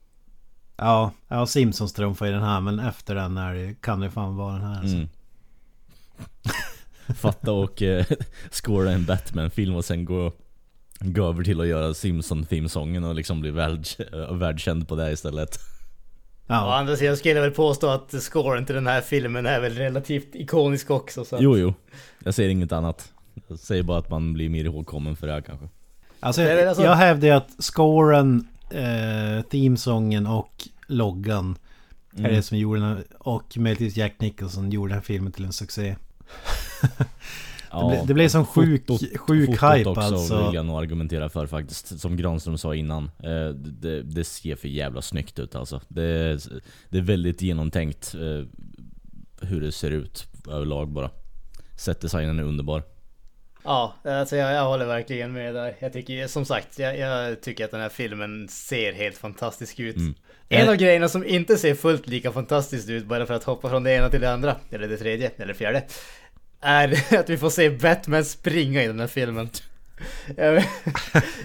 Ja, 0.77 1.11
ja 1.29 1.47
Simpsons 1.47 1.93
trumfar 1.93 2.27
i 2.27 2.31
den 2.31 2.43
här 2.43 2.61
men 2.61 2.79
efter 2.79 3.15
den 3.15 3.37
är 3.39 3.55
det, 3.55 3.75
kan 3.81 4.01
det 4.01 4.11
fan 4.11 4.37
vara 4.37 4.53
den 4.53 4.63
här. 4.65 4.79
Alltså. 4.81 4.97
Mm. 4.97 5.09
Fatta 7.17 7.53
och 7.53 7.83
eh, 7.83 8.05
scora 8.51 8.91
en 8.93 9.05
Batman-film 9.05 9.75
och 9.77 9.85
sen 9.85 10.05
gå, 10.05 10.33
gå 11.01 11.29
över 11.29 11.45
till 11.45 11.61
att 11.61 11.67
göra 11.67 11.95
Simpson-themesången 11.95 13.05
och 13.05 13.15
liksom 13.15 13.41
bli 13.41 13.51
värld, 13.51 13.87
världskänd 14.31 14.89
på 14.89 14.97
det 14.97 15.13
istället. 15.13 15.57
Å 15.57 15.61
Ja, 16.49 16.77
andra 16.79 16.97
sidan 16.97 17.17
skulle 17.17 17.35
jag 17.35 17.43
väl 17.43 17.51
påstå 17.51 17.89
att 17.89 18.23
scoren 18.23 18.67
till 18.67 18.75
den 18.75 18.87
här 18.87 19.01
filmen 19.01 19.47
är 19.47 19.61
väl 19.61 19.75
relativt 19.75 20.35
ikonisk 20.35 20.91
också. 20.91 21.25
Så 21.25 21.37
att- 21.37 21.43
Jo, 21.43 21.57
jo. 21.59 21.75
Jag 22.25 22.35
säger 22.35 22.51
inget 22.51 22.73
annat. 22.73 23.13
Jag 23.49 23.59
säger 23.59 23.83
bara 23.83 23.99
att 23.99 24.11
man 24.11 24.33
blir 24.33 24.49
mer 24.49 24.65
ihågkommen 24.65 25.17
för 25.17 25.27
det 25.27 25.33
här 25.33 25.41
kanske. 25.41 25.69
alltså, 26.21 26.43
väl 26.43 26.69
alltså- 26.69 26.83
jag 26.85 26.95
hävdar 26.95 27.29
ju 27.29 27.35
att 27.35 27.51
scoren, 27.59 28.49
eh, 28.71 29.43
themesången 29.51 30.27
och 30.27 30.69
loggan 30.87 31.57
är 32.15 32.19
Mm. 32.19 32.33
det 32.35 32.43
som 32.43 32.59
gjorde 32.59 32.81
den 32.81 33.05
och 33.19 33.59
möjligtvis 33.59 33.97
Jack 33.97 34.21
Nicholson 34.21 34.71
gjorde 34.71 34.91
den 34.91 34.95
här 34.99 35.03
filmen 35.05 35.33
till 35.33 35.45
en 35.45 35.53
succé. 35.53 35.97
Ja, 37.71 37.89
blev- 37.89 38.07
det 38.07 38.15
blev 38.15 38.29
som 38.29 38.47
sjuk- 38.47 38.87
fotot- 38.87 39.17
sjuk 39.19 39.47
fotot 39.61 39.77
hype, 39.77 39.89
också 39.91 40.01
alltså. 40.01 40.47
vill 40.47 40.55
jag 40.55 40.67
nog 40.67 40.77
argumentera 40.83 41.29
för 41.29 41.47
faktiskt. 41.47 42.01
Som 42.01 42.17
Granström 42.17 42.59
sa 42.59 42.75
innan. 42.75 43.05
Eh, 43.19 43.49
det, 43.49 44.03
det 44.03 44.25
ser 44.25 44.57
för 44.57 44.69
jävla 44.69 45.03
snyggt 45.03 45.39
ut 45.39 45.55
alltså. 45.55 45.81
Det, 45.89 46.39
det 46.89 46.99
är 46.99 47.03
väldigt 47.03 47.43
genomtänkt 47.43 48.15
eh, 48.15 48.47
hur 49.49 49.61
det 49.61 49.73
ser 49.73 49.91
ut 49.91 50.27
överlag 50.49 50.89
bara. 50.93 51.11
Setdesignen 51.77 52.39
är 52.39 52.43
underbar. 52.43 52.83
Ja, 53.67 53.95
alltså 54.05 54.37
jag, 54.37 54.53
jag 54.53 54.65
håller 54.65 54.87
verkligen 54.87 55.33
med 55.33 55.55
där. 55.55 55.75
Jag 55.79 55.93
tycker 55.93 56.27
som 56.27 56.45
sagt, 56.45 56.79
jag, 56.79 56.99
jag 56.99 57.41
tycker 57.41 57.65
att 57.65 57.71
den 57.71 57.81
här 57.81 57.89
filmen 57.89 58.49
ser 58.49 58.93
helt 58.93 59.19
fantastisk 59.19 59.81
ut. 59.81 59.97
Mm. 59.97 60.15
En 60.49 60.65
Eh. 60.65 60.69
av 60.69 60.77
grejerna 60.77 61.09
som 61.09 61.25
inte 61.25 61.57
ser 61.57 61.75
fullt 61.75 62.07
lika 62.07 62.33
fantastiskt 62.33 62.89
ut, 62.89 63.05
bara 63.05 63.27
för 63.27 63.35
att 63.35 63.45
hoppa 63.45 63.69
från 63.71 63.83
det 63.83 63.93
ena 63.93 64.11
till 64.11 64.21
det 64.21 64.33
andra, 64.33 64.57
eller 64.71 64.89
det 64.89 64.97
tredje, 64.97 65.31
eller 65.37 65.55
fjärde, 65.55 65.83
är 66.61 67.15
att 67.19 67.31
vi 67.31 67.39
får 67.39 67.51
se 67.51 67.71
Batman 67.71 68.25
springa 68.25 68.83
i 68.83 68.87
den 68.87 69.01
här 69.01 69.07
filmen. 69.07 69.49
Jag, 70.37 70.55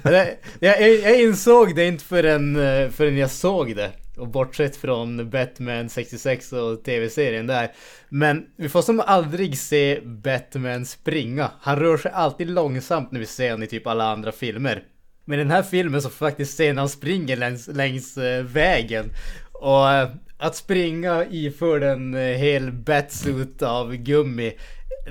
jag, 0.03 0.27
jag, 0.59 0.81
jag 0.81 1.21
insåg 1.21 1.75
det 1.75 1.85
inte 1.85 2.03
förrän, 2.03 2.55
eh, 2.55 2.89
förrän 2.89 3.17
jag 3.17 3.31
såg 3.31 3.75
det. 3.75 3.91
Och 4.17 4.27
bortsett 4.27 4.75
från 4.75 5.29
Batman 5.29 5.89
66 5.89 6.53
och 6.53 6.83
tv-serien 6.83 7.47
där. 7.47 7.71
Men 8.09 8.45
vi 8.55 8.69
får 8.69 8.81
som 8.81 8.99
aldrig 8.99 9.57
se 9.57 10.01
Batman 10.01 10.85
springa. 10.85 11.51
Han 11.61 11.79
rör 11.79 11.97
sig 11.97 12.11
alltid 12.11 12.49
långsamt 12.49 13.11
när 13.11 13.19
vi 13.19 13.25
ser 13.25 13.51
honom 13.51 13.63
i 13.63 13.67
typ 13.67 13.87
alla 13.87 14.11
andra 14.11 14.31
filmer. 14.31 14.83
Men 15.25 15.39
i 15.39 15.43
den 15.43 15.51
här 15.51 15.63
filmen 15.63 16.01
så 16.01 16.09
får 16.09 16.25
vi 16.25 16.29
faktiskt 16.31 16.57
se 16.57 16.73
när 16.73 16.81
han 16.81 16.89
springer 16.89 17.37
längs, 17.37 17.67
längs 17.67 18.17
eh, 18.17 18.43
vägen. 18.43 19.09
Och 19.53 19.89
eh, 19.89 20.09
att 20.37 20.55
springa 20.55 21.25
iförd 21.25 21.83
en 21.83 22.13
eh, 22.13 22.37
hel 22.37 22.71
batsuit 22.71 23.61
av 23.61 23.95
gummi, 23.95 24.53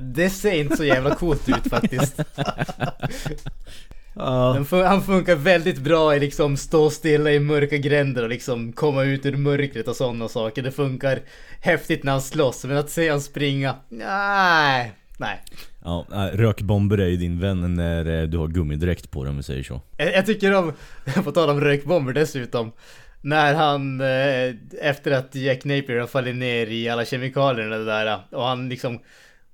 det 0.00 0.30
ser 0.30 0.52
inte 0.52 0.76
så 0.76 0.84
jävla 0.84 1.14
coolt 1.14 1.48
ut 1.48 1.70
faktiskt. 1.70 2.20
Ja, 4.14 4.52
Han 4.52 4.64
fun- 4.64 4.84
Han 4.86 5.02
funkar 5.02 5.36
väldigt 5.36 5.78
bra 5.78 6.16
i 6.16 6.20
liksom 6.20 6.56
stå 6.56 6.90
stilla 6.90 7.32
i 7.32 7.40
mörka 7.40 7.76
gränder 7.76 8.22
och 8.22 8.28
liksom 8.28 8.72
komma 8.72 9.02
ut 9.04 9.26
ur 9.26 9.36
mörkret 9.36 9.88
och 9.88 9.96
sådana 9.96 10.28
saker. 10.28 10.62
Det 10.62 10.70
funkar 10.72 11.20
häftigt 11.60 12.04
när 12.04 12.12
han 12.12 12.20
slåss, 12.22 12.64
men 12.64 12.76
att 12.76 12.90
se 12.90 13.10
han 13.10 13.20
springa, 13.20 13.74
nej, 13.88 14.92
nej. 15.18 15.42
Ja, 15.84 16.06
äh, 16.12 16.36
rökbomber 16.36 16.98
är 16.98 17.06
ju 17.06 17.16
din 17.16 17.40
vän 17.40 17.74
när 17.74 18.20
eh, 18.20 18.28
du 18.28 18.38
har 18.38 18.48
gummidräkt 18.48 19.10
på 19.10 19.24
dig 19.24 19.30
om 19.30 19.36
vi 19.36 19.42
säger 19.42 19.62
så. 19.62 19.80
Jag, 19.96 20.14
jag 20.14 20.26
tycker 20.26 20.54
om, 20.54 20.72
på 21.24 21.32
tal 21.32 21.50
om 21.50 21.60
rökbomber 21.60 22.12
dessutom, 22.12 22.72
när 23.20 23.54
han 23.54 24.00
eh, 24.00 24.54
efter 24.88 25.10
att 25.10 25.34
Jack 25.34 25.64
Napier 25.64 26.00
har 26.00 26.06
fallit 26.06 26.36
ner 26.36 26.66
i 26.66 26.88
alla 26.88 27.04
kemikalierna 27.04 27.78
där 27.78 28.18
och 28.30 28.44
han 28.44 28.68
liksom 28.68 28.98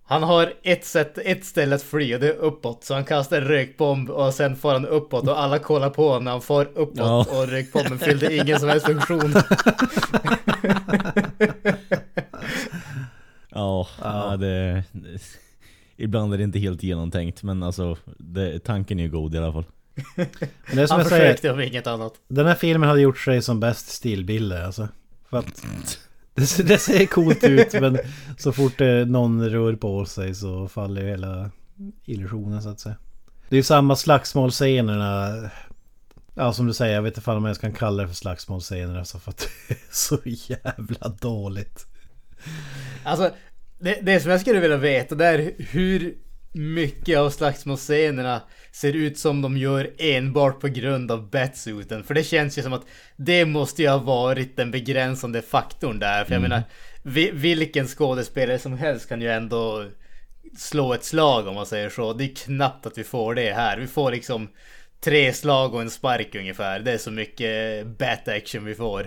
han 0.09 0.22
har 0.22 0.52
ett 0.62 0.84
sätt, 0.84 1.18
ett 1.18 1.44
ställe 1.44 1.74
att 1.74 1.82
fly 1.82 2.14
och 2.14 2.20
det 2.20 2.28
är 2.28 2.36
uppåt. 2.36 2.84
Så 2.84 2.94
han 2.94 3.04
kastar 3.04 3.36
en 3.40 3.44
rökbomb 3.48 4.11
och 4.11 4.34
sen 4.34 4.57
får 4.57 4.72
han 4.72 4.86
uppåt 4.86 5.28
och 5.28 5.40
alla 5.42 5.59
kollar 5.59 5.90
på 5.90 6.20
när 6.20 6.30
han 6.30 6.40
får 6.40 6.64
uppåt 6.74 6.96
Ja. 6.96 7.26
och 7.30 7.48
rökbomben 7.48 7.98
fyllde 7.98 8.36
ingen 8.36 8.61
som 8.61 8.68
helst 8.68 8.86
funktion. 8.86 9.34
Ja, 13.50 13.88
ja. 14.02 14.36
det, 14.36 14.84
det... 14.92 15.18
Ibland 15.96 16.34
är 16.34 16.38
det 16.38 16.44
inte 16.44 16.59
helt 16.59 16.82
genomtänkt 16.82 17.42
men 17.42 17.62
alltså 17.62 17.96
det, 18.18 18.59
tanken 18.59 18.98
är 18.98 19.02
ju 19.02 19.11
god 19.11 19.34
i 19.34 19.38
alla 19.38 19.52
fall. 19.52 19.64
men 20.16 20.26
det 20.76 20.82
är 20.82 20.86
som 20.86 20.94
Han 20.94 21.00
jag 21.00 21.09
säger, 21.09 21.24
försökte 21.26 21.50
om 21.52 21.61
inget 21.61 21.86
annat. 21.86 22.12
den 22.28 22.46
här 22.46 22.54
filmen 22.54 22.88
hade 22.88 23.00
gjort 23.00 23.18
sig 23.18 23.42
som 23.42 23.61
bäst 23.61 23.88
stillbilder 23.88 24.64
alltså. 24.64 24.88
För 25.30 25.38
att 25.38 25.66
det, 26.37 26.47
ser- 26.47 26.64
det 26.64 26.78
ser 26.78 27.07
coolt 27.07 27.45
ut 27.45 27.72
men 27.72 27.99
så 28.39 28.53
fort 28.53 28.80
eh, 28.80 28.89
någon 28.89 29.49
rör 29.51 29.72
på 29.72 30.05
sig 30.05 30.34
så 30.34 30.68
faller 30.68 31.03
ju 31.03 31.09
hela 31.09 31.51
illusionen 32.05 32.62
så 32.62 32.68
att 32.68 32.80
säga. 32.80 32.97
Det 33.49 33.57
är 33.57 33.59
ju 33.59 33.62
samma 33.62 33.97
slagsmålscenerna. 33.97 35.34
Ja 36.34 36.53
som 36.53 36.66
du 36.66 36.72
säger, 36.74 36.95
jag 36.95 37.03
vet 37.03 37.11
inte 37.11 37.20
fan 37.20 37.37
om 37.37 37.43
jag 37.45 37.49
ens 37.49 37.59
kan 37.59 37.72
kalla 37.72 38.03
det 38.03 38.09
för 38.09 38.14
slagsmålscener 38.14 38.99
alltså 38.99 39.18
för 39.18 39.30
att 39.30 39.49
det 39.68 39.74
är 39.74 39.78
så 39.91 40.18
jävla 40.24 41.09
dåligt. 41.20 41.87
Alltså, 43.05 43.30
det, 43.78 43.99
det 44.03 44.20
som 44.20 44.30
jag 44.30 44.41
skulle 44.41 44.61
vilja 44.61 44.76
veta 44.76 45.14
det 45.14 45.26
är 45.26 45.53
hur 45.59 46.14
mycket 46.53 47.18
av 47.18 47.30
slagsmålscenerna 47.30 48.43
ser 48.77 48.93
ut 48.93 49.18
som 49.18 49.43
de 49.43 49.57
gör 49.57 49.91
enbart 49.99 50.61
på 50.61 50.68
grund 50.68 51.11
av 51.11 51.31
batsuiten. 51.31 52.05
För 52.05 52.14
det 52.14 52.22
känns 52.22 52.59
ju 52.59 52.62
som 52.62 52.72
att 52.72 52.87
det 53.16 53.45
måste 53.45 53.83
ju 53.83 53.89
ha 53.89 53.99
varit 53.99 54.57
den 54.57 54.70
begränsande 54.70 55.43
faktorn 55.43 55.99
där. 55.99 56.24
För 56.24 56.33
jag 56.33 56.43
menar, 56.43 56.62
vi, 57.03 57.31
vilken 57.31 57.87
skådespelare 57.87 58.59
som 58.59 58.79
helst 58.79 59.09
kan 59.09 59.20
ju 59.20 59.33
ändå 59.33 59.85
slå 60.59 60.95
ett 60.95 61.05
slag 61.05 61.47
om 61.47 61.55
man 61.55 61.66
säger 61.66 61.91
så. 61.91 62.12
Det 62.12 62.24
är 62.24 62.35
knappt 62.35 62.87
att 62.87 62.99
vi 62.99 63.05
får 63.05 63.35
det 63.35 63.53
här. 63.53 63.79
Vi 63.79 63.87
får 63.87 64.11
liksom 64.11 64.49
tre 65.01 65.33
slag 65.33 65.74
och 65.74 65.81
en 65.81 65.91
spark 65.91 66.35
ungefär. 66.35 66.81
Det 66.81 66.93
är 66.93 66.99
så 66.99 67.11
mycket 67.11 67.87
bat 67.87 68.29
action 68.29 68.64
vi 68.64 68.74
får. 68.74 69.07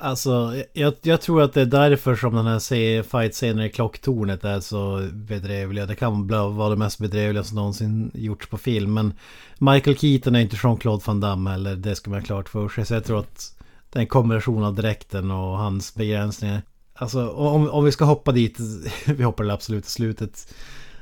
Alltså, 0.00 0.62
jag, 0.72 0.94
jag 1.02 1.20
tror 1.20 1.42
att 1.42 1.52
det 1.52 1.60
är 1.60 1.66
därför 1.66 2.16
som 2.16 2.34
den 2.34 2.46
här 2.46 3.02
fight-scenen 3.02 3.64
i 3.64 3.70
klocktornet 3.70 4.44
är 4.44 4.60
så 4.60 5.08
bedrövliga. 5.12 5.86
Det 5.86 5.94
kan 5.94 6.26
vara 6.28 6.68
det 6.68 6.76
mest 6.76 6.98
bedrövliga 6.98 7.44
som 7.44 7.56
någonsin 7.56 8.10
gjorts 8.14 8.46
på 8.46 8.58
film. 8.58 8.94
Men 8.94 9.14
Michael 9.58 9.96
Keaton 9.96 10.34
är 10.34 10.40
inte 10.40 10.56
Jean-Claude 10.62 11.02
Van 11.06 11.20
Damme 11.20 11.50
heller. 11.50 11.76
Det 11.76 11.94
ska 11.94 12.10
man 12.10 12.20
ha 12.20 12.26
klart 12.26 12.48
för 12.48 12.68
sig. 12.68 12.86
Så 12.86 12.94
jag 12.94 13.04
tror 13.04 13.18
att 13.18 13.54
det 13.90 13.98
är 13.98 14.00
en 14.00 14.06
kombination 14.06 14.64
av 14.64 14.74
dräkten 14.74 15.30
och 15.30 15.58
hans 15.58 15.94
begränsningar. 15.94 16.62
Alltså, 16.94 17.28
om, 17.28 17.70
om 17.70 17.84
vi 17.84 17.92
ska 17.92 18.04
hoppa 18.04 18.32
dit. 18.32 18.58
Vi 19.06 19.24
hoppar 19.24 19.44
det 19.44 19.52
absolut 19.52 19.86
i 19.86 19.90
slutet. 19.90 20.54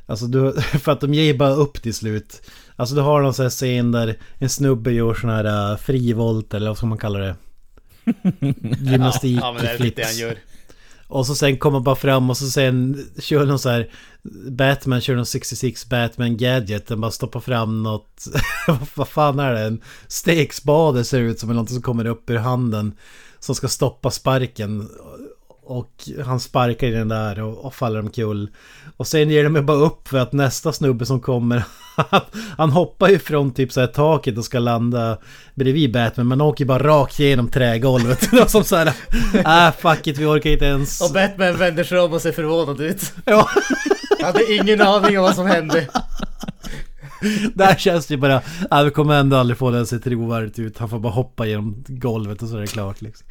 Alltså 0.06 0.26
du, 0.26 0.52
för 0.60 0.92
att 0.92 1.00
de 1.00 1.14
ger 1.14 1.34
bara 1.34 1.54
upp 1.54 1.82
till 1.82 1.94
slut. 1.94 2.42
Alltså 2.76 2.94
du 2.94 3.00
har 3.00 3.22
någon 3.22 3.34
sån 3.34 3.42
här 3.42 3.50
scen 3.50 3.92
där 3.92 4.16
en 4.38 4.48
snubbe 4.48 4.92
gör 4.92 5.14
sån 5.14 5.30
här 5.30 5.72
äh, 5.72 5.76
frivolt 5.76 6.54
eller 6.54 6.68
vad 6.68 6.76
ska 6.76 6.86
man 6.86 6.98
kalla 6.98 7.18
det? 7.18 7.36
Gymnastik, 8.80 9.38
ja, 9.42 9.56
det 9.60 9.68
är 9.68 9.76
flips. 9.76 10.22
Och 11.10 11.26
så 11.26 11.34
sen 11.34 11.58
kommer 11.58 11.80
bara 11.80 11.96
fram 11.96 12.30
och 12.30 12.36
så 12.36 12.46
sen 12.50 13.06
kör 13.18 13.46
någon 13.46 13.58
så 13.58 13.68
här 13.68 13.90
Batman 14.50 15.00
kör 15.00 15.16
någon 15.16 15.26
66 15.26 15.88
Batman 15.88 16.36
gadget 16.36 16.86
Den 16.86 17.00
bara 17.00 17.10
stoppar 17.10 17.40
fram 17.40 17.82
något 17.82 18.24
Vad 18.94 19.08
fan 19.08 19.38
är 19.38 19.52
det? 19.52 19.60
En 19.60 19.82
stekspade 20.08 21.04
ser 21.04 21.20
ut 21.20 21.40
som 21.40 21.50
är 21.50 21.54
något 21.54 21.70
som 21.70 21.82
kommer 21.82 22.04
upp 22.04 22.30
ur 22.30 22.36
handen 22.36 22.96
Som 23.38 23.54
ska 23.54 23.68
stoppa 23.68 24.10
sparken 24.10 24.88
Och 25.70 26.08
han 26.24 26.40
sparkar 26.40 26.86
i 26.86 26.90
den 26.90 27.08
där 27.08 27.40
och, 27.40 27.64
och 27.64 27.74
faller 27.74 28.00
omkull. 28.00 28.50
Och 28.96 29.06
sen 29.06 29.30
ger 29.30 29.44
de 29.44 29.56
ju 29.56 29.62
bara 29.62 29.76
upp 29.76 30.08
för 30.08 30.18
att 30.18 30.32
nästa 30.32 30.72
snubbe 30.72 31.06
som 31.06 31.20
kommer 31.20 31.62
Han, 32.56 32.70
hoppar 32.70 33.08
ju 33.08 33.18
från 33.18 33.54
typ 33.54 33.72
så 33.72 33.80
här 33.80 33.86
taket 33.86 34.38
och 34.38 34.44
ska 34.44 34.58
landa 34.58 35.18
bredvid 35.54 35.92
Batman 35.92 36.28
Men 36.28 36.40
åker 36.40 36.64
bara 36.64 36.82
rakt 36.82 37.20
igenom 37.20 37.50
trägolvet. 37.50 38.20
Det 38.30 38.38
var 38.38 38.46
som 38.46 38.64
så 38.64 38.76
här 38.76 38.92
Ah 39.44 39.72
fuck 39.72 40.06
it 40.06 40.18
vi 40.18 40.24
orkar 40.24 40.50
inte 40.50 40.64
ens. 40.64 41.00
Och 41.00 41.12
Batman 41.14 41.56
vänder 41.56 41.84
sig 41.84 41.98
om 41.98 42.12
och 42.12 42.22
ser 42.22 42.32
förvånad 42.32 42.80
ut. 42.80 43.12
Ja, 43.24 43.48
Jag 44.18 44.26
hade 44.26 44.54
ingen 44.54 44.80
aning 44.80 45.18
om 45.18 45.24
vad 45.24 45.34
som 45.34 45.46
hände. 45.46 45.88
där 47.54 47.74
känns 47.74 48.06
det 48.06 48.14
ju 48.14 48.20
bara 48.20 48.42
ah, 48.70 48.82
Vi 48.82 48.90
kommer 48.90 49.14
ändå 49.14 49.36
aldrig 49.36 49.58
få 49.58 49.70
det 49.70 49.80
att 49.80 49.88
se 49.88 49.98
trovärdigt 49.98 50.58
ut. 50.58 50.78
Han 50.78 50.88
får 50.88 50.98
bara 50.98 51.12
hoppa 51.12 51.46
genom 51.46 51.84
golvet 51.88 52.42
och 52.42 52.48
så 52.48 52.56
är 52.56 52.60
det 52.60 52.66
klart 52.66 53.00
liksom 53.02 53.26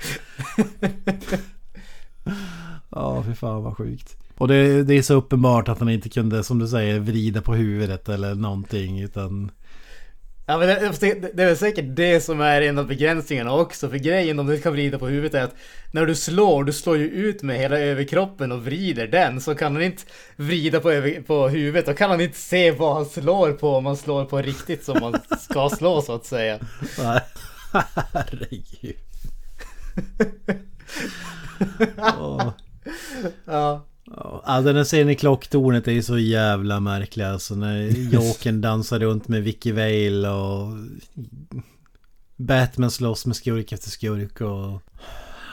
Ja, 2.89 3.23
fy 3.27 3.33
fan 3.33 3.63
vad 3.63 3.77
sjukt 3.77 4.17
Och 4.37 4.47
det, 4.47 4.83
det 4.83 4.93
är 4.93 5.01
så 5.01 5.13
uppenbart 5.13 5.69
att 5.69 5.79
han 5.79 5.89
inte 5.89 6.09
kunde, 6.09 6.43
som 6.43 6.59
du 6.59 6.67
säger, 6.67 6.99
vrida 6.99 7.41
på 7.41 7.53
huvudet 7.53 8.09
eller 8.09 8.35
någonting 8.35 8.99
utan 8.99 9.51
Ja 10.49 10.57
men 10.57 10.67
det, 10.67 11.33
det, 11.33 11.43
är 11.43 11.47
väl 11.47 11.57
säkert 11.57 11.85
det 11.87 12.21
som 12.21 12.41
är 12.41 12.61
en 12.61 12.77
av 12.77 12.87
begränsningarna 12.87 13.53
också. 13.53 13.89
För 13.89 13.97
grejen 13.97 14.39
om 14.39 14.47
du 14.47 14.61
kan 14.61 14.73
vrida 14.73 14.99
på 14.99 15.07
huvudet 15.07 15.33
är 15.33 15.43
att 15.43 15.55
när 15.91 16.05
du 16.05 16.15
slår, 16.15 16.63
du 16.63 16.73
slår 16.73 16.97
ju 16.97 17.09
ut 17.09 17.43
med 17.43 17.57
hela 17.57 17.79
överkroppen 17.79 18.51
och 18.51 18.65
vrider 18.65 19.07
den. 19.07 19.41
Så 19.41 19.55
kan 19.55 19.73
han 19.73 19.83
inte 19.83 20.03
vrida 20.35 20.79
på, 20.79 20.91
över, 20.91 21.21
på 21.21 21.47
huvudet. 21.47 21.85
Då 21.85 21.93
kan 21.93 22.09
han 22.09 22.21
inte 22.21 22.37
se 22.37 22.71
vad 22.71 22.95
han 22.95 23.05
slår 23.05 23.51
på 23.51 23.75
om 23.75 23.83
man 23.83 23.97
slår 23.97 24.25
på 24.25 24.41
riktigt 24.41 24.83
som 24.83 24.97
man 25.01 25.15
ska 25.39 25.69
slå 25.69 26.01
så 26.01 26.15
att 26.15 26.25
säga. 26.25 26.59
Nej, 26.97 27.21
herregud 28.13 28.95
Ja. 31.97 32.53
Ja, 34.45 34.61
den 34.61 34.75
här 34.75 34.83
scenen 34.83 35.09
i 35.09 35.15
klocktornet 35.15 35.87
är 35.87 35.91
ju 35.91 36.03
så 36.03 36.17
jävla 36.17 36.79
märklig 36.79 37.23
alltså 37.23 37.55
när 37.55 37.81
Jokern 38.13 38.61
dansar 38.61 38.99
runt 38.99 39.27
med 39.27 39.43
Vicky 39.43 39.71
Vale 39.71 40.29
och 40.29 40.73
Batman 42.35 42.91
slåss 42.91 43.25
med 43.25 43.35
skurk 43.35 43.71
efter 43.71 43.89
skurk 43.89 44.41
och 44.41 44.81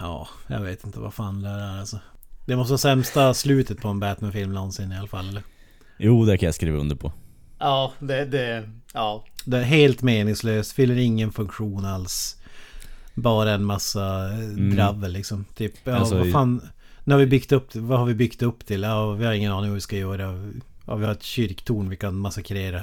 Ja, 0.00 0.28
jag 0.46 0.60
vet 0.60 0.84
inte 0.84 1.00
vad 1.00 1.14
fan 1.14 1.42
det 1.42 1.48
är 1.48 1.80
alltså 1.80 1.98
Det 2.46 2.56
måste 2.56 2.72
vara 2.72 2.78
sämsta 2.78 3.34
slutet 3.34 3.80
på 3.80 3.88
en 3.88 4.00
Batman-film 4.00 4.52
någonsin 4.52 4.92
i 4.92 4.98
alla 4.98 5.08
fall 5.08 5.28
eller? 5.28 5.42
Jo, 5.98 6.24
det 6.24 6.38
kan 6.38 6.46
jag 6.46 6.54
skriva 6.54 6.78
under 6.78 6.96
på. 6.96 7.12
Ja, 7.58 7.92
det, 7.98 8.24
det, 8.24 8.70
ja. 8.94 9.24
Det 9.44 9.58
är 9.58 9.62
helt 9.62 10.02
meningslöst, 10.02 10.72
fyller 10.72 10.96
ingen 10.96 11.32
funktion 11.32 11.84
alls 11.84 12.35
Bara 13.16 13.52
en 13.52 13.64
massa 13.64 14.28
mm. 14.28 14.76
dravel 14.76 15.12
liksom 15.12 15.44
Typ, 15.54 15.74
ja 15.84 15.96
Alltså, 15.96 16.18
vad 16.18 16.32
fan 16.32 16.62
Nu 17.04 17.14
har 17.14 17.20
vi 17.20 17.26
byggt 17.26 17.52
upp, 17.52 17.74
vad 17.74 17.98
har 17.98 18.06
vi 18.06 18.14
byggt 18.14 18.42
upp 18.42 18.66
till? 18.66 18.82
Ja, 18.82 19.12
vi 19.12 19.24
har 19.24 19.32
ingen 19.32 19.52
aning 19.52 19.70
vad 19.70 19.74
vi 19.74 19.80
ska 19.80 19.96
göra 19.96 20.50
Ja, 20.86 20.96
vi 20.96 21.04
har 21.04 21.12
ett 21.12 21.22
kyrktorn 21.22 21.88
vi 21.88 21.96
kan 21.96 22.16
massakrera, 22.16 22.82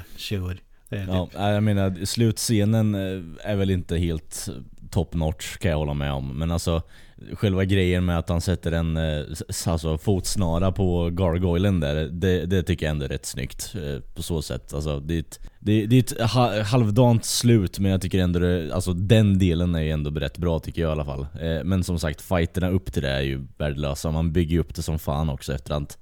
är 0.89 1.07
Ja, 1.07 1.25
typ- 1.25 1.35
jag 1.39 1.63
menar 1.63 2.05
slutscenen 2.05 2.95
eh, 2.95 3.51
är 3.51 3.55
väl 3.55 3.69
inte 3.69 3.97
helt 3.97 4.49
top 4.93 5.13
notch 5.13 5.57
kan 5.57 5.71
jag 5.71 5.77
hålla 5.77 5.93
med 5.93 6.13
om. 6.13 6.39
Men 6.39 6.51
alltså 6.51 6.81
själva 7.33 7.65
grejen 7.65 8.05
med 8.05 8.19
att 8.19 8.29
han 8.29 8.41
sätter 8.41 8.71
en 8.71 8.97
eh, 8.97 9.25
alltså, 9.65 9.97
fotsnara 9.97 10.71
på 10.71 11.09
gargoylen 11.09 11.79
där, 11.79 11.95
det, 11.95 12.45
det 12.45 12.63
tycker 12.63 12.85
jag 12.85 12.91
ändå 12.91 13.05
är 13.05 13.09
rätt 13.09 13.25
snyggt 13.25 13.75
eh, 13.75 13.99
på 14.15 14.23
så 14.23 14.41
sätt. 14.41 14.73
Alltså, 14.73 14.99
det, 14.99 15.15
är 15.15 15.19
ett, 15.19 15.39
det, 15.59 15.85
det 15.85 15.95
är 15.95 16.21
ett 16.21 16.67
halvdant 16.67 17.25
slut 17.25 17.79
men 17.79 17.91
jag 17.91 18.01
tycker 18.01 18.19
ändå 18.19 18.39
det, 18.39 18.73
alltså 18.73 18.93
den 18.93 19.39
delen 19.39 19.75
är 19.75 19.81
ju 19.81 19.91
ändå 19.91 20.11
rätt 20.11 20.37
bra 20.37 20.59
tycker 20.59 20.81
jag 20.81 20.89
i 20.89 20.91
alla 20.91 21.05
fall. 21.05 21.27
Eh, 21.41 21.63
men 21.63 21.83
som 21.83 21.99
sagt, 21.99 22.21
fighterna 22.21 22.69
upp 22.69 22.93
till 22.93 23.03
det 23.03 23.11
är 23.11 23.21
ju 23.21 23.47
värdelösa. 23.57 24.11
Man 24.11 24.33
bygger 24.33 24.51
ju 24.51 24.59
upp 24.59 24.75
det 24.75 24.81
som 24.81 24.99
fan 24.99 25.29
också 25.29 25.53
efter 25.53 25.73
att 25.73 25.97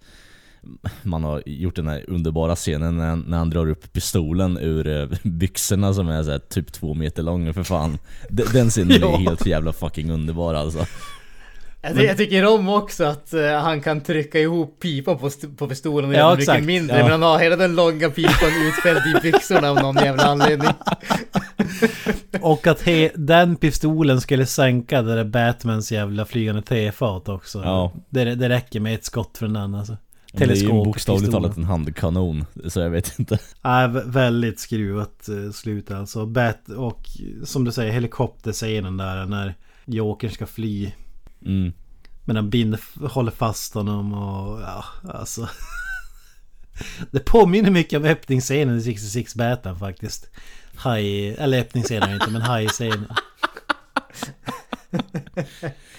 man 1.03 1.23
har 1.23 1.43
gjort 1.45 1.75
den 1.75 1.87
här 1.87 2.03
underbara 2.07 2.55
scenen 2.55 2.97
när 2.97 3.05
han, 3.09 3.19
när 3.27 3.37
han 3.37 3.49
drar 3.49 3.69
upp 3.69 3.93
pistolen 3.93 4.57
ur 4.57 4.87
eh, 4.87 5.17
byxorna 5.23 5.93
som 5.93 6.09
är 6.09 6.23
så 6.23 6.31
här, 6.31 6.39
typ 6.39 6.73
två 6.73 6.93
meter 6.93 7.23
långa 7.23 7.53
för 7.53 7.63
fan. 7.63 7.97
Den, 8.29 8.45
den 8.53 8.69
scenen 8.69 8.97
Ja. 9.01 9.13
är 9.13 9.17
helt 9.17 9.45
jävla 9.45 9.73
fucking 9.73 10.11
underbar 10.11 10.53
alltså. 10.53 10.85
Jag, 11.83 11.95
ty- 11.95 12.03
jag 12.05 12.17
tycker 12.17 12.45
om 12.45 12.69
också 12.69 13.03
att 13.03 13.33
eh, 13.33 13.51
han 13.59 13.81
kan 13.81 14.01
trycka 14.01 14.39
ihop 14.39 14.79
pipan 14.79 15.17
på, 15.17 15.29
på 15.57 15.67
pistolen 15.67 16.09
och 16.09 16.15
Ja, 16.15 16.19
göra 16.19 16.31
mycket 16.31 16.49
exakt. 16.49 16.65
mindre. 16.65 16.97
Ja. 16.97 17.03
Men 17.03 17.11
han 17.11 17.21
har 17.21 17.39
hela 17.39 17.55
den 17.55 17.75
långa 17.75 18.09
pipan 18.09 18.49
utfälld 18.67 18.99
i 19.17 19.21
byxorna 19.31 19.69
av 19.69 19.75
någon 19.75 19.95
jävla 19.95 20.23
anledning. 20.23 20.69
Och 22.41 22.67
att 22.67 22.81
he, 22.81 23.11
den 23.15 23.55
pistolen 23.55 24.21
skulle 24.21 24.45
sänka 24.45 25.01
det 25.01 25.15
där 25.15 25.23
Batmans 25.23 25.91
jävla 25.91 26.25
flygande 26.25 26.61
tefat 26.61 27.29
också. 27.29 27.61
Ja. 27.63 27.91
Det, 28.09 28.35
det 28.35 28.49
räcker 28.49 28.79
med 28.79 28.93
ett 28.95 29.05
skott 29.05 29.37
från 29.37 29.53
den 29.53 29.75
alltså. 29.75 29.97
Men 30.31 30.47
det 30.47 30.53
är 30.53 30.55
ju 30.55 30.61
Teleskop, 30.61 30.85
bokstavligt 30.85 31.31
talat 31.31 31.57
en 31.57 31.63
handkanon, 31.63 32.45
så 32.67 32.79
jag 32.79 32.89
vet 32.89 33.19
inte. 33.19 33.39
Vä- 33.61 34.11
väldigt 34.11 34.59
skruvat 34.59 35.29
uh, 35.29 35.51
slut 35.51 35.91
alltså. 35.91 36.25
Bat 36.25 36.69
och 36.69 37.09
som 37.43 37.63
du 37.63 37.71
säger 37.71 37.91
helikopterscenen 37.91 38.97
där 38.97 39.25
när 39.25 39.55
Jokern 39.85 40.31
ska 40.31 40.45
fly. 40.45 40.91
Mm. 41.45 41.73
Men 42.25 42.35
han 42.35 42.49
binder, 42.49 43.07
håller 43.07 43.31
fast 43.31 43.73
honom 43.73 44.13
och 44.13 44.61
ja, 44.61 44.85
alltså. 45.03 45.49
Det 47.11 47.19
påminner 47.19 47.71
mycket 47.71 47.97
om 47.99 48.05
öppningsscenen 48.05 48.77
i 48.77 48.81
66 48.81 49.35
Batman 49.35 49.79
faktiskt. 49.79 50.29
Haj, 50.75 51.35
eller 51.35 51.59
öppningsscenen 51.59 52.13
inte 52.13 52.31
men 52.31 52.41
haj-scenen. 52.41 53.07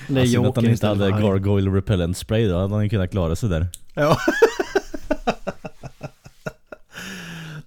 Det 0.09 0.16
är 0.16 0.20
Alltså, 0.20 0.44
att 0.44 0.56
han 0.56 0.66
inte 0.66 0.86
hade 0.86 1.10
gargoyle 1.10 1.72
repellent 1.72 2.16
spray 2.16 2.48
då 2.48 2.59
hade 2.59 2.74
han 2.74 2.90
kunnat 2.90 3.10
klara 3.10 3.36
sig 3.36 3.48
där. 3.48 3.66
Ja. 3.94 4.19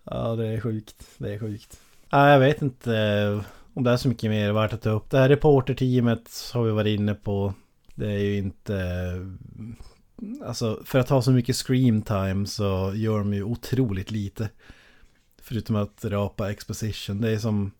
ja, 0.04 0.36
det 0.36 0.48
är 0.48 0.62
sjukt. 0.62 1.08
Det 1.18 1.34
är 1.34 1.40
sjukt. 1.40 1.80
Ja, 2.10 2.30
jag 2.32 2.40
vet 2.40 2.62
inte 2.62 2.98
eh, 2.98 3.42
om 3.74 3.84
det 3.84 3.92
är 3.92 3.98
så 3.98 4.08
mycket 4.08 4.30
mer 4.30 4.52
värt 4.52 4.74
att 4.74 4.82
ta 4.82 4.90
upp. 4.90 5.10
Det 5.10 5.18
här 5.18 5.30
reporterteamet 5.30 6.52
har 6.54 6.64
vi 6.64 6.72
varit 6.72 7.00
inne 7.00 7.14
på. 7.14 7.54
Det 7.96 8.12
är 8.12 8.20
ju 8.20 8.38
inte... 8.38 8.76
Eh, 8.76 10.48
alltså, 10.48 10.82
för 10.86 11.00
att 11.00 11.10
ha 11.10 11.22
så 11.22 11.32
mycket 11.32 11.56
scream 11.56 12.02
time 12.02 12.48
så 12.48 12.92
gör 12.96 13.20
de 13.20 13.34
ju 13.34 13.44
otroligt 13.44 14.12
lite. 14.12 14.50
Förutom 15.42 15.76
att 15.76 16.06
rapa 16.06 16.52
exposition. 16.52 17.22
Det 17.22 17.30
är 17.30 17.38
som... 17.38 17.72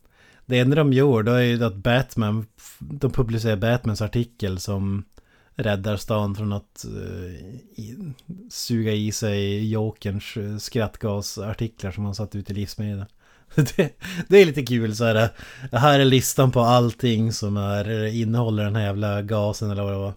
Det 0.46 0.60
enda 0.60 0.76
de 0.76 0.94
gör 0.94 1.24
då 1.24 1.32
är 1.32 1.42
ju 1.42 1.64
att 1.64 1.76
Batman... 1.76 2.46
De 2.80 3.12
publicerar 3.12 3.56
Batmans 3.56 4.02
artikel 4.02 4.60
som 4.60 5.04
räddar 5.56 5.98
stan 5.98 6.36
från 6.36 6.54
att 6.54 6.86
i, 7.76 7.96
suga 8.50 8.92
i 8.92 9.12
sig 9.12 9.70
Jokerns 9.72 10.38
eh, 10.38 10.58
skrattgasartiklar 10.58 11.92
som 11.92 12.06
han 12.06 12.16
satt 12.16 12.36
ut 12.36 12.50
i 12.52 12.54
livsmedel. 12.54 13.06
Det, 13.56 14.00
det 14.28 14.38
är 14.42 14.46
lite 14.46 14.64
kul 14.66 14.96
så 14.96 15.04
här. 15.06 15.16
eh, 15.16 15.80
Här 15.80 16.00
är 16.00 16.06
listan 16.06 16.52
på 16.52 16.60
allting 16.60 17.32
som 17.34 17.58
är, 17.58 18.06
innehåller 18.06 18.64
den 18.64 18.76
här 18.76 18.84
jävla 18.84 19.22
gasen 19.22 19.72
eller 19.72 19.84
vad 19.84 19.92
det 19.94 19.98
var. 19.98 20.14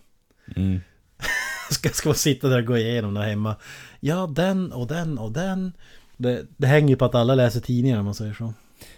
Mm. 0.57 0.81
Ska, 1.71 1.89
ska 1.89 2.09
man 2.09 2.17
sitta 2.17 2.49
där 2.49 2.59
och 2.59 2.65
gå 2.65 2.79
igenom 2.79 3.15
där 3.15 3.23
hemma. 3.23 3.57
Ja, 4.01 4.27
den 4.27 4.73
och 4.73 4.87
den 4.87 5.19
och 5.19 5.33
den. 5.33 5.73
Det, 6.17 6.47
det 6.57 6.67
hänger 6.67 6.89
ju 6.89 6.97
på 6.97 7.05
att 7.05 7.15
alla 7.15 7.35
läser 7.35 7.61
tidningar 7.61 7.99
om 7.99 8.05
man 8.05 8.15
säger 8.15 8.35
så. 8.35 8.55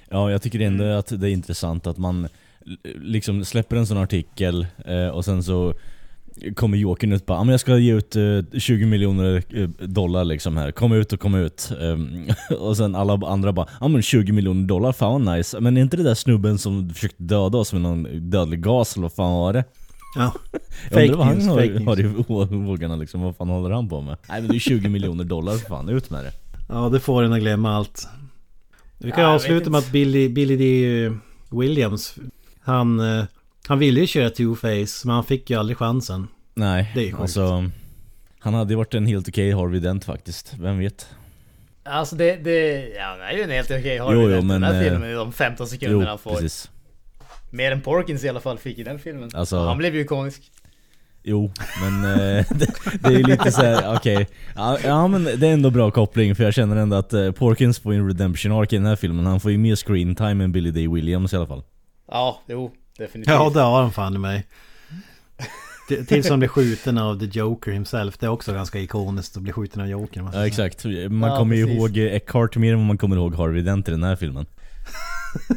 Ja, 0.09 0.31
jag 0.31 0.43
tycker 0.43 0.61
ändå 0.61 0.85
att 0.85 1.07
det 1.21 1.29
är 1.29 1.33
intressant 1.33 1.87
att 1.87 1.99
man 1.99 2.29
liksom 2.85 3.45
släpper 3.45 3.77
en 3.77 3.87
sån 3.87 3.99
artikel 3.99 4.67
och 5.13 5.25
sen 5.25 5.43
så 5.43 5.75
kommer 6.55 6.79
Jokern 6.79 7.13
ut 7.13 7.27
bara 7.27 7.39
ah, 7.39 7.45
men 7.45 7.51
jag 7.51 7.61
ska 7.61 7.79
ge 7.79 7.95
ut 7.95 8.17
eh, 8.17 8.59
20 8.59 8.87
miljoner 8.87 9.43
eh, 9.49 9.69
dollar 9.69 10.25
liksom 10.25 10.57
här, 10.57 10.73
kom 10.73 10.93
ut 10.93 11.13
och 11.13 11.21
kom 11.21 11.35
ut. 11.35 11.73
Ehm, 11.81 12.27
och 12.59 12.77
sen 12.77 12.95
alla 12.95 13.13
andra 13.27 13.53
bara 13.53 13.67
ja 13.71 13.87
ah, 13.87 13.89
men 13.89 14.03
20 14.03 14.33
miljoner 14.33 14.67
dollar, 14.67 14.93
fan 14.93 15.25
vad 15.25 15.37
nice. 15.37 15.61
Men 15.61 15.77
är 15.77 15.81
inte 15.81 15.97
det 15.97 16.03
där 16.03 16.15
snubben 16.15 16.59
som 16.59 16.91
försökte 16.91 17.23
döda 17.23 17.59
oss 17.59 17.73
med 17.73 17.83
någon 17.83 18.31
dödlig 18.31 18.63
gas 18.63 18.97
eller 18.97 19.03
vad 19.03 19.13
fan 19.13 19.33
var 19.33 19.53
det? 19.53 19.65
Ja. 20.17 20.33
Jag 20.91 21.03
undrar 21.03 21.07
Fake 21.07 21.17
vad 21.17 21.27
han 21.27 21.49
har, 21.49 21.87
har 21.87 22.53
i 22.53 22.57
vågorna 22.57 22.97
liksom, 22.97 23.23
vad 23.23 23.37
fan 23.37 23.49
håller 23.49 23.71
han 23.75 23.89
på 23.89 24.01
med? 24.01 24.17
Nej 24.29 24.41
men 24.41 24.51
det 24.51 24.57
är 24.57 24.61
20 24.61 24.89
miljoner 24.89 25.25
dollar 25.25 25.53
för 25.53 25.69
fan, 25.69 25.89
ut 25.89 26.11
med 26.11 26.25
det. 26.25 26.33
Ja, 26.69 26.89
det 26.89 27.01
får 27.01 27.23
en 27.23 27.33
att 27.33 27.41
glömma 27.41 27.77
allt. 27.77 28.09
Vi 28.99 29.11
kan 29.11 29.25
Ja, 29.25 29.35
avsluta 29.35 29.71
med 29.71 29.79
att 29.79 29.93
Billy, 29.93 30.29
Billy 30.29 30.57
D. 30.57 31.17
Williams, 31.51 32.15
han, 32.61 33.01
eh, 33.01 33.25
han 33.71 33.79
ville 33.79 34.01
ju 34.01 34.07
köra 34.07 34.29
Two-Face, 34.29 35.07
men 35.07 35.15
han 35.15 35.25
fick 35.25 35.51
ju 35.51 35.59
aldrig 35.59 35.77
chansen. 35.79 36.29
Nej, 36.55 36.91
Det 36.95 37.01
är 37.01 37.05
sjukt. 37.11 37.21
alltså 37.21 37.71
Han 38.39 38.55
hade 38.55 38.73
ju 38.73 38.77
varit 38.77 38.95
en 38.95 39.07
helt 39.07 39.29
okej 39.29 39.53
Harvey 39.53 39.81
Dent 39.81 40.05
faktiskt, 40.05 40.55
vem 40.61 40.79
vet? 40.79 41.09
Alltså 41.83 42.17
det, 42.17 42.37
det, 42.37 42.89
ja 42.89 43.17
det 43.17 43.25
är 43.25 43.33
ju 43.37 43.43
en 43.43 43.51
helt 43.51 43.71
okej 43.71 43.97
Jo, 43.99 44.05
Harvey 44.05 44.23
jo, 44.23 44.29
Dent 44.29 44.45
i 44.45 44.49
den 44.49 44.61
men, 44.61 44.63
här 44.63 44.83
eh, 44.83 44.89
filmen 44.91 45.11
i 45.11 45.15
de 45.15 45.33
15 45.33 45.67
sekunderna 45.67 46.09
han 46.11 46.19
får. 46.19 46.35
precis. 46.35 46.71
Mer 47.51 47.73
än 47.73 47.81
Porkins 47.81 48.25
i 48.25 48.29
alla 48.29 48.41
fall 48.41 48.59
fick 48.59 48.79
i 48.79 48.83
den 48.83 48.99
filmen. 48.99 49.31
Alltså- 49.35 49.59
Han 49.67 49.79
blev 49.79 49.95
ju 49.95 50.01
ikonisk. 50.01 50.43
Jo, 51.23 51.53
men 51.83 52.05
eh, 52.05 52.47
det, 52.51 52.67
det 53.03 53.09
är 53.09 53.19
ju 53.19 53.23
lite 53.23 53.53
så 53.53 53.63
här, 53.63 53.97
okej. 53.97 54.27
Ja, 54.57 54.79
ja 54.85 55.09
men 55.09 55.25
det 55.25 55.47
är 55.49 55.53
ändå 55.53 55.71
bra 55.71 55.91
koppling 55.91 56.35
för 56.35 56.45
jag 56.45 56.55
känner 56.55 56.77
ändå 56.77 56.97
att 56.97 57.13
eh, 57.13 57.31
Porkins 57.33 57.79
får 57.79 57.93
en 57.93 58.07
redemption 58.07 58.53
arc 58.53 58.73
i 58.73 58.77
den 58.77 58.87
här 58.87 58.97
filmen. 58.97 59.27
Han 59.27 59.41
får 59.41 59.51
ju 59.51 59.59
mer 59.59 59.77
screen 59.77 60.15
time 60.15 60.45
än 60.45 60.53
Billy 60.53 60.71
D. 60.71 60.89
Williams 60.89 61.33
i 61.33 61.37
alla 61.37 61.47
fall. 61.47 61.63
Ja, 62.09 62.43
jo, 62.49 62.73
definitivt. 63.01 63.35
Ja, 63.35 63.51
det 63.55 63.61
har 63.61 63.83
han 63.83 63.93
fan 63.93 64.15
i 64.15 64.19
mig. 64.19 64.47
Tills 66.09 66.29
han 66.29 66.39
blir 66.39 66.49
skjuten 66.49 66.99
av 66.99 67.19
The 67.19 67.39
Joker 67.39 67.71
himself. 67.73 68.19
Det 68.19 68.27
är 68.27 68.31
också 68.31 68.53
ganska 68.53 68.79
ikoniskt 68.79 69.37
att 69.37 69.43
bli 69.43 69.53
skjuten 69.53 69.81
av 69.83 69.89
Joker. 69.89 70.29
Ja, 70.33 70.47
exakt. 70.47 70.85
Man 71.11 71.31
Ja, 71.31 71.37
kommer 71.37 71.57
ju 71.57 71.65
precis. 71.67 71.79
ihåg 71.81 71.97
Eckhart 71.99 72.57
mer 72.57 72.73
än 72.73 72.79
vad 72.79 72.87
man 72.87 72.99
kommer 72.99 73.17
ihåg 73.17 73.35
Harvey 73.35 73.63
Dent 73.63 73.89
i 73.89 73.91
den 73.91 74.03
här 74.05 74.17
filmen. 74.17 74.47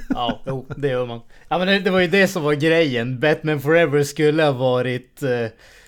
Ja, 0.10 0.42
jo, 0.46 0.66
det 0.78 0.88
gör 0.88 1.06
man. 1.06 1.20
Ja 1.50 1.58
men 1.58 1.68
det, 1.68 1.80
det 1.80 1.90
var 1.92 2.00
ju 2.00 2.08
det 2.08 2.28
som 2.28 2.44
var 2.44 2.54
grejen. 2.54 3.20
Batman 3.20 3.60
Forever 3.62 4.04
skulle 4.04 4.44
ha 4.44 4.52
varit 4.52 5.24
eh, 5.24 5.30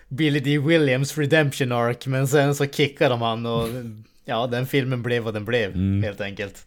Billy 0.07 0.39
D. 0.39 0.57
Williams 0.57 1.17
Redemption 1.17 1.71
Arc, 1.71 2.05
men 2.07 2.27
sen 2.27 2.55
så 2.55 2.65
kickade 2.65 3.09
de 3.09 3.21
han 3.21 3.45
och 3.45 3.67
ja, 4.25 4.47
den 4.47 4.67
filmen 4.67 5.03
blev 5.03 5.23
vad 5.23 5.33
den 5.33 5.45
blev, 5.45 5.71
Mm. 5.75 6.03
helt 6.03 6.21
enkelt. 6.21 6.65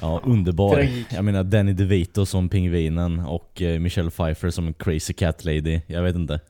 Ja, 0.00 0.20
underbar. 0.24 0.74
Tragik. 0.74 1.06
Jag 1.10 1.24
menar 1.24 1.44
Danny 1.44 1.72
DeVito 1.72 2.26
som 2.26 2.48
pingvinen 2.48 3.18
och 3.20 3.62
eh, 3.62 3.78
Michelle 3.80 4.10
Pfeiffer 4.10 4.50
som 4.50 4.74
Crazy 4.74 5.12
Cat 5.12 5.44
Lady. 5.44 5.80
Jag 5.86 6.02
vet 6.02 6.16
inte. 6.16 6.40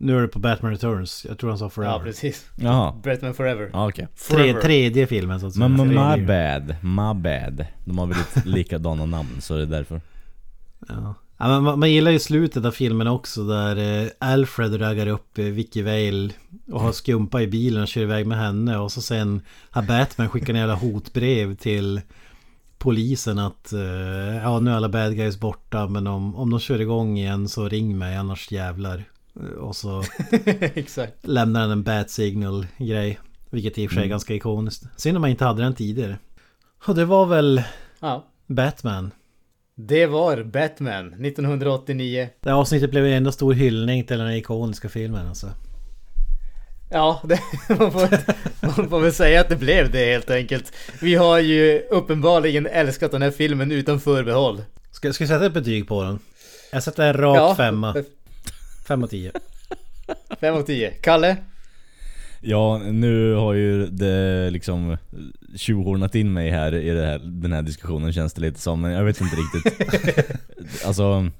Nu 0.00 0.16
är 0.18 0.22
det 0.22 0.28
på 0.28 0.38
Batman 0.38 0.70
Returns. 0.72 1.26
Jag 1.28 1.38
tror 1.38 1.50
han 1.50 1.58
sa 1.58 1.64
Ja, 1.64 1.70
Forever. 1.70 1.98
precis. 2.04 2.46
Jaha. 2.56 2.94
Batman 3.04 3.34
Forever. 3.34 3.70
Ja, 3.72 3.88
okej. 3.88 4.08
Tre, 4.30 4.52
tredje 4.54 5.06
filmen 5.06 5.40
så 5.40 5.46
att 5.46 5.54
säga. 5.54 5.68
Men 5.68 5.88
my 5.88 6.26
bad, 6.26 6.76
my 6.82 7.22
bad. 7.22 7.66
De 7.84 7.98
har 7.98 8.06
väldigt 8.06 8.46
likadana 8.46 9.06
namn 9.06 9.40
så 9.40 9.56
det 9.56 9.62
är 9.62 9.66
därför. 9.66 10.00
Ja. 10.88 11.14
Ja, 11.40 11.48
men 11.48 11.62
man, 11.62 11.78
man 11.78 11.90
gillar 11.92 12.10
ju 12.10 12.18
slutet 12.18 12.64
av 12.64 12.70
filmen 12.70 13.06
också 13.06 13.44
där 13.44 14.02
eh, 14.04 14.08
Alfred 14.18 14.80
raggar 14.80 15.06
upp 15.06 15.38
eh, 15.38 15.44
Vicky 15.44 15.82
Vale 15.82 16.30
och 16.72 16.80
har 16.80 16.92
skumpa 16.92 17.42
i 17.42 17.46
bilen 17.46 17.82
och 17.82 17.88
kör 17.88 18.00
iväg 18.02 18.26
med 18.26 18.38
henne 18.38 18.78
och 18.78 18.92
så 18.92 19.02
sen 19.02 19.40
har 19.70 19.82
Batman 19.82 20.28
skickat 20.28 20.48
en 20.48 20.56
jävla 20.56 20.74
hotbrev 20.74 21.54
till 21.54 22.00
polisen 22.78 23.38
att 23.38 23.72
eh, 23.72 23.80
ja 24.42 24.60
nu 24.60 24.70
är 24.70 24.74
alla 24.74 24.88
bad 24.88 25.16
guys 25.16 25.40
borta 25.40 25.86
men 25.88 26.06
om, 26.06 26.36
om 26.36 26.50
de 26.50 26.60
kör 26.60 26.80
igång 26.80 27.18
igen 27.18 27.48
så 27.48 27.68
ring 27.68 27.98
mig 27.98 28.16
annars 28.16 28.52
jävlar. 28.52 29.04
Eh, 29.40 29.46
Och 29.58 29.76
så 29.76 30.02
lämnar 31.22 31.60
han 31.60 31.70
en 31.70 31.82
bat 31.82 32.10
signal 32.10 32.66
grej. 32.78 33.18
Vilket 33.50 33.78
i 33.78 33.86
och 33.86 33.90
för 33.90 33.94
sig 33.94 34.00
är 34.00 34.04
Mm. 34.04 34.10
ganska 34.10 34.34
ikoniskt. 34.34 34.84
Synd 34.96 35.16
om 35.16 35.20
man 35.20 35.30
inte 35.30 35.44
hade 35.44 35.62
den 35.62 35.74
tidigare. 35.74 36.18
Och 36.86 36.94
det 36.94 37.04
var 37.04 37.26
väl 37.26 37.62
Ja. 38.00 38.24
Batman. 38.46 39.10
Det 39.74 40.06
var 40.06 40.42
Batman 40.42 41.06
1989. 41.24 42.28
Det 42.40 42.50
avsnittet 42.54 42.90
blev 42.90 43.06
en 43.06 43.12
enda 43.12 43.32
stor 43.32 43.52
hyllning 43.54 44.04
till 44.04 44.18
den 44.18 44.26
här 44.26 44.34
ikoniska 44.34 44.88
filmen 44.88 45.28
alltså. 45.28 45.46
Ja, 46.90 47.20
det, 47.24 47.40
man, 47.78 47.92
får, 47.92 48.08
man 48.66 48.88
får 48.88 49.00
väl 49.00 49.12
säga 49.12 49.40
att 49.40 49.48
det 49.48 49.56
blev 49.56 49.90
det 49.90 50.04
helt 50.12 50.30
enkelt. 50.30 50.72
Vi 51.00 51.14
har 51.14 51.38
ju 51.38 51.82
uppenbarligen 51.90 52.66
älskat 52.66 53.10
den 53.10 53.22
här 53.22 53.30
filmen 53.30 53.72
utan 53.72 54.00
förbehåll. 54.00 54.62
Ska, 54.90 55.12
ska 55.12 55.24
jag 55.24 55.28
sätta 55.28 55.46
ett 55.46 55.52
betyg 55.52 55.88
på 55.88 56.02
den? 56.02 56.18
Jag 56.72 56.82
sätter 56.82 57.06
en 57.08 57.14
rak 57.14 57.36
Ja. 57.38 57.54
femma. 57.54 57.94
Fem 58.88 59.02
av 59.02 59.06
tio. 59.06 59.32
5 60.40 60.54
av 60.54 60.62
10. 60.62 60.90
Kalle? 60.90 61.36
Ja, 62.40 62.78
nu 62.78 63.34
har 63.34 63.54
ju 63.54 63.86
det 63.86 64.50
liksom 64.50 64.96
tjuvhornat 65.56 66.14
in 66.14 66.32
mig 66.32 66.50
här 66.50 66.74
i 66.74 66.90
det 66.90 67.06
här, 67.06 67.18
den 67.18 67.52
här 67.52 67.62
diskussionen 67.62 68.12
känns 68.12 68.32
det 68.32 68.40
lite 68.40 68.60
som, 68.60 68.80
men 68.80 68.92
jag 68.92 69.04
vet 69.04 69.20
inte 69.20 69.36
riktigt. 69.36 70.30
alltså, 70.86 71.30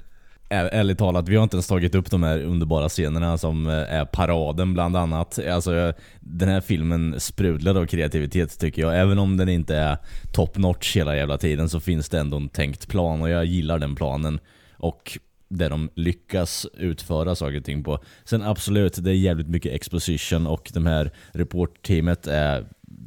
ärligt 0.49 0.99
talat, 0.99 1.29
vi 1.29 1.37
har 1.37 1.43
inte 1.43 1.57
ens 1.57 1.67
tagit 1.67 1.95
upp 1.95 2.11
de 2.11 2.23
här 2.23 2.43
underbara 2.43 2.89
scenerna 2.89 3.39
som 3.39 3.67
eh, 3.67 3.75
är 3.75 4.05
paraden 4.05 4.75
bland 4.75 4.97
annat. 4.97 5.39
Alltså, 5.39 5.93
den 6.21 6.49
här 6.49 6.61
filmen 6.61 7.21
sprudlar 7.21 7.75
av 7.75 7.87
kreativitet 7.87 8.59
tycker 8.59 8.83
jag. 8.83 9.01
Även 9.01 9.19
om 9.19 9.37
den 9.37 9.49
inte 9.49 9.77
är 9.77 9.97
top 10.33 10.57
notch 10.57 10.97
hela 10.97 11.17
jävla 11.17 11.39
tiden 11.39 11.69
så 11.69 11.81
finns 11.81 12.09
det 12.09 12.19
ändå 12.19 12.37
en 12.37 12.49
tänkt 12.49 12.89
plan 12.89 13.23
och 13.23 13.31
jag 13.31 13.45
gillar 13.45 13.79
den 13.79 13.95
planen. 13.95 14.41
Och 14.77 15.19
där 15.49 15.71
de 15.71 15.91
lyckas 15.95 16.67
utföra 16.75 17.35
saker 17.35 17.59
och 17.59 17.65
ting 17.65 17.85
på. 17.85 17.99
Sen 18.25 18.43
absolut, 18.43 19.05
det 19.05 19.11
är 19.11 19.15
jävligt 19.15 19.49
mycket 19.49 19.73
exposition 19.73 20.47
och 20.47 20.71
de 20.75 20.87
här 20.87 21.11
reportteamet 21.33 22.23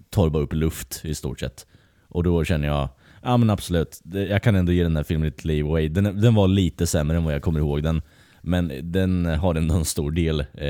tar 0.09 0.29
bara 0.29 0.43
upp 0.43 0.53
luft 0.53 1.01
i 1.05 1.15
stort 1.15 1.39
sett. 1.39 1.65
Och 2.07 2.23
då 2.23 2.43
känner 2.43 2.67
jag, 2.67 2.89
ja 3.21 3.37
men 3.37 3.49
absolut, 3.49 4.01
jag 4.03 4.43
kan 4.43 4.55
ändå 4.55 4.71
ge 4.71 4.83
den 4.83 4.95
här 4.95 5.03
filmen 5.03 5.25
lite 5.25 5.47
leeway. 5.47 5.89
Den, 5.89 6.21
den 6.21 6.35
var 6.35 6.47
lite 6.47 6.87
sämre 6.87 7.17
än 7.17 7.23
vad 7.23 7.33
jag 7.33 7.41
kommer 7.41 7.59
ihåg 7.59 7.83
den. 7.83 8.01
Men 8.41 8.71
den 8.83 9.25
har 9.25 9.55
ändå 9.55 9.75
en 9.75 9.85
stor 9.85 10.11
del 10.11 10.39
eh, 10.39 10.67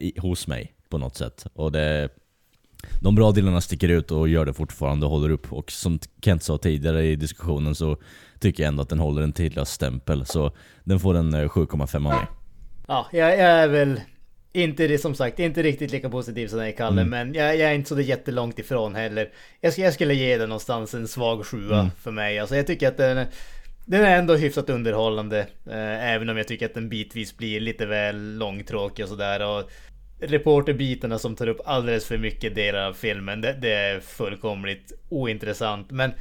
i, 0.00 0.12
hos 0.18 0.46
mig 0.46 0.72
på 0.88 0.98
något 0.98 1.16
sätt. 1.16 1.46
Och 1.54 1.72
det, 1.72 2.08
de 3.00 3.14
bra 3.14 3.32
delarna 3.32 3.60
sticker 3.60 3.88
ut 3.88 4.10
och 4.10 4.28
gör 4.28 4.46
det 4.46 4.52
fortfarande 4.52 5.06
och 5.06 5.12
håller 5.12 5.30
upp. 5.30 5.52
Och 5.52 5.70
som 5.72 5.98
Kent 6.22 6.42
sa 6.42 6.58
tidigare 6.58 7.06
i 7.06 7.16
diskussionen 7.16 7.74
så 7.74 7.96
tycker 8.38 8.62
jag 8.62 8.68
ändå 8.68 8.82
att 8.82 8.88
den 8.88 8.98
håller 8.98 9.22
en 9.22 9.32
tidlös 9.32 9.70
stämpel. 9.70 10.26
Så 10.26 10.50
den 10.84 11.00
får 11.00 11.14
en 11.16 11.34
eh, 11.34 11.48
7,5 11.48 11.96
av 11.96 12.02
mig. 12.02 12.26
Ja, 12.88 13.06
jag, 13.12 13.30
jag 13.30 13.50
är 13.50 13.68
väl 13.68 14.00
inte 14.56 14.86
det 14.86 14.98
som 14.98 15.14
sagt, 15.14 15.38
inte 15.38 15.62
riktigt 15.62 15.90
lika 15.90 16.10
positiv 16.10 16.48
som 16.48 16.58
jag 16.58 16.76
Kalle, 16.76 17.00
mm. 17.00 17.10
men 17.10 17.34
jag, 17.34 17.56
jag, 17.56 17.70
är 17.70 17.74
inte 17.74 17.88
så 17.88 18.00
jättelångt 18.00 18.58
ifrån 18.58 18.94
heller. 18.94 19.28
Jag, 19.60 19.78
jag 19.78 19.94
skulle 19.94 20.14
ge 20.14 20.38
den 20.38 20.48
någonstans 20.48 20.94
en 20.94 21.08
svag 21.08 21.46
sjua 21.46 21.80
mm. 21.80 21.90
för 22.02 22.10
mig. 22.10 22.38
Alltså 22.38 22.56
jag 22.56 22.66
tycker 22.66 22.88
att 22.88 22.96
den, 22.96 23.26
den 23.84 24.04
är 24.04 24.18
ändå 24.18 24.34
hyfsat 24.34 24.70
underhållande. 24.70 25.38
Eh, 25.66 26.12
även 26.14 26.28
om 26.28 26.36
jag 26.36 26.48
tycker 26.48 26.66
att 26.66 26.74
den 26.74 26.88
bitvis 26.88 27.36
blir 27.36 27.60
lite 27.60 27.86
väl 27.86 28.38
långtråkig 28.38 29.04
och 29.04 29.08
sådär. 29.08 29.46
Och 29.46 29.70
reporterbitarna 30.20 31.18
som 31.18 31.36
tar 31.36 31.46
upp 31.46 31.60
alldeles 31.64 32.06
för 32.06 32.18
mycket 32.18 32.54
delar 32.54 32.88
av 32.88 32.92
filmen, 32.92 33.40
det, 33.40 33.52
det 33.52 33.72
är 33.72 34.00
fullkomligt 34.00 34.92
ointressant. 35.08 35.90
Men 35.90 36.12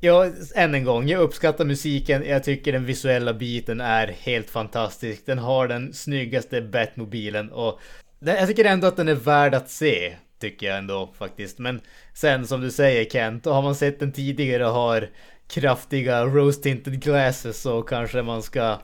Ja, 0.00 0.26
än 0.54 0.74
en 0.74 0.84
gång, 0.84 1.08
jag 1.08 1.20
uppskattar 1.20 1.64
musiken. 1.64 2.24
Jag 2.26 2.44
tycker 2.44 2.72
den 2.72 2.84
visuella 2.84 3.34
biten 3.34 3.80
är 3.80 4.06
helt 4.08 4.50
fantastisk. 4.50 5.26
Den 5.26 5.38
har 5.38 5.68
den 5.68 5.92
snyggaste 5.92 6.62
Batmobilen 6.62 7.52
och 7.52 7.80
jag 8.20 8.48
tycker 8.48 8.64
ändå 8.64 8.86
att 8.86 8.96
den 8.96 9.08
är 9.08 9.14
värd 9.14 9.54
att 9.54 9.70
se. 9.70 10.16
Tycker 10.40 10.66
jag 10.66 10.78
ändå 10.78 11.12
faktiskt. 11.18 11.58
Men 11.58 11.80
sen 12.14 12.46
som 12.46 12.60
du 12.60 12.70
säger 12.70 13.04
Kent, 13.04 13.44
har 13.44 13.62
man 13.62 13.74
sett 13.74 14.00
den 14.00 14.12
tidigare 14.12 14.66
och 14.66 14.72
har 14.72 15.08
kraftiga 15.48 16.24
rose 16.24 16.62
tinted 16.62 17.02
glasses 17.02 17.62
så 17.62 17.82
kanske 17.82 18.22
man 18.22 18.42
ska 18.42 18.78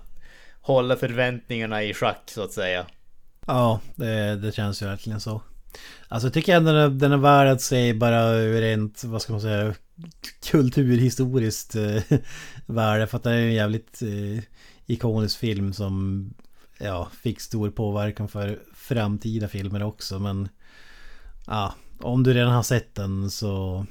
hålla 0.60 0.96
förväntningarna 0.96 1.82
i 1.82 1.94
schack 1.94 2.22
så 2.26 2.42
att 2.42 2.52
säga. 2.52 2.86
Ja, 3.46 3.80
det, 3.94 4.36
det 4.36 4.52
känns 4.52 4.82
ju 4.82 4.86
verkligen 4.86 5.20
så. 5.20 5.42
Alltså 6.08 6.26
jag 6.26 6.34
tycker 6.34 6.56
ändå 6.56 6.72
den 6.72 6.80
är, 6.80 6.88
den 6.88 7.12
är 7.12 7.16
värd 7.16 7.48
att 7.48 7.60
se 7.60 7.94
bara 7.94 8.32
rent, 8.38 9.04
vad 9.04 9.22
ska 9.22 9.32
man 9.32 9.40
säga, 9.40 9.74
kulturhistoriskt 10.50 11.76
eh, 11.76 12.02
värde. 12.66 13.06
För 13.06 13.16
att 13.16 13.22
det 13.22 13.30
är 13.30 13.46
en 13.46 13.54
jävligt 13.54 14.02
eh, 14.02 14.44
ikonisk 14.86 15.38
film 15.38 15.72
som 15.72 16.28
ja, 16.78 17.08
fick 17.22 17.40
stor 17.40 17.70
påverkan 17.70 18.28
för 18.28 18.58
framtida 18.74 19.48
filmer 19.48 19.82
också. 19.82 20.18
Men 20.18 20.48
ja, 21.46 21.74
om 22.00 22.22
du 22.22 22.34
redan 22.34 22.52
har 22.52 22.62
sett 22.62 22.94
den 22.94 23.30
så 23.30 23.86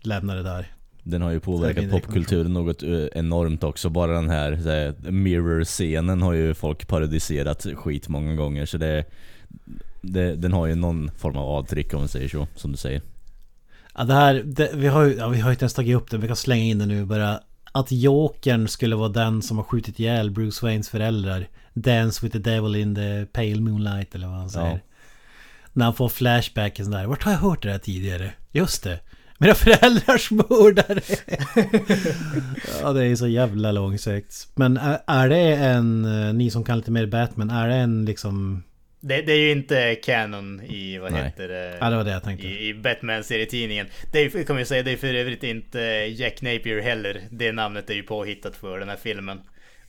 lämna 0.00 0.34
det 0.34 0.42
där. 0.42 0.72
Den 1.02 1.22
har 1.22 1.30
ju 1.30 1.40
påverkat 1.40 1.90
popkulturen 1.90 2.52
något 2.52 2.82
eh, 2.82 3.06
enormt 3.12 3.64
också. 3.64 3.90
Bara 3.90 4.12
den 4.12 4.30
här, 4.30 4.52
här 4.52 5.10
mirror-scenen 5.10 6.22
har 6.22 6.32
ju 6.32 6.54
folk 6.54 6.88
parodiserat 6.88 7.66
skit 7.74 8.08
många 8.08 8.34
gånger. 8.34 8.66
Så 8.66 8.78
det, 8.78 9.04
det, 10.00 10.36
den 10.36 10.52
har 10.52 10.66
ju 10.66 10.74
någon 10.74 11.10
form 11.10 11.36
av 11.36 11.48
avtryck 11.48 11.94
om 11.94 12.00
man 12.00 12.08
säger 12.08 12.28
så, 12.28 12.46
som 12.54 12.70
du 12.72 12.76
säger. 12.76 13.02
Ja, 13.98 14.04
det 14.04 14.14
här, 14.14 14.34
det, 14.34 14.70
vi, 14.74 14.86
har 14.86 15.04
ju, 15.04 15.14
ja, 15.16 15.28
vi 15.28 15.40
har 15.40 15.50
ju 15.50 15.52
inte 15.52 15.64
ens 15.64 15.74
tagit 15.74 15.96
upp 15.96 16.10
det, 16.10 16.18
vi 16.18 16.26
kan 16.26 16.36
slänga 16.36 16.64
in 16.64 16.78
det 16.78 16.86
nu 16.86 17.04
bara. 17.04 17.40
Att 17.72 17.92
Jokern 17.92 18.68
skulle 18.68 18.96
vara 18.96 19.08
den 19.08 19.42
som 19.42 19.56
har 19.56 19.64
skjutit 19.64 20.00
ihjäl 20.00 20.30
Bruce 20.30 20.66
Waynes 20.66 20.88
föräldrar. 20.88 21.48
Dance 21.74 22.26
with 22.26 22.32
the 22.32 22.50
devil 22.50 22.76
in 22.76 22.94
the 22.94 23.26
pale 23.32 23.60
moonlight 23.60 24.14
eller 24.14 24.26
vad 24.26 24.36
han 24.36 24.50
säger. 24.50 24.72
Ja. 24.72 24.78
När 25.72 25.84
han 25.84 25.94
får 25.94 26.08
flashback 26.08 26.78
och 26.78 26.84
sådär. 26.84 27.06
Vart 27.06 27.22
har 27.22 27.32
jag 27.32 27.38
hört 27.38 27.62
det 27.62 27.70
här 27.70 27.78
tidigare? 27.78 28.32
Just 28.52 28.82
det. 28.82 29.00
Mina 29.38 29.54
föräldrars 29.54 30.30
mördare. 30.30 31.00
ja 32.82 32.92
det 32.92 33.04
är 33.04 33.16
så 33.16 33.28
jävla 33.28 33.72
långsökt. 33.72 34.48
Men 34.54 34.76
är, 34.76 34.98
är 35.06 35.28
det 35.28 35.54
en, 35.54 36.04
eh, 36.04 36.34
ni 36.34 36.50
som 36.50 36.64
kan 36.64 36.76
lite 36.78 36.90
mer 36.90 37.06
Batman, 37.06 37.50
är 37.50 37.68
det 37.68 37.74
en 37.74 38.04
liksom 38.04 38.62
det, 39.00 39.22
det, 39.22 39.32
är 39.32 39.38
ju 39.38 39.50
inte 39.50 39.94
canon 39.94 40.62
i, 40.62 40.98
vad 40.98 41.12
Nej. 41.12 41.22
heter 41.22 41.48
det? 41.48 41.78
Ja, 41.80 41.90
det 41.90 41.96
var 41.96 42.04
det 42.04 42.10
jag 42.10 42.24
tänkte. 42.24 42.46
I, 42.46 42.68
i 42.68 42.74
Batman-serietidningen. 42.74 43.86
Det 44.12 44.18
är, 44.18 44.58
ju 44.58 44.64
säga, 44.64 44.82
det 44.82 44.90
är 44.90 44.96
för 44.96 45.14
övrigt 45.14 45.44
inte 45.44 45.80
Jack 46.16 46.42
Napier 46.42 46.80
heller. 46.80 47.22
Det 47.30 47.52
namnet 47.52 47.90
är 47.90 47.94
ju 47.94 48.02
påhittat 48.02 48.56
för 48.56 48.78
den 48.78 48.88
här 48.88 48.96
filmen. 48.96 49.40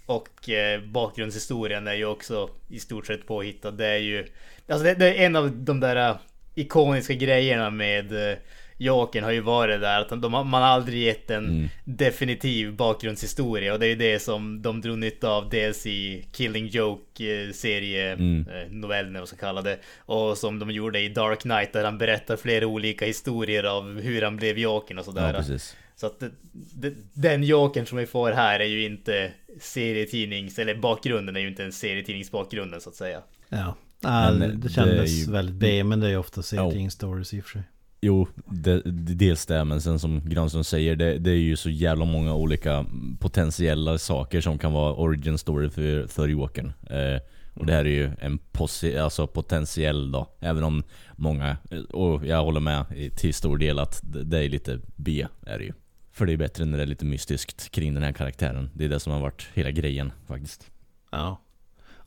Och 0.06 0.50
eh, 0.50 0.82
bakgrundshistorien 0.82 1.88
är 1.88 1.94
ju 1.94 2.06
också 2.06 2.50
i 2.70 2.80
stort 2.80 3.08
sett 3.08 3.28
påhittad. 3.28 3.72
Det 3.72 3.88
är 3.88 3.98
ju... 3.98 4.28
Alltså 4.68 4.84
det, 4.84 4.94
det 4.94 5.08
är 5.08 5.26
en 5.26 5.36
av 5.36 5.52
de 5.52 5.80
där 5.80 6.18
ikoniska 6.56 7.14
grejerna 7.14 7.70
med 7.70 8.32
eh, 8.32 8.38
Jokern 8.82 9.24
har 9.24 9.32
ju 9.32 9.42
varit 9.42 9.82
där 9.82 10.02
att 10.02 10.22
de, 10.22 10.32
man 10.32 10.54
har 10.54 10.62
aldrig 10.62 11.04
gett 11.04 11.30
en 11.30 11.46
mm. 11.46 11.70
definitiv 11.84 12.76
bakgrundshistoria 12.76 13.74
och 13.74 13.80
det 13.80 13.86
är 13.86 13.90
ju 13.90 13.96
det 13.96 14.20
som 14.20 14.62
de 14.62 14.82
drog 14.82 14.98
nytta 14.98 15.30
av 15.30 15.50
dels 15.50 15.86
i 15.86 16.26
Killing 16.32 16.68
Joke 16.68 17.54
serie 17.54 18.14
mm. 18.14 18.48
eh, 18.48 18.72
novellen 18.72 19.14
vad 19.14 19.28
ska 19.28 19.38
kalla 19.38 19.62
det 19.62 19.80
och 19.98 20.38
som 20.38 20.60
de 20.60 20.72
gjorde 20.72 21.00
i 21.00 21.10
Dark 21.10 21.40
Knight 21.40 21.74
där 21.74 21.84
han 21.84 21.98
berättar 21.98 22.38
flera 22.38 22.68
olika 22.68 23.06
historier 23.06 23.64
av 23.64 24.02
hur 24.02 24.22
han 24.22 24.38
blev 24.38 24.58
Jokern 24.58 25.00
och 25.00 25.06
sådär. 25.06 25.46
Ja, 25.50 25.58
så 25.96 26.06
att 26.06 26.20
det, 26.20 26.32
det, 26.52 26.94
den 27.14 27.44
Jokern 27.44 27.86
som 27.86 27.98
vi 27.98 28.06
får 28.06 28.32
här 28.32 28.60
är 28.60 28.66
ju 28.66 28.86
inte 28.86 29.32
serietidnings 29.62 30.60
eller 30.60 30.76
bakgrunden 30.76 31.36
är 31.36 31.40
ju 31.40 31.48
inte 31.48 31.64
en 31.64 31.72
serietidningsbakgrunden 31.72 32.82
så 32.82 32.90
att 32.90 32.96
säga. 32.96 33.22
Ja, 34.02 34.32
men 34.40 34.60
det 34.60 34.70
kändes 34.70 35.12
det 35.12 35.26
ju... 35.26 35.32
väldigt 35.32 35.56
B 35.56 35.84
men 35.84 36.00
det 36.00 36.08
är 36.08 36.12
ju 36.12 36.18
ofta 36.18 36.42
serietidningsstories 36.42 37.34
i 37.34 37.40
och 37.40 37.44
för 37.44 37.52
sig. 37.52 37.64
Jo, 38.02 38.28
det, 38.46 38.82
dels 39.16 39.46
det, 39.46 39.66
men 39.66 39.82
sen 39.82 40.00
som 40.00 40.22
Granström 40.30 40.64
säger, 40.64 40.96
det, 40.96 41.18
det, 41.18 41.32
är 41.32 41.36
ju 41.36 41.56
så 41.56 41.70
jävla 41.70 42.06
många 42.06 42.36
olika 42.36 42.86
potentiella 43.20 43.98
saker 43.98 44.42
som 44.42 44.58
kan 44.58 44.74
vara 44.74 44.94
origin 44.94 45.38
story 45.38 45.70
för, 45.70 46.08
för 46.08 46.28
Jokern. 46.28 46.74
Eh, 46.90 47.22
och 47.54 47.66
det 47.66 47.74
här 47.74 47.86
är 47.86 47.90
ju 47.90 48.12
en 48.20 48.40
alltså 49.02 49.28
potentiell 49.28 50.12
då, 50.12 50.28
även 50.40 50.64
om 50.64 50.84
många, 51.16 51.58
eh, 51.72 51.80
och 51.80 52.26
jag 52.26 52.44
håller 52.44 52.60
med 52.60 52.86
till 53.16 53.34
stor 53.34 53.58
del 53.58 53.80
att 53.80 54.02
det 54.04 54.38
är 54.38 54.50
lite 54.50 54.80
B, 54.96 55.28
är 55.46 55.60
det 55.60 55.66
ju. 55.66 55.74
För 56.12 56.26
det 56.26 56.34
är 56.34 56.38
bättre 56.38 56.66
när 56.66 56.78
det 56.78 56.84
är 56.84 56.88
lite 56.88 57.06
mystiskt 57.06 57.72
kring 57.72 57.94
den 57.94 58.04
här 58.04 58.12
karaktären. 58.12 58.70
Det 58.74 58.86
är 58.86 58.90
det 58.90 59.00
som 59.00 59.14
har 59.14 59.20
varit 59.20 59.48
hela 59.54 59.72
grejen 59.72 60.12
faktiskt. 60.28 60.72
Ja. 61.12 61.42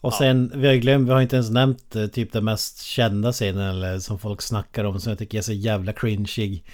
Och 0.02 0.14
sen, 0.14 0.50
ja. 0.52 0.58
vi 0.58 0.66
har 0.66 0.74
glömt, 0.74 1.08
vi 1.08 1.12
har 1.12 1.20
inte 1.20 1.36
ens 1.36 1.50
nämnt 1.50 1.96
eh, 1.96 2.06
typ 2.06 2.32
den 2.32 2.44
mest 2.44 2.82
kända 2.82 3.32
scenen 3.32 3.70
eller 3.70 3.98
som 3.98 4.18
folk 4.18 4.42
snackar 4.42 4.84
om 4.84 5.00
som 5.00 5.10
jag 5.10 5.18
tycker 5.18 5.38
är 5.38 5.42
så 5.42 5.52
jävla 5.52 5.92
cringeig. 5.92 6.64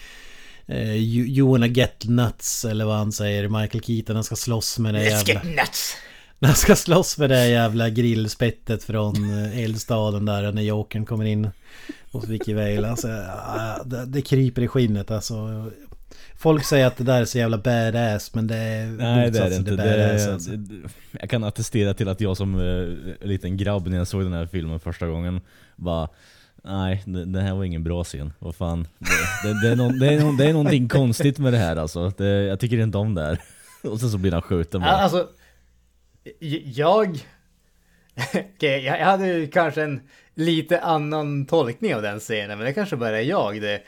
Uh, 0.70 0.96
you, 0.96 1.26
you 1.26 1.50
wanna 1.50 1.66
get 1.66 2.04
nuts 2.04 2.64
eller 2.64 2.84
vad 2.84 2.96
han 2.96 3.12
säger. 3.12 3.48
Michael 3.48 3.84
Keaton 3.84 4.16
han 4.16 4.24
ska 4.24 4.36
slåss 4.36 4.78
med 4.78 4.94
det 4.94 5.00
Let's 5.00 5.28
jävla... 5.28 5.32
get 5.32 5.44
nuts! 5.44 5.96
När 6.38 6.48
han 6.48 6.56
ska 6.56 6.76
slåss 6.76 7.18
med 7.18 7.30
det 7.30 7.48
jävla 7.48 7.90
grillspettet 7.90 8.84
från 8.84 9.44
eh, 9.44 9.64
eldstaden 9.64 10.24
där 10.24 10.52
när 10.52 10.62
Jokern 10.62 11.06
kommer 11.06 11.24
in 11.24 11.50
hos 12.12 12.28
Vicky 12.28 12.54
Vale. 12.54 12.90
Alltså, 12.90 13.08
det, 13.84 14.06
det 14.06 14.22
kryper 14.22 14.62
i 14.62 14.68
skinnet 14.68 15.10
alltså. 15.10 15.70
Folk 16.38 16.64
säger 16.64 16.86
att 16.86 16.96
det 16.96 17.04
där 17.04 17.20
är 17.20 17.24
så 17.24 17.38
jävla 17.38 17.58
badass 17.58 18.34
men 18.34 18.46
det 18.46 18.56
är 18.56 18.86
Nej 18.86 19.30
det 19.30 19.38
är 19.38 19.50
det 19.50 19.56
inte. 19.56 19.76
Det 19.76 19.82
är, 19.82 20.32
alltså. 20.32 20.50
Jag 21.20 21.30
kan 21.30 21.44
attestera 21.44 21.94
till 21.94 22.08
att 22.08 22.20
jag 22.20 22.36
som 22.36 22.54
uh, 22.54 23.14
liten 23.20 23.56
grabb 23.56 23.88
när 23.88 23.98
jag 23.98 24.08
såg 24.08 24.22
den 24.22 24.32
här 24.32 24.46
filmen 24.46 24.80
första 24.80 25.06
gången 25.06 25.40
bara 25.76 26.08
Nej, 26.64 27.02
det, 27.06 27.24
det 27.24 27.40
här 27.40 27.54
var 27.54 27.64
ingen 27.64 27.84
bra 27.84 28.04
scen. 28.04 28.32
Vad 28.38 28.54
fan. 28.54 28.88
Det, 28.98 29.48
det, 29.48 29.62
det, 29.62 29.72
är, 29.72 29.76
någon, 29.76 29.98
det, 29.98 30.06
är, 30.06 30.20
någon, 30.20 30.36
det 30.36 30.44
är 30.44 30.52
någonting 30.52 30.88
konstigt 30.88 31.38
med 31.38 31.52
det 31.52 31.58
här 31.58 31.76
alltså. 31.76 32.12
Det, 32.16 32.26
jag 32.26 32.60
tycker 32.60 32.78
inte 32.78 32.98
om 32.98 33.14
det 33.14 33.22
här. 33.22 33.40
Och 33.82 34.00
sen 34.00 34.10
så 34.10 34.18
blir 34.18 34.32
han 34.32 34.42
skjuten 34.42 34.80
bara. 34.80 34.90
Alltså, 34.90 35.28
jag... 36.64 37.18
okay, 38.56 38.80
jag 38.80 39.04
hade 39.04 39.46
kanske 39.46 39.82
en 39.82 40.00
lite 40.34 40.80
annan 40.80 41.46
tolkning 41.46 41.94
av 41.94 42.02
den 42.02 42.20
scenen, 42.20 42.58
men 42.58 42.66
det 42.66 42.72
kanske 42.72 42.96
bara 42.96 43.18
är 43.18 43.24
jag 43.24 43.60
det. 43.60 43.82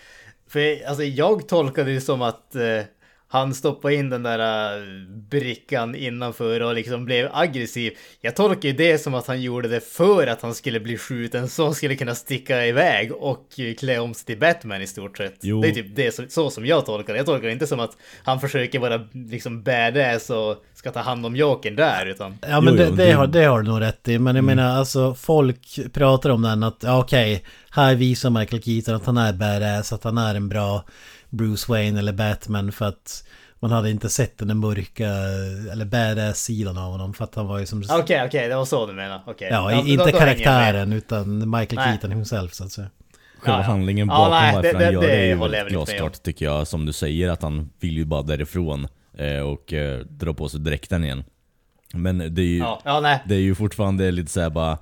För 0.50 0.86
alltså, 0.86 1.04
jag 1.04 1.48
tolkade 1.48 1.92
det 1.92 2.00
som 2.00 2.22
att 2.22 2.54
eh, 2.54 2.82
han 3.32 3.54
stoppade 3.54 3.94
in 3.94 4.10
den 4.10 4.22
där 4.22 4.78
uh, 4.78 4.84
brickan 5.30 5.94
innanför 5.94 6.60
och 6.60 6.74
liksom 6.74 7.04
blev 7.04 7.28
aggressiv. 7.32 7.92
Jag 8.20 8.36
tolkar 8.36 8.68
ju 8.68 8.74
det 8.74 8.98
som 8.98 9.14
att 9.14 9.26
han 9.26 9.42
gjorde 9.42 9.68
det 9.68 9.80
för 9.80 10.26
att 10.26 10.42
han 10.42 10.54
skulle 10.54 10.80
bli 10.80 10.98
skjuten 10.98 11.48
så 11.48 11.64
han 11.64 11.74
skulle 11.74 11.96
kunna 11.96 12.14
sticka 12.14 12.66
iväg 12.66 13.12
och 13.12 13.46
klä 13.78 13.98
om 13.98 14.14
sig 14.14 14.26
till 14.26 14.38
Batman 14.38 14.82
i 14.82 14.86
stort 14.86 15.16
sett. 15.16 15.34
Jo. 15.40 15.62
Det 15.62 15.68
är 15.68 15.72
typ 15.72 15.96
det 15.96 16.14
så, 16.14 16.24
så 16.28 16.50
som 16.50 16.66
jag 16.66 16.86
tolkar 16.86 17.12
det. 17.12 17.18
Jag 17.18 17.26
tolkar 17.26 17.46
det 17.46 17.52
inte 17.52 17.66
som 17.66 17.80
att 17.80 17.96
han 18.24 18.40
försöker 18.40 18.78
vara 18.78 19.00
liksom 19.12 19.62
badass 19.62 20.30
och 20.30 20.64
ska 20.74 20.90
ta 20.90 21.00
hand 21.00 21.26
om 21.26 21.36
Jokern 21.36 21.76
där 21.76 22.06
utan... 22.06 22.38
Ja 22.48 22.60
men 22.60 22.74
jo, 22.74 22.84
det, 22.84 23.04
det, 23.04 23.12
har, 23.12 23.26
det 23.26 23.44
har 23.44 23.62
du 23.62 23.68
nog 23.68 23.80
rätt 23.80 24.08
i. 24.08 24.18
Men 24.18 24.36
jag 24.36 24.44
mm. 24.44 24.56
menar 24.56 24.76
alltså 24.76 25.14
folk 25.14 25.78
pratar 25.92 26.30
om 26.30 26.42
den 26.42 26.62
att 26.62 26.84
okej, 26.84 27.34
okay, 27.34 27.40
här 27.70 27.94
visar 27.94 28.30
Michael 28.30 28.62
Keaton 28.62 28.94
att 28.94 29.06
han 29.06 29.16
är 29.16 29.32
badass, 29.32 29.92
att 29.92 30.04
han 30.04 30.18
är 30.18 30.34
en 30.34 30.48
bra 30.48 30.84
Bruce 31.30 31.72
Wayne 31.72 31.98
eller 31.98 32.12
Batman 32.12 32.72
för 32.72 32.84
att 32.84 33.24
man 33.60 33.70
hade 33.70 33.90
inte 33.90 34.08
sett 34.08 34.38
den 34.38 34.58
mörka 34.58 35.08
eller 35.72 35.84
badass-sidan 35.84 36.78
av 36.78 36.92
honom 36.92 37.14
för 37.14 37.24
att 37.24 37.34
han 37.34 37.46
var 37.46 37.58
ju 37.58 37.66
som... 37.66 37.78
Okej, 37.78 37.94
okay, 37.94 38.16
okej, 38.16 38.26
okay, 38.26 38.48
det 38.48 38.56
var 38.56 38.64
så 38.64 38.86
du 38.86 38.92
menar. 38.92 39.22
Okay. 39.26 39.48
Ja, 39.48 39.72
ja 39.72 39.78
inte 39.86 40.04
då, 40.04 40.10
då 40.10 40.18
karaktären 40.18 40.92
utan 40.92 41.38
Michael 41.38 41.76
nej. 41.76 41.92
Keaton 41.92 42.10
himself 42.10 42.54
så 42.54 42.64
att 42.64 42.72
säga. 42.72 42.90
Själva 43.38 43.58
ja, 43.58 43.62
ja. 43.62 43.70
handlingen 43.70 44.08
bakom 44.08 44.24
ja, 44.24 44.40
nej, 44.40 44.54
varför 44.54 44.78
det, 44.78 44.84
han 44.84 44.94
gör 44.94 45.00
det, 45.00 45.06
det 45.06 45.12
är 45.12 45.62
ju 45.62 45.68
glasklart 45.68 46.22
tycker 46.22 46.44
jag. 46.44 46.66
Som 46.66 46.86
du 46.86 46.92
säger 46.92 47.28
att 47.28 47.42
han 47.42 47.70
vill 47.80 47.96
ju 47.96 48.04
bara 48.04 48.22
därifrån 48.22 48.88
eh, 49.18 49.40
och 49.40 49.72
eh, 49.72 49.98
dra 49.98 50.34
på 50.34 50.48
sig 50.48 50.60
dräkten 50.60 51.04
igen. 51.04 51.24
Men 51.92 52.18
det 52.18 52.42
är 52.42 52.46
ju, 52.46 52.58
ja, 52.58 53.20
det 53.24 53.34
är 53.34 53.40
ju 53.40 53.54
fortfarande 53.54 54.10
lite 54.10 54.30
såhär 54.30 54.50
bara 54.50 54.78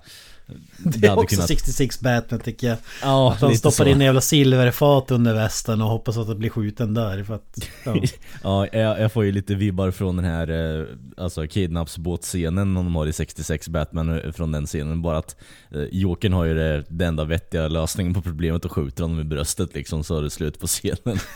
Det 0.78 1.06
är 1.06 1.18
också 1.18 1.42
66 1.42 2.00
Batman 2.00 2.40
tycker 2.40 2.68
jag. 2.68 2.76
Ja, 3.02 3.32
Att 3.32 3.40
han 3.40 3.56
stoppar 3.56 3.70
så. 3.70 3.86
in 3.86 3.94
en 3.94 4.00
jävla 4.00 4.20
silverfat 4.20 5.10
under 5.10 5.34
västen 5.34 5.82
och 5.82 5.88
hoppas 5.88 6.16
att 6.16 6.28
det 6.28 6.34
blir 6.34 6.50
skjuten 6.50 6.94
där. 6.94 7.24
För 7.24 7.34
att, 7.34 7.68
ja. 7.84 7.96
Ja, 8.42 8.66
jag, 8.72 9.00
jag 9.00 9.12
får 9.12 9.24
ju 9.24 9.32
lite 9.32 9.54
vibbar 9.54 9.90
från 9.90 10.16
den 10.16 10.24
här 10.24 10.78
eh, 10.80 10.86
alltså 11.16 11.46
kidnappsbåtscenen 11.46 12.74
de 12.74 12.96
har 12.96 13.06
i 13.06 13.12
66 13.12 13.68
Batman 13.68 14.18
eh, 14.20 14.32
från 14.32 14.52
den 14.52 14.66
scenen. 14.66 15.02
Bara 15.02 15.18
att 15.18 15.36
eh, 15.74 15.82
Jokern 15.92 16.32
har 16.32 16.44
ju 16.44 16.54
det, 16.54 16.84
det 16.88 17.04
enda 17.06 17.24
vettiga 17.24 17.68
lösningen 17.68 18.14
på 18.14 18.22
problemet 18.22 18.64
och 18.64 18.72
skjuter 18.72 19.02
honom 19.02 19.20
i 19.20 19.24
bröstet 19.24 19.74
liksom 19.74 20.04
så 20.04 20.18
är 20.18 20.22
det 20.22 20.30
slut 20.30 20.60
på 20.60 20.66
scenen. 20.66 21.18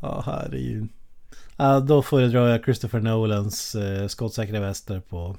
Ja, 0.00 0.22
herregud. 0.26 0.88
Ja, 1.62 1.80
då 1.80 2.02
föredrar 2.02 2.48
jag 2.48 2.64
Christopher 2.64 3.00
Nolans 3.00 3.74
eh, 3.74 4.06
skottsäkra 4.06 4.60
väster 4.60 5.00
på 5.00 5.36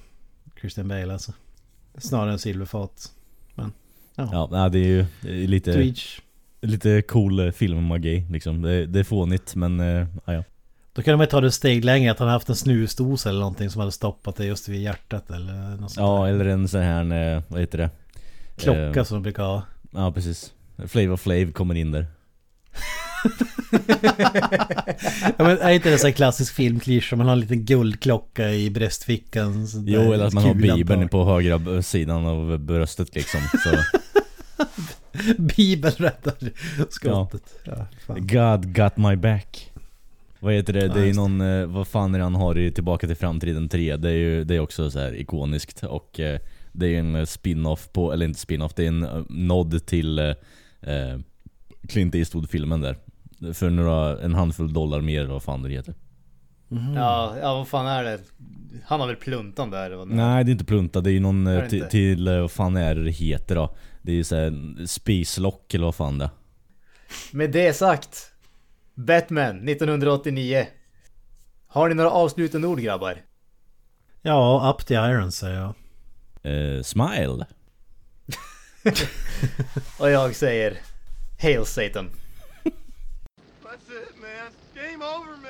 Christian 0.62 0.88
Bale 0.88 1.14
alltså. 1.14 1.32
Snarare 1.98 2.32
än 2.32 2.40
silverfat. 2.40 3.12
Men, 3.56 3.72
ja. 4.16 4.48
Ja, 4.52 4.70
det 4.70 4.80
är 4.80 4.84
ju 4.88 5.06
det 5.22 5.44
är 5.44 5.48
lite, 5.48 5.74
Twitch. 5.74 6.20
lite 6.62 7.02
cool 7.02 7.40
eh, 7.40 7.52
filmmagi 7.52 8.26
liksom. 8.32 8.62
Det, 8.62 8.86
det 8.86 9.00
är 9.00 9.04
fånigt 9.04 9.56
men 9.56 9.80
eh, 9.80 10.08
ja, 10.26 10.34
ja. 10.34 10.44
Då 10.94 11.02
kan 11.02 11.20
de 11.20 11.26
ta 11.28 11.42
det 11.42 11.48
ett 11.48 11.54
steg 11.54 11.86
längre 11.86 12.12
att 12.12 12.20
han 12.20 12.28
haft 12.28 12.50
en 12.50 12.56
snusdos 12.56 13.26
eller 13.26 13.40
någonting 13.40 13.70
som 13.70 13.80
hade 13.80 13.92
stoppat 13.92 14.36
det 14.36 14.46
just 14.46 14.70
vid 14.70 14.82
hjärtat 14.82 15.30
eller 15.32 15.54
något 15.78 15.92
sånt 15.92 16.08
Ja, 16.08 16.24
där. 16.26 16.34
eller 16.34 16.46
en 16.46 16.68
sån 16.68 16.82
här, 16.82 17.36
eh, 17.36 17.42
vad 17.48 17.60
heter 17.60 17.78
det? 17.78 17.90
Klocka 18.56 19.00
Eh, 19.00 19.04
som 19.04 19.16
de 19.16 19.24
brukar 19.24 19.44
ha. 19.44 19.64
Ja, 19.92 20.12
precis. 20.12 20.54
Flavor 20.88 21.18
Flav 21.18 21.52
kommer 21.52 21.76
in 21.76 21.92
där. 21.92 22.06
Ja, 25.38 25.44
men 25.46 25.58
är 25.58 25.72
inte 25.72 25.90
det 25.90 26.04
här 26.04 26.12
klassisk 26.12 26.54
filmklyscha? 26.54 27.16
Man 27.16 27.26
har 27.26 27.34
en 27.34 27.40
liten 27.40 27.66
guldklocka 27.66 28.50
i 28.50 28.70
bröstfickan. 28.70 29.68
så 29.68 29.84
Jo, 29.86 30.14
eller 30.14 30.26
att 30.26 30.34
man 30.34 30.44
har 30.44 30.54
bibeln 30.54 31.10
på 31.10 31.26
högra 31.26 31.82
sidan 31.82 32.26
av 32.26 32.60
bröstet 32.60 33.16
liksom. 33.16 33.40
Så, 33.64 33.70
Bibeln 35.38 35.96
räddar 35.98 36.36
skottet. 36.90 37.44
Ja. 37.66 37.88
fan. 38.06 38.28
God 38.28 38.76
got 38.76 38.98
my 38.98 39.16
back. 39.16 39.72
Vad 40.40 40.54
heter 40.54 40.74
det? 40.74 40.86
Ja, 40.86 40.94
Det 40.94 41.10
är 41.10 41.14
någon, 41.14 41.42
eh, 41.42 41.66
vad 41.66 41.88
fan 41.88 42.16
är 42.16 42.20
det 42.20 42.24
han 42.26 42.36
har 42.36 42.58
i 42.58 42.72
Tillbaka 42.72 43.08
till 43.08 43.16
framtiden 43.16 43.70
3? 43.70 43.98
Det 43.98 44.10
är 44.10 44.14
ju 44.14 44.44
det 44.44 44.56
är 44.56 44.60
också 44.60 44.92
så 44.92 45.00
här 45.00 45.20
ikoniskt 45.20 45.84
och 45.84 46.20
eh, 46.20 46.40
det 46.72 46.88
är 46.88 47.00
en 47.00 47.16
eh, 47.16 47.26
spin-off 47.26 47.90
på, 47.94 48.14
eller 48.14 48.26
inte 48.26 48.40
spin-off, 48.40 48.74
det 48.76 48.84
är 48.84 48.88
en 48.88 49.26
nod 49.30 49.86
till 49.86 50.20
eh, 50.20 50.34
Clint 51.88 52.16
Eastwood-filmen 52.16 52.82
där. 52.82 52.98
För 53.54 53.70
några, 53.70 54.20
en 54.20 54.36
handfull 54.36 54.74
dollar 54.74 55.02
mer 55.02 55.22
eller 55.22 55.34
vad 55.34 55.44
fan 55.44 55.64
det 55.64 55.70
heter. 55.70 55.94
Mhm. 56.68 56.94
Ja, 56.94 57.36
ja 57.42 57.54
vad 57.54 57.68
fan 57.68 57.88
är 57.88 58.04
det? 58.04 58.20
Han 58.86 59.00
har 59.00 59.08
väl 59.08 59.16
pluntan 59.16 59.72
där? 59.72 59.86
eller 59.86 59.96
vad 59.96 60.08
det 60.08 60.14
är? 60.14 60.18
Nej 60.18 60.44
det 60.44 60.50
är 60.50 60.52
inte 60.52 60.66
plunta, 60.66 61.02
det 61.02 61.10
är 61.10 61.14
ju 61.14 61.20
någon 61.20 61.48
Är 61.48 61.64
eh, 61.64 61.70
till, 61.70 61.84
till, 61.84 62.28
eh, 62.28 62.42
vad 62.42 62.52
fan 62.52 62.78
är 62.78 62.96
det 62.96 63.04
det 63.04 63.12
heter 63.12 63.56
då? 63.56 63.76
Det 64.02 64.12
är 64.12 64.16
ju 64.16 64.24
såhär 64.24 64.86
Space 64.86 65.42
Lock 65.42 65.74
eller 65.74 65.86
vad 65.86 65.96
fan 65.96 66.18
det 66.18 66.26
är. 66.26 66.30
Med 67.32 67.52
det 67.52 67.74
sagt. 67.74 68.32
Batman 68.96 69.70
1989. 69.70 70.68
Har 71.68 71.90
ni 71.90 71.96
några 71.96 72.12
avslutande 72.12 72.68
ord 72.68 72.80
grabbar? 72.80 73.22
Ja, 74.22 74.76
up 74.76 74.86
the 74.86 74.94
iron 74.94 75.32
säger 75.32 75.56
jag. 75.60 75.74
Eh, 76.44 76.82
smile. 76.82 77.46
Och 80.00 80.10
jag 80.10 80.36
säger 80.36 80.78
Hail 81.42 81.66
Satan. 81.66 82.10
That's 85.00 85.02
it, 85.02 85.10
man. 85.10 85.24
Game 85.24 85.32
over, 85.32 85.38
man. 85.42 85.43